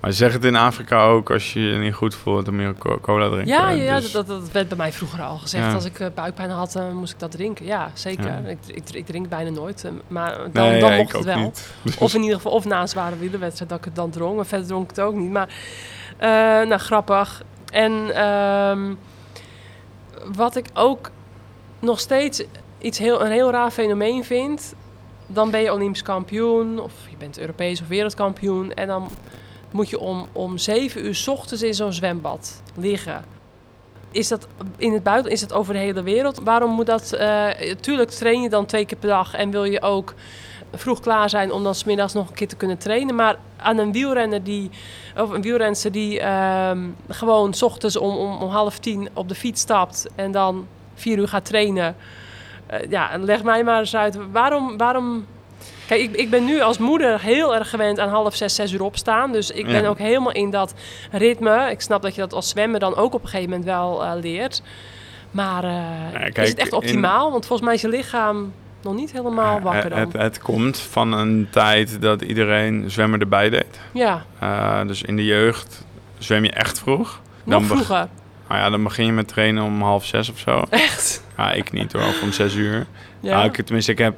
Maar 0.00 0.10
ze 0.10 0.16
zeggen 0.16 0.40
het 0.40 0.48
in 0.48 0.56
Afrika 0.56 1.04
ook, 1.04 1.30
als 1.30 1.52
je 1.52 1.60
je 1.60 1.78
niet 1.78 1.94
goed 1.94 2.14
voelt, 2.14 2.44
dan 2.44 2.74
co- 2.78 2.98
cola 3.00 3.28
drinken. 3.28 3.46
ja, 3.54 3.70
ja, 3.70 4.00
Dus- 4.00 4.12
dat, 4.12 4.26
dat 4.26 4.50
werd 4.52 4.68
bij 4.68 4.76
mij 4.76 4.92
vroeger 4.92 5.22
al 5.22 5.38
gezegd. 5.38 5.64
Ja. 5.64 5.72
Als 5.74 5.84
ik 5.84 5.98
eh, 6.00 6.06
buikpijn 6.14 6.50
had, 6.50 6.74
eh, 6.76 6.90
moest 6.92 7.12
ik 7.12 7.18
dat 7.18 7.30
drinken. 7.30 7.64
Ja, 7.64 7.90
zeker. 7.94 8.24
Ja. 8.26 8.36
Ik, 8.48 8.58
ik, 8.66 8.90
ik 8.90 9.06
drink 9.06 9.28
bijna 9.28 9.50
nooit. 9.50 9.84
eh, 9.84 9.90
maar 10.08 10.36
dan, 10.36 10.50
Nee, 10.68 10.80
dan 10.80 10.90
ja, 10.90 10.96
mocht 10.96 11.12
het 11.12 11.24
wel. 11.24 11.38
niet. 11.38 11.70
Of 11.98 12.14
in 12.14 12.20
ieder 12.20 12.36
geval, 12.36 12.52
of 12.52 12.64
na 12.64 12.80
een 12.80 12.88
zware 12.88 13.16
wielerwedstrijd 13.16 13.70
dat 13.70 13.78
ik 13.78 13.84
het 13.84 13.94
dan 13.94 14.10
dronk. 14.10 14.36
Maar 14.36 14.46
verder 14.46 14.66
dronk 14.66 14.82
ik 14.90 14.96
het 14.96 15.04
ook 15.04 15.14
niet. 15.14 15.30
Maar, 15.30 15.48
eh, 16.16 16.28
nou, 16.68 16.76
grappig. 16.78 17.42
En 17.72 18.14
ehm, 18.14 18.94
wat 20.34 20.56
ik 20.56 20.66
ook 20.74 21.10
nog 21.78 22.00
steeds 22.00 22.42
iets 22.78 22.98
heel, 22.98 23.24
een 23.24 23.30
heel 23.30 23.50
raar 23.50 23.70
fenomeen 23.70 24.24
vind... 24.24 24.74
dan 25.32 25.50
ben 25.50 25.60
je 25.60 25.72
Olympisch 25.72 26.02
kampioen 26.02 26.80
of 26.80 26.92
je 27.10 27.16
bent 27.16 27.38
Europees 27.38 27.80
of 27.80 27.88
wereldkampioen... 27.88 28.74
en 28.74 28.86
dan 28.86 29.08
moet 29.70 29.88
je 29.88 29.98
om, 29.98 30.26
om 30.32 30.58
zeven 30.58 31.04
uur 31.06 31.14
's 31.14 31.28
ochtends 31.28 31.62
in 31.62 31.74
zo'n 31.74 31.92
zwembad 31.92 32.62
liggen. 32.74 33.24
Is 34.10 34.28
dat 34.28 34.46
in 34.76 34.92
het 34.92 35.02
buiten, 35.02 35.32
is 35.32 35.40
dat 35.40 35.52
over 35.52 35.72
de 35.72 35.78
hele 35.78 36.02
wereld? 36.02 36.40
Waarom 36.44 36.70
moet 36.70 36.86
dat... 36.86 37.12
eh 37.12 37.48
tuurlijk 37.80 38.10
train 38.10 38.42
je 38.42 38.48
dan 38.48 38.66
twee 38.66 38.84
keer 38.84 38.98
per 38.98 39.08
dag 39.08 39.34
en 39.34 39.50
wil 39.50 39.64
je 39.64 39.82
ook 39.82 40.14
vroeg 40.74 41.00
klaar 41.00 41.30
zijn 41.30 41.52
om 41.52 41.62
dan 41.62 41.74
smiddags 41.74 42.12
nog 42.12 42.28
een 42.28 42.34
keer 42.34 42.48
te 42.48 42.56
kunnen 42.56 42.78
trainen. 42.78 43.14
Maar 43.14 43.36
aan 43.56 43.78
een 43.78 43.92
wielrenner 43.92 44.42
die, 44.42 44.70
of 45.16 45.30
een 45.30 45.42
wielrenster 45.42 45.92
die 45.92 46.20
ehm, 46.20 46.88
gewoon 47.08 47.54
's 47.54 47.62
ochtends 47.62 47.96
om, 47.96 48.16
om, 48.16 48.42
om 48.42 48.48
half 48.48 48.78
tien 48.78 49.08
op 49.12 49.28
de 49.28 49.34
fiets 49.34 49.60
stapt 49.60 50.06
en 50.14 50.32
dan 50.32 50.66
vier 50.94 51.18
uur 51.18 51.28
gaat 51.28 51.44
trainen. 51.44 51.96
Eh, 52.70 52.90
ja, 52.90 53.10
leg 53.20 53.42
mij 53.42 53.64
maar 53.64 53.78
eens 53.78 53.96
uit. 53.96 54.18
Waarom, 54.32 54.76
waarom 54.76 55.26
Kijk, 55.86 56.02
ik, 56.02 56.16
ik 56.16 56.30
ben 56.30 56.44
nu 56.44 56.60
als 56.60 56.78
moeder 56.78 57.20
heel 57.20 57.54
erg 57.54 57.70
gewend 57.70 57.98
aan 57.98 58.08
half 58.08 58.34
zes, 58.34 58.54
zes 58.54 58.72
uur 58.72 58.82
opstaan. 58.82 59.32
Dus 59.32 59.50
ik 59.50 59.66
ben 59.66 59.82
Ja. 59.82 59.88
ook 59.88 59.98
helemaal 59.98 60.32
in 60.32 60.50
dat 60.50 60.74
ritme. 61.10 61.70
Ik 61.70 61.80
snap 61.80 62.02
dat 62.02 62.14
je 62.14 62.20
dat 62.20 62.32
als 62.32 62.48
zwemmer 62.48 62.80
dan 62.80 62.96
ook 62.96 63.14
op 63.14 63.22
een 63.22 63.28
gegeven 63.28 63.50
moment 63.50 63.68
wel 63.68 64.04
eh, 64.04 64.12
leert. 64.20 64.62
Maar 65.30 65.64
eh, 65.64 66.12
kijk, 66.12 66.38
is 66.38 66.48
het 66.48 66.58
echt 66.58 66.70
in- 66.70 66.76
optimaal? 66.76 67.30
Want 67.30 67.46
volgens 67.46 67.66
mij 67.68 67.76
is 67.76 67.80
je 67.82 67.88
lichaam 67.88 68.52
nog 68.82 68.94
niet 68.94 69.12
helemaal 69.12 69.60
wakker 69.60 69.90
dan. 69.90 69.98
het, 69.98 70.12
het 70.12 70.38
komt 70.40 70.78
van 70.78 71.12
een 71.12 71.48
tijd 71.50 72.02
dat 72.02 72.22
iedereen 72.22 72.90
zwemmen 72.90 73.20
erbij 73.20 73.50
deed. 73.50 73.80
ja, 73.92 74.24
dus 74.86 75.02
in 75.02 75.16
de 75.16 75.24
jeugd 75.24 75.84
zwem 76.18 76.44
je 76.44 76.50
echt 76.52 76.78
vroeg. 76.78 77.20
nog 77.44 77.58
Dan 77.58 77.68
vroeger. 77.68 78.08
Nou 78.48 78.60
ja, 78.60 78.70
dan 78.70 78.82
begin 78.82 79.06
je 79.06 79.12
met 79.12 79.28
trainen 79.28 79.62
om 79.64 79.82
half 79.82 80.04
zes 80.04 80.30
of 80.30 80.38
zo. 80.38 80.64
Echt? 80.70 81.22
Ja, 81.40 81.52
ik 81.52 81.72
niet 81.72 81.92
hoor, 81.92 82.02
om 82.22 82.32
zes 82.32 82.54
uur. 82.54 82.86
Ja. 83.20 83.38
Ja. 83.38 83.44
ik, 83.44 83.54
tenminste, 83.64 83.92
ik 83.92 83.98
heb 83.98 84.14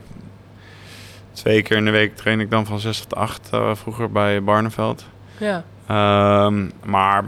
twee 1.33 1.63
keer 1.63 1.77
in 1.77 1.85
de 1.85 1.91
week 1.91 2.17
train 2.17 2.41
ik 2.41 2.51
dan 2.51 2.67
van 2.67 2.79
zes 2.79 3.01
tot 3.01 3.15
acht 3.15 3.49
eh, 3.53 3.75
vroeger 3.75 4.13
bij 4.13 4.43
Barneveld. 4.43 5.05
ja. 5.39 5.65
Ehm, 5.87 6.69
maar 6.85 7.25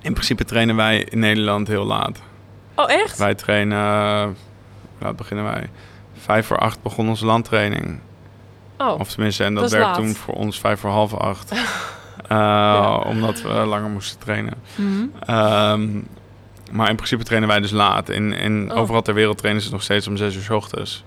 in 0.00 0.12
principe 0.12 0.44
trainen 0.44 0.76
wij 0.76 0.98
in 1.10 1.18
Nederland 1.18 1.68
heel 1.68 1.84
laat. 1.84 2.20
Oh, 2.74 2.90
echt? 2.90 3.18
Wij 3.18 3.34
trainen, 3.34 3.78
eh, 3.78 4.26
laat 4.98 5.16
beginnen 5.16 5.44
wij. 5.44 5.70
Vijf 6.18 6.46
voor 6.46 6.58
acht 6.58 6.82
begon 6.82 7.08
onze 7.08 7.26
landtraining. 7.26 7.98
Oh, 8.78 9.00
Of 9.00 9.08
tenminste, 9.12 9.44
en 9.44 9.54
dat, 9.54 9.70
werd 9.70 9.84
laat. 9.84 9.94
toen 9.94 10.14
voor 10.14 10.34
ons 10.34 10.60
vijf 10.60 10.80
voor 10.80 10.90
half 10.90 11.14
acht. 11.14 11.52
Eh, 12.28 12.36
Ja. 12.36 12.94
Omdat 12.96 13.42
we 13.42 13.48
langer 13.48 13.90
moesten 13.90 14.18
trainen. 14.18 14.54
Mhm. 14.74 15.04
Ehm, 15.26 15.88
maar 16.72 16.88
in 16.90 16.96
principe 16.96 17.24
trainen 17.24 17.48
wij 17.48 17.60
dus 17.60 17.70
laat. 17.70 18.08
In, 18.08 18.70
Oh. 18.72 18.78
Overal 18.78 19.02
ter 19.02 19.14
wereld 19.14 19.38
trainen 19.38 19.62
ze 19.62 19.70
nog 19.70 19.82
steeds 19.82 20.08
om 20.08 20.16
zes 20.16 20.34
uur 20.36 20.42
's 20.42 20.50
ochtends. 20.50 21.04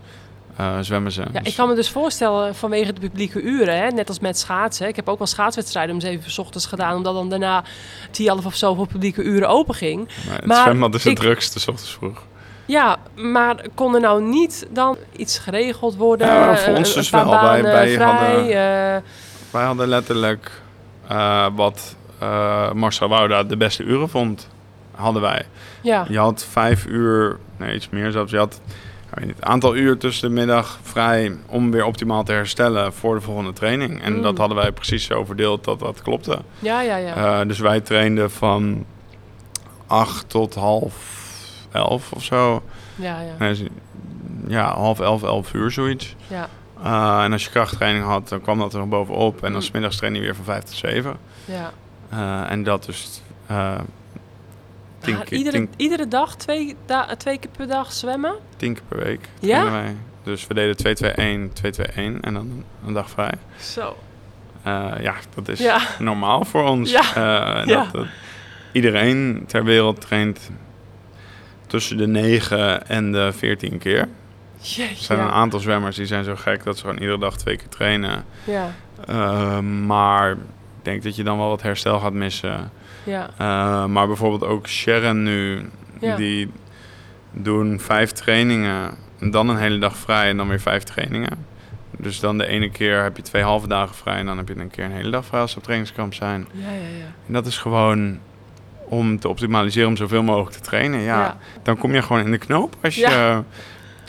Eh, 0.57 0.77
zwemmen 0.81 1.11
ze. 1.11 1.21
Ja, 1.33 1.39
Dus- 1.39 1.47
ik 1.51 1.55
kan 1.55 1.67
me 1.69 1.75
dus 1.75 1.89
voorstellen 1.89 2.55
vanwege 2.55 2.93
de 2.93 2.99
publieke 2.99 3.41
uren, 3.41 3.77
hè, 3.77 3.87
net 3.87 4.07
als 4.07 4.19
met 4.19 4.37
schaatsen. 4.39 4.87
Ik 4.87 4.95
heb 4.95 5.09
ook 5.09 5.17
wel 5.17 5.27
schaatswedstrijden 5.27 5.95
om 5.95 6.01
zeven 6.01 6.23
uur 6.25 6.31
's 6.31 6.37
ochtends 6.37 6.65
gedaan, 6.65 6.95
omdat 6.95 7.13
dan 7.13 7.29
daarna 7.29 7.63
10, 8.11 8.45
of 8.45 8.55
zo 8.55 8.73
voor 8.75 8.87
publieke 8.87 9.21
uren 9.21 9.49
open 9.49 9.75
ging. 9.75 10.07
maar 10.27 10.35
het 10.35 10.45
maar 10.45 10.63
zwembad 10.63 10.95
is 10.95 11.03
het 11.03 11.13
ik- 11.13 11.19
drukste 11.19 11.59
's 11.59 11.67
ochtends 11.67 11.91
vroeg. 11.93 12.23
Ja, 12.65 12.97
maar 13.15 13.55
kon 13.75 13.93
er 13.95 14.01
nou 14.01 14.23
niet 14.23 14.67
dan 14.71 14.97
iets 15.15 15.37
geregeld 15.37 15.95
worden? 15.95 16.27
Ja, 16.27 16.55
voor 16.57 16.73
Eh, 16.73 16.77
ons 16.77 16.93
dus 16.93 17.09
wel. 17.09 17.29
Wij- 17.29 17.59
vrij, 17.61 17.95
hadden- 17.95 18.45
eh, 18.45 19.01
Wij 19.51 19.63
hadden 19.63 19.87
letterlijk 19.87 20.51
eh, 21.07 21.45
wat 21.55 21.95
eh, 22.19 22.71
Marcel 22.71 23.07
Wouda 23.09 23.43
de 23.43 23.57
beste 23.57 23.83
uren 23.83 24.09
vond. 24.09 24.47
Hadden 24.99 25.21
wij. 25.21 25.45
ja, 25.81 26.05
Je 26.09 26.17
had 26.17 26.45
vijf 26.49 26.85
uur, 26.85 27.37
nee 27.57 27.75
iets 27.75 27.89
meer 27.89 28.11
zelfs. 28.11 28.31
Je 28.31 28.37
had 28.37 28.61
een 29.09 29.35
aantal 29.39 29.75
uur 29.75 29.97
tussen 29.97 30.27
de 30.29 30.35
middag 30.35 30.79
vrij 30.81 31.37
om 31.45 31.71
weer 31.71 31.85
optimaal 31.85 32.23
te 32.23 32.31
herstellen 32.31 32.93
voor 32.93 33.15
de 33.15 33.21
volgende 33.21 33.53
training. 33.53 34.01
En 34.01 34.15
Mm. 34.15 34.21
dat 34.21 34.37
hadden 34.37 34.57
wij 34.57 34.71
precies 34.71 35.05
zo 35.05 35.25
verdeeld 35.25 35.63
dat 35.63 35.79
dat 35.79 36.01
klopte. 36.01 36.39
ja, 36.59 36.81
ja, 36.81 36.95
ja. 36.95 37.39
Eh, 37.41 37.47
dus 37.47 37.59
wij 37.59 37.79
trainden 37.81 38.31
van 38.31 38.85
acht 39.87 40.29
tot 40.29 40.55
half 40.55 41.17
elf 41.71 42.11
of 42.11 42.23
zo. 42.23 42.63
ja, 42.95 43.21
ja, 43.21 43.33
Nee, 43.39 43.67
ja, 44.47 44.73
half 44.73 44.99
elf, 44.99 45.23
elf 45.23 45.53
uur 45.53 45.71
zoiets. 45.71 46.15
ja. 46.27 46.47
Eh, 46.83 47.23
en 47.23 47.31
als 47.31 47.43
je 47.43 47.49
krachttraining 47.49 48.05
had, 48.05 48.29
dan 48.29 48.41
kwam 48.41 48.59
dat 48.59 48.73
er 48.73 48.79
nog 48.79 48.87
bovenop. 48.87 49.35
En 49.35 49.41
dan 49.41 49.51
Mm. 49.51 49.61
smiddags 49.61 49.97
train 49.97 50.13
je 50.15 50.19
weer 50.21 50.35
van 50.35 50.45
vijf 50.45 50.63
tot 50.63 50.73
zeven. 50.75 51.17
ja. 51.45 51.71
Eh, 52.09 52.51
en 52.51 52.63
dat 52.63 52.85
dus 52.85 53.21
tien, 54.99 55.13
Maar 55.15 55.23
keer, 55.23 55.37
iedere, 55.37 55.57
tien, 55.57 55.69
iedere 55.77 56.07
dag, 56.07 56.35
twee, 56.35 56.75
da- 56.85 57.15
twee 57.15 57.39
keer 57.39 57.49
per 57.57 57.67
dag 57.67 57.91
zwemmen? 57.91 58.35
tien 58.57 58.73
keer 58.73 58.83
per 58.87 59.03
week 59.03 59.29
Ja? 59.39 59.71
wij. 59.71 59.95
Dus 60.23 60.47
we 60.47 60.53
deden 60.53 60.75
2-2-1, 60.77 61.53
2-2-1 61.53 62.19
en 62.21 62.33
dan 62.33 62.63
een 62.85 62.93
dag 62.93 63.09
vrij. 63.09 63.33
Zo. 63.59 63.97
Eh, 64.63 64.91
ja, 65.01 65.13
dat 65.35 65.47
is 65.47 65.59
Ja. 65.59 65.79
normaal 65.99 66.45
voor 66.45 66.63
ons. 66.63 66.91
Ja. 66.91 67.01
Eh, 67.15 67.57
dat, 67.57 67.67
Ja. 67.67 67.87
dat 67.91 68.05
iedereen 68.71 69.43
ter 69.47 69.63
wereld 69.63 70.01
traint 70.01 70.49
tussen 71.67 71.97
de 71.97 72.07
9 72.07 72.87
en 72.87 73.11
de 73.11 73.31
14 73.33 73.77
keer. 73.77 73.99
Er 73.99 74.07
Jeetje. 74.65 75.03
zijn 75.03 75.19
een 75.19 75.29
aantal 75.31 75.59
zwemmers 75.59 75.95
die 75.95 76.05
zijn 76.05 76.23
zo 76.23 76.35
gek 76.35 76.63
dat 76.63 76.77
ze 76.77 76.83
gewoon 76.85 76.99
iedere 76.99 77.19
dag 77.19 77.37
twee 77.37 77.55
keer 77.57 77.69
trainen. 77.69 78.25
Ja. 78.43 78.71
Eh, 79.07 79.59
maar 79.59 80.31
ik 80.31 80.37
denk 80.81 81.03
dat 81.03 81.15
je 81.15 81.23
dan 81.23 81.37
wel 81.37 81.47
wat 81.49 81.61
herstel 81.61 81.99
gaat 81.99 82.13
missen. 82.13 82.71
Ja. 83.03 83.29
Eh, 83.37 83.85
maar 83.85 84.07
bijvoorbeeld 84.07 84.43
ook 84.51 84.67
Sharon 84.67 85.23
nu, 85.23 85.69
Ja. 85.99 86.15
die 86.15 86.51
doen 87.31 87.79
vijf 87.79 88.11
trainingen, 88.11 88.91
en 89.19 89.31
dan 89.31 89.49
een 89.49 89.57
hele 89.57 89.77
dag 89.77 89.97
vrij 89.97 90.29
en 90.29 90.37
dan 90.37 90.47
weer 90.47 90.59
vijf 90.59 90.83
trainingen. 90.83 91.45
Dus 91.97 92.19
dan 92.19 92.37
de 92.37 92.45
ene 92.47 92.69
keer 92.71 93.03
heb 93.03 93.15
je 93.17 93.21
twee 93.23 93.43
halve 93.43 93.67
dagen 93.67 93.95
vrij 93.95 94.15
en 94.15 94.25
dan 94.25 94.37
heb 94.37 94.47
je 94.47 94.55
een 94.57 94.69
keer 94.69 94.83
een 94.85 94.91
hele 94.91 95.09
dag 95.11 95.25
vrij 95.25 95.41
als 95.41 95.51
ze 95.51 95.57
op 95.57 95.63
trainingskamp 95.63 96.13
zijn. 96.13 96.47
Ja, 96.51 96.65
ja, 96.71 96.73
ja. 96.97 97.05
En 97.27 97.33
dat 97.33 97.45
is 97.45 97.57
gewoon 97.57 98.19
om 98.85 99.19
te 99.19 99.27
optimaliseren 99.27 99.87
om 99.89 99.97
zoveel 99.97 100.23
mogelijk 100.23 100.51
te 100.51 100.61
trainen. 100.61 100.99
Ja, 100.99 101.19
Ja. 101.19 101.37
Dan 101.63 101.77
kom 101.77 101.93
je 101.93 102.01
gewoon 102.01 102.21
in 102.25 102.31
de 102.31 102.37
knoop 102.37 102.75
als 102.83 102.95
je, 102.95 103.01
Ja. 103.01 103.43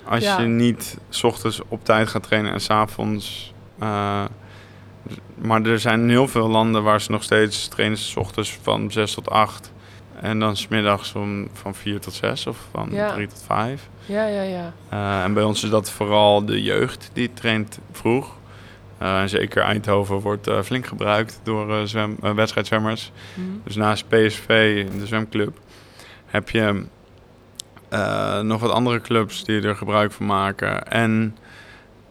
als 0.05 0.25
je 0.37 0.43
niet 0.43 0.99
's 1.09 1.23
ochtends 1.23 1.61
op 1.69 1.85
tijd 1.85 2.09
gaat 2.09 2.23
trainen 2.23 2.53
en 2.53 2.61
's 2.61 2.71
avonds. 2.71 3.55
eh, 3.79 4.25
maar 5.35 5.63
er 5.63 5.81
zijn 5.81 6.09
heel 6.09 6.29
veel 6.29 6.49
landen 6.49 6.83
waar 6.83 7.01
ze 7.01 7.11
nog 7.11 7.23
steeds 7.23 7.69
trainen 7.69 7.99
's 7.99 8.17
ochtends 8.17 8.59
van 8.63 8.91
6 8.91 9.15
tot 9.15 9.31
8. 9.31 9.73
En 10.21 10.39
dan 10.39 10.57
smiddags 10.57 11.15
om, 11.15 11.49
van 11.53 11.75
4 11.75 12.01
tot 12.01 12.13
6 12.13 12.47
of 12.47 12.59
van 12.71 12.89
Ja. 12.91 13.13
3 13.13 13.27
tot 13.27 13.43
5. 13.47 13.89
Ja, 14.07 14.27
ja, 14.27 14.43
ja. 14.43 14.73
Eh, 14.89 15.25
en 15.25 15.33
bij 15.33 15.43
ons 15.43 15.63
is 15.65 15.71
dat 15.71 15.91
vooral 15.91 16.45
de 16.45 16.63
jeugd 16.63 17.11
die 17.13 17.33
traint 17.33 17.79
vroeg. 17.93 18.37
Eh, 18.99 19.21
en 19.21 19.29
zeker 19.29 19.63
Eindhoven 19.63 20.21
wordt 20.21 20.47
eh, 20.47 20.63
flink 20.63 20.87
gebruikt 20.87 21.41
door 21.43 21.89
zwem, 21.89 22.17
wedstrijdzwemmers. 22.21 23.13
Mhm. 23.35 23.47
Dus 23.65 23.77
naast 23.77 24.09
PSV, 24.09 24.85
de 24.99 25.07
zwemclub, 25.07 25.59
heb 26.27 26.51
je 26.51 26.85
nog 28.43 28.61
wat 28.61 28.71
andere 28.71 29.01
clubs 29.01 29.45
die 29.45 29.63
er 29.63 29.77
gebruik 29.77 30.13
van 30.13 30.27
maken. 30.27 30.89
En 30.89 31.37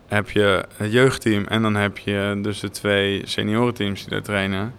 heb 0.10 0.30
je 0.30 0.65
het 0.77 0.91
jeugdteam 0.91 1.45
en 1.45 1.61
dan 1.61 1.76
heb 1.76 1.98
je 1.98 2.40
dus 2.41 2.60
de 2.60 2.69
twee 2.69 3.22
seniorenteams 3.26 3.99
die 4.02 4.10
daar 4.10 4.22
trainen. 4.22 4.73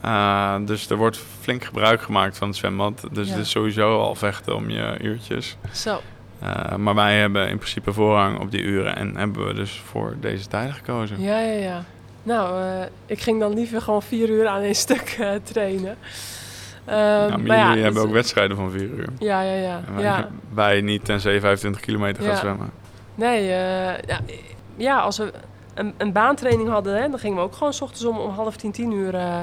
Eh, 0.00 0.54
dus 0.64 0.90
er 0.90 0.96
wordt 0.96 1.20
flink 1.40 1.64
gebruik 1.64 2.02
gemaakt 2.02 2.38
van 2.38 2.48
het 2.48 2.56
zwembad. 2.56 3.04
Dus 3.12 3.26
Ja. 3.28 3.34
het 3.34 3.42
is 3.44 3.50
sowieso 3.50 3.98
al 4.00 4.14
vechten 4.14 4.54
om 4.56 4.70
je 4.70 4.96
uurtjes. 5.02 5.56
Zo. 5.72 6.00
Eh, 6.42 6.74
maar 6.76 6.94
wij 6.94 7.18
hebben 7.18 7.48
in 7.48 7.56
principe 7.58 7.92
voorrang 7.92 8.38
op 8.40 8.50
die 8.50 8.62
uren 8.62 8.96
en 8.96 9.16
hebben 9.16 9.46
we 9.46 9.54
dus 9.54 9.82
voor 9.84 10.14
deze 10.20 10.46
tijden 10.46 10.74
gekozen. 10.74 11.20
Ja, 11.22 11.38
ja, 11.40 11.52
ja. 11.52 11.84
Nou, 12.22 12.62
eh, 12.62 12.86
ik 13.06 13.20
ging 13.20 13.40
dan 13.40 13.54
liever 13.54 13.80
gewoon 13.82 14.02
vier 14.02 14.28
uur 14.28 14.46
aan 14.46 14.60
één 14.62 14.74
stuk 14.74 15.18
trainen. 15.42 15.96
Ehm, 16.84 16.96
Ja, 16.98 17.28
maar 17.28 17.40
maar 17.40 17.56
ja, 17.56 17.66
jullie 17.68 17.82
hebben 17.82 18.00
het- 18.00 18.08
ook 18.10 18.16
wedstrijden 18.16 18.56
van 18.56 18.70
vier 18.70 18.88
uur. 18.88 19.08
Ja, 19.18 19.42
ja, 19.42 19.54
ja. 19.54 19.80
Wij, 19.94 20.02
ja. 20.02 20.28
wij 20.54 20.80
niet 20.80 21.04
tenzij 21.04 21.40
25 21.40 21.80
kilometer 21.80 22.22
gaan 22.24 22.36
zwemmen. 22.36 22.70
Nee, 23.18 23.40
eh, 23.52 23.98
ja, 24.06 24.20
ja, 24.76 24.98
als 24.98 25.18
we 25.18 25.32
een, 25.74 25.94
een 25.96 26.12
baantraining 26.12 26.68
hadden, 26.68 27.02
hè, 27.02 27.08
dan 27.08 27.18
gingen 27.18 27.36
we 27.36 27.42
ook 27.42 27.54
gewoon 27.54 27.72
s 27.72 27.80
ochtends 27.80 28.04
om, 28.04 28.18
om 28.18 28.30
half 28.30 28.56
tien, 28.56 28.72
tien 28.72 28.92
uur 28.92 29.14
eh, 29.14 29.40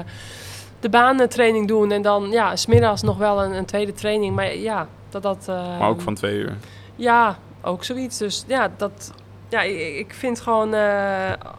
de 0.80 0.88
baantraining 0.88 1.68
doen. 1.68 1.90
En 1.92 2.02
dan, 2.02 2.30
ja, 2.30 2.56
smiddags 2.56 3.02
nog 3.02 3.16
wel 3.16 3.44
een, 3.44 3.52
een 3.52 3.64
tweede 3.64 3.92
training. 3.92 4.34
Maar 4.34 4.56
ja, 4.56 4.86
dat 5.08 5.22
dat... 5.22 5.44
eh, 5.48 5.78
Maar 5.78 5.88
ook 5.88 6.00
van 6.00 6.14
twee 6.14 6.34
uur. 6.38 6.56
Ja, 6.96 7.38
ook 7.62 7.84
zoiets. 7.84 8.18
Dus 8.18 8.44
ja, 8.46 8.70
dat, 8.76 9.12
ja 9.48 9.62
ik, 9.62 9.78
ik 9.96 10.14
vind 10.14 10.40
gewoon 10.40 10.74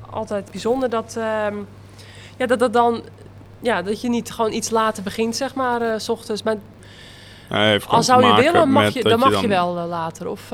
altijd 0.10 0.52
bijzonder 0.52 0.90
dat, 0.90 1.16
ehm, 1.18 1.56
ja, 2.38 2.46
dat 2.46 2.60
dat 2.60 2.74
dan... 2.74 3.02
Ja, 3.60 3.82
dat 3.82 4.02
je 4.02 4.10
niet 4.10 4.32
gewoon 4.32 4.52
iets 4.52 4.70
later 4.70 5.04
begint, 5.04 5.36
zeg 5.36 5.56
maar, 5.56 6.02
s 6.02 6.10
ochtends. 6.10 6.44
Maar 6.44 6.56
Hij 7.48 7.70
heeft 7.70 7.84
al 7.84 7.90
gewoon 7.90 8.04
zou 8.04 8.26
je 8.26 8.52
willen, 8.52 8.70
mag 8.70 8.90
je, 8.94 9.04
dan 9.04 9.20
mag 9.20 9.42
je, 9.42 9.48
dan- 9.48 9.74
wel 9.76 9.86
later. 9.88 10.28
Of, 10.30 10.52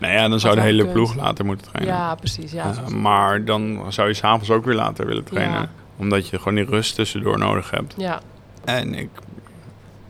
Nou 0.00 0.12
ja, 0.12 0.28
dan 0.28 0.40
zou 0.40 0.54
de 0.54 0.60
hele 0.60 0.82
kunt. 0.82 0.92
ploeg 0.94 1.14
later 1.14 1.44
moeten 1.44 1.66
trainen. 1.72 1.94
ja, 1.94 2.14
precies. 2.14 2.52
Ja, 2.52 2.70
Eh, 2.70 2.86
maar 2.88 3.44
dan 3.44 3.84
zou 3.88 4.08
je 4.08 4.14
s'avonds 4.14 4.50
ook 4.50 4.64
weer 4.64 4.74
later 4.74 5.06
willen 5.06 5.24
trainen. 5.24 5.60
Ja. 5.60 5.68
Omdat 5.96 6.28
je 6.28 6.38
gewoon 6.38 6.54
die 6.54 6.64
rust 6.64 6.94
tussendoor 6.94 7.38
nodig 7.38 7.70
hebt. 7.70 7.94
ja, 7.96 8.20
En 8.64 8.94
ik 8.94 9.08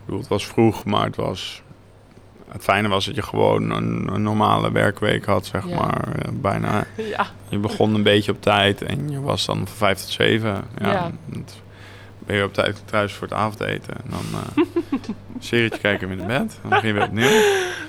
bedoel, 0.05 0.19
het 0.19 0.29
was 0.29 0.47
vroeg, 0.47 0.85
maar 0.85 1.05
het 1.05 1.15
was... 1.15 1.61
Het 2.51 2.63
fijne 2.63 2.87
was 2.87 3.05
dat 3.05 3.15
je 3.15 3.21
gewoon 3.21 3.69
een, 3.69 4.09
een 4.13 4.21
normale 4.21 4.71
werkweek 4.71 5.25
had, 5.25 5.45
zeg 5.45 5.67
Ja. 5.67 5.75
maar. 5.75 6.07
Bijna. 6.33 6.85
ja, 7.15 7.25
Je 7.49 7.57
begon 7.57 7.95
een 7.95 8.03
beetje 8.03 8.31
op 8.31 8.41
tijd 8.41 8.81
en 8.81 9.09
je 9.09 9.21
was 9.21 9.45
dan 9.45 9.57
van 9.57 9.67
vijf 9.77 9.97
tot 9.99 10.09
zeven. 10.09 10.63
Ja, 10.77 11.11
ben 12.19 12.35
je 12.35 12.43
op 12.43 12.53
tijd 12.53 12.81
thuis 12.85 13.13
voor 13.13 13.27
het 13.27 13.37
avondeten. 13.37 13.93
En 13.93 14.09
dan 14.09 14.41
een 14.91 15.15
serietje 15.39 15.79
kijken 15.79 16.09
in 16.19 16.27
bed. 16.27 16.59
Dan 16.61 16.69
begin 16.69 16.87
je 16.87 16.93
weer 16.93 17.03
opnieuw. 17.03 17.41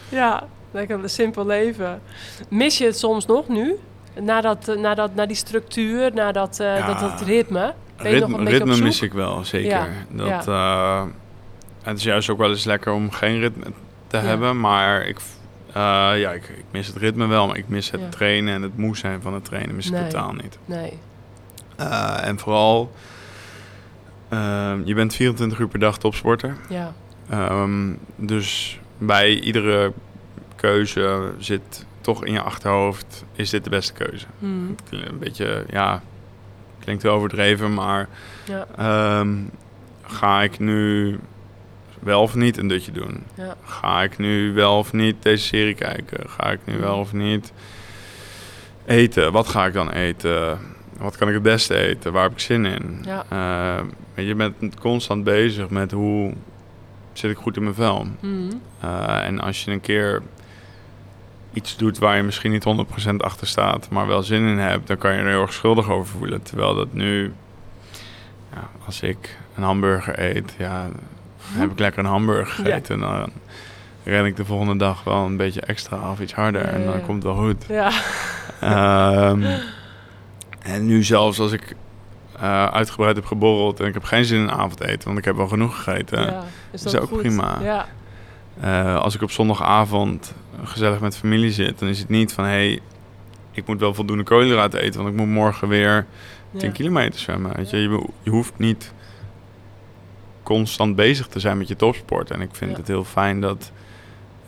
ja, 0.08 0.42
lekker 0.72 1.02
een 1.02 1.08
simpel 1.10 1.46
leven. 1.46 2.00
Mis 2.48 2.78
je 2.78 2.84
het 2.84 2.98
soms 2.98 3.26
nog 3.26 3.48
nu? 3.48 3.74
Na, 4.20 4.40
dat, 4.40 4.68
eh, 4.68 4.76
na, 4.76 4.94
dat, 4.94 5.14
na 5.14 5.26
die 5.26 5.36
structuur, 5.36 6.14
na 6.14 6.32
dat, 6.32 6.60
eh, 6.60 6.78
Ja. 6.78 6.86
dat, 6.86 7.00
dat 7.00 7.20
ritme? 7.20 7.74
Ben 7.96 8.10
je 8.10 8.20
nog 8.20 8.28
Ritme, 8.28 8.38
een 8.38 8.44
beetje 8.44 8.62
op 8.62 8.68
ritme 8.68 8.84
mis 8.84 9.00
ik 9.02 9.12
wel, 9.12 9.44
zeker. 9.44 9.70
Ja, 9.70 9.88
Dat, 10.10 10.48
eh, 10.48 11.04
het 11.82 11.96
is 11.98 12.04
juist 12.04 12.28
ook 12.30 12.38
wel 12.38 12.48
eens 12.50 12.64
lekker 12.64 12.92
om 12.92 13.10
geen 13.10 13.40
ritme 13.40 13.64
te 14.06 14.16
hebben. 14.16 14.60
Maar 14.60 15.06
ik, 15.06 15.18
ja, 15.74 16.32
ik, 16.32 16.48
ik 16.48 16.64
mis 16.70 16.86
het 16.86 16.96
ritme 16.96 17.26
wel. 17.26 17.46
Maar 17.46 17.56
ik 17.56 17.68
mis 17.68 17.90
het 17.90 18.12
trainen 18.12 18.54
en 18.54 18.62
het 18.62 18.76
moe 18.76 18.96
zijn 18.96 19.22
van 19.22 19.34
het 19.34 19.44
trainen 19.44 19.74
mis 19.74 19.90
ik 19.90 19.96
totaal 19.96 20.32
niet. 20.32 20.58
Nee. 20.64 20.98
En 22.22 22.38
vooral, 22.38 22.92
je 24.84 24.92
bent 24.94 25.14
24 25.14 25.58
uur 25.58 25.68
per 25.68 25.78
dag 25.78 25.98
topsporter. 25.98 26.56
Ja, 26.68 26.92
Ehm, 27.30 27.94
dus 28.16 28.80
bij 28.98 29.34
iedere 29.40 29.92
keuze 30.66 31.32
zit 31.38 31.86
toch 32.00 32.24
in 32.24 32.32
je 32.32 32.40
achterhoofd, 32.40 33.24
is 33.32 33.50
dit 33.50 33.64
de 33.64 33.70
beste 33.70 33.92
keuze? 33.92 34.26
Mhm. 34.38 34.54
Een 34.90 35.18
beetje, 35.18 35.64
ja, 35.70 36.02
klinkt 36.80 37.02
wel 37.02 37.14
overdreven, 37.14 37.74
maar 37.74 38.08
ja, 38.44 38.66
ehm, 38.76 39.36
ga 40.02 40.42
ik 40.42 40.58
nu 40.58 41.18
wel 42.00 42.22
of 42.22 42.34
niet 42.34 42.56
een 42.56 42.68
dutje 42.68 42.92
doen? 42.92 43.22
ja, 43.34 43.56
Ga 43.64 44.02
ik 44.02 44.18
nu 44.18 44.52
wel 44.52 44.78
of 44.78 44.92
niet 44.92 45.22
deze 45.22 45.44
serie 45.44 45.74
kijken? 45.74 46.30
Ga 46.30 46.50
ik 46.50 46.60
nu 46.64 46.78
wel 46.78 46.98
of 46.98 47.12
niet 47.12 47.52
eten? 48.86 49.32
Wat 49.32 49.48
ga 49.48 49.66
ik 49.66 49.72
dan 49.72 49.90
eten? 49.90 50.58
Wat 50.98 51.16
kan 51.16 51.28
ik 51.28 51.34
het 51.34 51.42
beste 51.42 51.76
eten? 51.76 52.12
Waar 52.12 52.22
heb 52.22 52.32
ik 52.32 52.38
zin 52.38 52.64
in? 52.64 53.04
Ja. 53.04 53.24
Eh, 53.28 53.84
weet 54.14 54.26
je, 54.26 54.34
bent 54.34 54.78
constant 54.80 55.24
bezig 55.24 55.70
met 55.70 55.90
hoe 55.90 56.34
zit 57.12 57.30
ik 57.30 57.36
goed 57.36 57.56
in 57.56 57.62
mijn 57.62 57.74
vel. 57.74 58.06
Mhm. 58.20 58.52
Eh, 58.80 59.26
en 59.26 59.40
als 59.40 59.64
je 59.64 59.70
een 59.70 59.80
keer 59.80 60.22
iets 61.52 61.76
doet 61.76 61.98
waar 61.98 62.16
je 62.16 62.22
misschien 62.22 62.50
niet 62.50 62.64
100% 63.10 63.16
achter 63.16 63.46
staat, 63.46 63.88
maar 63.90 64.06
wel 64.06 64.22
zin 64.22 64.46
in 64.48 64.58
hebt, 64.58 64.86
dan 64.86 64.98
kan 64.98 65.12
je 65.12 65.18
er 65.20 65.28
heel 65.28 65.40
erg 65.42 65.52
schuldig 65.52 65.90
over 65.90 66.14
voelen. 66.18 66.42
Terwijl 66.42 66.74
dat 66.74 66.92
nu, 66.92 67.32
ja, 68.54 68.68
als 68.86 69.00
ik 69.00 69.36
een 69.56 69.62
hamburger 69.62 70.20
eet, 70.36 70.54
ja, 70.58 70.82
dan 70.82 71.60
heb 71.60 71.70
ik 71.70 71.78
lekker 71.78 72.04
een 72.04 72.10
hamburger 72.10 72.64
Ja. 72.66 72.70
gegeten. 72.70 73.00
Dan 73.00 73.30
ren 74.04 74.24
ik 74.26 74.36
de 74.36 74.44
volgende 74.44 74.76
dag 74.76 75.04
wel 75.04 75.24
een 75.24 75.36
beetje 75.36 75.60
extra 75.60 76.10
of 76.10 76.20
iets 76.20 76.34
harder 76.34 76.62
Ja, 76.64 76.68
en 76.72 76.84
dan 76.86 77.00
komt 77.02 77.22
het 77.22 77.32
wel 77.34 77.44
goed. 77.44 77.64
ja, 77.68 77.90
Ehm, 78.60 79.42
en 80.62 80.86
nu 80.86 81.02
zelfs 81.02 81.38
als 81.40 81.52
ik 81.52 81.74
eh, 82.40 82.64
uitgebreid 82.66 83.16
heb 83.16 83.24
geborreld 83.26 83.80
en 83.80 83.86
ik 83.86 83.94
heb 83.94 84.04
geen 84.04 84.24
zin 84.24 84.40
in 84.40 84.50
avondeten, 84.50 85.04
want 85.06 85.18
ik 85.18 85.24
heb 85.24 85.36
wel 85.36 85.48
genoeg 85.48 85.82
gegeten. 85.82 86.20
ja. 86.24 86.42
Is 86.70 86.84
is 86.84 86.92
dat 86.92 87.00
ook 87.00 87.08
goed? 87.08 87.18
prima. 87.18 87.58
Ja, 87.62 87.86
Eh, 88.60 88.96
als 88.96 89.14
ik 89.14 89.22
op 89.22 89.30
zondagavond 89.30 90.34
gezellig 90.64 91.00
met 91.00 91.16
familie 91.16 91.52
zit, 91.52 91.78
dan 91.78 91.88
is 91.88 91.98
het 91.98 92.08
niet 92.08 92.32
van 92.32 92.44
hé, 92.44 92.50
hey, 92.50 92.80
ik 93.52 93.66
moet 93.66 93.80
wel 93.80 93.94
voldoende 93.94 94.22
koolhydraten 94.24 94.80
eten, 94.80 95.02
want 95.02 95.12
ik 95.12 95.20
moet 95.20 95.28
morgen 95.28 95.68
weer 95.68 96.06
10 96.56 96.68
ja. 96.68 96.74
kilometer 96.74 97.20
zwemmen. 97.20 97.56
Weet 97.56 97.70
je? 97.70 97.76
Je, 97.76 98.06
je 98.22 98.30
hoeft 98.30 98.58
niet 98.58 98.92
constant 100.42 100.96
bezig 100.96 101.26
te 101.26 101.40
zijn 101.40 101.58
met 101.58 101.68
je 101.68 101.76
topsport. 101.76 102.30
En 102.30 102.40
ik 102.40 102.54
vind 102.54 102.70
Ja. 102.70 102.76
het 102.76 102.88
heel 102.88 103.04
fijn 103.04 103.40
dat 103.40 103.72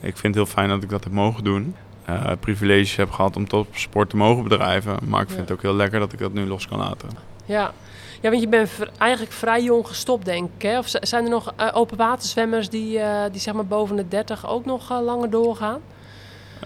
ik 0.01 0.17
vind 0.17 0.35
het 0.35 0.45
heel 0.45 0.55
fijn 0.55 0.69
dat 0.69 0.83
ik 0.83 0.89
dat 0.89 1.05
heb 1.05 1.13
mogen 1.13 1.45
doen. 1.45 1.75
Eh 2.05 2.31
privileges 2.41 2.97
heb 2.97 3.11
gehad 3.11 3.37
om 3.37 3.49
topsport 3.49 4.11
te 4.11 4.17
mogen 4.17 4.43
bedrijven. 4.43 4.99
Maar 5.05 5.23
ik 5.23 5.29
vind 5.29 5.41
het 5.41 5.51
ook 5.53 5.63
heel 5.63 5.75
lekker 5.75 5.99
dat 6.01 6.13
ik 6.13 6.19
dat 6.19 6.33
nu 6.33 6.47
los 6.47 6.69
kan 6.69 6.79
laten. 6.79 7.09
Ja. 7.45 7.73
ja, 8.21 8.31
want 8.31 8.43
je 8.43 8.49
bent 8.49 8.71
eigenlijk 8.99 9.33
vrij 9.33 9.63
jong 9.63 9.87
gestopt, 9.87 10.25
denk 10.25 10.51
ik. 10.57 10.63
Hè? 10.63 10.79
Of 10.79 10.87
zijn 11.01 11.25
er 11.25 11.31
nog 11.31 11.53
eh, 11.57 11.69
open 11.73 11.97
waterzwemmers 11.97 12.69
die, 12.69 12.99
eh, 12.99 13.31
die 13.33 13.41
zeg 13.41 13.55
maar 13.55 13.67
boven 13.67 13.97
de 13.97 14.09
30 14.09 14.49
ook 14.49 14.65
nog 14.65 15.01
langer 15.03 15.31
doorgaan? 15.31 15.81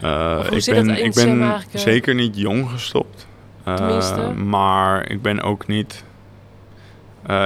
Eh, 0.03 0.41
ik 0.51 0.65
ben, 0.65 1.05
ik 1.05 1.15
ben 1.15 1.41
eigenlijk, 1.43 1.73
eh? 1.73 1.81
zeker 1.81 2.15
niet 2.15 2.37
jong 2.39 2.71
gestopt. 2.71 3.27
Eh, 3.65 3.75
Tenminste. 3.75 4.33
maar 4.33 5.11
ik 5.11 5.23
ben 5.23 5.43
ook 5.43 5.67
niet 5.67 6.05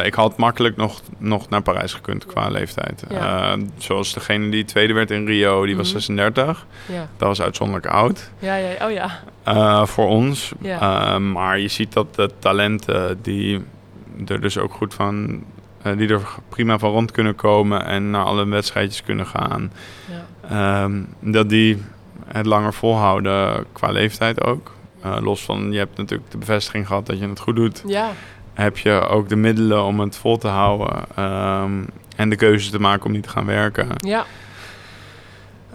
ik 0.04 0.14
had 0.14 0.36
makkelijk 0.36 0.76
nog, 0.76 1.00
nog 1.18 1.48
naar 1.48 1.62
Parijs 1.62 1.94
gekund 1.94 2.26
qua 2.26 2.48
leeftijd. 2.48 3.04
Ja. 3.08 3.56
Zoals 3.76 4.12
degene 4.14 4.48
die 4.48 4.64
tweede 4.64 4.92
werd 4.92 5.10
in 5.10 5.26
Rio, 5.26 5.66
die 5.66 5.76
was 5.76 5.86
Mhm. 5.86 5.92
36. 6.00 6.66
Ja, 6.86 7.08
Dat 7.16 7.28
was 7.28 7.42
uitzonderlijk 7.42 7.86
oud 7.86 8.30
ja, 8.38 8.54
ja. 8.56 8.86
Oh 8.86 8.92
ja. 9.44 9.86
voor 9.86 10.06
ons. 10.08 10.52
Ja. 10.60 11.18
Maar 11.18 11.58
je 11.58 11.68
ziet 11.68 11.92
dat 11.92 12.14
de 12.14 12.30
talenten 12.38 13.18
die 13.22 13.64
er 14.26 14.40
dus 14.40 14.58
ook 14.58 14.72
goed 14.72 14.94
van... 14.94 15.44
die 15.96 16.08
er 16.08 16.20
prima 16.48 16.78
van 16.78 16.90
rond 16.90 17.10
kunnen 17.10 17.34
komen 17.34 17.84
en 17.86 18.10
naar 18.10 18.24
alle 18.24 18.46
wedstrijdjes 18.46 19.02
kunnen 19.02 19.26
gaan. 19.26 19.72
ja. 20.08 20.24
Ehm, 20.82 21.02
dat 21.20 21.48
die 21.48 21.82
het 22.32 22.46
langer 22.46 22.74
volhouden 22.74 23.64
qua 23.72 23.90
leeftijd 23.90 24.44
ook. 24.44 24.72
Eh, 25.00 25.16
los 25.20 25.44
van, 25.44 25.72
je 25.72 25.78
hebt 25.78 25.96
natuurlijk 25.96 26.30
de 26.30 26.38
bevestiging 26.38 26.86
gehad 26.86 27.06
dat 27.06 27.18
je 27.18 27.28
het 27.28 27.40
goed 27.40 27.56
doet. 27.56 27.82
Ja, 27.86 28.10
Heb 28.52 28.78
je 28.78 28.90
ook 28.92 29.28
de 29.28 29.36
middelen 29.36 29.84
om 29.84 30.00
het 30.00 30.16
vol 30.16 30.38
te 30.38 30.48
houden. 30.48 31.04
ehm, 31.16 31.82
en 32.16 32.28
de 32.30 32.36
keuze 32.36 32.70
te 32.70 32.80
maken 32.80 33.06
om 33.06 33.12
niet 33.12 33.22
te 33.22 33.28
gaan 33.28 33.46
werken. 33.46 33.88
ja, 33.96 34.24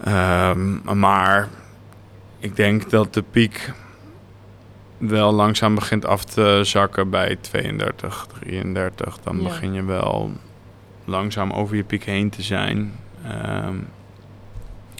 Ehm, 0.04 0.98
maar 0.98 1.48
ik 2.38 2.56
denk 2.56 2.90
dat 2.90 3.14
de 3.14 3.22
piek 3.30 3.72
wel 4.98 5.32
langzaam 5.32 5.74
begint 5.74 6.06
af 6.06 6.24
te 6.24 6.60
zakken 6.62 7.10
bij 7.10 7.36
32, 7.40 8.26
33. 8.40 9.18
Dan 9.22 9.36
Ja. 9.40 9.42
begin 9.48 9.72
je 9.72 9.84
wel 9.84 10.32
langzaam 11.04 11.50
over 11.52 11.76
je 11.76 11.84
piek 11.84 12.04
heen 12.04 12.30
te 12.30 12.42
zijn. 12.42 12.92
Ehm, 13.24 13.74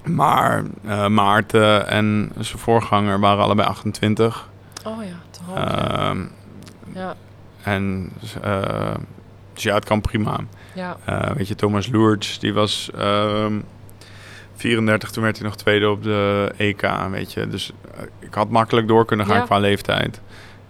maar 0.04 0.64
eh, 0.84 1.06
Maarten 1.08 1.88
en 1.88 2.30
zijn 2.38 2.58
voorganger 2.58 3.20
waren 3.20 3.44
allebei 3.44 3.68
28. 3.68 4.48
oh 4.86 5.02
ja, 5.04 5.14
te 5.30 5.40
hoog. 5.46 5.58
ja. 5.58 5.98
Ehm, 6.10 6.18
ja, 6.92 7.14
en 7.62 8.10
eh, 8.42 8.94
dus 9.54 9.62
ja, 9.62 9.74
het 9.74 9.84
kan 9.84 10.00
prima. 10.00 10.36
ja, 10.74 10.96
Eh, 11.04 11.30
weet 11.30 11.48
je, 11.48 11.54
Thomas 11.54 11.86
Lourdes, 11.88 12.38
die 12.38 12.54
was 12.54 12.90
ehm 12.98 13.54
34, 14.54 15.10
toen 15.10 15.22
werd 15.22 15.36
hij 15.38 15.46
nog 15.46 15.56
tweede 15.56 15.90
op 15.90 16.02
de 16.02 16.52
EK, 16.56 16.90
weet 17.10 17.32
je. 17.32 17.48
Dus 17.48 17.72
ik 18.18 18.34
had 18.34 18.48
makkelijk 18.50 18.88
door 18.88 19.04
kunnen 19.04 19.26
gaan 19.26 19.36
Ja. 19.36 19.42
qua 19.44 19.58
leeftijd. 19.58 20.20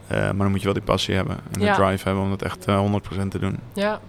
Maar 0.08 0.36
dan 0.36 0.50
moet 0.50 0.58
je 0.58 0.64
wel 0.64 0.72
die 0.74 0.82
passie 0.82 1.14
hebben 1.14 1.36
en 1.52 1.60
Ja. 1.60 1.74
de 1.76 1.82
drive 1.82 2.04
hebben 2.04 2.24
om 2.24 2.30
het 2.30 2.42
echt 2.42 2.64
eh, 2.66 2.78
100% 2.78 3.30
te 3.30 3.38
doen. 3.38 3.58
ja. 3.72 4.00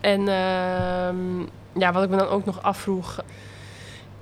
En 0.00 0.20
ehm, 0.28 1.40
ja, 1.78 1.92
wat 1.92 2.02
ik 2.02 2.10
me 2.10 2.16
dan 2.16 2.28
ook 2.28 2.44
nog 2.44 2.62
afvroeg... 2.62 3.18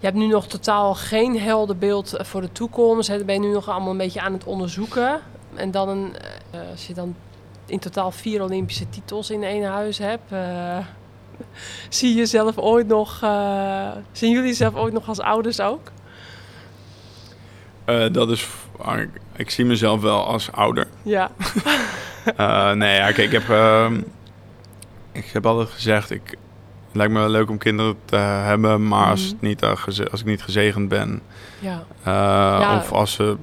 Je 0.01 0.07
hebt 0.07 0.19
nu 0.19 0.27
nog 0.27 0.47
totaal 0.47 0.95
geen 0.95 1.41
helder 1.41 1.77
beeld 1.77 2.13
eh, 2.13 2.25
voor 2.25 2.41
de 2.41 2.53
toekomst. 2.53 3.09
Dat 3.09 3.27
ben 3.27 3.35
je 3.35 3.41
nu 3.41 3.53
nog 3.53 3.69
allemaal 3.69 3.91
een 3.91 3.97
beetje 3.97 4.21
aan 4.21 4.33
het 4.33 4.45
onderzoeken. 4.45 5.21
En 5.55 5.71
dan, 5.71 5.89
een, 5.89 6.17
eh, 6.51 6.61
als 6.71 6.87
je 6.87 6.95
dan 6.95 7.17
in 7.67 7.79
totaal 7.79 8.11
vier 8.11 8.43
Olympische 8.43 8.89
titels 8.89 9.31
in 9.31 9.43
één 9.43 9.65
huis 9.65 9.99
hebt... 9.99 10.33
eh, 10.33 10.79
zie 11.89 12.15
je 12.15 12.27
zelf 12.27 12.59
ooit 12.59 12.87
nog... 12.87 13.23
eh, 13.23 13.91
zien 14.13 14.31
jullie 14.33 14.55
zelf 14.55 14.75
ooit 14.75 14.93
nog 14.93 15.09
als 15.09 15.21
ouders 15.21 15.61
ook? 15.61 15.91
Eh, 17.85 18.13
dat 18.13 18.31
is, 18.31 18.49
ah, 18.79 19.01
ik, 19.37 19.51
zie 19.51 19.65
mezelf 19.65 20.01
wel 20.01 20.27
als 20.27 20.53
ouder. 20.53 20.87
Ja, 21.03 21.31
Eh, 22.37 22.73
nee, 22.73 22.97
ja, 22.97 23.13
kijk, 23.13 23.19
ik 23.19 23.33
heb, 23.33 23.49
ehm, 23.49 24.01
ik 25.13 25.27
heb 25.33 25.47
altijd 25.47 25.69
gezegd, 25.69 26.11
ik, 26.11 26.37
het 26.93 26.97
lijkt 26.97 27.13
me 27.13 27.19
wel 27.19 27.29
leuk 27.29 27.51
om 27.51 27.59
kinderen 27.59 27.97
te 28.05 28.17
hebben, 28.17 28.89
maar 28.89 29.11
als, 29.11 29.21
Mhm. 29.23 29.31
het 29.33 29.41
niet, 29.41 29.63
eh, 29.63 29.71
als 30.11 30.21
ik 30.21 30.27
niet 30.27 30.43
gezegend 30.43 30.89
ben, 30.89 31.21
ja, 31.59 31.83
Eh, 32.03 32.13
Ja. 32.61 32.77
Of 32.77 32.93
als 32.93 33.13
ze 33.13 33.37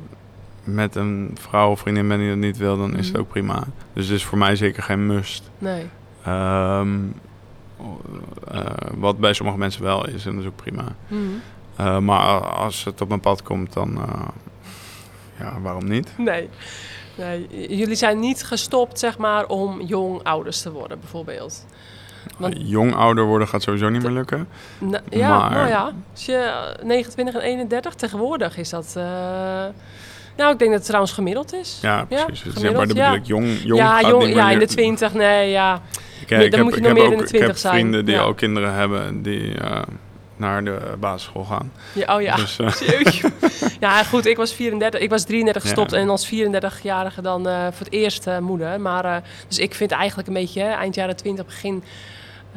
met 0.63 0.95
een 0.95 1.37
vrouw 1.39 1.71
of 1.71 1.79
vriendin 1.79 2.07
ben 2.07 2.17
die 2.19 2.27
dat 2.29 2.37
niet 2.37 2.57
wil, 2.57 2.77
dan 2.77 2.95
is 2.97 3.05
het 3.05 3.11
Mhm. 3.13 3.21
ook 3.21 3.29
prima. 3.29 3.63
Dus 3.93 4.05
het 4.07 4.15
is 4.15 4.23
voor 4.25 4.37
mij 4.37 4.55
zeker 4.55 4.83
geen 4.83 5.05
must. 5.05 5.49
nee. 5.57 5.85
Ehm, 6.23 6.97
eh, 8.51 8.61
wat 8.95 9.17
bij 9.17 9.33
sommige 9.33 9.57
mensen 9.57 9.83
wel 9.83 10.07
is, 10.07 10.25
en 10.25 10.31
dat 10.31 10.41
is 10.41 10.47
ook 10.49 10.55
prima. 10.55 10.83
Mhm. 11.07 12.03
Maar 12.05 12.39
als 12.47 12.83
het 12.83 13.01
op 13.01 13.07
mijn 13.07 13.19
pad 13.19 13.41
komt, 13.43 13.73
dan 13.73 13.99
ja, 15.39 15.59
waarom 15.61 15.87
niet? 15.87 16.13
Nee. 16.17 16.49
nee. 17.17 17.47
Jullie 17.77 17.95
zijn 17.95 18.19
niet 18.19 18.43
gestopt, 18.43 18.99
zeg 18.99 19.17
maar, 19.17 19.45
om 19.45 19.81
jong 19.81 20.23
ouders 20.23 20.61
te 20.61 20.71
worden, 20.71 20.99
bijvoorbeeld. 20.99 21.65
Want- 22.37 22.53
Eh, 22.55 22.61
Jong 22.65 22.95
ouder 22.95 23.23
worden 23.25 23.47
gaat 23.47 23.61
sowieso 23.61 23.89
niet 23.89 24.01
meer 24.03 24.11
lukken. 24.11 24.47
Na- 24.79 25.01
ja, 25.09 25.37
Maar- 25.37 25.51
nou 25.51 25.67
ja. 25.67 25.91
Als 26.13 26.25
je 26.25 26.33
eh, 26.79 26.83
29 26.85 27.35
en 27.35 27.41
31, 27.41 27.93
tegenwoordig 27.93 28.57
is 28.57 28.69
dat... 28.69 28.93
eh, 28.97 29.03
Nou, 30.37 30.51
ik 30.51 30.57
denk 30.59 30.69
dat 30.69 30.79
het 30.79 30.85
trouwens 30.87 31.13
gemiddeld 31.13 31.53
is. 31.53 31.79
Ja, 31.81 32.05
precies. 32.05 32.39
Gemiddeld, 32.41 32.75
maar 32.75 32.87
dan 32.87 32.95
ja. 32.95 33.03
bedoel 33.03 33.21
ik 33.23 33.25
jong, 33.27 33.47
jong 33.63 33.79
ja, 33.81 34.01
jong, 34.01 34.27
ja, 34.27 34.43
meer- 34.45 34.53
in 34.53 34.59
de 34.59 34.65
20, 34.65 35.13
nee, 35.13 35.49
ja. 35.49 35.81
Ik, 36.21 36.21
ik 36.21 36.27
dan 36.29 36.39
heb, 36.39 36.61
moet 36.63 36.73
je 36.73 36.77
ik 36.79 36.85
nog 36.87 36.93
heb 36.93 36.93
meer 36.93 37.03
in 37.03 37.09
de 37.09 37.15
ik 37.15 37.19
heb 37.19 37.27
20 37.29 37.57
zijn. 37.57 37.73
vrienden 37.73 38.05
die 38.05 38.15
Ja. 38.15 38.21
al 38.21 38.33
kinderen 38.33 38.73
hebben 38.73 39.21
die 39.21 39.57
eh, 39.59 39.81
naar 40.35 40.63
de 40.63 40.79
basisschool 40.99 41.43
gaan. 41.43 41.71
ja 41.93 42.15
oh 42.15 42.21
ja. 42.21 42.35
Dus, 42.35 42.59
eh, 42.59 42.69
ja, 43.79 44.03
goed, 44.03 44.25
ik 44.25 44.37
was 44.37 44.53
34, 44.53 44.99
ik 44.99 45.09
was 45.09 45.23
33 45.23 45.63
Ja. 45.63 45.67
gestopt 45.69 45.93
en 45.93 46.09
als 46.09 46.27
34-jarige 46.33 47.21
dan 47.21 47.47
eh, 47.47 47.61
voor 47.61 47.85
het 47.85 47.91
eerst 47.91 48.27
eh, 48.27 48.37
moeder. 48.37 48.81
Maar, 48.81 49.05
eh, 49.05 49.15
dus 49.47 49.57
ik 49.59 49.75
vind 49.75 49.91
eigenlijk 49.91 50.27
een 50.27 50.33
beetje, 50.33 50.61
hè, 50.61 50.69
eind 50.71 50.95
jaren 50.95 51.15
20, 51.15 51.45
begin 51.45 51.83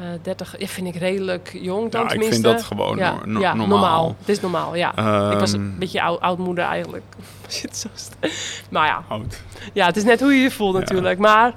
eh 0.01 0.07
30, 0.23 0.59
ja, 0.59 0.67
vind 0.67 0.87
ik 0.87 0.95
redelijk 1.01 1.51
jong 1.61 1.91
dan 1.91 2.01
ja, 2.01 2.07
ik 2.07 2.13
tenminste. 2.13 2.33
vind 2.43 2.57
dat 2.57 2.63
gewoon 2.65 2.97
ja, 2.97 3.13
no- 3.13 3.21
no- 3.33 3.41
ja, 3.41 3.55
normaal. 3.55 4.17
Het 4.19 4.29
is 4.29 4.41
normaal, 4.41 4.75
ja. 4.77 4.91
ik 5.33 5.39
was 5.39 5.53
Ehm, 5.53 5.61
een 5.63 5.79
beetje 5.79 6.03
oud, 6.03 6.21
oudmoeder 6.21 6.65
eigenlijk. 6.65 7.05
Maar 8.71 8.87
ja, 8.87 9.05
oud. 9.09 9.41
ja, 9.73 9.87
het 9.87 9.97
is 9.97 10.05
net 10.05 10.21
hoe 10.21 10.33
je 10.35 10.43
je 10.43 10.51
voelt 10.51 10.75
natuurlijk. 10.79 11.19
Maar 11.19 11.55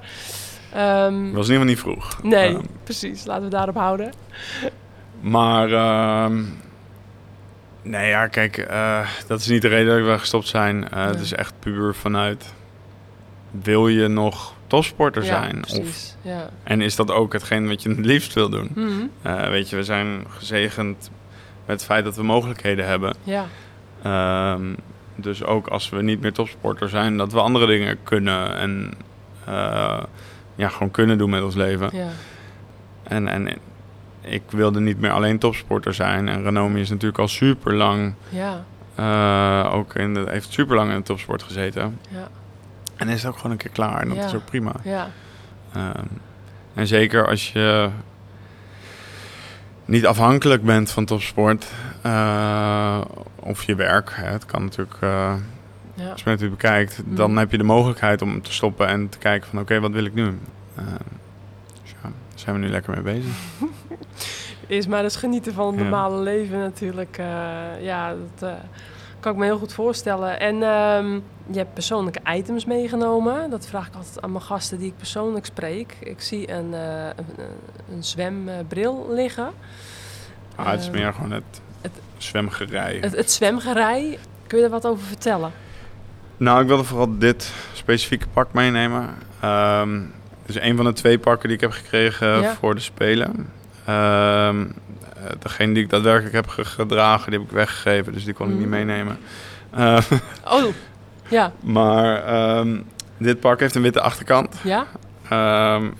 ehm, 0.72 1.32
was 1.32 1.46
geval 1.48 1.64
niet 1.64 1.78
vroeg. 1.78 2.18
nee, 2.22 2.48
Ehm, 2.54 2.60
precies. 2.84 3.24
Laten 3.24 3.44
we 3.44 3.50
daarop 3.50 3.74
houden. 3.76 4.12
maar, 5.20 5.72
ehm, 5.72 6.42
nee 7.82 8.08
ja, 8.08 8.26
kijk, 8.26 8.56
eh, 8.58 9.08
dat 9.26 9.40
is 9.40 9.46
niet 9.46 9.62
de 9.62 9.68
reden 9.68 9.98
dat 10.02 10.12
we 10.12 10.18
gestopt 10.18 10.46
zijn. 10.48 10.88
Eh, 10.90 11.04
Het 11.06 11.20
is 11.20 11.32
echt 11.32 11.54
puur 11.58 11.94
vanuit, 11.94 12.52
wil 13.50 13.88
je 13.88 14.08
nog 14.08 14.53
topsporter 14.74 15.22
ja, 15.24 15.28
zijn? 15.28 15.64
Of. 15.80 16.14
Ja. 16.22 16.48
en 16.62 16.80
is 16.80 16.96
dat 16.96 17.10
ook 17.10 17.32
hetgeen 17.32 17.68
wat 17.68 17.82
je 17.82 17.88
het 17.88 18.06
liefst 18.06 18.32
wil 18.32 18.48
doen? 18.48 18.70
Mhm. 18.74 18.90
Eh, 19.22 19.48
weet 19.48 19.70
je, 19.70 19.76
we 19.76 19.84
zijn 19.84 20.24
gezegend 20.28 21.10
met 21.66 21.76
het 21.76 21.84
feit 21.84 22.04
dat 22.04 22.16
we 22.16 22.22
mogelijkheden 22.22 22.86
hebben. 22.86 23.14
ja, 23.22 23.46
Ehm, 24.02 24.74
dus 25.16 25.44
ook 25.44 25.66
als 25.66 25.88
we 25.90 26.02
niet 26.02 26.20
meer 26.20 26.32
topsporter 26.32 26.88
zijn, 26.88 27.16
dat 27.16 27.32
we 27.32 27.40
andere 27.40 27.66
dingen 27.66 27.98
kunnen 28.02 28.56
en 28.56 28.92
eh, 29.44 30.02
ja, 30.54 30.68
gewoon 30.68 30.90
kunnen 30.90 31.18
doen 31.18 31.30
met 31.30 31.42
ons 31.42 31.54
leven. 31.54 31.88
ja, 31.92 32.08
En, 33.02 33.28
en 33.28 33.48
ik 34.20 34.42
wilde 34.50 34.80
niet 34.80 35.00
meer 35.00 35.10
alleen 35.10 35.38
topsporter 35.38 35.94
zijn. 35.94 36.28
En 36.28 36.42
Renomi 36.42 36.80
is 36.80 36.90
natuurlijk 36.90 37.18
al 37.18 37.28
super 37.28 37.74
lang, 37.74 38.14
ja, 38.28 38.64
ook 39.62 39.94
in 39.94 40.14
de, 40.14 40.24
heeft 40.28 40.52
super 40.52 40.76
lang 40.76 40.90
in 40.90 40.96
de 40.96 41.02
topsport 41.02 41.42
gezeten. 41.42 41.98
ja, 42.10 42.28
En 43.08 43.10
is 43.10 43.26
ook 43.26 43.36
gewoon 43.36 43.50
een 43.52 43.56
keer 43.58 43.70
klaar. 43.70 44.00
En 44.00 44.08
dat 44.08 44.16
Ja. 44.16 44.24
is 44.24 44.34
ook 44.34 44.44
prima. 44.44 44.72
ja. 44.82 45.08
Ehm, 45.74 46.04
en 46.74 46.86
zeker 46.86 47.28
als 47.28 47.52
je 47.52 47.88
niet 49.84 50.06
afhankelijk 50.06 50.62
bent 50.64 50.90
van 50.90 51.04
topsport 51.04 51.66
eh, 52.02 53.00
of 53.40 53.62
je 53.62 53.74
werk. 53.74 54.10
Hè, 54.14 54.26
het 54.26 54.46
kan 54.46 54.62
natuurlijk, 54.62 54.96
eh, 55.00 55.34
ja. 55.94 56.10
als 56.10 56.22
je 56.22 56.30
het 56.30 56.50
bekijkt, 56.50 57.02
Mhm. 57.06 57.14
dan 57.16 57.36
heb 57.36 57.50
je 57.50 57.58
de 57.58 57.64
mogelijkheid 57.64 58.22
om 58.22 58.42
te 58.42 58.52
stoppen 58.52 58.86
en 58.88 59.08
te 59.08 59.18
kijken 59.18 59.48
van 59.50 59.58
oké, 59.58 59.80
wat 59.80 59.90
wil 59.90 60.04
ik 60.04 60.14
nu? 60.14 60.24
Ehm, 60.76 60.86
dus 61.82 61.90
ja, 61.90 61.96
daar 62.02 62.12
zijn 62.34 62.54
we 62.54 62.60
nu 62.60 62.68
lekker 62.68 62.92
mee 62.92 63.02
bezig. 63.14 63.32
Is 64.66 64.86
maar 64.86 65.02
eens 65.02 65.16
genieten 65.16 65.54
van 65.54 65.66
het 65.66 65.76
Ja. 65.76 65.82
normale 65.82 66.18
leven 66.22 66.58
natuurlijk. 66.58 67.18
Eh, 67.18 67.26
ja, 67.80 68.14
dat 68.38 68.50
kan 69.20 69.32
ik 69.32 69.38
me 69.38 69.44
heel 69.44 69.58
goed 69.58 69.72
voorstellen. 69.72 70.40
En 70.40 70.62
ehm, 70.62 71.18
je 71.50 71.58
hebt 71.58 71.74
persoonlijke 71.74 72.20
items 72.36 72.64
meegenomen. 72.64 73.50
Dat 73.50 73.66
vraag 73.66 73.86
ik 73.86 73.94
altijd 73.94 74.22
aan 74.22 74.32
mijn 74.32 74.44
gasten 74.44 74.78
die 74.78 74.86
ik 74.88 74.96
persoonlijk 74.96 75.46
spreek. 75.46 75.96
Ik 76.00 76.20
zie 76.20 76.50
een, 76.52 76.74
eh, 76.74 77.06
een, 77.06 77.44
een 77.94 78.04
zwembril 78.04 79.06
liggen. 79.10 79.50
Ah, 80.56 80.70
het 80.70 80.80
is 80.80 80.86
Ehm, 80.86 80.96
meer 80.96 81.12
gewoon 81.12 81.30
het, 81.30 81.44
het- 81.80 82.00
zwemgerij. 82.16 82.98
Het, 83.00 83.16
het 83.16 83.30
zwemgerij. 83.32 84.18
Kun 84.46 84.56
je 84.58 84.62
daar 84.64 84.72
wat 84.72 84.86
over 84.86 85.04
vertellen? 85.06 85.52
Nou, 86.36 86.60
ik 86.62 86.66
wilde 86.66 86.84
vooral 86.84 87.18
dit 87.18 87.52
specifieke 87.72 88.26
pak 88.32 88.52
meenemen. 88.52 89.08
Ehm 89.40 90.00
het 90.46 90.56
is 90.56 90.62
een 90.62 90.76
van 90.76 90.84
de 90.84 90.92
twee 90.92 91.18
pakken 91.18 91.48
die 91.48 91.56
ik 91.56 91.62
heb 91.62 91.70
gekregen 91.72 92.40
Ja. 92.40 92.54
voor 92.54 92.74
de 92.74 92.80
Spelen. 92.80 93.48
Eh, 93.84 94.54
degene 95.38 95.74
die 95.74 95.82
ik 95.82 95.90
daadwerkelijk 95.90 96.34
heb 96.34 96.48
ge- 96.48 96.64
gedragen, 96.64 97.30
die 97.30 97.40
heb 97.40 97.48
ik 97.48 97.54
weggegeven, 97.54 98.12
dus 98.12 98.24
die 98.24 98.34
kon 98.34 98.48
ik 98.48 98.54
niet 98.54 98.64
Mm. 98.64 98.70
meenemen. 98.70 99.18
Eh, 99.70 99.98
Oh, 100.44 100.64
ja, 101.34 101.52
maar 101.60 102.24
ehm, 102.24 102.80
dit 103.18 103.40
pak 103.40 103.60
heeft 103.60 103.74
een 103.74 103.82
witte 103.82 104.00
achterkant. 104.00 104.56
ja, 104.62 104.86
Ehm, 105.28 105.90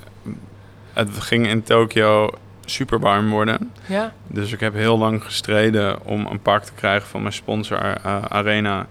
het 0.92 1.08
ging 1.20 1.46
in 1.46 1.62
Tokio 1.62 2.30
super 2.64 2.98
warm 2.98 3.30
worden. 3.30 3.72
ja, 3.86 4.12
Dus 4.26 4.52
ik 4.52 4.60
heb 4.60 4.74
heel 4.74 4.98
lang 4.98 5.24
gestreden 5.24 6.04
om 6.06 6.26
een 6.26 6.40
pak 6.42 6.62
te 6.64 6.72
krijgen 6.72 7.08
van 7.08 7.20
mijn 7.20 7.32
sponsor 7.34 7.78
eh, 7.78 8.22
Arena. 8.28 8.86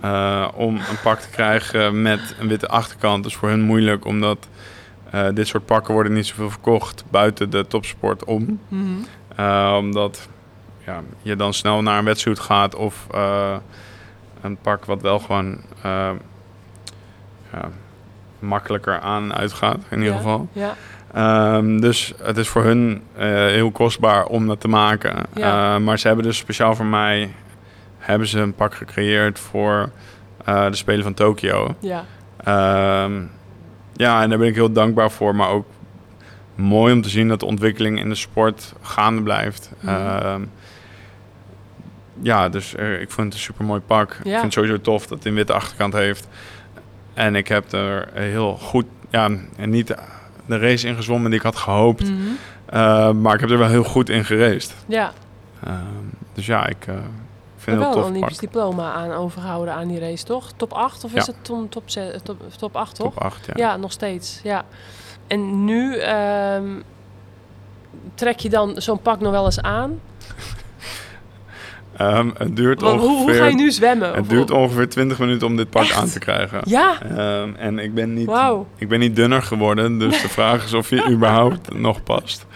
Eh, 0.00 0.48
om 0.54 0.74
een 0.76 1.00
pak 1.02 1.18
te 1.20 1.28
krijgen 1.28 2.02
met 2.02 2.34
een 2.40 2.48
witte 2.48 2.68
achterkant. 2.68 3.22
Dat 3.22 3.32
is 3.32 3.38
voor 3.38 3.48
hun 3.48 3.60
moeilijk, 3.62 4.04
omdat 4.04 4.48
Eh, 5.10 5.26
dit 5.34 5.46
soort 5.46 5.64
pakken 5.64 5.94
worden 5.94 6.12
niet 6.12 6.26
zoveel 6.26 6.50
verkocht 6.50 7.04
buiten 7.10 7.50
de 7.50 7.66
topsport 7.66 8.24
om. 8.24 8.60
Mhm. 8.68 9.74
Omdat 9.76 10.28
ja, 10.86 11.02
je 11.22 11.36
dan 11.36 11.54
snel 11.54 11.82
naar 11.82 11.98
een 11.98 12.04
wetsuit 12.04 12.38
gaat 12.38 12.74
of 12.74 13.06
een 14.40 14.56
pak 14.56 14.84
wat 14.84 15.02
wel 15.02 15.18
gewoon 15.18 15.58
eh, 15.82 16.10
ja, 17.52 17.68
makkelijker 18.38 19.00
aan 19.00 19.34
uitgaat 19.34 19.78
in 19.90 19.98
ieder 19.98 20.12
Ja, 20.12 20.16
geval. 20.18 20.48
Ja, 20.52 20.74
Ehm, 21.14 21.80
dus 21.80 22.12
het 22.22 22.36
is 22.36 22.48
voor 22.48 22.64
hun 22.64 23.02
eh, 23.16 23.26
heel 23.28 23.70
kostbaar 23.70 24.24
om 24.24 24.46
dat 24.46 24.60
te 24.60 24.68
maken. 24.68 25.14
Ja. 25.34 25.74
Eh, 25.74 25.80
maar 25.80 25.98
ze 25.98 26.06
hebben 26.06 26.24
dus 26.24 26.36
speciaal 26.36 26.74
voor 26.74 26.86
mij 26.86 27.30
hebben 27.98 28.28
ze 28.28 28.40
een 28.40 28.54
pak 28.54 28.74
gecreëerd 28.74 29.38
voor 29.38 29.90
eh, 30.44 30.70
de 30.70 30.76
Spelen 30.76 31.02
van 31.02 31.14
Tokio. 31.14 31.74
ja. 31.78 32.04
Ehm, 32.44 33.12
ja, 33.92 34.22
en 34.22 34.28
daar 34.28 34.38
ben 34.38 34.48
ik 34.48 34.54
heel 34.54 34.72
dankbaar 34.72 35.10
voor. 35.10 35.34
Maar 35.34 35.48
ook 35.48 35.66
mooi 36.54 36.92
om 36.92 37.02
te 37.02 37.08
zien 37.08 37.28
dat 37.28 37.40
de 37.40 37.46
ontwikkeling 37.46 37.98
in 38.00 38.08
de 38.08 38.14
sport 38.14 38.74
gaande 38.82 39.22
blijft. 39.22 39.70
Mhm. 39.80 39.94
Ehm, 39.94 40.40
ja, 42.22 42.48
dus 42.48 42.74
eh, 42.74 43.00
ik 43.00 43.10
vind 43.10 43.26
het 43.26 43.34
een 43.34 43.40
super 43.40 43.64
mooi 43.64 43.80
pak. 43.80 44.12
Ik 44.12 44.22
vind 44.22 44.42
het 44.42 44.52
sowieso 44.52 44.80
tof 44.80 45.06
dat 45.06 45.18
het 45.18 45.26
een 45.26 45.34
witte 45.34 45.52
achterkant 45.52 45.92
heeft. 45.92 46.28
En 47.14 47.34
ik 47.36 47.48
heb 47.48 47.72
er 47.72 48.08
heel 48.12 48.56
goed, 48.56 48.86
ja, 49.10 49.30
en 49.56 49.70
niet 49.70 49.94
de 50.46 50.58
race 50.58 50.86
in 50.86 50.94
gezwommen 50.94 51.30
die 51.30 51.38
ik 51.38 51.44
had 51.44 51.56
gehoopt. 51.56 52.10
Mhm. 52.10 52.18
eh, 52.66 53.10
maar 53.10 53.34
ik 53.34 53.40
heb 53.40 53.50
er 53.50 53.58
wel 53.58 53.68
heel 53.68 53.84
goed 53.84 54.08
in 54.08 54.24
geraced. 54.24 54.74
ja. 54.86 55.12
Ehm, 55.64 55.76
dus 56.32 56.46
ja, 56.46 56.66
ik 56.66 56.86
eh, 56.86 56.94
vind 57.56 57.76
het 57.76 57.78
wel 57.78 57.86
een 57.86 57.92
tof 57.92 58.02
pak. 58.02 58.10
Olympisch 58.10 58.38
diploma 58.38 58.92
aan 58.92 59.12
overgehouden 59.12 59.74
aan 59.74 59.88
die 59.88 59.98
race, 59.98 60.24
toch? 60.24 60.52
Top 60.56 60.72
8 60.72 61.04
of 61.04 61.12
is 61.14 61.26
het 61.26 61.36
top, 61.42 61.70
top, 61.70 61.88
top 62.58 62.76
8, 62.76 62.94
toch? 62.94 63.12
Top 63.12 63.22
8, 63.22 63.46
ja. 63.46 63.52
Ja, 63.56 63.76
nog 63.76 63.92
steeds. 63.92 64.40
Ja. 64.42 64.64
En 65.26 65.64
nu 65.64 65.96
ehm, 65.96 66.64
trek 68.14 68.38
je 68.38 68.48
dan 68.48 68.74
zo'n 68.76 69.02
pak 69.02 69.20
nog 69.20 69.30
wel 69.32 69.44
eens 69.44 69.60
aan? 69.60 70.00
Ehm, 71.98 72.28
het 72.38 72.56
duurt 72.56 72.80
Want 72.80 73.00
ongeveer... 73.02 73.16
hoe 73.24 73.34
ga 73.34 73.44
je 73.46 73.54
nu 73.54 73.70
zwemmen? 73.70 74.14
Het 74.14 74.28
duurt 74.28 74.50
ongeveer 74.50 74.88
20 74.88 75.18
minuten 75.18 75.46
om 75.46 75.56
dit 75.56 75.70
pak 75.70 75.82
Echt? 75.82 75.94
aan 75.96 76.08
te 76.08 76.18
krijgen. 76.18 76.60
Ja? 76.64 76.98
Ehm, 77.16 77.54
en 77.56 77.78
ik 77.78 77.94
ben, 77.94 78.14
niet, 78.14 78.26
Wauw. 78.26 78.66
ik 78.76 78.88
ben 78.88 78.98
niet 78.98 79.16
dunner 79.16 79.42
geworden, 79.42 79.98
dus 79.98 80.22
de 80.22 80.28
vraag 80.28 80.64
is 80.64 80.74
of 80.74 80.90
je 80.90 81.06
überhaupt 81.14 81.74
nog 81.74 82.02
past. 82.02 82.46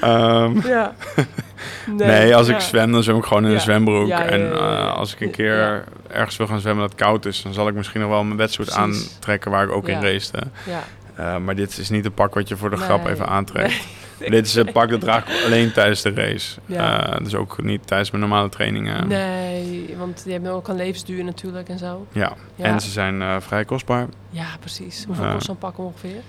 Ehm, 0.00 0.66
Ja. 0.66 0.94
nee, 1.96 2.36
als 2.36 2.48
ik 2.48 2.60
zwem, 2.60 2.92
dan 2.92 3.02
zwem 3.02 3.16
ik 3.16 3.24
gewoon 3.24 3.42
in 3.44 3.48
Ja. 3.48 3.54
een 3.54 3.60
zwembroek. 3.60 4.08
Ja, 4.08 4.24
en 4.24 4.52
eh, 4.52 4.94
als 4.96 5.14
ik 5.14 5.20
een 5.20 5.30
keer 5.30 5.84
ergens 6.10 6.36
wil 6.36 6.46
gaan 6.46 6.60
zwemmen 6.60 6.88
dat 6.88 6.94
koud 6.96 7.24
is, 7.26 7.42
dan 7.42 7.52
zal 7.52 7.68
ik 7.68 7.74
misschien 7.74 8.00
nog 8.00 8.10
wel 8.10 8.24
mijn 8.24 8.36
wetsuit 8.38 8.72
aantrekken 8.72 9.50
waar 9.50 9.64
ik 9.64 9.72
ook 9.72 9.88
in. 9.88 10.00
Ja. 10.00 10.82
Eh, 11.16 11.36
maar 11.36 11.54
dit 11.54 11.78
is 11.78 11.90
niet 11.90 12.04
een 12.04 12.12
pak 12.14 12.34
wat 12.34 12.48
je 12.48 12.56
voor 12.56 12.70
de 12.70 12.76
grap 12.76 13.04
Nee. 13.04 13.12
even 13.12 13.26
aantrekt. 13.28 13.68
Nee. 13.68 13.80
Dit 14.30 14.46
is 14.46 14.54
een 14.54 14.72
pak 14.72 14.90
dat 14.90 15.00
draag 15.00 15.26
ik 15.28 15.44
alleen 15.44 15.72
tijdens 15.72 16.02
de 16.02 16.10
race. 16.14 16.60
Ja. 16.66 17.12
Eh, 17.14 17.24
dus 17.24 17.34
ook 17.34 17.62
niet 17.62 17.86
tijdens 17.86 18.10
mijn 18.10 18.22
normale 18.22 18.48
trainingen. 18.48 19.08
Nee, 19.08 19.94
want 19.98 20.22
die 20.24 20.32
hebben 20.32 20.50
ook 20.52 20.68
een 20.68 20.76
levensduur 20.76 21.24
natuurlijk 21.24 21.68
en 21.68 21.78
zo. 21.78 22.06
Ja. 22.12 22.32
Ja. 22.54 22.64
en 22.64 22.80
ze 22.80 22.90
zijn 22.90 23.22
eh, 23.22 23.36
vrij 23.40 23.64
kostbaar. 23.64 24.06
Ja, 24.30 24.46
precies. 24.60 25.04
Hoeveel 25.06 25.32
kost 25.32 25.46
zo'n 25.46 25.58
pak 25.58 25.78
ongeveer? 25.78 26.20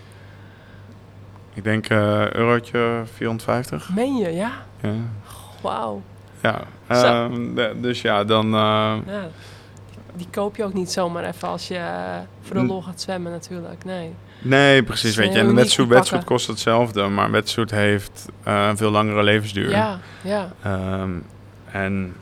Ik 1.54 1.64
denk 1.64 1.88
eh 1.90 2.32
eurotje 2.32 3.02
450. 3.14 3.90
Meen 3.96 4.16
je? 4.16 4.30
Ja. 4.34 4.52
Ja. 4.82 4.92
Wauw. 5.62 6.02
Ja, 6.42 6.62
ehm, 6.88 7.56
dus 7.82 8.02
ja, 8.02 8.24
dan... 8.24 8.46
eh, 8.46 8.52
Ja. 9.08 9.28
Die 10.18 10.28
koop 10.32 10.56
je 10.56 10.64
ook 10.64 10.74
niet 10.74 10.92
zomaar 10.92 11.24
even 11.24 11.48
als 11.48 11.68
je 11.68 11.76
eh, 11.78 12.18
voor 12.42 12.56
de 12.56 12.66
lol 12.66 12.82
gaat 12.82 13.02
zwemmen 13.02 13.32
natuurlijk. 13.32 13.84
Nee. 13.86 14.14
nee, 14.42 14.84
precies, 14.84 15.16
weet 15.16 15.34
je. 15.34 15.40
En 15.40 15.48
een 15.48 15.56
wetsuit, 15.88 16.24
kost 16.24 16.48
hetzelfde, 16.48 17.08
maar 17.08 17.26
een 17.26 17.32
wetsuit 17.32 17.72
heeft 17.72 18.26
eh, 18.44 18.66
een 18.70 18.78
veel 18.78 18.92
langere 18.92 19.24
levensduur. 19.24 19.70
Ja, 19.70 20.00
ja. 20.22 20.52
Ehm, 20.64 21.12
en 21.72 22.16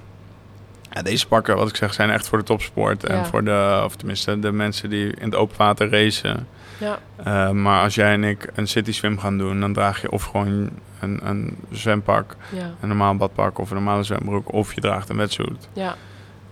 ja, 0.92 1.02
deze 1.02 1.28
pakken, 1.28 1.56
wat 1.56 1.70
ik 1.70 1.76
zeg, 1.76 1.94
zijn 1.94 2.10
echt 2.10 2.28
voor 2.28 2.38
de 2.38 2.44
topsport. 2.44 3.04
En 3.04 3.16
Ja. 3.16 3.26
voor 3.26 3.44
de, 3.44 3.82
of 3.86 3.96
tenminste, 3.96 4.40
de 4.40 4.52
mensen 4.52 4.90
die 4.90 5.06
in 5.16 5.26
het 5.26 5.36
open 5.36 5.58
water 5.58 5.90
racen. 5.90 6.48
Ja, 6.78 7.00
Eh, 7.24 7.50
maar 7.50 7.84
als 7.84 7.96
jij 7.96 8.14
en 8.14 8.24
ik 8.24 8.50
een 8.56 8.68
city 8.68 8.92
swim 8.92 9.20
gaan 9.20 9.38
doen, 9.38 9.60
dan 9.60 9.74
draag 9.74 10.02
je 10.02 10.12
of 10.12 10.24
gewoon 10.24 10.70
een, 11.00 11.20
een 11.24 11.58
zwempak, 11.72 12.36
ja, 12.52 12.72
een 12.82 12.88
normaal 12.88 13.16
badpak 13.16 13.60
of 13.60 13.70
een 13.70 13.76
normale 13.76 14.04
zwembroek, 14.04 14.52
of 14.54 14.74
je 14.74 14.82
draagt 14.82 15.10
een 15.10 15.18
wetsuit. 15.18 15.68
ja. 15.74 15.96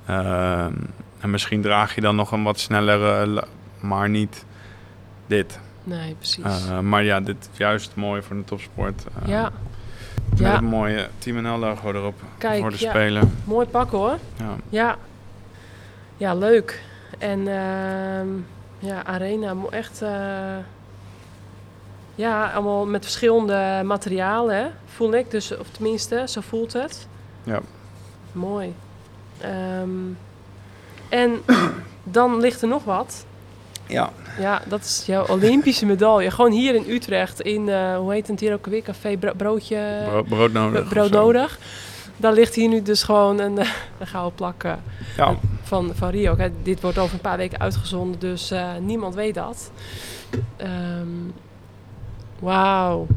Ehm, 0.05 0.73
en 1.21 1.29
misschien 1.29 1.61
draag 1.61 1.95
je 1.95 2.01
dan 2.01 2.15
nog 2.15 2.31
een 2.31 2.43
wat 2.43 2.59
snellere, 2.59 3.43
maar 3.79 4.09
niet 4.09 4.45
dit. 5.27 5.59
Nee, 5.83 6.15
precies. 6.15 6.43
Eh, 6.43 6.79
maar 6.79 7.03
ja, 7.03 7.19
dit 7.19 7.49
is 7.51 7.57
juist 7.57 7.95
mooi 7.95 8.21
voor 8.21 8.35
de 8.35 8.43
topsport. 8.43 9.03
Eh, 9.21 9.27
ja, 9.27 9.51
Met 10.29 10.39
ja. 10.39 10.57
een 10.57 10.63
mooie 10.63 11.09
Team 11.17 11.41
NL 11.41 11.57
logo 11.57 11.91
erop 11.91 12.21
Kijk, 12.37 12.61
voor 12.61 12.69
de 12.71 12.77
ja. 12.79 12.89
Spelen. 12.89 13.37
mooi 13.43 13.67
pak 13.67 13.89
hoor. 13.91 14.17
Ja. 14.37 14.55
Ja, 14.69 14.97
ja 16.17 16.33
leuk. 16.33 16.81
En 17.17 17.39
ehm, 17.47 18.27
ja, 18.79 19.05
Arena, 19.05 19.55
echt... 19.69 20.01
eh, 20.01 20.57
ja, 22.15 22.51
allemaal 22.51 22.85
met 22.85 23.03
verschillende 23.03 23.81
materialen, 23.85 24.55
hè? 24.55 24.67
voel 24.85 25.13
ik. 25.13 25.31
Dus, 25.31 25.57
of 25.57 25.69
tenminste, 25.69 26.23
zo 26.27 26.41
voelt 26.41 26.73
het. 26.73 27.07
Ja. 27.43 27.59
Mooi. 28.31 28.75
Ehm, 29.37 29.89
en 31.11 31.41
dan 32.03 32.39
ligt 32.39 32.61
er 32.61 32.67
nog 32.67 32.83
wat. 32.83 33.25
ja. 33.87 34.09
Ja, 34.39 34.61
dat 34.67 34.79
is 34.83 35.03
jouw 35.05 35.25
Olympische 35.27 35.85
medaille. 35.85 36.31
Gewoon 36.31 36.51
hier 36.51 36.75
in 36.75 36.83
Utrecht, 36.87 37.41
in, 37.41 37.69
eh, 37.69 37.95
hoe 37.97 38.11
heet 38.13 38.27
het 38.27 38.39
hier 38.39 38.53
ook 38.53 38.65
weer? 38.65 38.81
Café 38.81 39.17
Bro- 39.17 39.33
Broodje... 39.37 40.01
Bro- 40.09 40.23
brood 40.23 40.51
nodig. 40.51 40.87
brood 40.89 41.11
nodig. 41.11 41.59
Daar 42.17 42.33
ligt 42.33 42.55
hier 42.55 42.67
nu 42.69 42.81
dus 42.81 43.03
gewoon 43.03 43.39
een, 43.39 43.57
eh, 43.57 43.69
een 43.99 44.07
gouden 44.07 44.35
plak 44.35 44.63
eh, 44.63 44.73
Ja. 45.17 45.35
van, 45.63 45.91
van 45.95 46.09
Rio. 46.09 46.35
Kijk, 46.35 46.53
dit 46.63 46.81
wordt 46.81 46.97
over 46.97 47.13
een 47.13 47.21
paar 47.21 47.37
weken 47.37 47.59
uitgezonden, 47.59 48.19
dus 48.19 48.51
eh, 48.51 48.69
niemand 48.79 49.15
weet 49.15 49.35
dat. 49.35 49.71
Ehm, 50.57 51.07
Wauw. 52.39 53.07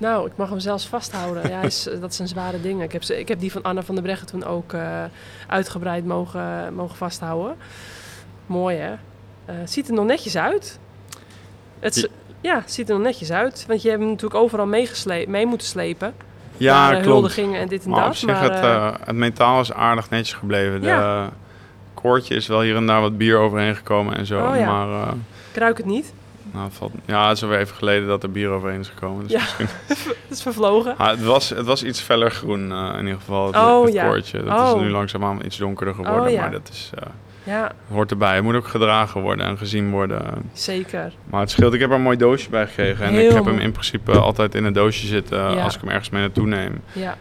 Nou, 0.00 0.26
ik 0.26 0.32
mag 0.36 0.48
hem 0.48 0.58
zelfs 0.60 0.86
vasthouden. 0.86 1.48
Ja, 1.50 1.62
is, 1.62 1.88
dat 2.00 2.14
zijn 2.14 2.28
zware 2.28 2.60
dingen. 2.60 2.84
Ik 2.84 2.92
heb, 2.92 3.02
ze, 3.02 3.18
ik 3.18 3.28
heb 3.28 3.40
die 3.40 3.52
van 3.52 3.62
Anna 3.62 3.82
van 3.82 3.94
der 3.94 4.04
Breggen 4.04 4.26
toen 4.26 4.44
ook 4.44 4.72
eh, 4.72 5.04
uitgebreid 5.46 6.04
mogen, 6.04 6.74
mogen 6.74 6.96
vasthouden. 6.96 7.56
Mooi 8.46 8.76
hè? 8.76 8.92
Eh, 9.44 9.54
ziet 9.64 9.88
er 9.88 9.94
nog 9.94 10.04
netjes 10.04 10.36
uit. 10.36 10.78
Het, 11.80 12.08
ja, 12.40 12.62
ziet 12.66 12.88
er 12.88 12.94
nog 12.94 13.04
netjes 13.04 13.30
uit. 13.32 13.64
Want 13.68 13.82
je 13.82 13.88
hebt 13.88 14.00
hem 14.00 14.10
natuurlijk 14.10 14.40
overal 14.40 14.66
mee 14.66 15.46
moeten 15.46 15.66
slepen. 15.66 16.14
Ja, 16.56 16.74
Naar, 16.88 16.96
eh, 16.96 17.02
klopt. 17.02 17.38
en 17.38 17.68
dit 17.68 17.84
en 17.84 17.90
Maar 17.90 17.98
op 18.00 18.06
dat. 18.06 18.16
zich, 18.16 18.28
maar, 18.28 18.42
het, 18.42 18.52
eh, 18.52 18.74
eh, 18.86 18.94
het 19.04 19.16
metaal 19.16 19.60
is 19.60 19.72
aardig 19.72 20.10
netjes 20.10 20.32
gebleven. 20.34 20.80
De 20.80 20.86
Ja. 20.86 21.22
eh, 21.24 21.28
koordje 21.94 22.34
is 22.34 22.46
wel 22.46 22.60
hier 22.60 22.76
en 22.76 22.86
daar 22.86 23.00
wat 23.00 23.18
bier 23.18 23.38
overheen 23.38 23.76
gekomen 23.76 24.16
en 24.16 24.26
zo. 24.26 24.46
Oh 24.46 24.56
ja. 24.56 24.66
Maar 24.66 25.02
eh, 25.08 25.12
ik 25.52 25.56
ruik 25.58 25.76
het 25.76 25.86
niet. 25.86 26.12
Nou, 26.52 26.68
valt, 26.72 26.92
ja, 27.04 27.28
het 27.28 27.36
is 27.36 27.42
alweer 27.42 27.58
even 27.58 27.76
geleden 27.76 28.08
dat 28.08 28.22
er 28.22 28.30
bier 28.30 28.48
overheen 28.48 28.80
is 28.80 28.88
gekomen. 28.88 29.22
Dus 29.22 29.32
Ja. 29.32 29.38
misschien- 29.38 29.68
Het 30.28 30.38
is 30.38 30.42
vervlogen. 30.42 30.96
Ah, 30.98 31.08
het, 31.08 31.22
was, 31.24 31.48
het 31.48 31.66
was 31.66 31.82
iets 31.84 32.00
feller 32.00 32.30
groen 32.30 32.72
eh, 32.72 32.90
in 32.98 33.04
ieder 33.04 33.18
geval, 33.18 33.46
het, 33.46 33.56
Oh, 33.56 33.84
het 33.84 33.92
ja. 33.94 34.06
koordje. 34.08 34.42
Dat 34.42 34.58
Oh. 34.60 34.76
is 34.76 34.82
nu 34.82 34.90
langzaamaan 34.90 35.40
iets 35.44 35.56
donkerder 35.56 35.94
geworden, 35.94 36.22
Oh, 36.24 36.30
ja. 36.30 36.40
maar 36.40 36.50
dat 36.50 36.68
is, 36.72 36.90
eh, 36.94 37.02
Ja, 37.44 37.72
hoort 37.88 38.10
erbij. 38.10 38.34
Het 38.34 38.44
moet 38.44 38.54
ook 38.54 38.66
gedragen 38.68 39.20
worden 39.20 39.46
en 39.46 39.58
gezien 39.58 39.90
worden. 39.90 40.50
zeker. 40.52 41.12
Maar 41.30 41.40
het 41.40 41.50
scheelt, 41.50 41.74
ik 41.74 41.80
heb 41.80 41.90
er 41.90 41.96
een 41.96 42.02
mooi 42.02 42.16
doosje 42.16 42.50
bij 42.50 42.66
gekregen. 42.66 43.04
En 43.06 43.12
Heel 43.12 43.28
ik 43.28 43.34
heb 43.34 43.44
hem 43.44 43.58
in 43.58 43.72
principe 43.72 44.12
altijd 44.18 44.54
in 44.54 44.64
een 44.64 44.72
doosje 44.72 45.06
zitten 45.06 45.62
als 45.62 45.74
ik 45.74 45.80
hem 45.80 45.90
ergens 45.90 46.10
mee 46.10 46.20
naartoe 46.22 46.46
neem. 46.46 46.80
Ja, 46.92 47.16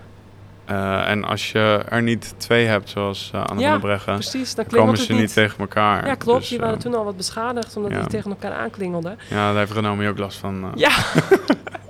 Eh, 0.70 1.10
en 1.10 1.24
als 1.24 1.52
je 1.52 1.84
er 1.90 2.02
niet 2.02 2.34
twee 2.38 2.66
hebt, 2.66 2.90
zoals 2.90 3.32
eh 3.34 3.44
Anne 3.46 3.62
Ja, 3.62 3.72
van 3.72 3.80
der 3.80 3.90
Breggen, 3.90 4.14
precies. 4.14 4.56
Dan 4.56 4.66
komen 4.66 4.98
ze 4.98 5.14
niet 5.14 5.34
tegen 5.34 5.60
elkaar. 5.60 6.06
Ja, 6.06 6.16
klopt. 6.16 6.40
Dus, 6.40 6.50
die 6.50 6.60
waren 6.60 6.76
eh, 6.76 6.82
toen 6.82 6.96
al 6.96 7.04
wat 7.04 7.18
beschadigd, 7.18 7.76
omdat 7.76 7.92
ja. 7.92 8.00
die 8.00 8.08
tegen 8.08 8.30
elkaar 8.30 8.54
aanklingelden. 8.54 9.20
Ja, 9.30 9.50
daar 9.50 9.58
heeft 9.58 9.72
Renomi 9.72 10.08
ook 10.08 10.18
last 10.18 10.38
van. 10.38 10.72
Ja. 10.76 10.92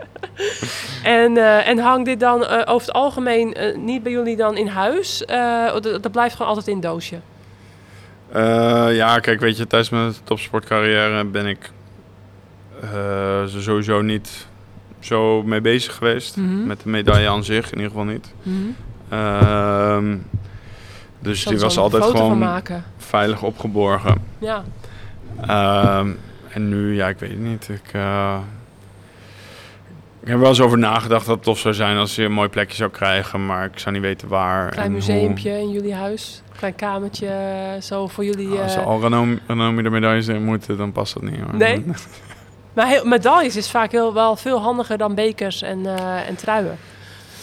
en, 1.03 1.38
en 1.65 1.77
hangt 1.77 2.06
dit 2.06 2.19
dan 2.19 2.47
over 2.47 2.88
het 2.88 2.93
algemeen 2.93 3.56
niet 3.77 4.03
bij 4.03 4.11
jullie 4.11 4.35
dan 4.35 4.57
in 4.57 4.68
huis? 4.68 5.23
Dat, 5.81 6.11
blijft 6.11 6.35
gewoon 6.35 6.47
altijd 6.47 6.68
in 6.68 6.73
een 6.73 6.80
doosje. 6.80 7.19
Ja, 8.93 9.19
kijk, 9.19 9.39
weet 9.39 9.57
je, 9.57 9.68
tijdens 9.68 9.89
mijn 9.89 10.14
topsportcarrière 10.23 11.26
ben 11.26 11.45
ik 11.45 11.72
sowieso 13.45 14.01
niet 14.01 14.47
zo 14.99 15.43
mee 15.43 15.61
bezig 15.61 15.95
geweest. 15.95 16.38
Mhm. 16.38 16.67
Met 16.67 16.81
de 16.84 16.89
medaille 16.89 17.30
aan 17.30 17.43
zich, 17.43 17.65
in 17.71 17.77
ieder 17.77 17.89
geval 17.91 18.05
niet. 18.05 18.34
Mhm. 18.43 18.55
Ehm, 19.09 20.17
dus 21.19 21.43
die 21.45 21.59
was 21.59 21.77
altijd 21.77 22.03
gewoon 22.03 22.61
veilig 22.97 23.43
opgeborgen. 23.43 24.15
Ja. 24.39 24.63
Ehm, 25.41 26.09
en 26.49 26.69
nu, 26.69 26.95
ja, 26.95 27.07
ik 27.07 27.19
weet 27.19 27.30
het 27.30 27.39
niet. 27.39 27.69
Ik, 27.69 27.93
eh, 27.93 28.38
ik 30.21 30.27
heb 30.27 30.34
er 30.34 30.39
wel 30.39 30.49
eens 30.49 30.61
over 30.61 30.77
nagedacht 30.77 31.26
dat 31.26 31.35
het 31.35 31.43
tof 31.43 31.59
zou 31.59 31.73
zijn 31.73 31.97
als 31.97 32.15
je 32.15 32.23
een 32.23 32.31
mooi 32.31 32.49
plekje 32.49 32.76
zou 32.76 32.89
krijgen, 32.89 33.45
maar 33.45 33.65
ik 33.65 33.80
zou 33.80 33.93
niet 33.95 34.03
weten 34.03 34.27
waar. 34.27 34.69
Klein 34.69 34.88
en 34.88 34.93
museumpje 34.93 35.51
in 35.59 35.69
jullie 35.69 35.93
huis. 35.93 36.41
Klein 36.57 36.76
kamertje, 36.76 37.27
eh, 37.27 37.81
zo 37.81 38.07
voor 38.07 38.26
jullie. 38.26 38.55
Eh, 38.55 38.63
Als 38.63 38.73
ze 38.73 38.80
al 38.80 39.01
Renomi 39.01 39.39
Renomi 39.47 39.84
de 39.84 39.89
medailles 39.89 40.27
in 40.27 40.43
moeten, 40.43 40.77
dan 40.77 40.91
past 40.91 41.13
dat 41.13 41.23
niet 41.23 41.39
hoor. 41.39 41.55
Nee? 41.55 41.85
Maar 42.73 42.87
heel, 42.87 43.05
medailles 43.05 43.55
is 43.55 43.69
vaak 43.71 43.91
heel, 43.91 44.13
wel 44.13 44.35
veel 44.35 44.59
handiger 44.61 44.97
dan 44.97 45.15
bekers 45.15 45.61
en, 45.61 45.85
eh, 45.85 46.27
en 46.27 46.35
truien. 46.35 46.77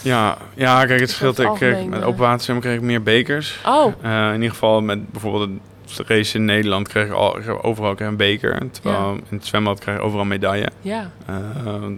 Ja, 0.01 0.37
ja, 0.55 0.85
kijk, 0.85 0.99
het 0.99 1.09
scheelt. 1.09 1.39
Ik, 1.39 1.53
kreeg- 1.53 1.85
met 1.85 1.99
eh. 2.01 2.07
open 2.07 2.19
waterzwemmen 2.19 2.65
kreeg 2.65 2.77
ik 2.77 2.83
meer 2.83 3.03
bekers. 3.03 3.59
Oh, 3.65 3.93
Eh, 4.01 4.27
in 4.27 4.33
ieder 4.33 4.49
geval 4.49 4.81
met 4.81 5.11
bijvoorbeeld 5.11 5.49
de 5.95 6.03
race 6.07 6.37
in 6.37 6.45
Nederland 6.45 6.87
kreeg 6.87 7.05
ik, 7.05 7.11
al, 7.13 7.37
overal 7.61 7.95
kreeg 7.95 8.07
een 8.07 8.15
beker. 8.17 8.57
Terwijl 8.71 9.13
in 9.13 9.37
het 9.37 9.45
zwembad 9.45 9.79
kreeg 9.79 9.95
ik 9.95 10.01
overal 10.01 10.21
een 10.21 10.27
medaille. 10.27 10.69
ja. 10.81 11.11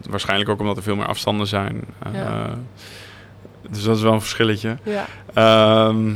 Waarschijnlijk 0.10 0.50
ook 0.50 0.60
omdat 0.60 0.78
er 0.78 0.84
veel 0.84 0.96
meer 0.96 1.08
afstanden 1.08 1.48
zijn. 1.48 1.82
Ja. 2.14 2.50
Dus 3.70 3.84
dat 3.84 3.96
is 3.98 4.02
wel 4.02 4.14
een 4.14 4.20
verschilletje. 4.22 4.78
ja. 4.84 5.06
Ehm 5.34 6.12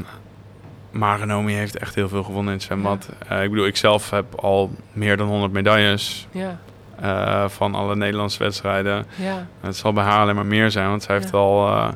maar 0.92 1.20
Renomi 1.20 1.54
heeft 1.54 1.78
echt 1.78 1.96
heel 1.96 2.10
veel 2.10 2.24
gewonnen 2.24 2.52
in 2.52 2.58
het 2.58 2.68
zwembad. 2.68 3.10
Ik 3.44 3.50
bedoel, 3.50 3.66
ik 3.66 3.78
zelf 3.78 4.10
heb 4.10 4.36
al 4.36 4.72
meer 4.92 5.18
dan 5.18 5.28
100 5.28 5.52
medailles 5.52 6.28
Ja, 6.32 6.60
eh, 7.04 7.50
van 7.50 7.76
alle 7.76 7.96
Nederlandse 7.96 8.40
wedstrijden. 8.44 9.06
ja, 9.16 9.48
Het 9.62 9.76
zal 9.78 9.94
bij 9.94 10.04
haar 10.04 10.22
alleen 10.22 10.36
maar 10.36 10.46
meer 10.46 10.72
zijn, 10.72 10.90
want 10.90 11.04
zij 11.04 11.16
heeft 11.16 11.30
Ja. 11.32 11.38
al 11.38 11.68
eh, 11.68 11.88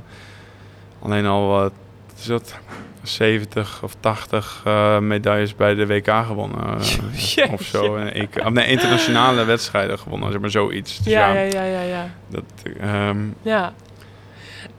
alleen 1.02 1.26
al 1.26 1.48
wat 1.48 1.72
is 2.18 2.26
dat, 2.26 2.56
70 3.04 3.80
of 3.84 3.96
80 4.00 4.62
eh, 4.66 4.98
medailles 5.00 5.56
bij 5.56 5.76
de 5.76 5.88
WK 5.88 6.08
gewonnen. 6.26 6.76
of 7.54 7.62
zo. 7.62 7.96
En 7.96 8.14
ik, 8.16 8.50
nee, 8.50 8.68
internationale 8.68 9.44
wedstrijden 9.46 10.00
gewonnen, 10.00 10.32
zeg 10.32 10.42
maar 10.42 10.50
zoiets. 10.50 10.98
Dus 10.98 11.14
ja, 11.14 11.28
ja, 11.34 11.64
ja, 11.64 11.82
ja. 11.82 12.10
Dat, 12.28 12.44
ehm, 12.80 13.18
Ja. 13.42 13.74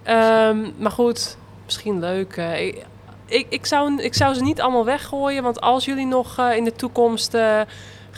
Ehm, 0.03 0.57
maar 0.79 0.91
goed, 0.91 1.37
misschien 1.65 1.99
leuk. 2.01 2.37
ik, 2.37 2.85
ik, 3.27 3.47
ik, 3.49 3.67
zou, 3.67 4.03
ik 4.03 4.15
zou 4.15 4.35
ze 4.35 4.43
niet 4.43 4.61
allemaal 4.61 4.85
weggooien. 4.85 5.43
Want 5.43 5.61
als 5.61 5.85
jullie 5.85 6.07
nog 6.07 6.39
in 6.57 6.65
de 6.65 6.73
toekomst 6.73 7.37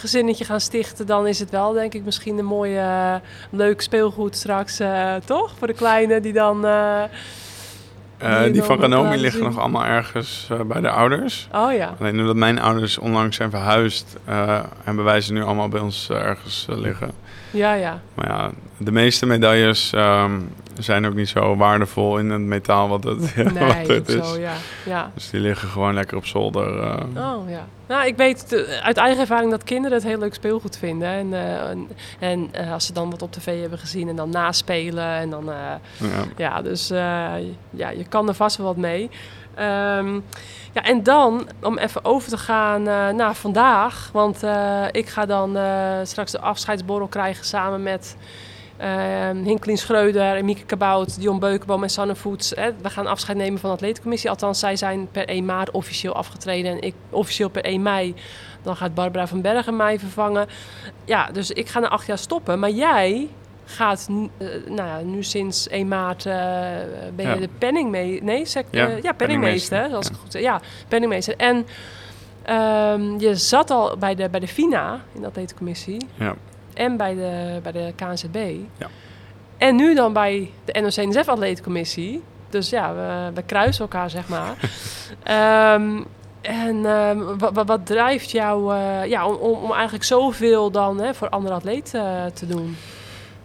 gezinnetje 0.00 0.44
gaan 0.44 0.60
stichten... 0.60 1.06
dan 1.06 1.26
is 1.26 1.38
het 1.38 1.50
wel, 1.50 1.72
denk 1.72 1.94
ik, 1.94 2.04
misschien 2.04 2.38
een 2.38 2.44
mooie, 2.44 2.78
eh, 2.78 3.14
leuk 3.50 3.80
speelgoed 3.80 4.36
straks. 4.36 4.80
eh, 4.80 5.14
toch? 5.24 5.52
Voor 5.58 5.66
de 5.66 5.74
kleine 5.74 6.20
die 6.20 6.32
dan... 6.32 6.64
eh, 6.64 8.42
die 8.42 8.52
dan 8.52 8.64
van 8.64 8.80
Renomi 8.80 9.16
liggen 9.16 9.42
nog 9.42 9.58
allemaal 9.58 9.84
ergens 9.84 10.48
bij 10.66 10.80
de 10.80 10.90
ouders. 10.90 11.48
Oh 11.54 11.72
ja. 11.72 11.94
Alleen 12.00 12.20
omdat 12.20 12.36
mijn 12.36 12.60
ouders 12.60 12.98
onlangs 12.98 13.36
zijn 13.36 13.50
verhuisd, 13.50 14.16
eh, 14.24 14.60
hebben 14.84 15.04
wij 15.04 15.20
ze 15.20 15.32
nu 15.32 15.42
allemaal 15.42 15.68
bij 15.68 15.80
ons 15.80 16.10
ergens 16.10 16.66
liggen. 16.68 17.10
Ja, 17.50 17.74
ja. 17.74 18.00
Maar 18.14 18.28
ja, 18.28 18.50
de 18.76 18.92
meeste 18.92 19.26
medailles 19.26 19.92
ehm, 19.92 20.40
zijn 20.82 21.06
ook 21.06 21.14
niet 21.14 21.28
zo 21.28 21.56
waardevol 21.56 22.18
in 22.18 22.30
het 22.30 22.40
metaal 22.40 22.88
wat 22.88 23.04
het, 23.04 23.34
wat 23.34 23.52
Nee, 23.52 23.86
het 23.92 24.08
is. 24.08 24.28
zo, 24.28 24.38
ja. 24.38 24.52
ja. 24.84 25.10
Dus 25.14 25.30
die 25.30 25.40
liggen 25.40 25.68
gewoon 25.68 25.94
lekker 25.94 26.16
op 26.16 26.26
zolder. 26.26 26.78
eh. 26.82 27.34
Oh 27.36 27.50
ja. 27.50 27.66
Nou, 27.88 28.06
ik 28.06 28.16
weet 28.16 28.66
uit 28.82 28.96
eigen 28.96 29.20
ervaring 29.20 29.50
dat 29.50 29.64
kinderen 29.64 29.96
het 29.98 30.06
heel 30.06 30.18
leuk 30.18 30.34
speelgoed 30.34 30.76
vinden. 30.78 31.08
En, 31.08 31.34
eh, 31.34 31.68
en, 31.70 31.88
en 32.18 32.48
eh, 32.52 32.72
als 32.72 32.86
ze 32.86 32.92
dan 32.92 33.10
wat 33.10 33.22
op 33.22 33.32
tv 33.32 33.60
hebben 33.60 33.78
gezien 33.78 34.08
en 34.08 34.16
dan 34.16 34.30
naspelen. 34.30 35.04
En 35.14 35.30
dan, 35.30 35.44
ja. 35.44 35.80
ja, 36.36 36.62
dus 36.62 36.88
ja, 37.70 37.88
je 37.90 38.04
kan 38.08 38.28
er 38.28 38.34
vast 38.34 38.56
wel 38.56 38.66
wat 38.66 38.76
mee. 38.76 39.10
Ehm, 39.54 40.14
ja, 40.72 40.82
en 40.82 41.02
dan 41.02 41.48
om 41.62 41.78
even 41.78 42.04
over 42.04 42.28
te 42.28 42.38
gaan 42.38 42.88
eh, 42.88 43.08
naar 43.08 43.34
vandaag. 43.34 44.10
Want 44.12 44.42
ik 44.90 45.08
ga 45.08 45.26
dan 45.26 45.58
straks 46.06 46.32
de 46.32 46.40
afscheidsborrel 46.40 47.06
krijgen 47.06 47.44
samen 47.44 47.82
met 47.82 48.16
ehm 48.80 49.36
Hinkelien 49.44 49.78
Schreuder 49.78 50.36
en 50.36 50.44
Mieke 50.44 50.64
Kabout, 50.64 51.20
Dion 51.20 51.38
Beukenboom 51.38 51.82
en 51.82 51.90
Sanne 51.90 52.14
Voets. 52.16 52.50
Hè. 52.56 52.70
We 52.82 52.90
gaan 52.90 53.06
afscheid 53.06 53.36
nemen 53.38 53.60
van 53.60 53.70
de 53.70 53.76
atletencommissie. 53.76 54.30
Althans, 54.30 54.58
zij 54.58 54.76
zijn 54.76 55.08
per 55.12 55.28
1 55.28 55.44
maart 55.44 55.70
officieel 55.70 56.14
afgetreden 56.14 56.70
en 56.72 56.80
ik 56.82 56.94
officieel 57.10 57.48
per 57.48 57.64
1 57.64 57.82
mei. 57.82 58.14
Dan 58.62 58.76
gaat 58.76 58.94
Barbara 58.94 59.26
van 59.26 59.40
Bergen 59.40 59.76
mij 59.76 59.98
vervangen. 59.98 60.46
Ja, 61.04 61.26
dus 61.32 61.50
ik 61.50 61.68
ga 61.68 61.78
na 61.80 61.88
acht 61.88 62.06
jaar 62.06 62.18
stoppen. 62.18 62.58
Maar 62.58 62.70
jij 62.70 63.28
gaat 63.64 64.06
nu- 64.08 64.28
eh, 64.38 64.46
nou 64.66 64.88
ja, 64.88 65.00
nu 65.00 65.22
sinds 65.22 65.68
1 65.70 65.88
maart 65.88 66.26
eh, 66.26 66.34
ben 67.14 67.26
je 67.28 67.34
Ja. 67.34 67.36
de 67.36 67.48
penningmeester. 67.58 68.24
Nee, 68.24 68.44
sec- 68.44 68.66
Ja, 68.70 68.88
eh, 68.88 69.02
ja, 69.02 69.12
penningmeester. 69.12 69.82
Als 69.94 70.06
ja. 70.06 70.12
ik 70.12 70.18
goed 70.20 70.32
zeg. 70.32 70.42
Ja, 70.42 70.60
penningmeester. 70.88 71.34
En 71.36 71.66
ehm, 72.42 73.18
je 73.18 73.34
zat 73.34 73.70
al 73.70 73.96
bij 73.98 74.14
de, 74.14 74.28
bij 74.28 74.40
de 74.40 74.48
FINA 74.48 75.00
in 75.12 75.20
de 75.20 75.26
atletencommissie 75.26 76.06
Ja. 76.14 76.34
En 76.80 76.96
bij 76.96 77.14
de, 77.14 77.60
bij 77.62 77.72
de 77.72 77.92
KNZB. 77.96 78.56
Ja. 78.76 78.86
En 79.58 79.76
nu 79.76 79.94
dan 79.94 80.12
bij 80.12 80.50
de 80.64 80.80
NOC-NSF 80.80 81.28
atletencommissie. 81.28 82.22
Dus 82.48 82.70
ja, 82.70 82.94
we, 82.94 83.30
we 83.34 83.42
kruisen 83.42 83.82
elkaar, 83.82 84.10
zeg 84.10 84.28
maar. 84.28 84.54
Ehm, 85.22 86.02
en 86.40 86.86
ehm, 86.86 87.38
wat, 87.38 87.66
wat, 87.66 87.86
drijft 87.86 88.30
jou 88.30 88.74
eh, 88.74 89.04
ja, 89.04 89.26
om, 89.26 89.34
om, 89.34 89.72
eigenlijk 89.72 90.04
zoveel 90.04 90.70
dan 90.70 91.00
hè, 91.00 91.14
voor 91.14 91.28
andere 91.28 91.54
atleten 91.54 92.00
eh, 92.00 92.26
te 92.26 92.46
doen? 92.46 92.76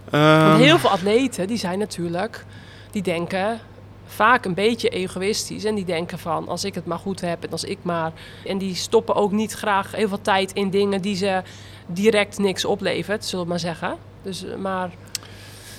Want 0.10 0.54
Ehm, 0.54 0.56
heel 0.56 0.78
veel 0.78 0.90
atleten, 0.90 1.48
die 1.48 1.58
zijn 1.58 1.80
natuurlijk, 1.80 2.46
die 2.92 3.02
denken 3.02 3.60
vaak 4.06 4.46
een 4.46 4.54
beetje 4.54 4.90
egoïstisch. 4.90 5.64
En 5.64 5.76
die 5.76 5.86
denken 5.86 6.20
van, 6.20 6.48
als 6.48 6.64
ik 6.64 6.76
het 6.76 6.86
maar 6.86 7.00
goed 7.00 7.22
heb 7.22 7.44
en 7.44 7.52
als 7.52 7.64
ik 7.64 7.78
maar... 7.82 8.12
En 8.46 8.58
die 8.58 8.76
stoppen 8.76 9.16
ook 9.16 9.32
niet 9.32 9.54
graag 9.54 9.92
heel 9.92 10.08
veel 10.08 10.22
tijd 10.22 10.54
in 10.54 10.70
dingen 10.70 11.02
die 11.02 11.16
ze 11.16 11.42
direct 11.86 12.38
niks 12.38 12.66
oplevert, 12.66 13.26
zullen 13.26 13.46
we 13.46 13.52
maar 13.52 13.60
zeggen. 13.60 13.96
Dus, 14.22 14.46
eh, 14.46 14.56
maar 14.56 14.90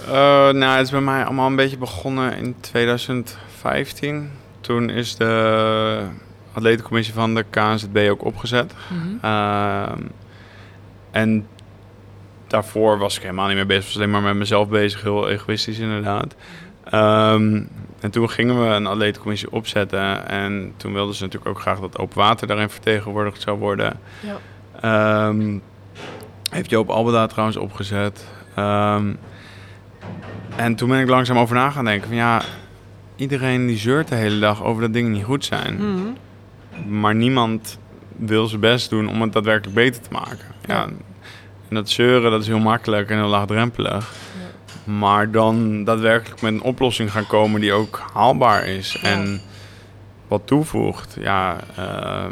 eh, 0.05 0.13
nou, 0.51 0.77
het 0.77 0.85
is 0.85 0.91
bij 0.91 1.01
mij 1.01 1.25
allemaal 1.25 1.47
een 1.47 1.57
beetje 1.57 1.79
begonnen 1.79 2.37
in 2.37 2.55
2015. 2.61 4.31
Toen 4.61 4.91
is 4.91 5.17
de 5.17 6.07
atletencommissie 6.53 7.15
van 7.15 7.35
de 7.35 7.45
KNZB 7.51 8.09
ook 8.11 8.25
opgezet. 8.25 8.73
Ehm, 9.23 10.03
en 11.11 11.47
daarvoor 12.47 12.99
was 12.99 13.17
ik 13.17 13.23
helemaal 13.23 13.47
niet 13.47 13.57
meer 13.57 13.67
bezig. 13.67 13.85
was 13.85 13.97
alleen 13.97 14.11
maar 14.11 14.23
met 14.23 14.35
mezelf 14.35 14.69
bezig. 14.69 15.03
Heel 15.03 15.29
egoïstisch 15.29 15.79
inderdaad. 15.79 16.35
Ehm, 16.85 17.63
en 18.01 18.11
toen 18.11 18.31
gingen 18.31 18.61
we 18.61 18.75
een 18.75 18.87
atletencommissie 18.87 19.53
opzetten. 19.53 20.29
En 20.29 20.73
toen 20.77 20.93
wilden 20.93 21.15
ze 21.15 21.23
natuurlijk 21.23 21.51
ook 21.51 21.61
graag 21.61 21.81
dat 21.81 21.99
open 21.99 22.19
water 22.19 22.47
daarin 22.47 22.71
vertegenwoordigd 22.71 23.41
zou 23.41 23.59
worden. 23.59 24.01
Ja. 24.21 24.39
Ehm, 24.81 25.59
heeft 26.51 26.71
Joop 26.71 26.89
Albeda 26.89 27.27
trouwens 27.27 27.57
opgezet. 27.57 28.27
Ehm, 28.55 29.13
en 30.57 30.75
toen 30.75 30.89
ben 30.89 31.01
ik 31.01 31.09
langzaam 31.09 31.39
over 31.39 31.55
na 31.55 31.71
gaan 31.71 31.85
denken. 31.85 32.09
Van 32.09 32.17
ja, 32.17 32.43
iedereen 33.17 33.67
die 33.67 33.79
zeurt 33.79 34.09
de 34.09 34.15
hele 34.15 34.39
dag 34.39 34.63
over 34.65 34.83
dat 34.83 34.93
dingen 34.93 35.13
niet 35.13 35.25
goed 35.25 35.45
zijn. 35.45 35.75
Mhm. 35.75 36.07
Maar 37.01 37.15
niemand 37.15 37.79
wil 38.17 38.47
zijn 38.47 38.61
best 38.61 38.91
doen 38.91 39.09
om 39.09 39.21
het 39.21 39.33
daadwerkelijk 39.33 39.75
beter 39.75 40.03
te 40.03 40.09
maken. 40.13 40.55
Ja. 40.67 40.85
En 41.69 41.75
dat 41.75 41.91
zeuren, 41.91 42.31
dat 42.31 42.41
is 42.41 42.47
heel 42.47 42.59
makkelijk 42.59 43.11
en 43.11 43.17
heel 43.17 43.29
laagdrempelig. 43.29 44.13
Maar 44.85 45.31
dan 45.31 45.85
daadwerkelijk 45.85 46.41
met 46.41 46.53
een 46.53 46.63
oplossing 46.63 47.13
gaan 47.13 47.27
komen 47.27 47.61
die 47.61 47.73
ook 47.73 48.03
haalbaar 48.13 48.67
is. 48.67 48.99
Ja. 49.03 49.09
En 49.09 49.41
wat 50.29 50.43
toevoegt. 50.45 51.17
Ja, 51.21 51.57
eh, 51.77 52.25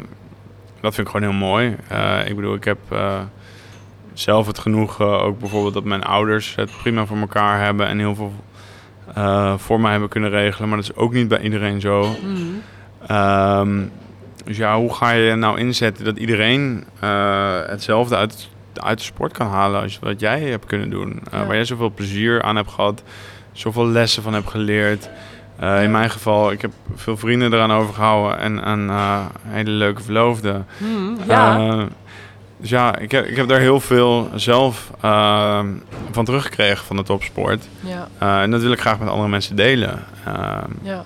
dat 0.81 0.93
vind 0.95 1.07
ik 1.07 1.13
gewoon 1.13 1.29
heel 1.29 1.39
mooi. 1.39 1.75
Eh, 1.87 2.27
ik 2.27 2.35
bedoel, 2.35 2.53
ik 2.55 2.63
heb 2.63 2.77
eh, 2.89 3.19
zelf 4.19 4.47
het 4.47 4.59
genoegen 4.59 5.21
ook 5.21 5.39
bijvoorbeeld 5.39 5.73
dat 5.73 5.83
mijn 5.83 6.03
ouders 6.03 6.55
het 6.55 6.71
prima 6.81 7.05
voor 7.05 7.17
elkaar 7.17 7.63
hebben. 7.63 7.87
En 7.87 7.99
heel 7.99 8.15
veel 8.15 8.33
eh, 9.13 9.53
voor 9.57 9.79
mij 9.79 9.91
hebben 9.91 10.09
kunnen 10.09 10.29
regelen. 10.29 10.67
Maar 10.69 10.77
dat 10.77 10.89
is 10.89 10.95
ook 10.95 11.13
niet 11.13 11.27
bij 11.27 11.39
iedereen 11.41 11.81
zo. 11.81 12.01
Mhm. 12.23 12.41
Ehm, 13.07 13.81
dus 14.45 14.57
ja, 14.57 14.77
hoe 14.77 14.93
ga 14.93 15.11
je 15.11 15.35
nou 15.35 15.59
inzetten 15.59 16.05
dat 16.05 16.17
iedereen 16.17 16.83
eh, 16.99 17.59
hetzelfde 17.65 18.15
uit, 18.15 18.49
uit 18.73 18.97
de 18.97 19.03
sport 19.03 19.31
kan 19.33 19.47
halen 19.47 19.81
als 19.81 19.99
wat 19.99 20.19
jij 20.19 20.41
hebt 20.41 20.65
kunnen 20.65 20.89
doen? 20.89 21.19
Eh, 21.31 21.39
Ja. 21.39 21.45
Waar 21.45 21.55
jij 21.55 21.65
zoveel 21.65 21.91
plezier 21.91 22.41
aan 22.41 22.55
hebt 22.55 22.71
gehad, 22.71 23.03
zoveel 23.51 23.87
lessen 23.87 24.23
van 24.23 24.33
hebt 24.33 24.49
geleerd. 24.49 25.09
In 25.59 25.91
mijn 25.91 26.09
geval, 26.09 26.51
ik 26.51 26.61
heb 26.61 26.71
veel 26.95 27.17
vrienden 27.17 27.53
eraan 27.53 27.71
overgehouden 27.71 28.39
en 28.39 28.69
een 28.69 28.89
hele 29.47 29.69
leuke 29.69 30.03
verloofde. 30.03 30.63
Mhm. 30.77 31.29
Ja. 31.29 31.57
Dus 32.57 32.69
ja, 32.69 32.97
ik 32.97 33.11
heb, 33.11 33.25
ik 33.25 33.35
heb 33.35 33.47
daar 33.47 33.59
heel 33.59 33.79
veel 33.79 34.29
zelf 34.35 34.91
eh, 35.01 35.59
van 36.11 36.25
teruggekregen 36.25 36.85
van 36.85 36.95
de 36.95 37.03
topsport. 37.03 37.67
ja, 37.79 38.07
Eh, 38.17 38.41
en 38.41 38.51
dat 38.51 38.61
wil 38.61 38.71
ik 38.71 38.79
graag 38.79 38.99
met 38.99 39.09
andere 39.09 39.29
mensen 39.29 39.55
delen. 39.55 40.03
Ehm, 40.25 40.71
ja, 40.81 41.03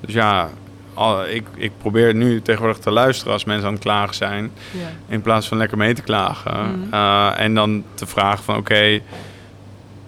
dus 0.00 0.14
ja, 0.14 0.48
al- 0.94 1.24
ik, 1.26 1.46
ik 1.56 1.72
probeer 1.78 2.14
nu 2.14 2.42
tegenwoordig 2.42 2.78
te 2.78 2.90
luisteren 2.90 3.32
als 3.32 3.44
mensen 3.44 3.66
aan 3.66 3.72
het 3.74 3.82
klagen 3.82 4.14
zijn. 4.14 4.50
ja. 4.70 4.88
In 5.08 5.22
plaats 5.22 5.48
van 5.48 5.58
lekker 5.58 5.78
mee 5.78 5.94
te 5.94 6.02
klagen. 6.02 6.78
Mhm. 6.80 6.94
Eh, 6.94 7.30
en 7.40 7.54
dan 7.54 7.84
te 7.94 8.06
vragen 8.06 8.44
van 8.44 8.56
oké, 8.56 9.00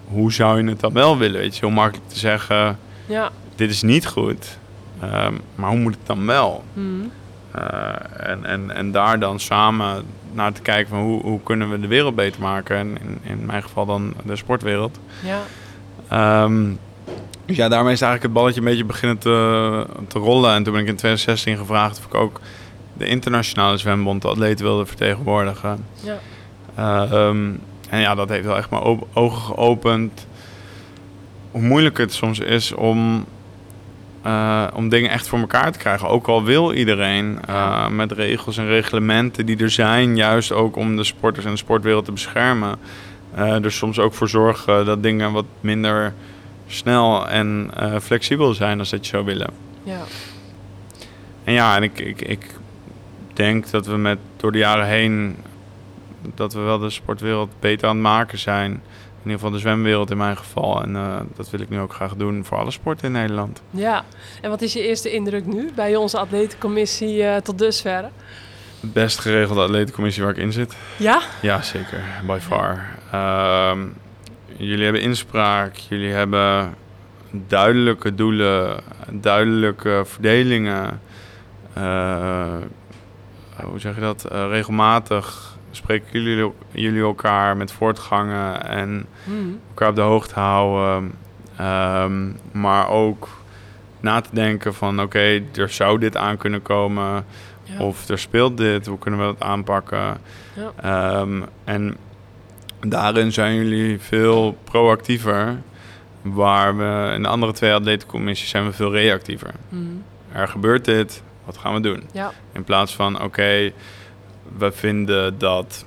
hoe 0.07 0.33
zou 0.33 0.63
je 0.63 0.69
het 0.69 0.79
dan 0.79 0.93
wel 0.93 1.17
willen? 1.17 1.39
Weet 1.39 1.53
je, 1.57 1.65
heel 1.65 1.75
makkelijk 1.75 2.09
te 2.09 2.19
zeggen, 2.19 2.79
ja. 3.05 3.29
dit 3.55 3.69
is 3.69 3.81
niet 3.81 4.07
goed. 4.07 4.57
Ehm, 5.01 5.33
maar 5.55 5.69
hoe 5.69 5.79
moet 5.79 5.93
het 5.97 6.05
dan 6.07 6.25
wel? 6.25 6.63
Mhm. 6.73 6.85
Eh, 7.51 8.29
en, 8.29 8.45
en, 8.45 8.71
en 8.75 8.91
daar 8.91 9.19
dan 9.19 9.39
samen 9.39 10.03
naar 10.37 10.53
te 10.53 10.61
kijken 10.61 10.89
van 10.89 10.99
hoe, 10.99 11.21
hoe 11.21 11.39
kunnen 11.43 11.69
we 11.69 11.79
de 11.79 11.87
wereld 11.87 12.15
beter 12.15 12.41
maken. 12.41 12.77
En 12.77 12.97
in, 13.01 13.19
in 13.21 13.45
mijn 13.45 13.63
geval 13.63 13.85
dan 13.85 14.13
de 14.25 14.35
sportwereld. 14.35 14.99
ja. 15.23 15.39
Ehm, 16.09 16.71
dus 17.45 17.55
ja, 17.55 17.67
daarmee 17.67 17.93
is 17.93 18.01
eigenlijk 18.01 18.23
het 18.23 18.33
balletje 18.33 18.59
een 18.59 18.65
beetje 18.65 18.85
beginnen 18.85 19.17
te, 19.17 19.85
te 20.07 20.19
rollen. 20.19 20.53
En 20.53 20.63
toen 20.63 20.73
ben 20.73 20.81
ik 20.81 20.87
in 20.87 20.95
2016 20.95 21.57
gevraagd 21.57 21.97
of 21.97 22.05
ik 22.05 22.13
ook 22.13 22.39
de 22.93 23.07
internationale 23.07 23.77
zwembond 23.77 24.21
de 24.21 24.27
atleten 24.27 24.65
wilde 24.65 24.85
vertegenwoordigen. 24.85 25.85
Ja. 26.03 26.17
Eh, 26.75 27.11
ehm, 27.11 27.49
en 27.89 27.99
ja, 27.99 28.15
dat 28.15 28.29
heeft 28.29 28.45
wel 28.45 28.57
echt 28.57 28.69
mijn 28.69 29.05
ogen 29.13 29.41
geopend. 29.41 30.27
Hoe 31.51 31.61
moeilijk 31.61 31.97
het 31.97 32.13
soms 32.13 32.39
is 32.39 32.71
om, 32.71 33.25
eh, 34.27 34.67
om 34.73 34.89
dingen 34.89 35.09
echt 35.09 35.27
voor 35.27 35.39
elkaar 35.39 35.71
te 35.71 35.79
krijgen. 35.79 36.07
Ook 36.07 36.27
al 36.27 36.43
wil 36.43 36.73
iedereen 36.73 37.39
eh, 37.45 37.87
met 37.87 38.11
regels 38.11 38.57
en 38.57 38.67
reglementen 38.67 39.45
die 39.45 39.57
er 39.57 39.69
zijn, 39.69 40.15
juist 40.15 40.51
ook 40.51 40.75
om 40.75 40.95
de 40.95 41.03
sporters 41.03 41.45
en 41.45 41.51
de 41.51 41.57
sportwereld 41.57 42.05
te 42.05 42.11
beschermen. 42.11 42.79
eh 43.35 43.63
er 43.63 43.71
soms 43.71 43.99
ook 43.99 44.13
voor 44.13 44.29
zorgen 44.29 44.85
dat 44.85 45.03
dingen 45.03 45.31
wat 45.31 45.45
minder 45.59 46.13
snel 46.67 47.27
en 47.27 47.71
flexibel 48.01 48.53
zijn 48.53 48.79
als 48.79 48.89
dat 48.89 49.05
je 49.05 49.11
zou 49.11 49.25
willen. 49.25 49.49
Ja. 49.83 50.01
En 51.43 51.53
ja, 51.53 51.75
en 51.75 51.83
ik, 51.83 51.99
ik, 51.99 52.21
ik 52.21 52.45
denk 53.33 53.69
dat 53.69 53.85
we 53.85 53.97
met 53.97 54.17
door 54.37 54.51
de 54.51 54.57
jaren 54.57 54.87
heen 54.87 55.35
dat 56.35 56.53
we 56.53 56.59
wel 56.59 56.79
de 56.79 56.89
sportwereld 56.89 57.49
beter 57.59 57.87
aan 57.87 57.95
het 57.95 58.03
maken 58.03 58.37
zijn. 58.37 58.81
In 59.17 59.33
ieder 59.33 59.39
geval 59.39 59.51
de 59.51 59.59
zwemwereld 59.59 60.11
in 60.11 60.17
mijn 60.17 60.37
geval. 60.37 60.83
En 60.83 60.95
eh, 60.95 61.19
dat 61.35 61.49
wil 61.49 61.59
ik 61.59 61.69
nu 61.69 61.79
ook 61.79 61.93
graag 61.93 62.15
doen 62.15 62.45
voor 62.45 62.57
alle 62.57 62.71
sporten 62.71 63.05
in 63.05 63.11
Nederland. 63.11 63.61
ja. 63.69 64.03
En 64.41 64.49
wat 64.49 64.61
is 64.61 64.73
je 64.73 64.87
eerste 64.87 65.11
indruk 65.11 65.45
nu 65.45 65.71
bij 65.75 65.95
onze 65.95 66.17
atletencommissie 66.17 67.23
eh, 67.23 67.41
tot 67.41 67.57
dusver? 67.57 68.09
De 68.79 68.87
best 68.87 69.19
geregelde 69.19 69.61
atletencommissie 69.61 70.23
waar 70.23 70.31
ik 70.31 70.37
in 70.37 70.51
zit. 70.51 70.75
Ja? 70.97 71.21
Ja, 71.41 71.61
zeker. 71.61 72.03
By 72.27 72.37
far. 72.41 72.85
Ehm, 73.11 73.79
jullie 74.57 74.83
hebben 74.83 75.01
inspraak. 75.01 75.75
Jullie 75.75 76.11
hebben 76.11 76.75
duidelijke 77.31 78.15
doelen. 78.15 78.79
Duidelijke 79.11 80.03
verdelingen. 80.05 81.01
Eh, 81.73 82.55
hoe 83.63 83.79
zeg 83.79 83.95
je 83.95 84.01
dat? 84.01 84.25
Regelmatig 84.31 85.46
spreken 85.71 86.21
jullie, 86.21 86.51
jullie 86.71 87.01
elkaar 87.01 87.57
met 87.57 87.71
voortgangen 87.71 88.65
en 88.67 89.05
Mhm. 89.23 89.35
elkaar 89.69 89.89
op 89.89 89.95
de 89.95 90.01
hoogte 90.01 90.39
houden. 90.39 91.11
Ehm, 91.57 92.25
maar 92.51 92.89
ook 92.89 93.27
na 93.99 94.21
te 94.21 94.29
denken 94.33 94.73
van 94.73 95.01
oké, 95.01 95.41
er 95.55 95.69
zou 95.69 95.99
dit 95.99 96.17
aan 96.17 96.37
kunnen 96.37 96.61
komen. 96.61 97.25
Ja. 97.63 97.79
Of 97.79 98.09
er 98.09 98.19
speelt 98.19 98.57
dit, 98.57 98.85
hoe 98.85 98.99
kunnen 98.99 99.19
we 99.19 99.25
dat 99.25 99.41
aanpakken? 99.47 100.17
Ja. 100.53 100.71
Ehm, 100.81 101.41
en 101.63 101.95
daarin 102.79 103.31
zijn 103.31 103.55
jullie 103.55 103.99
veel 103.99 104.57
proactiever. 104.63 105.55
Waar 106.21 106.77
we 106.77 107.11
in 107.15 107.21
de 107.21 107.27
andere 107.27 107.51
twee 107.53 107.73
atletencommissies 107.73 108.49
zijn 108.49 108.65
we 108.65 108.71
veel 108.73 108.91
reactiever. 108.91 109.51
Mhm. 109.69 109.81
Er 110.31 110.47
gebeurt 110.47 110.85
dit, 110.85 111.23
wat 111.45 111.57
gaan 111.57 111.73
we 111.73 111.79
doen? 111.79 112.03
Ja. 112.11 112.31
In 112.51 112.63
plaats 112.63 112.95
van 112.95 113.21
oké, 113.21 113.71
we 114.57 114.71
vinden 114.71 115.37
dat 115.37 115.85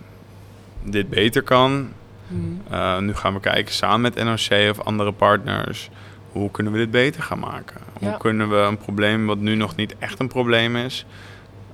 dit 0.83 1.09
beter 1.11 1.43
kan. 1.43 1.89
Mhm. 2.27 2.73
Uh, 2.73 2.99
nu 2.99 3.15
gaan 3.15 3.35
we 3.35 3.41
kijken 3.41 3.75
samen 3.75 4.01
met 4.01 4.25
NOC 4.25 4.71
of 4.71 4.81
andere 4.81 5.13
partners. 5.13 5.91
Hoe 6.33 6.51
kunnen 6.51 6.73
we 6.73 6.79
dit 6.79 6.91
beter 6.91 7.23
gaan 7.23 7.39
maken? 7.39 7.81
Ja. 8.01 8.09
Hoe 8.09 8.19
kunnen 8.19 8.49
we 8.51 8.57
een 8.57 8.79
probleem 8.79 9.27
wat 9.27 9.39
nu 9.39 9.55
nog 9.55 9.77
niet 9.77 9.95
echt 9.99 10.21
een 10.21 10.29
probleem 10.29 10.77
is, 10.77 11.07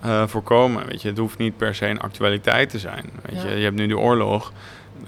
eh, 0.00 0.26
voorkomen? 0.26 0.86
Weet 0.86 1.02
je, 1.02 1.08
het 1.08 1.18
hoeft 1.18 1.38
niet 1.38 1.56
per 1.56 1.74
se 1.74 1.86
een 1.86 2.00
actualiteit 2.00 2.70
te 2.70 2.78
zijn. 2.78 3.04
Weet 3.22 3.42
Ja. 3.42 3.48
je, 3.48 3.56
je 3.56 3.64
hebt 3.64 3.76
nu 3.76 3.86
die 3.86 3.98
oorlog. 3.98 4.52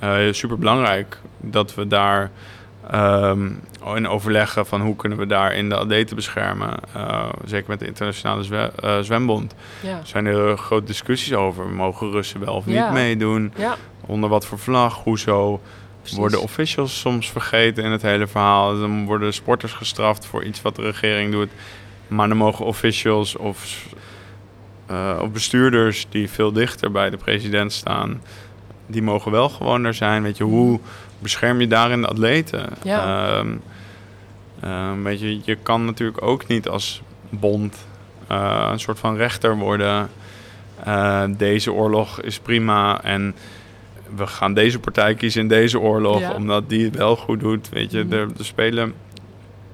Uh, 0.05 0.19
Super 0.31 0.59
belangrijk 0.59 1.19
dat 1.41 1.75
we 1.75 1.87
daar 1.87 2.31
ehm, 2.91 3.51
in 3.95 4.09
overleggen 4.09 4.67
van 4.67 4.81
hoe 4.81 4.97
kunnen 4.97 5.19
we 5.19 5.27
daar 5.27 5.55
in 5.55 5.69
de 5.69 5.75
atleten 5.77 6.17
beschermen. 6.17 6.79
Uh, 6.97 7.29
zeker 7.45 7.69
met 7.69 7.79
de 7.79 7.87
internationale 7.87 8.43
zwe- 8.43 8.73
uh, 8.85 8.99
zwembond 9.01 9.55
Ja. 9.83 10.01
zijn 10.05 10.27
er 10.27 10.57
grote 10.59 10.87
discussies 10.87 11.35
over. 11.35 11.67
Mogen 11.67 12.11
Russen 12.11 12.41
wel 12.41 12.55
of 12.55 12.67
niet 12.67 12.91
meedoen? 12.93 13.53
Ja. 13.57 13.77
Onder 14.07 14.31
wat 14.31 14.47
voor 14.47 14.59
vlag? 14.59 15.03
Hoezo? 15.03 15.61
Precies. 16.01 16.19
Worden 16.19 16.43
officials 16.43 17.01
soms 17.01 17.31
vergeten 17.31 17.85
in 17.85 17.91
het 17.91 18.03
hele 18.03 18.27
verhaal? 18.27 18.79
Dan 18.81 19.05
worden 19.05 19.33
sporters 19.35 19.73
gestraft 19.73 20.27
voor 20.27 20.45
iets 20.45 20.63
wat 20.63 20.77
de 20.77 20.83
regering 20.83 21.33
doet. 21.33 21.51
Maar 22.07 22.29
dan 22.29 22.37
mogen 22.37 22.65
officials 22.65 23.37
of, 23.37 23.87
uh, 24.91 25.19
of 25.23 25.31
bestuurders 25.31 26.07
die 26.11 26.31
veel 26.31 26.53
dichter 26.53 26.91
bij 26.91 27.11
de 27.11 27.17
president 27.17 27.73
staan, 27.73 28.23
die 28.89 29.03
mogen 29.03 29.31
wel 29.33 29.49
gewoon 29.49 29.85
er 29.85 29.95
zijn. 29.95 30.23
Weet 30.23 30.37
je, 30.37 30.45
hoe 30.45 30.81
bescherm 31.19 31.61
je 31.61 31.67
daarin 31.67 32.01
de 32.01 32.07
atleten? 32.09 32.69
Ja. 32.83 33.39
Um, 33.39 33.61
um, 34.65 35.03
weet 35.05 35.21
je, 35.21 35.41
je 35.45 35.55
kan 35.55 35.85
natuurlijk 35.85 36.23
ook 36.23 36.47
niet 36.47 36.69
als 36.69 37.03
bond 37.31 37.87
uh, 38.31 38.69
een 38.73 38.81
soort 38.81 38.99
van 38.99 39.17
rechter 39.17 39.57
worden. 39.57 40.11
Uh, 40.87 41.23
deze 41.29 41.73
oorlog 41.73 42.21
is 42.21 42.39
prima 42.39 43.03
en 43.03 43.35
we 44.17 44.27
gaan 44.27 44.55
deze 44.55 44.79
partij 44.79 45.15
kiezen 45.15 45.41
in 45.41 45.49
deze 45.49 45.81
oorlog, 45.81 46.21
Ja. 46.21 46.33
omdat 46.33 46.69
die 46.69 46.85
het 46.85 46.97
wel 46.97 47.17
goed 47.17 47.41
doet. 47.41 47.69
Weet 47.69 47.91
je, 47.91 48.05
Mhm. 48.05 48.13
er, 48.13 48.29
er 48.39 48.45
spelen 48.45 48.95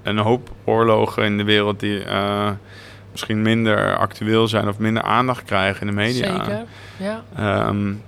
een 0.03 0.19
hoop 0.19 0.51
oorlogen 0.65 1.25
in 1.25 1.37
de 1.37 1.45
wereld 1.45 1.81
die 1.81 2.05
uh, 2.05 2.51
misschien 3.11 3.43
minder 3.43 3.97
actueel 3.97 4.49
zijn 4.49 4.69
of 4.69 4.79
minder 4.79 5.03
aandacht 5.03 5.45
krijgen 5.45 5.81
in 5.81 5.87
de 5.87 5.93
media. 5.93 6.45
Zeker. 6.45 6.65
Ja. 6.97 7.67
Um, 7.69 8.03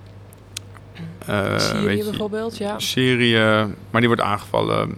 uh, 1.30 1.58
Syrië 1.58 2.04
bijvoorbeeld, 2.04 2.56
ja. 2.58 2.78
Syrië, 2.78 3.66
maar 3.90 4.00
die 4.00 4.06
wordt 4.06 4.22
aangevallen 4.22 4.94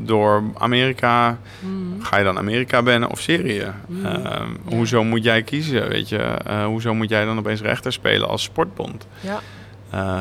door 0.00 0.42
Amerika. 0.54 1.38
Mhm. 1.60 2.02
Ga 2.02 2.18
je 2.18 2.24
dan 2.24 2.38
Amerika 2.38 2.82
bannen 2.82 3.10
of 3.10 3.20
Syrië? 3.20 3.72
Mhm. 3.86 4.06
Ja. 4.06 4.42
Hoezo 4.64 5.04
moet 5.04 5.24
jij 5.24 5.42
kiezen, 5.42 5.88
weet 5.88 6.08
je? 6.08 6.36
Uh, 6.46 6.64
hoezo 6.64 6.94
moet 6.94 7.08
jij 7.08 7.24
dan 7.24 7.38
opeens 7.38 7.60
rechter 7.60 7.92
spelen 7.92 8.28
als 8.28 8.42
sportbond? 8.42 9.06
Ja. 9.20 9.40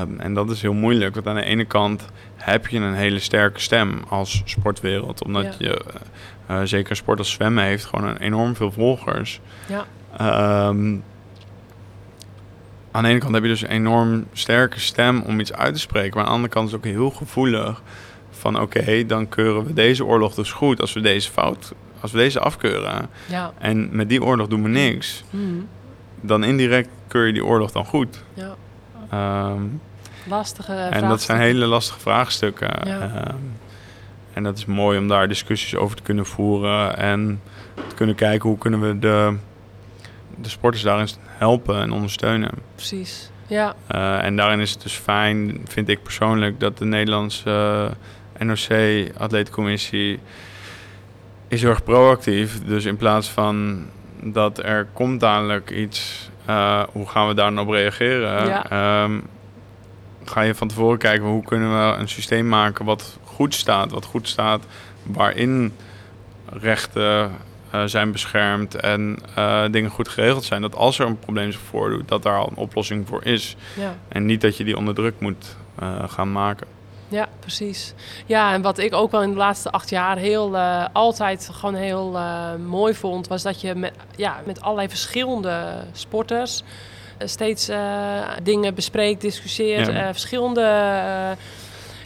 Um, 0.02 0.20
en 0.20 0.34
dat 0.34 0.50
is 0.52 0.62
heel 0.62 0.74
moeilijk, 0.74 1.16
want 1.16 1.28
aan 1.28 1.36
de 1.36 1.44
ene 1.44 1.66
kant 1.66 2.06
heb 2.36 2.68
je 2.68 2.80
een 2.80 2.94
hele 2.94 3.20
sterke 3.20 3.60
stem 3.60 4.02
als 4.10 4.42
sportwereld. 4.46 5.24
Omdat 5.24 5.44
Ja. 5.44 5.54
je, 5.58 5.82
uh, 6.52 6.62
zeker 6.64 6.96
sport 6.96 7.20
als 7.20 7.32
zwemmen, 7.32 7.64
heeft 7.64 7.86
gewoon 7.86 8.10
een 8.10 8.18
enorm 8.18 8.56
veel 8.56 8.72
volgers. 8.72 9.40
Ja. 9.68 10.68
Um, 10.70 11.04
aan 12.98 13.04
de 13.04 13.10
ene 13.10 13.20
kant 13.20 13.34
heb 13.34 13.44
je 13.44 13.50
dus 13.50 13.62
een 13.62 13.70
enorm 13.70 14.26
sterke 14.34 14.80
stem 14.80 15.22
om 15.22 15.40
iets 15.40 15.54
uit 15.54 15.74
te 15.74 15.80
spreken. 15.80 16.10
Maar 16.10 16.20
aan 16.20 16.26
de 16.26 16.34
andere 16.36 16.54
kant 16.54 16.68
is 16.68 16.72
het 16.72 16.86
ook 16.86 16.92
heel 16.92 17.10
gevoelig. 17.10 17.82
Van 18.30 18.62
oké, 18.62 19.06
dan 19.06 19.30
keuren 19.30 19.66
we 19.66 19.74
deze 19.74 20.06
oorlog 20.06 20.34
dus 20.34 20.52
goed 20.52 20.82
als 20.82 20.94
we 20.94 21.02
deze 21.02 21.32
fout, 21.32 21.74
als 22.00 22.12
we 22.12 22.18
deze 22.18 22.40
afkeuren. 22.40 23.10
Ja. 23.26 23.52
En 23.58 23.90
met 23.92 24.10
die 24.10 24.24
oorlog 24.24 24.48
doen 24.48 24.64
we 24.64 24.70
niks. 24.70 25.24
Mhm. 25.30 25.44
Dan 26.22 26.44
indirect 26.44 26.90
keur 27.08 27.26
je 27.26 27.34
die 27.34 27.46
oorlog 27.46 27.72
dan 27.72 27.86
goed. 27.86 28.24
Ja. 28.34 28.56
Ehm, 29.10 29.62
Lastige 30.24 30.74
en 30.74 31.08
dat 31.08 31.22
zijn 31.22 31.40
hele 31.40 31.66
lastige 31.66 32.00
vraagstukken. 32.00 32.72
Ja. 32.84 33.00
Ehm, 33.00 33.36
en 34.34 34.44
dat 34.44 34.58
is 34.58 34.66
mooi 34.66 34.98
om 34.98 35.08
daar 35.08 35.28
discussies 35.28 35.76
over 35.76 35.98
te 35.98 36.04
kunnen 36.04 36.26
voeren. 36.26 36.98
En 36.98 37.42
te 37.88 37.96
kunnen 37.96 38.16
kijken 38.16 38.50
hoe 38.50 38.58
kunnen 38.58 38.82
we 38.82 39.00
de, 39.00 39.36
de 40.42 40.50
sporters 40.50 40.84
daarin 40.84 41.08
helpen 41.26 41.82
en 41.82 41.92
ondersteunen. 41.92 42.52
Precies. 42.76 43.30
Ja. 43.48 43.76
Uh, 43.92 44.24
en 44.24 44.36
daarin 44.36 44.60
is 44.60 44.72
het 44.72 44.82
dus 44.82 44.94
fijn, 44.94 45.62
vind 45.68 45.90
ik 45.90 46.04
persoonlijk, 46.04 46.60
dat 46.60 46.78
de 46.78 46.86
Nederlandse 46.86 47.92
uh, 48.40 48.48
NOC-atletencommissie 48.48 50.20
is 51.48 51.62
heel 51.62 51.70
erg 51.70 51.84
proactief. 51.84 52.64
Dus 52.66 52.86
in 52.86 52.98
plaats 52.98 53.30
van 53.30 53.86
dat 54.22 54.64
er 54.64 54.88
komt 54.94 55.20
dadelijk 55.20 55.70
iets, 55.70 56.30
uh, 56.50 56.84
hoe 56.92 57.08
gaan 57.08 57.28
we 57.28 57.34
daar 57.34 57.50
dan 57.54 57.60
op 57.60 57.70
reageren? 57.70 58.48
Ja. 58.48 59.04
Um, 59.04 59.24
ga 60.26 60.42
je 60.42 60.56
van 60.56 60.68
tevoren 60.68 60.98
kijken, 60.98 61.28
hoe 61.28 61.44
kunnen 61.44 61.70
we 61.70 61.98
een 61.98 62.10
systeem 62.10 62.48
maken 62.48 62.86
wat 62.86 63.18
goed 63.24 63.54
staat, 63.54 63.92
wat 63.92 64.06
goed 64.06 64.28
staat, 64.28 64.66
waarin 65.04 65.74
rechten 66.46 67.32
zijn 67.86 68.12
beschermd 68.12 68.76
en 68.76 69.18
uh, 69.38 69.64
dingen 69.72 69.90
goed 69.92 70.08
geregeld 70.10 70.44
zijn. 70.44 70.62
Dat 70.62 70.76
als 70.76 71.00
er 71.00 71.06
een 71.06 71.20
probleem 71.20 71.52
zich 71.52 71.62
voordoet, 71.62 72.08
dat 72.08 72.24
daar 72.24 72.38
al 72.38 72.48
een 72.50 72.58
oplossing 72.58 73.08
voor 73.08 73.26
is. 73.26 73.56
Ja. 73.76 73.96
En 74.08 74.26
niet 74.26 74.42
dat 74.42 74.58
je 74.58 74.64
die 74.64 74.78
onder 74.78 74.96
druk 74.96 75.20
moet 75.20 75.56
uh, 75.84 76.04
gaan 76.08 76.32
maken. 76.32 76.68
Ja, 77.10 77.28
precies. 77.40 77.94
Ja, 78.26 78.54
en 78.54 78.62
wat 78.62 78.78
ik 78.78 78.94
ook 78.94 79.12
wel 79.12 79.22
in 79.22 79.32
de 79.32 79.38
laatste 79.38 79.72
acht 79.72 79.90
jaar 79.90 80.18
heel 80.18 80.56
uh, 80.56 80.86
altijd 80.94 81.50
gewoon 81.54 81.76
heel 81.76 82.14
uh, 82.16 82.56
mooi 82.68 82.94
vond, 82.94 83.28
was 83.28 83.42
dat 83.44 83.62
je 83.62 83.76
met, 83.76 83.94
ja, 84.16 84.36
met 84.46 84.62
allerlei 84.62 84.90
verschillende 84.90 85.74
sporters 85.92 86.64
steeds 87.20 87.70
uh, 87.70 87.78
dingen 88.44 88.76
bespreekt, 88.76 89.22
discussieert, 89.22 89.88
Ja. 89.88 90.12
verschillende 90.12 90.62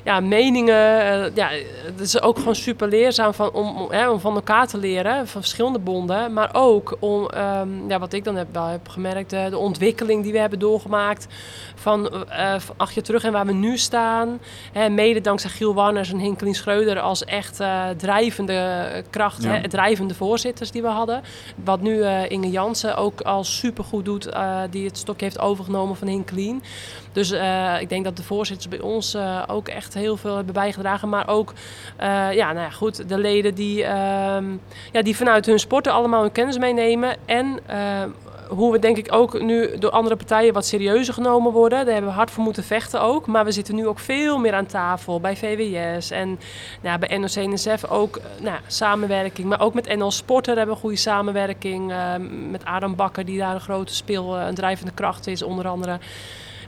ja, 0.03 0.19
meningen. 0.19 1.01
eh, 1.01 1.35
ja, 1.35 1.49
het 1.85 1.99
is 1.99 2.21
ook 2.21 2.37
gewoon 2.37 2.55
super 2.55 2.87
leerzaam 2.87 3.33
van, 3.33 3.51
om, 3.51 3.77
om, 3.77 3.91
hè, 3.91 4.09
om 4.09 4.19
van 4.19 4.35
elkaar 4.35 4.67
te 4.67 4.77
leren, 4.77 5.27
van 5.27 5.41
verschillende 5.41 5.79
bonden. 5.79 6.33
Maar 6.33 6.49
ook 6.53 6.97
om, 6.99 7.27
ehm, 7.29 7.69
ja, 7.87 7.99
wat 7.99 8.13
ik 8.13 8.23
dan 8.23 8.35
heb, 8.35 8.47
wel 8.51 8.65
heb 8.65 8.87
gemerkt, 8.87 9.29
de, 9.29 9.47
de 9.49 9.57
ontwikkeling 9.57 10.23
die 10.23 10.31
we 10.31 10.39
hebben 10.39 10.59
doorgemaakt. 10.59 11.27
Van 11.75 12.25
eh, 12.29 12.59
van 12.59 12.75
acht 12.77 12.93
jaar 12.93 13.03
terug 13.03 13.23
en 13.23 13.31
waar 13.31 13.45
we 13.45 13.53
nu 13.53 13.77
staan. 13.77 14.39
Hè, 14.71 14.89
mede 14.89 15.21
dankzij 15.21 15.49
Giel 15.49 15.73
Warners 15.73 16.11
en 16.11 16.17
Hinkelien 16.19 16.55
Schreuder 16.55 16.99
als 16.99 17.25
echt 17.25 17.59
eh, 17.59 17.83
drijvende 17.97 18.85
kracht, 19.09 19.43
Ja. 19.43 19.49
hè, 19.51 19.67
drijvende 19.67 20.13
voorzitters 20.13 20.71
die 20.71 20.81
we 20.81 20.87
hadden. 20.87 21.21
Wat 21.63 21.81
nu 21.81 22.01
eh, 22.01 22.29
Inge 22.31 22.49
Jansen 22.49 22.95
ook 22.97 23.21
al 23.21 23.43
supergoed 23.43 24.05
doet, 24.05 24.25
eh, 24.25 24.59
die 24.69 24.85
het 24.85 24.97
stokje 24.97 25.25
heeft 25.25 25.39
overgenomen 25.39 25.95
van 25.95 26.07
Hinkelien. 26.07 26.63
Dus 27.11 27.31
eh, 27.31 27.75
ik 27.79 27.89
denk 27.89 28.03
dat 28.03 28.17
de 28.17 28.23
voorzitters 28.23 28.67
bij 28.67 28.79
ons 28.79 29.13
eh, 29.13 29.43
ook 29.47 29.67
echt 29.67 29.90
heel 29.93 30.17
veel 30.17 30.35
hebben 30.35 30.53
bijgedragen. 30.53 31.09
Maar 31.09 31.27
ook, 31.27 31.53
eh, 31.97 32.33
ja, 32.33 32.51
nou 32.51 32.65
ja, 32.65 32.69
goed, 32.69 33.09
de 33.09 33.17
leden 33.17 33.55
die, 33.55 33.83
ehm, 33.83 34.45
ja, 34.91 35.01
die 35.01 35.15
vanuit 35.15 35.45
hun 35.45 35.59
sporten 35.59 35.93
allemaal 35.93 36.21
hun 36.21 36.31
kennis 36.31 36.57
meenemen. 36.57 37.15
En 37.25 37.59
eh, 37.65 38.03
hoe 38.51 38.71
we 38.71 38.79
denk 38.79 38.97
ik 38.97 39.13
ook 39.13 39.41
nu 39.41 39.77
door 39.77 39.91
andere 39.91 40.15
partijen 40.15 40.53
wat 40.53 40.65
serieuzer 40.65 41.13
genomen 41.13 41.51
worden. 41.51 41.85
Daar 41.85 41.93
hebben 41.93 42.11
we 42.11 42.17
hard 42.17 42.31
voor 42.31 42.43
moeten 42.43 42.63
vechten 42.63 43.01
ook. 43.01 43.27
Maar 43.27 43.45
we 43.45 43.51
zitten 43.51 43.75
nu 43.75 43.87
ook 43.87 43.99
veel 43.99 44.37
meer 44.37 44.53
aan 44.53 44.65
tafel 44.65 45.19
bij 45.19 45.35
VWS 45.35 46.11
en 46.11 46.39
nou, 46.81 46.99
bij 46.99 47.17
NOC-NSF 47.17 47.85
ook 47.89 48.15
eh, 48.15 48.23
nou, 48.41 48.57
samenwerking. 48.67 49.47
Maar 49.47 49.61
ook 49.61 49.73
met 49.73 49.95
NL 49.95 50.11
Sporter 50.11 50.57
hebben 50.57 50.75
we 50.75 50.81
goede 50.81 50.95
samenwerking. 50.95 51.91
eh, 51.91 52.13
met 52.49 52.65
Adam 52.65 52.95
Bakker 52.95 53.25
die 53.25 53.37
daar 53.37 53.53
een 53.53 53.61
grote 53.61 53.95
speel, 53.95 54.37
een 54.37 54.55
drijvende 54.55 54.91
kracht 54.91 55.27
is 55.27 55.41
onder 55.41 55.67
andere. 55.67 55.99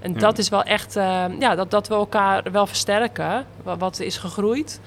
En 0.04 0.14
Ja. 0.14 0.20
dat 0.20 0.38
is 0.38 0.50
wel 0.50 0.64
echt, 0.64 0.96
eh, 0.96 1.26
ja, 1.40 1.56
dat, 1.56 1.72
dat 1.72 1.88
we 1.88 1.94
elkaar 1.94 2.44
wel 2.52 2.68
versterken, 2.68 3.46
wa- 3.64 3.78
wat 3.78 4.00
is 4.00 4.18
gegroeid. 4.18 4.80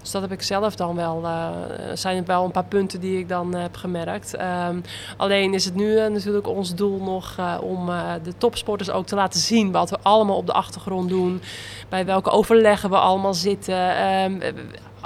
Dus 0.00 0.10
dat 0.10 0.22
heb 0.22 0.32
ik 0.32 0.42
zelf 0.42 0.74
dan 0.76 0.96
wel, 0.96 1.20
eh, 1.24 1.48
zijn 1.94 2.16
er 2.16 2.24
wel 2.24 2.44
een 2.44 2.50
paar 2.50 2.64
punten 2.64 3.00
die 3.00 3.18
ik 3.18 3.28
dan 3.28 3.54
eh, 3.54 3.62
heb 3.62 3.76
gemerkt. 3.76 4.34
Ehm, 4.34 4.76
alleen 5.16 5.54
is 5.54 5.64
het 5.64 5.74
nu 5.74 5.94
natuurlijk 6.08 6.46
ons 6.48 6.74
doel 6.74 6.98
nog 7.02 7.36
om 7.60 7.86
de 8.22 8.36
topsporters 8.38 8.90
ook 8.90 9.06
te 9.06 9.14
laten 9.14 9.40
zien 9.40 9.72
wat 9.72 9.90
we 9.90 9.98
allemaal 10.02 10.36
op 10.36 10.46
de 10.46 10.52
achtergrond 10.52 11.08
doen. 11.08 11.42
Bij 11.88 12.04
welke 12.04 12.30
overleggen 12.30 12.90
we 12.90 12.96
allemaal 12.98 13.34
zitten. 13.34 13.96
Ehm, 13.96 14.40
eh, 14.40 14.52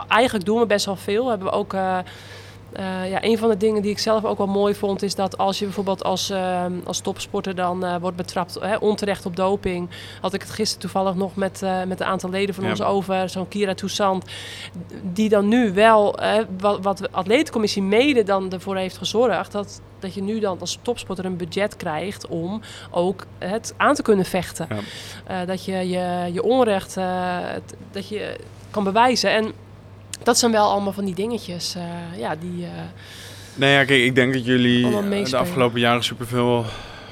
eigenlijk 0.08 0.44
doen 0.44 0.58
we 0.58 0.66
best 0.66 0.86
wel 0.86 0.96
veel. 0.96 1.28
Hebben 1.28 1.48
we 1.48 1.54
ook... 1.54 1.74
eh, 2.76 3.10
ja, 3.10 3.24
een 3.24 3.38
van 3.38 3.48
de 3.48 3.56
dingen 3.56 3.82
die 3.82 3.90
ik 3.90 3.98
zelf 3.98 4.24
ook 4.24 4.38
wel 4.38 4.46
mooi 4.46 4.74
vond, 4.74 5.02
is 5.02 5.14
dat 5.14 5.38
als 5.38 5.58
je 5.58 5.64
bijvoorbeeld 5.64 6.04
als, 6.04 6.30
ehm, 6.30 6.72
als 6.84 7.00
topsporter 7.00 7.54
dan 7.54 7.84
eh, 7.84 7.96
wordt 8.00 8.16
betrapt 8.16 8.58
hè, 8.60 8.76
onterecht 8.76 9.26
op 9.26 9.36
doping. 9.36 9.88
Had 10.20 10.34
ik 10.34 10.40
het 10.40 10.50
gisteren 10.50 10.80
toevallig 10.80 11.14
nog 11.14 11.34
met, 11.36 11.62
eh, 11.62 11.82
met 11.82 12.00
een 12.00 12.06
aantal 12.06 12.30
leden 12.30 12.54
van 12.54 12.64
Ja. 12.64 12.70
ons 12.70 12.82
over, 12.82 13.28
zo'n 13.28 13.48
Kira 13.48 13.74
Toussaint. 13.74 14.24
Die 15.02 15.28
dan 15.28 15.48
nu 15.48 15.72
wel, 15.72 16.18
wat, 16.58 16.78
wat 16.82 16.98
de 16.98 17.08
atletencommissie 17.10 17.82
mede 17.82 18.22
dan 18.22 18.52
ervoor 18.52 18.76
heeft 18.76 18.96
gezorgd, 18.96 19.52
dat, 19.52 19.80
dat 19.98 20.14
je 20.14 20.22
nu 20.22 20.40
dan 20.40 20.60
als 20.60 20.78
topsporter 20.82 21.24
een 21.24 21.36
budget 21.36 21.76
krijgt 21.76 22.26
om 22.26 22.60
ook 22.90 23.24
het 23.38 23.74
aan 23.76 23.94
te 23.94 24.02
kunnen 24.02 24.24
vechten. 24.24 24.68
Ja. 25.28 25.44
Dat 25.44 25.64
je 25.64 25.72
je, 25.88 26.30
je 26.32 26.42
onrecht, 26.42 26.94
dat 27.90 28.08
je 28.08 28.36
kan 28.70 28.84
bewijzen. 28.84 29.30
En 29.30 29.52
dat 30.22 30.38
zijn 30.38 30.52
wel 30.52 30.70
allemaal 30.70 30.92
van 30.92 31.04
die 31.04 31.14
dingetjes, 31.14 31.74
eh, 31.74 32.18
ja, 32.18 32.36
die... 32.36 32.64
eh, 32.64 32.70
Nee, 33.54 33.72
ja, 33.72 33.84
kijk, 33.84 34.02
ik 34.02 34.14
denk 34.14 34.32
dat 34.32 34.44
jullie 34.44 34.86
eh, 35.14 35.24
de 35.30 35.36
afgelopen 35.36 35.80
jaren 35.80 36.04
superveel 36.04 36.64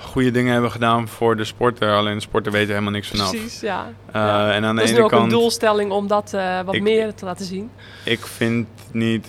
goede 0.03 0.31
dingen 0.31 0.53
hebben 0.53 0.71
gedaan 0.71 1.09
voor 1.09 1.37
de 1.37 1.45
sporter. 1.45 1.95
Alleen 1.97 2.15
de 2.15 2.21
sporter 2.21 2.53
weet 2.53 2.63
er 2.63 2.69
helemaal 2.69 2.93
niks 2.93 3.09
vanaf. 3.09 3.31
Precies, 3.31 3.61
ja. 3.61 3.87
Ja. 4.13 4.53
En 4.53 4.65
aan 4.65 4.75
de 4.75 4.81
Dat 4.81 4.85
is 4.85 4.91
nu 4.91 4.97
ene 5.05 5.05
ook 5.15 5.23
een 5.23 5.29
doelstelling 5.29 5.91
om 5.91 6.07
dat 6.07 6.31
wat 6.65 6.75
Ik- 6.75 6.83
meer 6.83 7.15
te 7.15 7.25
laten 7.25 7.45
zien. 7.47 7.71
ik 8.05 8.27
vind 8.27 8.67
niet 8.93 9.27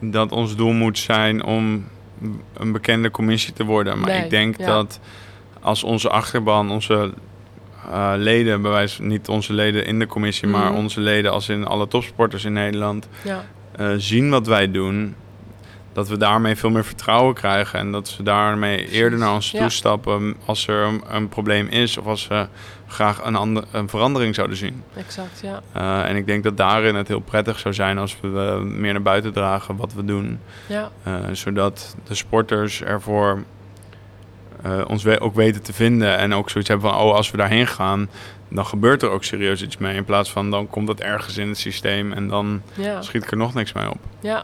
dat 0.00 0.32
ons 0.32 0.56
doel 0.56 0.72
moet 0.72 0.98
zijn 0.98 1.44
om 1.44 1.88
een 2.56 2.72
bekende 2.72 3.10
commissie 3.10 3.52
te 3.52 3.64
worden. 3.64 3.98
Maar 4.00 4.10
Nee, 4.10 4.22
ik 4.24 4.30
denk 4.30 4.58
ja. 4.58 4.66
dat 4.66 5.00
als 5.60 5.84
onze 5.84 6.08
achterban, 6.08 6.70
onze 6.70 7.12
eh, 7.90 8.12
leden, 8.16 8.62
bij 8.62 8.70
wijze 8.70 9.02
niet 9.02 9.28
onze 9.28 9.52
leden 9.52 9.86
in 9.86 9.98
de 9.98 10.06
commissie, 10.06 10.48
maar 10.48 10.70
Mhm. 10.70 10.74
onze 10.80 11.00
leden 11.00 11.32
als 11.32 11.48
in 11.48 11.66
alle 11.66 11.88
topsporters 11.88 12.44
in 12.44 12.52
Nederland, 12.52 13.08
Ja, 13.24 13.44
eh, 13.76 13.88
zien 13.96 14.30
wat 14.30 14.46
wij 14.46 14.70
doen, 14.70 15.14
dat 15.92 16.08
we 16.08 16.16
daarmee 16.16 16.56
veel 16.56 16.70
meer 16.70 16.84
vertrouwen 16.84 17.34
krijgen 17.34 17.78
en 17.78 17.92
dat 17.92 18.08
ze 18.08 18.22
daarmee 18.22 18.88
eerder 18.90 19.18
naar 19.18 19.32
ons 19.34 19.50
Ja. 19.50 19.58
toestappen 19.60 20.36
als 20.44 20.66
er 20.66 20.82
een, 20.84 21.02
een 21.10 21.28
probleem 21.28 21.66
is 21.68 21.96
of 21.98 22.06
als 22.06 22.22
ze 22.22 22.46
graag 22.86 23.24
een, 23.24 23.36
ander, 23.36 23.64
een 23.72 23.88
verandering 23.88 24.34
zouden 24.34 24.56
zien. 24.56 24.82
exact, 24.96 25.40
ja. 25.42 25.60
Eh, 25.72 26.08
en 26.10 26.16
ik 26.16 26.26
denk 26.26 26.44
dat 26.44 26.56
daarin 26.56 26.94
het 26.94 27.08
heel 27.08 27.20
prettig 27.20 27.58
zou 27.58 27.74
zijn 27.74 27.98
als 27.98 28.16
we 28.20 28.60
meer 28.64 28.92
naar 28.92 29.02
buiten 29.02 29.32
dragen 29.32 29.76
wat 29.76 29.92
we 29.94 30.04
doen, 30.04 30.40
ja. 30.66 30.90
Zodat 31.32 31.96
de 32.06 32.14
sporters 32.14 32.82
ervoor 32.82 33.44
eh, 34.62 34.80
ons 34.88 35.02
we- 35.02 35.20
ook 35.20 35.34
weten 35.34 35.62
te 35.62 35.72
vinden 35.72 36.16
en 36.18 36.34
ook 36.34 36.50
zoiets 36.50 36.70
hebben 36.70 36.90
van, 36.90 37.00
oh, 37.00 37.14
als 37.14 37.30
we 37.30 37.36
daarheen 37.36 37.66
gaan, 37.66 38.08
dan 38.50 38.66
gebeurt 38.66 39.02
er 39.02 39.10
ook 39.10 39.24
serieus 39.24 39.62
iets 39.62 39.76
mee. 39.76 39.96
In 39.96 40.04
plaats 40.04 40.30
van 40.30 40.50
dan 40.50 40.68
komt 40.68 40.86
dat 40.86 41.00
ergens 41.00 41.36
in 41.36 41.48
het 41.48 41.58
systeem 41.58 42.12
en 42.12 42.28
dan 42.28 42.62
ja. 42.74 43.02
schiet 43.02 43.22
ik 43.22 43.30
er 43.30 43.36
nog 43.36 43.54
niks 43.54 43.72
mee 43.72 43.90
op. 43.90 43.98
Ja, 44.20 44.42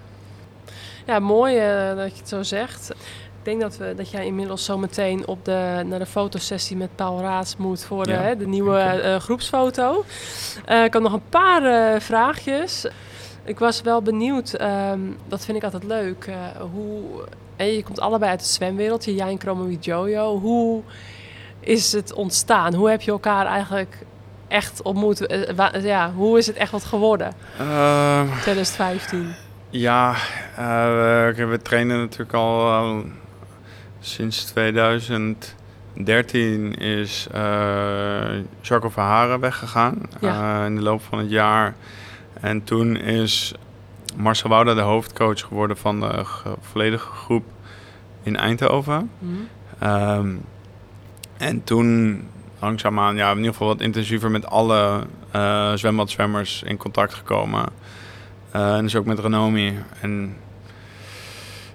ja 1.06 1.18
mooi 1.18 1.56
eh, 1.56 1.96
dat 1.96 2.12
je 2.12 2.18
het 2.18 2.28
zo 2.28 2.42
zegt. 2.42 2.90
Ik 3.38 3.50
denk 3.50 3.60
dat, 3.60 3.76
we, 3.76 3.94
dat 3.96 4.10
jij 4.10 4.26
inmiddels 4.26 4.64
zo 4.64 4.78
meteen 4.78 5.26
op 5.26 5.44
de, 5.44 5.82
naar 5.86 5.98
de 5.98 6.06
fotosessie 6.06 6.76
met 6.76 6.96
Paul 6.96 7.20
Raats 7.20 7.56
moet 7.56 7.84
voor 7.84 8.04
de, 8.04 8.10
Ja, 8.10 8.20
hè, 8.20 8.36
de 8.36 8.46
nieuwe 8.46 8.78
eh, 8.78 9.16
groepsfoto. 9.16 10.04
Ik 10.84 10.92
had 10.92 11.02
nog 11.02 11.12
een 11.12 11.28
paar 11.28 12.00
vraagjes. 12.02 12.86
Ik 13.44 13.58
was 13.58 13.82
wel 13.82 14.02
benieuwd, 14.02 14.52
ehm, 14.52 15.00
dat 15.28 15.44
vind 15.44 15.56
ik 15.56 15.64
altijd 15.64 15.84
leuk, 15.84 16.30
hoe... 16.72 17.24
En 17.56 17.66
je 17.66 17.82
komt 17.82 18.00
allebei 18.00 18.30
uit 18.30 18.40
het 18.40 18.48
zwemwereldje, 18.50 19.14
jij 19.14 19.28
en 19.30 19.40
Chromo 19.40 19.68
Jojo. 19.80 20.38
Hoe 20.40 20.82
is 21.60 21.92
het 21.92 22.12
ontstaan? 22.12 22.74
Hoe 22.74 22.90
heb 22.90 23.00
je 23.02 23.10
elkaar 23.10 23.46
eigenlijk 23.46 23.98
echt 24.48 24.82
ontmoet? 24.82 25.26
Eh, 25.26 25.54
wa- 25.56 25.72
ja, 25.82 26.12
hoe 26.12 26.38
is 26.38 26.46
het 26.46 26.56
echt 26.56 26.72
wat 26.72 26.84
geworden, 26.84 27.32
Ehm, 27.58 28.26
2015? 28.40 29.34
Ja, 29.70 30.14
eh, 30.56 31.34
we, 31.36 31.44
we 31.48 31.62
trainen 31.62 31.98
natuurlijk 31.98 32.32
al 32.32 32.70
eh, 32.70 32.96
sinds 34.00 34.44
2013 34.44 36.74
is 36.74 37.26
eh 37.32 38.28
Jacques 38.60 38.92
Verharen 38.92 39.40
weggegaan 39.40 40.02
Ja. 40.20 40.60
eh, 40.60 40.66
in 40.66 40.74
de 40.76 40.82
loop 40.82 41.02
van 41.02 41.18
het 41.18 41.30
jaar. 41.30 41.74
En 42.40 42.64
toen 42.64 42.96
is 42.96 43.54
Marcel 44.16 44.48
Wouda 44.50 44.74
de 44.74 44.80
hoofdcoach 44.80 45.40
geworden 45.40 45.76
van 45.76 46.00
de 46.00 46.24
ge- 46.24 46.54
volledige 46.60 47.06
groep 47.10 47.44
in 48.22 48.36
Eindhoven. 48.36 49.10
Mhm. 49.18 49.32
Ehm, 49.78 50.34
en 51.36 51.64
toen 51.64 52.22
langzaamaan, 52.60 53.16
ja, 53.16 53.30
in 53.30 53.36
ieder 53.36 53.52
geval 53.52 53.66
wat 53.68 53.80
intensiever 53.80 54.30
met 54.30 54.46
alle 54.46 55.06
eh 55.30 55.72
zwembadzwemmers 55.74 56.62
in 56.62 56.76
contact 56.76 57.14
gekomen. 57.14 57.64
Eh, 58.50 58.76
en 58.76 58.82
dus 58.82 58.96
ook 58.96 59.04
met 59.06 59.18
Renomi. 59.18 59.78
En 60.00 60.36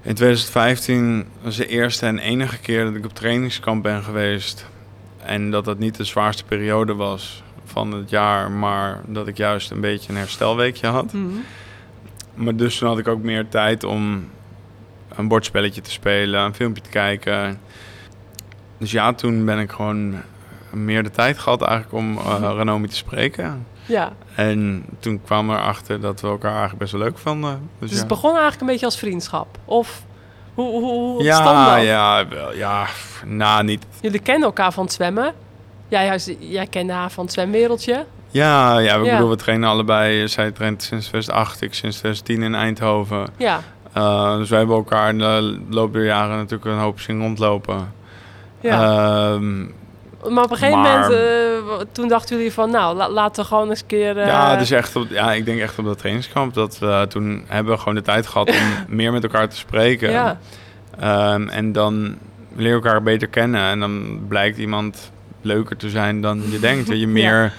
in 0.01 0.13
2015 0.15 1.25
was 1.41 1.55
de 1.55 1.67
eerste 1.67 2.05
en 2.05 2.19
enige 2.19 2.57
keer 2.59 2.85
dat 2.85 2.95
ik 2.95 3.05
op 3.05 3.13
trainingskamp 3.13 3.83
ben 3.83 4.03
geweest. 4.03 4.65
En 5.25 5.51
dat 5.51 5.65
dat 5.65 5.79
niet 5.79 5.95
de 5.97 6.03
zwaarste 6.03 6.43
periode 6.43 6.93
was 6.95 7.43
van 7.65 7.91
het 7.91 8.09
jaar, 8.09 8.51
maar 8.51 9.01
dat 9.05 9.27
ik 9.27 9.37
juist 9.37 9.71
een 9.71 9.81
beetje 9.81 10.11
een 10.11 10.17
herstelweekje 10.17 10.87
had. 10.87 11.13
Mhm. 11.13 11.25
Maar 12.39 12.55
dus 12.55 12.77
toen 12.77 12.87
had 12.87 12.97
ik 12.97 13.07
ook 13.07 13.21
meer 13.21 13.49
tijd 13.49 13.83
om 13.83 14.29
een 15.15 15.27
bordspelletje 15.27 15.81
te 15.81 15.91
spelen, 15.91 16.41
een 16.41 16.53
filmpje 16.53 16.81
te 16.81 16.89
kijken. 16.89 17.59
Dus 18.77 18.91
ja, 18.91 19.13
toen 19.13 19.45
ben 19.45 19.59
ik 19.59 19.71
gewoon 19.71 20.15
meer 20.69 21.03
de 21.03 21.11
tijd 21.11 21.37
gehad 21.37 21.61
eigenlijk 21.61 21.93
om 21.93 22.17
eh 22.17 22.51
Renomi 22.55 22.87
te 22.87 22.95
spreken. 22.95 23.65
Ja, 23.85 24.11
En 24.35 24.85
toen 24.99 25.21
kwam 25.25 25.49
er 25.49 25.61
achter 25.61 26.01
dat 26.01 26.21
we 26.21 26.27
elkaar 26.27 26.51
eigenlijk 26.51 26.79
best 26.79 26.91
wel 26.91 27.01
leuk 27.01 27.17
vonden. 27.17 27.69
Dus, 27.79 27.79
dus 27.79 27.91
ja. 27.91 27.97
het 27.97 28.07
begon 28.07 28.31
eigenlijk 28.31 28.61
een 28.61 28.67
beetje 28.67 28.85
als 28.85 28.97
vriendschap. 28.97 29.57
Of 29.65 30.03
hoe, 30.53 30.69
hoe, 30.69 30.91
hoe 30.91 31.23
ja, 31.23 31.75
dat? 31.75 31.83
ja, 31.83 32.27
wel, 32.27 32.53
ja, 32.53 32.83
pff, 32.83 33.23
nou 33.25 33.63
niet. 33.63 33.85
Jullie 34.01 34.19
kennen 34.19 34.47
elkaar 34.47 34.71
van 34.71 34.83
het 34.83 34.93
zwemmen. 34.93 35.33
Jij, 35.87 36.19
jij 36.39 36.67
kende 36.67 36.93
haar 36.93 37.11
van 37.11 37.23
het 37.23 37.33
zwemwereldje. 37.33 38.05
Ja, 38.31 38.77
ja, 38.79 38.95
ik 38.95 39.05
Ja. 39.05 39.11
bedoel, 39.11 39.29
we 39.29 39.35
trainen 39.35 39.69
allebei. 39.69 40.27
Zij 40.27 40.51
traint 40.51 40.83
sinds 40.83 41.07
2008, 41.07 41.61
ik 41.61 41.73
sinds 41.73 41.97
2010 41.97 42.41
in 42.43 42.55
Eindhoven. 42.55 43.27
Ja, 43.37 43.59
Eh, 43.93 44.37
dus 44.37 44.49
wij 44.49 44.57
hebben 44.57 44.75
elkaar 44.77 45.09
in 45.09 45.17
de 45.17 45.59
loop 45.69 45.93
der 45.93 46.05
jaren 46.05 46.35
natuurlijk 46.37 46.65
een 46.65 46.77
hoop 46.77 46.99
zien 46.99 47.19
rondlopen. 47.21 47.93
ja. 48.61 48.81
Ehm, 49.33 49.59
maar 50.33 50.43
op 50.43 50.51
een 50.51 50.57
gegeven 50.57 50.79
maar- 50.81 50.99
moment, 50.99 51.21
eh, 51.21 51.85
toen 51.91 52.07
dachten 52.07 52.35
jullie 52.35 52.53
van, 52.53 52.71
nou, 52.71 52.95
la- 52.95 53.09
laten 53.09 53.41
we 53.43 53.47
gewoon 53.49 53.69
eens 53.69 53.79
een 53.81 53.85
keer... 53.87 54.17
eh, 54.17 54.27
Ja, 54.27 54.55
dus 54.55 54.71
echt 54.71 54.95
op, 54.95 55.05
ja, 55.09 55.33
ik 55.33 55.45
denk 55.45 55.59
echt 55.59 55.79
op 55.79 55.85
dat 55.85 55.97
trainingskamp. 55.97 56.53
Dat 56.53 56.79
we 56.79 57.05
toen 57.09 57.43
hebben 57.47 57.73
we 57.73 57.79
gewoon 57.79 57.95
de 57.95 58.01
tijd 58.01 58.27
gehad 58.27 58.49
om 58.49 58.55
meer 58.97 59.11
met 59.11 59.23
elkaar 59.23 59.49
te 59.49 59.55
spreken. 59.57 60.11
Ja, 60.11 60.37
Ehm, 60.99 61.47
en 61.47 61.71
dan 61.71 62.17
leer 62.55 62.67
je 62.67 62.73
elkaar 62.73 63.03
beter 63.03 63.27
kennen. 63.27 63.61
En 63.69 63.79
dan 63.79 64.19
blijkt 64.27 64.57
iemand 64.57 65.11
leuker 65.41 65.77
te 65.77 65.89
zijn 65.89 66.21
dan 66.21 66.41
je 66.51 66.59
denkt. 66.59 66.87
Dat 66.87 66.99
je 66.99 67.07
meer 67.07 67.53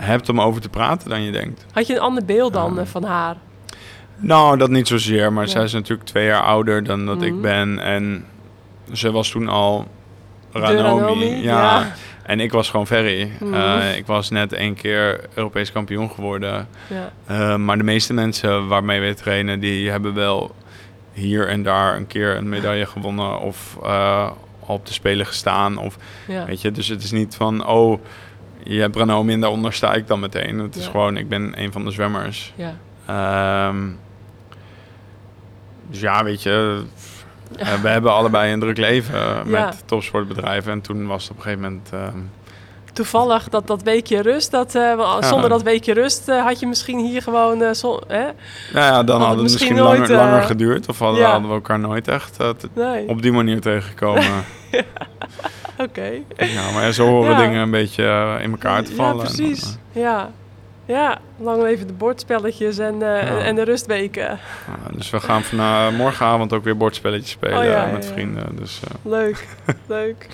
hebt 0.00 0.28
om 0.28 0.40
over 0.40 0.60
te 0.60 0.68
praten 0.68 1.08
dan 1.08 1.22
je 1.22 1.32
denkt. 1.32 1.66
Had 1.72 1.86
je 1.86 1.94
een 1.94 2.00
ander 2.00 2.24
beeld 2.24 2.52
dan 2.52 2.78
eh, 2.78 2.86
van 2.86 3.04
haar? 3.04 3.36
Nou, 4.16 4.58
dat 4.58 4.70
niet 4.70 4.88
zozeer, 4.88 5.32
maar 5.32 5.44
Ja. 5.44 5.50
zij 5.50 5.62
is 5.62 5.72
natuurlijk 5.72 6.08
twee 6.08 6.26
jaar 6.26 6.42
ouder 6.42 6.84
dan 6.84 7.06
dat 7.06 7.16
Mhm. 7.16 7.24
ik 7.26 7.40
ben. 7.40 7.78
En 7.78 8.24
ze 8.92 9.10
was 9.12 9.30
toen 9.30 9.48
al 9.48 9.86
Ranomi. 10.52 10.80
Ranomi, 10.82 11.24
ja. 11.26 11.40
ja. 11.42 11.92
En 12.22 12.40
ik 12.40 12.52
was 12.52 12.70
gewoon 12.70 12.86
Ferry. 12.86 13.30
Mhm. 13.40 13.54
Eh, 13.54 13.96
ik 13.96 14.06
was 14.06 14.30
net 14.30 14.52
één 14.52 14.74
keer 14.74 15.20
Europees 15.34 15.72
kampioen 15.72 16.10
geworden. 16.10 16.68
Ja. 16.86 17.12
Eh, 17.26 17.56
maar 17.56 17.78
de 17.78 17.84
meeste 17.84 18.12
mensen 18.12 18.66
waarmee 18.68 19.00
we 19.00 19.14
trainen, 19.14 19.60
die 19.60 19.90
hebben 19.90 20.14
wel 20.14 20.54
hier 21.12 21.48
en 21.48 21.62
daar 21.62 21.96
een 21.96 22.06
keer 22.06 22.36
een 22.36 22.48
medaille 22.48 22.86
gewonnen. 22.86 23.40
Of 23.40 23.76
op 24.60 24.86
de 24.86 24.92
Spelen 24.92 25.26
gestaan. 25.26 25.78
Of, 25.78 25.96
Ja. 26.26 26.44
weet 26.44 26.60
je, 26.60 26.70
dus 26.70 26.88
het 26.88 27.02
is 27.02 27.10
niet 27.10 27.34
van, 27.34 27.66
oh, 27.66 28.00
je 28.64 28.80
hebt 28.80 28.96
en 28.96 29.40
daaronder 29.40 29.72
sta 29.72 29.94
ik 29.94 30.06
dan 30.06 30.20
meteen. 30.20 30.58
Het 30.58 30.76
is 30.76 30.86
gewoon, 30.86 31.16
ik 31.16 31.28
ben 31.28 31.52
een 31.62 31.72
van 31.72 31.84
de 31.84 31.90
zwemmers. 31.90 32.52
ja. 32.56 32.74
Ehm, 33.06 33.88
dus 35.90 36.00
ja, 36.00 36.24
weet 36.24 36.42
je, 36.42 36.82
eh, 37.56 37.74
we 37.82 37.88
hebben 37.88 38.12
allebei 38.12 38.52
een 38.52 38.60
druk 38.60 38.76
leven 38.76 39.50
met 39.50 39.82
topsportbedrijven. 39.86 40.72
En 40.72 40.80
toen 40.80 41.06
was 41.06 41.22
het 41.22 41.30
op 41.32 41.36
een 41.36 41.42
gegeven 41.42 41.62
moment... 41.62 41.90
ehm, 41.92 42.18
Toevallig 42.92 43.48
dat, 43.48 43.66
dat 43.66 43.82
weekje 43.82 44.22
rust, 44.22 44.50
dat, 44.50 44.74
eh, 44.74 45.22
zonder 45.22 45.48
dat 45.48 45.62
weekje 45.62 45.92
rust 45.92 46.28
eh, 46.28 46.44
had 46.44 46.60
je 46.60 46.66
misschien 46.66 46.98
hier 46.98 47.22
gewoon... 47.22 47.74
zo, 47.74 47.98
hè? 48.06 48.22
nou 48.22 48.32
ja, 48.72 49.02
dan 49.02 49.20
had 49.20 49.30
het 49.30 49.42
misschien 49.42 49.74
misschien 49.74 49.84
nooit, 49.84 50.08
langer, 50.08 50.26
langer 50.26 50.42
geduurd. 50.42 50.88
Of 50.88 50.98
hadden, 50.98 51.20
ja. 51.20 51.30
hadden 51.30 51.48
we 51.48 51.54
elkaar 51.54 51.78
nooit 51.78 52.08
echt 52.08 52.38
Nee, 52.74 53.08
op 53.08 53.22
die 53.22 53.32
manier 53.32 53.60
tegengekomen. 53.60 54.44
oké. 55.86 56.10
ja, 56.36 56.70
maar 56.74 56.92
zo 56.92 57.06
horen 57.06 57.30
Ja. 57.30 57.38
dingen 57.40 57.60
een 57.60 57.70
beetje 57.70 58.04
eh, 58.04 58.42
in 58.44 58.50
elkaar 58.50 58.82
te 58.82 58.94
vallen. 58.94 59.16
Ja, 59.16 59.20
En 59.28 59.34
precies. 59.36 59.76
Ja. 59.92 60.30
ja, 60.84 61.18
lang 61.36 61.62
leven 61.62 61.86
de 61.86 61.92
bordspelletjes 61.92 62.78
en, 62.78 62.94
eh, 63.02 63.28
Ja. 63.28 63.38
en 63.38 63.54
de 63.54 63.62
rustweken. 63.62 64.28
eh, 64.30 64.36
ja, 64.66 64.90
dus 64.96 65.10
we 65.10 65.20
gaan 65.20 65.42
van 65.42 65.58
eh, 65.58 65.88
morgenavond 65.96 66.52
ook 66.52 66.64
weer 66.64 66.76
bordspelletjes 66.76 67.30
spelen 67.30 67.58
Oh, 67.58 67.64
eh, 67.82 67.92
met 67.92 68.06
vrienden. 68.06 68.56
Dus, 68.56 68.80
eh, 68.84 68.94
Leuk, 69.10 69.46
leuk. 69.86 70.26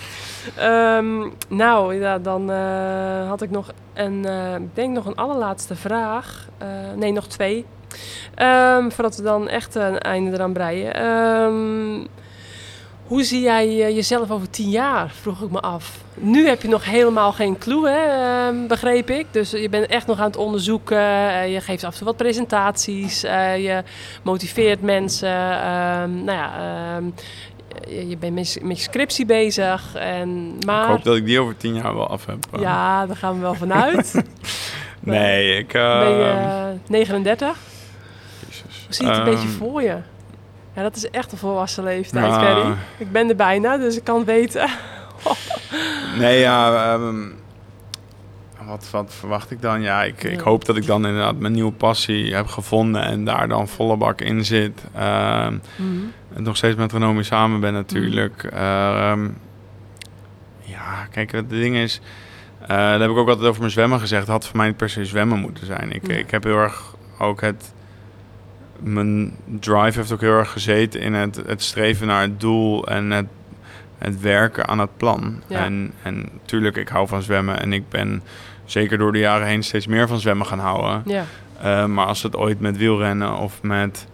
Ehm, 0.57 1.29
nou, 1.49 1.95
ja, 2.01 2.19
dan 2.19 2.51
eh, 2.51 3.29
had 3.29 3.43
ik 3.43 3.51
nog 3.51 3.73
een, 3.95 4.25
eh, 4.25 4.55
ik 4.55 4.75
denk 4.75 4.95
nog 4.95 5.07
een 5.07 5.15
allerlaatste 5.17 5.77
vraag. 5.77 6.49
Eh, 6.59 6.69
nee, 6.97 7.13
nog 7.13 7.27
twee. 7.27 7.65
Ehm, 8.35 8.91
voordat 8.91 9.17
we 9.17 9.23
dan 9.23 9.49
echt 9.49 9.75
een 9.75 9.99
einde 9.99 10.33
eraan 10.33 10.53
breien. 10.53 10.95
Ehm, 10.95 12.07
hoe 13.07 13.23
zie 13.23 13.41
jij 13.41 13.67
eh, 13.67 13.95
jezelf 13.95 14.31
over 14.31 14.51
tien 14.51 14.71
jaar, 14.71 15.11
vroeg 15.21 15.43
ik 15.43 15.51
me 15.51 15.61
af. 15.61 15.99
Nu 16.15 16.49
heb 16.49 16.63
je 16.63 16.69
nog 16.69 16.85
helemaal 16.85 17.33
geen 17.33 17.59
clue, 17.59 17.89
hè, 17.89 17.99
ehm, 18.47 18.67
begreep 18.67 19.11
ik. 19.11 19.27
Dus 19.31 19.51
je 19.51 19.69
bent 19.69 19.87
echt 19.87 20.07
nog 20.07 20.19
aan 20.19 20.27
het 20.27 20.37
onderzoeken. 20.37 20.99
eh, 20.99 21.53
je 21.53 21.61
geeft 21.61 21.85
af 21.85 21.91
en 21.93 21.97
toe 21.99 22.07
wat 22.07 22.17
presentaties. 22.17 23.23
eh, 23.25 23.65
je 23.65 23.83
motiveert 24.23 24.81
mensen. 24.83 25.29
ehm, 25.63 26.25
nou 26.25 26.39
ja, 26.39 26.53
ehm, 26.97 27.05
je, 27.89 28.09
je 28.09 28.17
bent 28.17 28.35
met, 28.35 28.59
met 28.63 28.77
je 28.77 28.83
scriptie 28.83 29.27
bezig. 29.27 29.95
En, 29.95 30.59
maar 30.67 30.83
Ik 30.83 30.89
hoop 30.89 31.05
dat 31.05 31.17
ik 31.17 31.25
die 31.25 31.41
over 31.41 31.57
tien 31.57 31.75
jaar 31.75 31.95
wel 31.95 32.09
af 32.09 32.27
heb. 32.27 32.39
ja, 32.61 33.07
daar 33.07 33.17
gaan 33.17 33.35
we 33.35 33.41
wel 33.41 33.55
vanuit. 33.55 34.15
Nee, 35.01 35.59
ik... 35.59 35.73
ben 35.73 36.09
je 36.11 36.25
eh, 36.25 36.65
39? 36.91 37.57
Jezus. 38.47 38.63
Hoe 38.85 38.95
zie 38.95 39.05
je 39.07 39.11
het 39.13 39.21
een 39.21 39.25
beetje 39.35 39.49
voor 39.49 39.83
je? 39.83 39.97
Ja, 40.77 40.83
dat 40.83 40.97
is 40.97 41.11
echt 41.11 41.33
een 41.33 41.39
volwassen 41.39 41.85
leeftijd. 41.85 42.35
Ferry. 42.35 42.75
Ik 42.99 43.13
ben 43.13 43.29
er 43.29 43.37
bijna, 43.37 43.77
dus 43.77 43.97
ik 43.97 44.05
kan 44.05 44.17
het 44.17 44.27
weten. 44.27 44.69
Nee, 46.19 46.39
ja. 46.39 46.93
ehm, 46.95 47.17
wat, 48.67 48.89
wat 48.91 49.15
verwacht 49.15 49.51
ik 49.51 49.63
dan? 49.63 49.83
Ja, 49.83 50.03
ik, 50.05 50.23
ik 50.25 50.41
hoop 50.41 50.65
dat 50.65 50.77
ik 50.77 50.87
dan 50.87 51.07
inderdaad 51.07 51.37
mijn 51.39 51.53
nieuwe 51.53 51.73
passie 51.73 52.35
heb 52.35 52.47
gevonden 52.47 53.03
en 53.03 53.25
daar 53.25 53.49
dan 53.49 53.69
volle 53.69 53.97
bak 53.97 54.21
in 54.21 54.45
zit. 54.45 54.85
Ehm, 54.95 55.55
en 56.35 56.43
nog 56.43 56.57
steeds 56.57 56.77
met 56.77 56.93
Renomi 56.93 57.25
samen 57.25 57.61
ben 57.61 57.73
natuurlijk. 57.73 58.45
Ehm, 58.45 59.29
ja, 60.61 61.07
kijk, 61.11 61.33
het 61.33 61.51
ding 61.51 61.77
is... 61.77 62.01
eh 62.61 62.91
dat 62.91 63.01
heb 63.01 63.11
ik 63.11 63.17
ook 63.17 63.29
altijd 63.29 63.47
over 63.49 63.61
mijn 63.61 63.73
zwemmen 63.73 64.01
gezegd. 64.01 64.23
Het 64.23 64.31
had 64.31 64.47
voor 64.47 64.57
mij 64.57 64.67
niet 64.67 64.77
per 64.77 64.91
se 64.91 65.05
zwemmen 65.05 65.39
moeten 65.39 65.67
zijn. 65.67 65.93
Ik, 65.93 66.09
ik 66.09 66.31
heb 66.31 66.45
heel 66.45 66.59
erg 66.59 66.95
ook 67.19 67.41
het... 67.41 67.75
Mijn 68.81 69.35
drive 69.61 69.99
heeft 69.99 70.13
ook 70.13 70.21
heel 70.21 70.39
erg 70.39 70.53
gezeten 70.53 71.01
in 71.01 71.15
het, 71.15 71.41
het 71.47 71.63
streven 71.63 72.07
naar 72.07 72.21
het 72.21 72.41
doel 72.41 72.87
en 72.87 73.11
het, 73.11 73.27
het 73.99 74.21
werken 74.21 74.69
aan 74.69 74.79
het 74.79 74.97
plan. 74.97 75.43
Ja. 75.47 75.65
En, 75.65 75.93
en 76.03 76.29
tuurlijk, 76.45 76.77
ik 76.77 76.89
hou 76.89 77.09
van 77.09 77.23
zwemmen 77.23 77.61
en 77.61 77.73
ik 77.73 77.89
ben 77.89 78.23
zeker 78.65 78.99
door 78.99 79.13
de 79.13 79.19
jaren 79.19 79.47
heen 79.47 79.63
steeds 79.63 79.87
meer 79.87 80.09
van 80.09 80.21
zwemmen 80.21 80.47
gaan 80.47 80.59
houden. 80.59 81.03
Ja, 81.05 81.25
Uh, 81.65 81.85
maar 81.85 82.07
als 82.07 82.23
het 82.23 82.37
ooit 82.37 82.61
met 82.61 82.77
wielrennen 82.77 83.37
of 83.37 83.63
met 83.63 84.07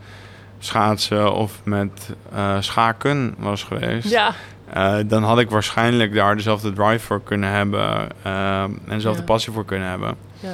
schaatsen 0.58 1.34
of 1.34 1.60
met 1.64 2.10
eh, 2.32 2.56
schaken 2.60 3.34
was 3.38 3.62
geweest, 3.62 4.08
ja, 4.08 4.34
eh, 4.72 4.96
dan 5.06 5.22
had 5.22 5.38
ik 5.38 5.50
waarschijnlijk 5.50 6.14
daar 6.14 6.36
dezelfde 6.36 6.72
drive 6.72 7.06
voor 7.06 7.22
kunnen 7.22 7.50
hebben 7.50 8.08
eh, 8.22 8.62
en 8.62 8.80
dezelfde 8.86 9.22
passie 9.22 9.52
voor 9.52 9.64
kunnen 9.64 9.88
hebben. 9.88 10.14
ja. 10.40 10.52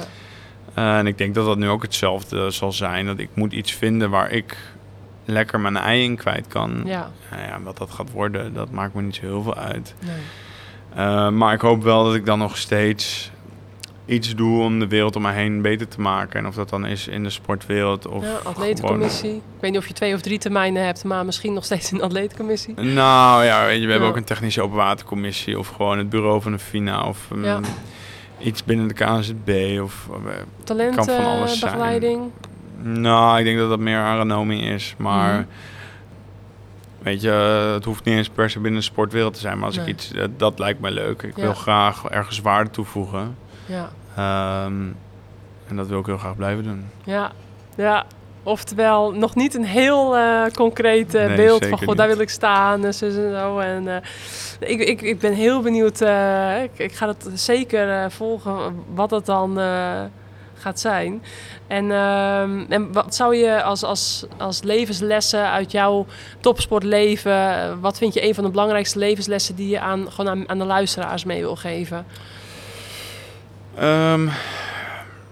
Eh, 0.79 0.97
en 0.97 1.07
ik 1.07 1.17
denk 1.17 1.35
dat 1.35 1.45
dat 1.45 1.57
nu 1.57 1.69
ook 1.69 1.81
hetzelfde 1.81 2.51
zal 2.51 2.71
zijn. 2.71 3.05
Dat 3.05 3.19
ik 3.19 3.29
moet 3.33 3.53
iets 3.53 3.73
vinden 3.73 4.09
waar 4.09 4.31
ik 4.31 4.57
lekker 5.25 5.59
mijn 5.59 5.77
ei 5.77 6.03
in 6.03 6.15
kwijt 6.15 6.47
kan. 6.47 6.81
ja. 6.85 7.11
Nou 7.31 7.43
ja, 7.43 7.61
wat 7.63 7.77
dat 7.77 7.91
gaat 7.91 8.11
worden, 8.11 8.53
dat 8.53 8.71
maakt 8.71 8.93
me 8.93 9.01
niet 9.01 9.15
zo 9.15 9.21
heel 9.21 9.43
veel 9.43 9.55
uit. 9.55 9.95
Nee. 9.99 10.15
Uh, 10.97 11.29
maar 11.29 11.53
ik 11.53 11.61
hoop 11.61 11.83
wel 11.83 12.03
dat 12.03 12.15
ik 12.15 12.25
dan 12.25 12.39
nog 12.39 12.57
steeds 12.57 13.31
iets 14.05 14.35
doe 14.35 14.63
om 14.63 14.79
de 14.79 14.87
wereld 14.87 15.15
om 15.15 15.21
me 15.21 15.31
heen 15.31 15.61
beter 15.61 15.87
te 15.87 16.01
maken. 16.01 16.39
En 16.39 16.47
of 16.47 16.55
dat 16.55 16.69
dan 16.69 16.85
is 16.85 17.07
in 17.07 17.23
de 17.23 17.29
sportwereld 17.29 18.07
of 18.07 18.23
Ja, 18.23 18.35
gewoon... 18.35 18.53
atletencommissie. 18.53 19.35
Ik 19.35 19.41
weet 19.59 19.71
niet 19.71 19.79
of 19.79 19.87
je 19.87 19.93
twee 19.93 20.13
of 20.13 20.21
drie 20.21 20.37
termijnen 20.37 20.85
hebt, 20.85 21.03
maar 21.03 21.25
misschien 21.25 21.53
nog 21.53 21.65
steeds 21.65 21.91
een 21.91 22.01
atletencommissie. 22.01 22.73
Nou 22.79 23.43
ja, 23.43 23.65
weet 23.65 23.79
je, 23.79 23.85
we 23.85 23.91
hebben 23.91 24.09
ook 24.09 24.15
een 24.17 24.23
technische 24.23 24.61
openwatercommissie 24.61 25.59
of 25.59 25.67
gewoon 25.67 25.97
het 25.97 26.09
bureau 26.09 26.41
van 26.41 26.51
de 26.51 26.59
FINA 26.59 27.07
of 27.07 27.27
um, 27.31 27.43
Ja. 27.43 27.59
Iets 28.39 28.63
binnen 28.63 28.87
de 28.87 28.93
KNZB. 28.93 29.79
Of, 29.83 30.09
eh, 30.09 30.15
kan 30.95 31.05
van 31.05 31.25
alles 31.25 31.59
zijn. 31.59 31.71
Talentbegeleiding. 31.71 32.21
nou, 32.81 33.39
ik 33.39 33.45
denk 33.45 33.57
dat 33.57 33.69
dat 33.69 33.79
meer 33.79 33.97
aeronomie 33.99 34.61
is, 34.61 34.95
maar... 34.97 35.33
Mhm. 35.33 35.43
Weet 37.01 37.21
je, 37.21 37.31
eh, 37.67 37.73
het 37.73 37.85
hoeft 37.85 38.03
niet 38.05 38.15
eens 38.15 38.29
per 38.29 38.49
se 38.49 38.59
binnen 38.59 38.79
de 38.79 38.85
sportwereld 38.85 39.33
te 39.33 39.39
zijn, 39.39 39.57
maar 39.57 39.65
als 39.65 39.75
Nee. 39.75 39.85
ik 39.87 39.91
iets, 39.93 40.13
eh, 40.13 40.25
dat 40.37 40.59
lijkt 40.59 40.79
mij 40.79 40.91
leuk. 40.91 41.21
Ik 41.21 41.35
Ja. 41.35 41.41
wil 41.41 41.53
graag 41.53 42.05
ergens 42.05 42.39
waarde 42.41 42.69
toevoegen. 42.69 43.37
Ja, 43.65 43.89
Ehm, 44.15 44.73
en 45.67 45.75
dat 45.75 45.87
wil 45.87 45.99
ik 45.99 46.05
heel 46.05 46.17
graag 46.17 46.35
blijven 46.35 46.63
doen. 46.63 46.85
ja, 47.03 47.31
ja. 47.75 48.05
Oftewel, 48.43 49.11
nog 49.11 49.35
niet 49.35 49.55
een 49.55 49.65
heel 49.65 50.17
eh, 50.17 50.45
concreet 50.53 51.15
eh, 51.15 51.25
Nee, 51.25 51.35
beeld 51.35 51.65
van, 51.65 51.83
god, 51.83 51.97
daar 51.97 52.07
wil 52.07 52.19
ik 52.19 52.29
staan 52.29 52.85
en 52.85 52.93
zo 52.93 53.05
en 53.05 53.11
zo. 53.11 53.59
En, 53.59 53.87
eh, 53.87 54.69
ik, 54.69 54.79
ik, 54.79 55.01
ik 55.01 55.19
ben 55.19 55.33
heel 55.33 55.61
benieuwd, 55.61 56.01
ik, 56.63 56.71
ik 56.75 56.93
ga 56.93 57.07
het 57.07 57.29
zeker 57.33 58.11
volgen, 58.11 58.83
wat 58.93 59.11
het 59.11 59.25
dan 59.25 59.59
gaat 60.53 60.79
zijn. 60.79 61.23
En, 61.67 61.91
ehm, 61.91 62.65
en 62.69 62.93
wat 62.93 63.15
zou 63.15 63.35
je 63.35 63.63
als, 63.63 63.83
als, 63.83 64.25
als 64.37 64.63
levenslessen 64.63 65.49
uit 65.49 65.71
jouw 65.71 66.05
topsportleven, 66.39 67.79
wat 67.81 67.97
vind 67.97 68.13
je 68.13 68.23
een 68.23 68.35
van 68.35 68.43
de 68.43 68.49
belangrijkste 68.49 68.99
levenslessen 68.99 69.55
die 69.55 69.69
je 69.69 69.79
aan, 69.79 70.11
gewoon 70.11 70.31
aan, 70.31 70.49
aan 70.49 70.57
de 70.57 70.65
luisteraars 70.65 71.23
mee 71.23 71.41
wil 71.41 71.55
geven? 71.55 72.05
Ehm, 73.75 74.27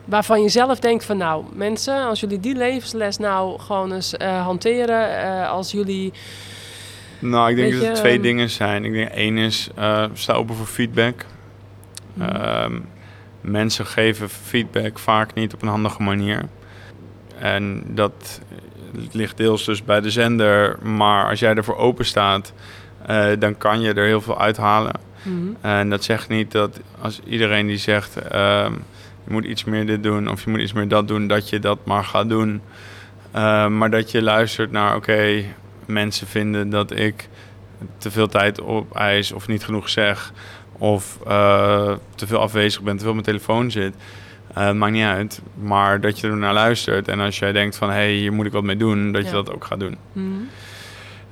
Waarvan 0.07 0.41
je 0.41 0.49
zelf 0.49 0.79
denkt 0.79 1.05
van 1.05 1.17
nou, 1.17 1.45
mensen, 1.53 2.05
als 2.05 2.19
jullie 2.19 2.39
die 2.39 2.55
levensles 2.55 3.17
nou 3.17 3.59
gewoon 3.59 3.91
eens 3.91 4.17
eh, 4.17 4.41
hanteren, 4.41 5.17
eh, 5.21 5.49
als 5.49 5.71
jullie... 5.71 6.13
nou, 7.19 7.49
ik 7.49 7.55
denk 7.55 7.73
dat 7.73 7.81
er 7.83 7.93
twee 7.93 8.13
ehm, 8.13 8.21
dingen 8.21 8.49
zijn. 8.49 8.85
Ik 8.85 8.93
denk 8.93 9.09
één 9.09 9.37
is, 9.37 9.69
eh, 9.75 10.05
sta 10.13 10.33
open 10.33 10.55
voor 10.55 10.65
feedback. 10.65 11.25
Mhm. 12.13 12.29
Ehm, 12.29 12.79
mensen 13.41 13.85
geven 13.85 14.29
feedback 14.29 14.99
vaak 14.99 15.33
niet 15.33 15.53
op 15.53 15.61
een 15.61 15.67
handige 15.67 16.01
manier. 16.01 16.43
En 17.39 17.83
dat 17.87 18.41
ligt 19.11 19.37
deels 19.37 19.65
dus 19.65 19.83
bij 19.83 20.01
de 20.01 20.11
zender. 20.11 20.77
Maar 20.81 21.29
als 21.29 21.39
jij 21.39 21.53
ervoor 21.53 21.77
open 21.77 22.05
staat, 22.05 22.53
dan 23.39 23.57
kan 23.57 23.81
je 23.81 23.93
er 23.93 24.05
heel 24.05 24.21
veel 24.21 24.39
uithalen. 24.39 24.93
Mhm. 25.23 25.47
En 25.61 25.89
dat 25.89 26.03
zegt 26.03 26.29
niet 26.29 26.51
dat 26.51 26.79
als 27.01 27.19
iedereen 27.25 27.67
die 27.67 27.77
zegt... 27.77 28.17
je 29.27 29.33
moet 29.33 29.45
iets 29.45 29.63
meer 29.63 29.85
dit 29.85 30.03
doen 30.03 30.29
of 30.29 30.43
je 30.43 30.49
moet 30.49 30.59
iets 30.59 30.73
meer 30.73 30.87
dat 30.87 31.07
doen... 31.07 31.27
dat 31.27 31.49
je 31.49 31.59
dat 31.59 31.79
maar 31.85 32.03
gaat 32.03 32.29
doen. 32.29 32.61
Eh, 33.31 33.67
maar 33.67 33.89
dat 33.89 34.11
je 34.11 34.21
luistert 34.21 34.71
naar... 34.71 34.95
oké, 34.95 35.43
mensen 35.85 36.27
vinden 36.27 36.69
dat 36.69 36.97
ik 36.97 37.29
te 37.97 38.11
veel 38.11 38.27
tijd 38.27 38.61
op 38.61 38.95
ijs 38.95 39.31
of 39.31 39.47
niet 39.47 39.63
genoeg 39.63 39.89
zeg... 39.89 40.33
of 40.71 41.17
eh, 41.27 41.93
te 42.15 42.27
veel 42.27 42.39
afwezig 42.39 42.81
ben, 42.81 42.93
te 42.93 42.99
veel 42.99 43.09
op 43.09 43.25
mijn 43.25 43.37
telefoon 43.37 43.71
zit... 43.71 43.95
Eh, 44.53 44.71
maakt 44.71 44.93
niet 44.93 45.03
uit, 45.03 45.41
maar 45.61 46.01
dat 46.01 46.19
je 46.19 46.27
er 46.27 46.37
naar 46.37 46.53
luistert. 46.53 47.07
En 47.07 47.19
als 47.19 47.39
jij 47.39 47.51
denkt 47.51 47.75
van, 47.75 47.89
hé, 47.89 47.95
hey, 47.95 48.13
hier 48.13 48.33
moet 48.33 48.45
ik 48.45 48.51
wat 48.51 48.63
mee 48.63 48.77
doen... 48.77 49.11
dat 49.11 49.21
Ja. 49.21 49.27
je 49.27 49.33
dat 49.33 49.53
ook 49.53 49.65
gaat 49.65 49.79
doen. 49.79 49.97
Mhm. 50.13 50.27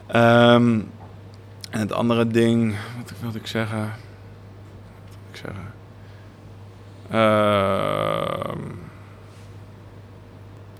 Ehm, 0.07 0.79
en 1.69 1.79
het 1.79 1.93
andere 1.93 2.27
ding, 2.27 2.75
wat 2.97 3.13
wilde 3.21 3.39
ik 3.39 3.47
zeggen? 3.47 3.93
Ehm, 7.09 8.59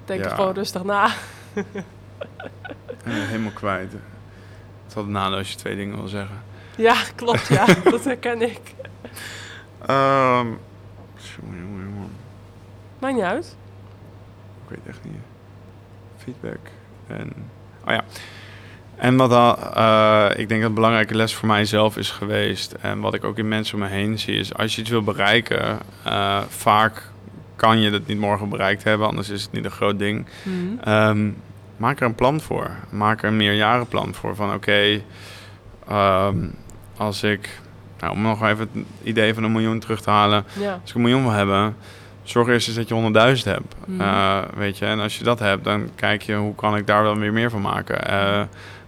Denk 0.05 0.23
Ja. 0.23 0.29
er 0.29 0.35
gewoon 0.35 0.53
rustig 0.53 0.83
na. 0.83 1.09
helemaal 3.03 3.51
kwijt. 3.51 3.91
Het 3.91 4.95
altijd 4.95 5.13
nadeel 5.13 5.37
als 5.37 5.51
je 5.51 5.57
twee 5.57 5.75
dingen 5.75 5.95
wil 5.97 6.07
zeggen. 6.07 6.41
Ja, 6.77 6.95
klopt, 7.15 7.47
ja. 7.47 7.65
dat 7.83 8.03
herken 8.03 8.41
ik. 8.41 8.61
Ehm 9.85 10.47
jongen. 11.39 12.11
Maakt 12.99 13.13
niet 13.15 13.23
uit. 13.23 13.55
Ik 14.63 14.69
weet 14.69 14.87
echt 14.87 15.03
niet. 15.03 15.21
Feedback. 16.17 16.59
En, 17.07 17.31
oh 17.85 17.93
ja. 17.93 18.03
En 18.95 19.15
wat 19.15 19.31
al, 19.31 19.57
eh, 19.73 20.39
ik 20.39 20.49
denk 20.49 20.61
dat 20.61 20.69
een 20.69 20.75
belangrijke 20.75 21.15
les 21.15 21.35
voor 21.35 21.47
mijzelf 21.47 21.97
is 21.97 22.11
geweest. 22.11 22.71
En 22.71 22.99
wat 22.99 23.13
ik 23.13 23.23
ook 23.23 23.37
in 23.37 23.47
mensen 23.47 23.75
om 23.75 23.83
me 23.83 23.87
heen 23.89 24.19
zie, 24.19 24.39
is 24.39 24.53
als 24.53 24.75
je 24.75 24.81
iets 24.81 24.89
wil 24.89 25.03
bereiken, 25.03 25.79
eh, 26.03 26.41
vaak 26.49 27.09
kan 27.55 27.79
je 27.79 27.91
dat 27.91 28.07
niet 28.07 28.19
morgen 28.19 28.49
bereikt 28.49 28.83
hebben, 28.83 29.07
anders 29.07 29.29
is 29.29 29.41
het 29.43 29.51
niet 29.51 29.65
een 29.65 29.71
groot 29.71 29.99
ding. 29.99 30.25
Mhm. 30.43 30.89
Ehm, 30.89 31.29
maak 31.77 31.99
er 31.99 32.05
een 32.05 32.15
plan 32.15 32.41
voor. 32.41 32.71
Maak 32.89 33.21
er 33.21 33.27
een 33.27 33.37
meerjarenplan 33.37 34.13
voor. 34.13 34.35
Van 34.35 34.53
oké, 34.53 35.01
ehm, 35.87 36.37
als 36.97 37.23
ik, 37.23 37.59
nou, 37.99 38.13
om 38.13 38.21
nog 38.21 38.43
even 38.43 38.69
het 38.73 38.85
idee 39.03 39.33
van 39.33 39.43
een 39.43 39.51
miljoen 39.51 39.79
terug 39.79 40.01
te 40.01 40.09
halen. 40.09 40.45
Ja. 40.59 40.71
Als 40.81 40.89
ik 40.89 40.95
een 40.95 41.01
miljoen 41.01 41.23
wil 41.23 41.31
hebben, 41.31 41.75
zorg 42.23 42.47
eerst 42.47 42.67
eens 42.67 42.77
dat 42.77 42.87
je 42.87 42.93
100.000 42.93 43.45
hebt. 43.45 43.75
Mhm. 43.85 44.01
Eh, 44.01 44.37
weet 44.55 44.77
je, 44.77 44.85
en 44.85 44.99
als 44.99 45.17
je 45.17 45.23
dat 45.23 45.39
hebt, 45.39 45.63
dan 45.63 45.89
kijk 45.95 46.21
je 46.21 46.35
hoe 46.35 46.55
kan 46.55 46.77
ik 46.77 46.87
daar 46.87 47.03
wel 47.03 47.17
weer 47.17 47.33
meer 47.33 47.49
van 47.49 47.61
maken. 47.61 48.07
Eh, 48.07 48.41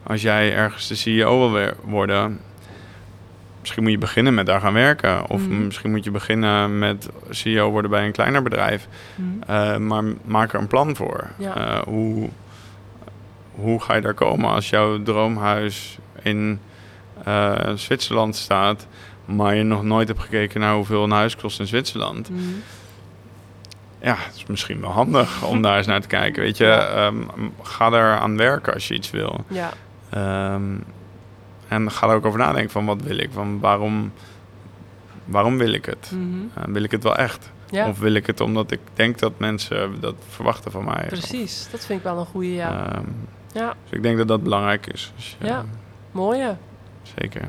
als 0.08 0.22
jij 0.22 0.54
ergens 0.56 0.88
de 0.88 0.96
CEO 0.96 1.38
wil 1.40 1.52
weer 1.52 1.76
worden, 1.84 2.40
misschien 3.60 3.84
moet 3.84 3.92
je 3.92 3.98
beginnen 3.98 4.34
met 4.34 4.46
daar 4.46 4.60
gaan 4.62 4.74
werken. 4.74 5.30
Of 5.30 5.42
Mhm. 5.48 5.66
misschien 5.66 5.92
moet 5.92 6.04
je 6.04 6.12
beginnen 6.12 6.80
met 6.80 7.10
CEO 7.30 7.70
worden 7.72 7.92
bij 7.92 8.06
een 8.06 8.12
kleiner 8.12 8.42
bedrijf. 8.44 8.88
Mhm. 9.16 9.28
Eh, 9.52 9.78
maar 9.78 10.04
maak 10.26 10.54
er 10.54 10.60
een 10.60 10.68
plan 10.68 10.96
voor. 10.96 11.28
Ja. 11.38 11.56
Eh, 11.56 11.82
hoe, 11.84 12.30
hoe 13.52 13.82
ga 13.82 13.96
je 13.96 14.02
daar 14.02 14.14
komen 14.14 14.50
als 14.50 14.70
jouw 14.70 15.04
droomhuis 15.04 15.98
in 16.22 16.60
eh, 17.24 17.72
Zwitserland 17.76 18.36
staat, 18.36 18.88
maar 19.26 19.56
je 19.56 19.64
nog 19.64 19.84
nooit 19.84 20.08
hebt 20.08 20.20
gekeken 20.20 20.60
naar 20.60 20.74
hoeveel 20.76 21.04
een 21.04 21.12
huis 21.12 21.36
kost 21.36 21.60
in 21.60 21.68
Zwitserland? 21.68 22.30
Mhm. 22.30 22.40
Ja, 24.02 24.16
het 24.18 24.36
is 24.36 24.46
misschien 24.46 24.82
wel 24.82 24.92
handig 24.92 25.44
om 25.44 25.62
daar 25.62 25.78
eens 25.78 25.88
naar 25.88 26.02
te 26.02 26.08
kijken. 26.08 26.42
Weet 26.44 26.58
je. 26.58 26.66
Ehm, 26.72 27.16
ga 27.62 27.92
er 27.92 28.18
aan 28.18 28.38
werken 28.38 28.74
als 28.74 28.88
je 28.88 28.94
iets 28.94 29.12
wil. 29.12 29.44
Ja. 29.48 29.70
Ehm, 30.10 30.76
en 31.68 31.92
ga 31.92 32.08
er 32.08 32.16
ook 32.16 32.26
over 32.26 32.40
nadenken 32.40 32.72
van 32.72 32.86
wat 32.86 33.02
wil 33.02 33.18
ik, 33.18 33.30
van 33.34 33.60
waarom, 33.60 34.12
waarom 35.26 35.58
wil 35.58 35.74
ik 35.74 35.86
het? 35.86 36.12
Mhm. 36.14 36.46
Eh, 36.54 36.64
wil 36.74 36.84
ik 36.84 36.92
het 36.92 37.04
wel 37.04 37.16
echt? 37.16 37.52
ja. 37.70 37.88
Of 37.88 38.00
wil 38.00 38.14
ik 38.14 38.28
het 38.28 38.42
omdat 38.42 38.72
ik 38.72 38.80
denk 38.94 39.20
dat 39.20 39.32
mensen 39.38 40.00
dat 40.00 40.16
verwachten 40.30 40.72
van 40.72 40.86
mij? 40.86 41.06
Precies. 41.08 41.68
Dat 41.72 41.86
vind 41.86 42.00
ik 42.00 42.06
wel 42.06 42.18
een 42.18 42.26
goede, 42.26 42.54
ja. 42.54 42.94
Ehm, 42.94 43.04
ja. 43.52 43.74
dus 43.84 43.98
ik 43.98 44.04
denk 44.04 44.18
dat 44.18 44.28
dat 44.28 44.44
belangrijk 44.44 44.88
is. 44.88 45.12
Dus, 45.16 45.38
ja, 45.40 45.48
Ja. 45.48 45.66
Mooie. 46.12 46.56
Zeker. 47.20 47.42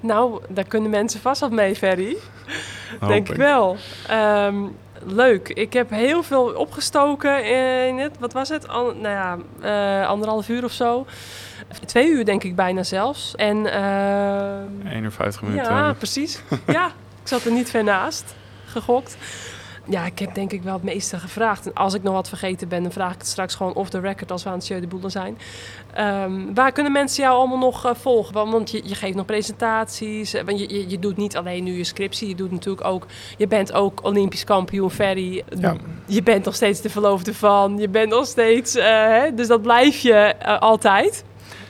Nou, 0.00 0.40
daar 0.48 0.64
kunnen 0.64 0.90
mensen 0.90 1.20
vast 1.20 1.40
wat 1.40 1.50
mee, 1.50 1.76
Ferry. 1.76 2.16
Denk 3.06 3.28
ik 3.28 3.36
wel. 3.36 3.76
Ehm, 4.08 4.56
leuk. 5.04 5.48
Ik 5.48 5.72
heb 5.72 5.90
heel 5.90 6.22
veel 6.22 6.44
opgestoken 6.44 7.44
in 7.88 7.98
het, 7.98 8.18
wat 8.18 8.32
was 8.32 8.48
het? 8.48 8.66
Nou 8.66 9.08
ja, 9.08 9.38
eh, 9.60 10.08
anderhalf 10.08 10.48
uur 10.48 10.64
of 10.64 10.72
zo. 10.72 11.06
Twee 11.86 12.08
uur 12.08 12.24
denk 12.24 12.44
ik 12.44 12.56
bijna 12.56 12.82
zelfs. 12.82 13.34
En 13.34 13.72
ehm, 13.72 14.86
51 14.92 15.42
minuten. 15.42 15.64
ja, 15.72 15.92
precies. 15.92 16.40
ja, 16.66 16.86
ik 17.22 17.28
zat 17.28 17.44
er 17.44 17.52
niet 17.52 17.70
ver 17.70 17.84
naast. 17.84 18.34
Gegokt. 18.66 19.16
Ja, 19.88 20.04
ik 20.04 20.18
heb 20.18 20.34
denk 20.34 20.52
ik 20.52 20.62
wel 20.62 20.72
het 20.74 20.82
meeste 20.82 21.18
gevraagd. 21.18 21.66
En 21.66 21.74
als 21.74 21.94
ik 21.94 22.02
nog 22.02 22.12
wat 22.14 22.28
vergeten 22.28 22.68
ben, 22.68 22.82
dan 22.82 22.92
vraag 22.92 23.12
ik 23.12 23.18
het 23.18 23.26
straks 23.26 23.54
gewoon 23.54 23.74
off 23.74 23.90
the 23.90 24.00
record 24.00 24.30
als 24.30 24.42
we 24.42 24.48
aan 24.50 24.56
het 24.58 24.66
Jeu 24.66 24.80
de 24.80 24.86
Boelen 24.86 25.10
zijn. 25.10 25.38
Ehm, 25.94 26.54
waar 26.54 26.72
kunnen 26.72 26.92
mensen 26.92 27.22
jou 27.22 27.36
allemaal 27.36 27.58
nog 27.58 27.84
eh, 27.86 27.94
volgen? 27.94 28.34
Want- 28.34 28.52
Want 28.52 28.70
je, 28.70 28.80
je 28.84 28.94
geeft 28.94 29.14
nog 29.14 29.24
presentaties. 29.26 30.34
eh, 30.34 30.44
Want 30.44 30.58
je, 30.60 30.74
je, 30.74 30.88
je 30.88 30.98
doet 30.98 31.16
niet 31.16 31.36
alleen 31.36 31.64
nu 31.64 31.76
je 31.76 31.84
scriptie. 31.84 32.28
Je 32.28 32.34
doet 32.34 32.50
natuurlijk 32.50 32.86
ook. 32.86 33.06
Je 33.36 33.46
bent 33.46 33.72
ook 33.72 34.04
Olympisch 34.04 34.44
kampioen 34.44 34.90
Ferry. 34.90 35.44
Ja. 35.58 35.76
Je 36.06 36.22
bent 36.22 36.44
nog 36.44 36.54
steeds 36.54 36.80
de 36.80 36.90
verloofde 36.90 37.34
van. 37.34 37.78
Je 37.78 37.88
bent 37.88 38.10
nog 38.10 38.26
steeds. 38.26 38.74
eh, 38.74 38.84
hè, 38.86 39.34
dus 39.34 39.46
dat 39.46 39.62
blijf 39.62 39.98
je 39.98 40.34
altijd. 40.60 41.24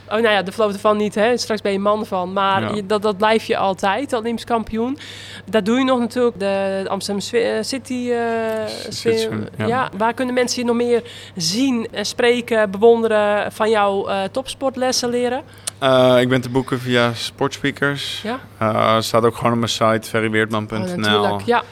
Oh, 0.06 0.12
nou 0.12 0.28
ja, 0.28 0.42
de 0.42 0.52
verloofde 0.52 0.78
van 0.78 0.96
niet, 0.96 1.14
hè? 1.14 1.36
Straks 1.36 1.60
ben 1.60 1.72
je 1.72 1.78
man 1.78 2.06
van. 2.06 2.32
Maar 2.32 2.62
Ja. 2.62 2.74
je- 2.74 2.86
dat, 2.86 3.02
dat 3.02 3.16
blijf 3.16 3.44
je 3.44 3.56
altijd, 3.56 4.12
Olympisch 4.12 4.44
kampioen. 4.44 4.98
Daar 5.50 5.64
doe 5.64 5.78
je 5.78 5.84
nog 5.84 5.98
natuurlijk 5.98 6.38
de 6.38 6.84
Amsterdam 6.88 7.40
eh, 7.40 7.62
City. 7.62 8.10
Swim, 8.88 9.48
ja. 9.58 9.66
ja. 9.66 9.90
waar 9.96 10.14
kunnen 10.14 10.34
mensen 10.34 10.60
je 10.60 10.66
nog 10.66 10.76
meer 10.76 11.02
zien, 11.36 11.88
en 11.90 12.06
spreken, 12.06 12.70
bewonderen, 12.70 13.52
van 13.52 13.70
jouw 13.70 14.06
eh, 14.08 14.22
topsportlessen 14.30 15.08
leren? 15.08 15.42
Ik 16.20 16.28
ben 16.28 16.40
te 16.40 16.48
boeken 16.50 16.80
via 16.80 17.12
Sportspeakers. 17.14 18.24
Ja, 18.58 19.00
staat 19.00 19.24
ook 19.24 19.36
gewoon 19.36 19.52
op 19.52 19.58
mijn 19.58 19.70
site 19.70 19.84
oh, 19.84 20.02
ferryweertman.nl. 20.02 20.96
natuurlijk. 20.96 21.42
Ja, 21.42 21.62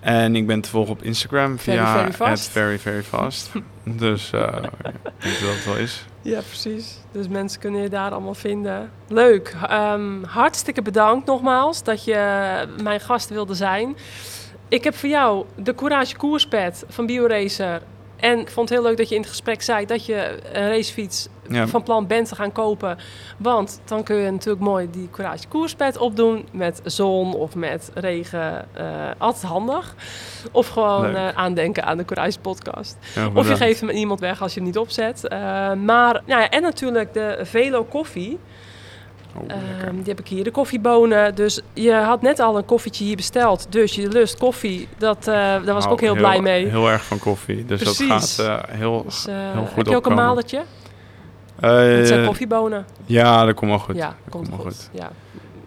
en 0.00 0.36
ik 0.36 0.46
ben 0.46 0.60
te 0.60 0.68
volgen 0.68 0.92
op 0.92 1.02
Instagram 1.02 1.58
via 1.58 1.92
very 1.98 2.12
fast. 2.12 2.48
very, 2.50 2.78
very 2.78 3.02
fast. 3.02 3.50
dus 3.84 4.30
denk 4.30 5.38
dat 5.40 5.54
het 5.54 5.64
wel 5.64 5.76
is. 5.76 6.04
ja, 6.22 6.40
precies. 6.40 6.98
Dus 7.12 7.28
mensen 7.28 7.60
kunnen 7.60 7.82
je 7.82 7.88
daar 7.88 8.10
allemaal 8.10 8.34
vinden. 8.34 8.90
Leuk. 9.08 9.56
Ehm, 9.68 10.22
hartstikke 10.24 10.82
bedankt 10.82 11.26
nogmaals 11.26 11.82
dat 11.82 12.04
je 12.04 12.16
mijn 12.82 13.00
gast 13.00 13.28
wilde 13.28 13.54
zijn. 13.54 13.96
Ik 14.68 14.84
heb 14.84 14.94
voor 14.94 15.08
jou 15.08 15.44
de 15.56 15.74
Courage 15.74 16.16
Koerspet 16.16 16.84
van 16.88 17.06
BioRacer. 17.06 17.82
En 18.22 18.38
ik 18.38 18.50
vond 18.50 18.68
het 18.68 18.78
heel 18.78 18.88
leuk 18.88 18.96
dat 18.96 19.08
je 19.08 19.14
in 19.14 19.20
het 19.20 19.30
gesprek 19.30 19.62
zei 19.62 19.86
dat 19.86 20.06
je 20.06 20.38
een 20.52 20.68
racefiets 20.68 21.28
Ja. 21.48 21.66
van 21.66 21.82
plan 21.82 22.06
bent 22.06 22.28
te 22.28 22.34
gaan 22.34 22.52
kopen. 22.52 22.98
Want 23.38 23.80
dan 23.84 24.02
kun 24.02 24.16
je 24.16 24.30
natuurlijk 24.30 24.64
mooi 24.64 24.88
die 24.90 25.08
Courage 25.10 25.48
Koerspet 25.48 25.96
opdoen 25.98 26.46
met 26.52 26.80
zon 26.84 27.34
of 27.34 27.54
met 27.54 27.90
regen. 27.94 28.66
eh, 28.72 28.84
altijd 29.18 29.44
handig. 29.44 29.94
Of 30.52 30.68
gewoon 30.68 31.14
eh, 31.14 31.28
aandenken 31.28 31.84
aan 31.84 31.96
de 31.96 32.04
Courage 32.04 32.38
podcast. 32.40 32.96
Ja, 33.14 33.30
Of 33.34 33.48
je 33.48 33.56
geeft 33.56 33.80
hem 33.80 33.88
aan 33.88 33.94
iemand 33.96 34.20
weg 34.20 34.42
als 34.42 34.52
je 34.54 34.58
hem 34.58 34.68
niet 34.68 34.78
opzet. 34.78 35.28
Eh, 35.28 35.38
maar, 35.72 36.22
nou 36.26 36.40
ja, 36.40 36.48
en 36.50 36.62
natuurlijk 36.62 37.12
de 37.14 37.38
Velo 37.42 37.84
koffie. 37.84 38.38
Oh, 39.36 39.42
Ehm, 39.50 39.94
die 39.94 40.04
heb 40.04 40.20
ik 40.20 40.28
hier, 40.28 40.44
de 40.44 40.50
koffiebonen. 40.50 41.34
Dus 41.34 41.60
je 41.72 41.92
had 41.92 42.22
net 42.22 42.40
al 42.40 42.56
een 42.56 42.64
koffietje 42.64 43.04
hier 43.04 43.16
besteld. 43.16 43.66
Dus 43.68 43.94
je 43.94 44.08
lust 44.08 44.38
koffie. 44.38 44.88
Dat, 44.98 45.18
eh, 45.18 45.24
daar 45.34 45.64
was 45.64 45.76
ik 45.76 45.80
Hou 45.82 45.92
ook 45.92 46.00
heel, 46.00 46.14
blij 46.14 46.40
mee. 46.40 46.66
Heel 46.66 46.90
erg 46.90 47.04
van 47.04 47.18
koffie. 47.18 47.64
Dus 47.64 47.82
Precies. 47.82 48.08
dat 48.08 48.46
gaat 48.46 48.66
eh, 48.68 48.74
heel... 48.76 49.02
Dus, 49.04 49.26
eh, 49.26 49.34
heel 49.52 49.66
goed 49.66 49.76
heb 49.76 49.86
je 49.86 49.96
ook 49.96 50.06
een 50.06 50.14
malertje? 50.14 50.62
Het 51.60 52.06
zijn 52.06 52.26
koffiebonen. 52.26 52.86
Ja, 53.06 53.44
dat 53.44 53.54
komt 53.54 53.70
wel 53.70 53.78
goed. 53.80 53.96
ja, 53.96 54.06
dat 54.24 54.32
komt 54.32 54.48
wel 54.48 54.58
goed. 54.58 54.88
Ja. 54.92 55.10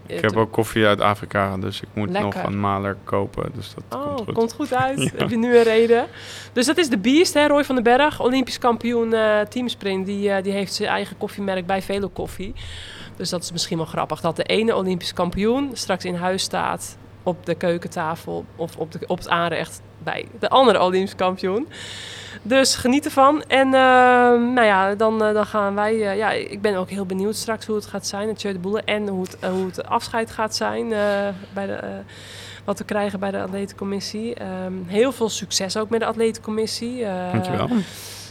Ik 0.08 0.22
heb 0.22 0.36
ook 0.38 0.52
koffie 0.52 0.86
uit 0.86 1.02
Afrika, 1.02 1.58
dus 1.58 1.82
ik 1.82 1.88
moet 1.94 2.10
Lekker. 2.10 2.34
nog 2.36 2.44
een 2.44 2.60
maler 2.60 2.98
kopen. 3.04 3.52
Dus 3.56 3.74
dat 3.76 4.00
Oh, 4.00 4.16
komt 4.16 4.34
komt 4.34 4.54
goed. 4.54 4.68
goed, 4.70 4.74
uit. 4.78 5.00
Ja. 5.04 5.10
Heb 5.18 5.30
je 5.30 5.38
nu 5.38 5.58
een 5.58 5.64
reden. 5.64 6.06
Dus 6.54 6.66
dat 6.66 6.78
is 6.78 6.90
de 6.90 6.98
Beast, 6.98 7.34
hè, 7.34 7.48
Roy 7.48 7.64
van 7.64 7.76
den 7.76 7.84
Berg. 7.84 8.22
Olympisch 8.22 8.58
kampioen 8.58 9.16
teamsprint. 9.50 10.06
Die, 10.06 10.42
die 10.42 10.52
heeft 10.52 10.74
zijn 10.74 10.90
eigen 10.90 11.18
koffiemerk 11.18 11.66
bij 11.66 11.82
Velo 11.82 12.10
Koffie. 12.14 12.54
Dus 13.16 13.30
dat 13.30 13.44
is 13.44 13.52
misschien 13.52 13.78
wel 13.78 13.86
grappig. 13.86 14.22
Dat 14.22 14.36
de 14.36 14.44
ene 14.44 14.76
Olympisch 14.76 15.14
kampioen 15.14 15.70
straks 15.74 16.06
in 16.06 16.16
huis 16.16 16.44
staat 16.44 16.98
op 17.24 17.46
de 17.46 17.56
keukentafel 17.56 18.46
of 18.56 18.78
op, 18.78 18.92
de, 18.92 19.00
op 19.08 19.18
het 19.18 19.30
aanrecht 19.30 19.82
bij 19.98 20.26
de 20.40 20.50
andere 20.50 20.82
Olympisch 20.82 21.16
kampioen. 21.16 21.68
Dus 22.42 22.76
geniet 22.76 23.06
ervan. 23.06 23.44
En 23.44 23.66
eh, 23.66 23.72
nou 24.54 24.64
ja, 24.64 24.96
dan, 24.96 25.24
eh, 25.24 25.34
dan 25.34 25.46
gaan 25.46 25.76
wij... 25.76 25.94
eh, 25.94 26.18
ja, 26.18 26.32
ik 26.32 26.62
ben 26.62 26.76
ook 26.76 26.90
heel 26.90 27.06
benieuwd 27.06 27.36
straks 27.36 27.66
hoe 27.66 27.76
het 27.76 27.86
gaat 27.86 28.08
zijn, 28.08 28.28
het 28.28 28.40
de 28.40 28.60
Boele. 28.60 28.82
En 28.82 29.08
hoe 29.08 29.22
het, 29.24 29.40
eh, 29.40 29.50
hoe 29.50 29.66
het 29.66 29.86
afscheid 29.86 30.32
gaat 30.32 30.56
zijn 30.56 30.90
bij 31.54 31.66
de... 31.66 31.80
wat 32.64 32.78
we 32.78 32.86
krijgen 32.86 33.20
bij 33.20 33.32
de 33.32 33.42
atletencommissie. 33.42 34.34
Ehm, 34.36 34.74
heel 34.86 35.12
veel 35.12 35.30
succes 35.30 35.78
ook 35.78 35.90
met 35.90 36.00
de 36.00 36.06
atletencommissie. 36.06 37.06
Dankjewel. 37.32 37.68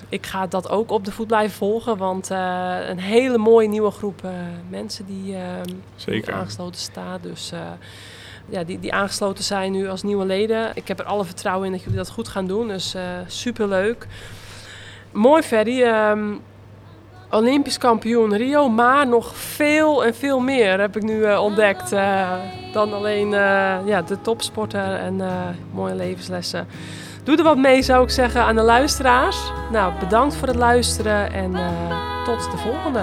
Ik 0.09 0.27
ga 0.27 0.47
dat 0.47 0.69
ook 0.69 0.91
op 0.91 1.05
de 1.05 1.13
voet 1.13 1.27
blijven 1.27 1.57
volgen. 1.57 1.97
Want 1.97 2.31
eh, 2.31 2.77
een 2.89 2.99
hele 2.99 3.39
mooie 3.39 3.69
nieuwe 3.69 3.91
groep 3.91 4.25
eh, 4.25 4.31
mensen 4.69 5.07
die, 5.07 5.37
ehm, 5.37 5.75
die 6.05 6.33
aangesloten 6.33 6.81
staat. 6.81 7.23
Dus 7.23 7.53
eh, 7.53 7.61
ja, 8.49 8.65
die, 8.65 8.81
die 8.81 8.93
aangesloten 8.93 9.45
zijn 9.45 9.73
nu 9.73 9.89
als 9.89 10.03
nieuwe 10.03 10.25
leden. 10.25 10.71
Ik 10.75 10.89
heb 10.89 10.99
er 10.99 11.05
alle 11.05 11.25
vertrouwen 11.25 11.67
in 11.67 11.73
dat 11.73 11.83
jullie 11.83 11.97
dat 11.99 12.11
goed 12.11 12.29
gaan 12.29 12.47
doen. 12.47 12.69
Dus 12.69 12.91
super 12.91 13.25
superleuk. 13.27 14.07
Mooi 15.13 15.43
Ferry. 15.43 15.83
Ehm, 15.83 16.33
Olympisch 17.35 17.79
kampioen 17.79 18.37
Rio, 18.37 18.69
maar 18.69 19.07
nog 19.07 19.37
veel 19.37 20.05
en 20.05 20.15
veel 20.15 20.41
meer 20.41 20.81
heb 20.81 20.97
ik 20.97 21.03
nu 21.03 21.25
eh, 21.25 21.43
ontdekt. 21.43 21.93
eh, 21.93 22.31
dan 22.73 22.93
alleen 22.93 23.35
eh, 23.35 23.77
ja, 23.85 24.03
de 24.03 24.21
topsporter 24.21 24.95
en 24.95 25.21
eh, 25.21 25.49
mooie 25.73 25.95
levenslessen 25.95 26.67
doe 27.25 27.37
er 27.37 27.43
wat 27.43 27.57
mee, 27.57 27.83
zou 27.83 28.05
ik 28.05 28.11
zeggen, 28.11 28.43
aan 28.43 28.55
de 28.55 28.63
luisteraars. 28.63 29.53
Nou, 29.73 29.93
bedankt 29.99 30.37
voor 30.37 30.49
het 30.49 30.57
luisteren 30.57 31.33
en 31.33 31.55
eh, 31.55 32.25
tot 32.25 32.51
de 32.51 32.57
volgende. 32.57 33.03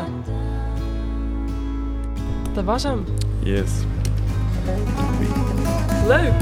Dat 2.53 2.64
was 2.64 2.84
hem. 2.84 3.06
Yes. 3.39 3.72
Leuk. 6.07 6.34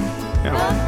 Ja. 0.44 0.88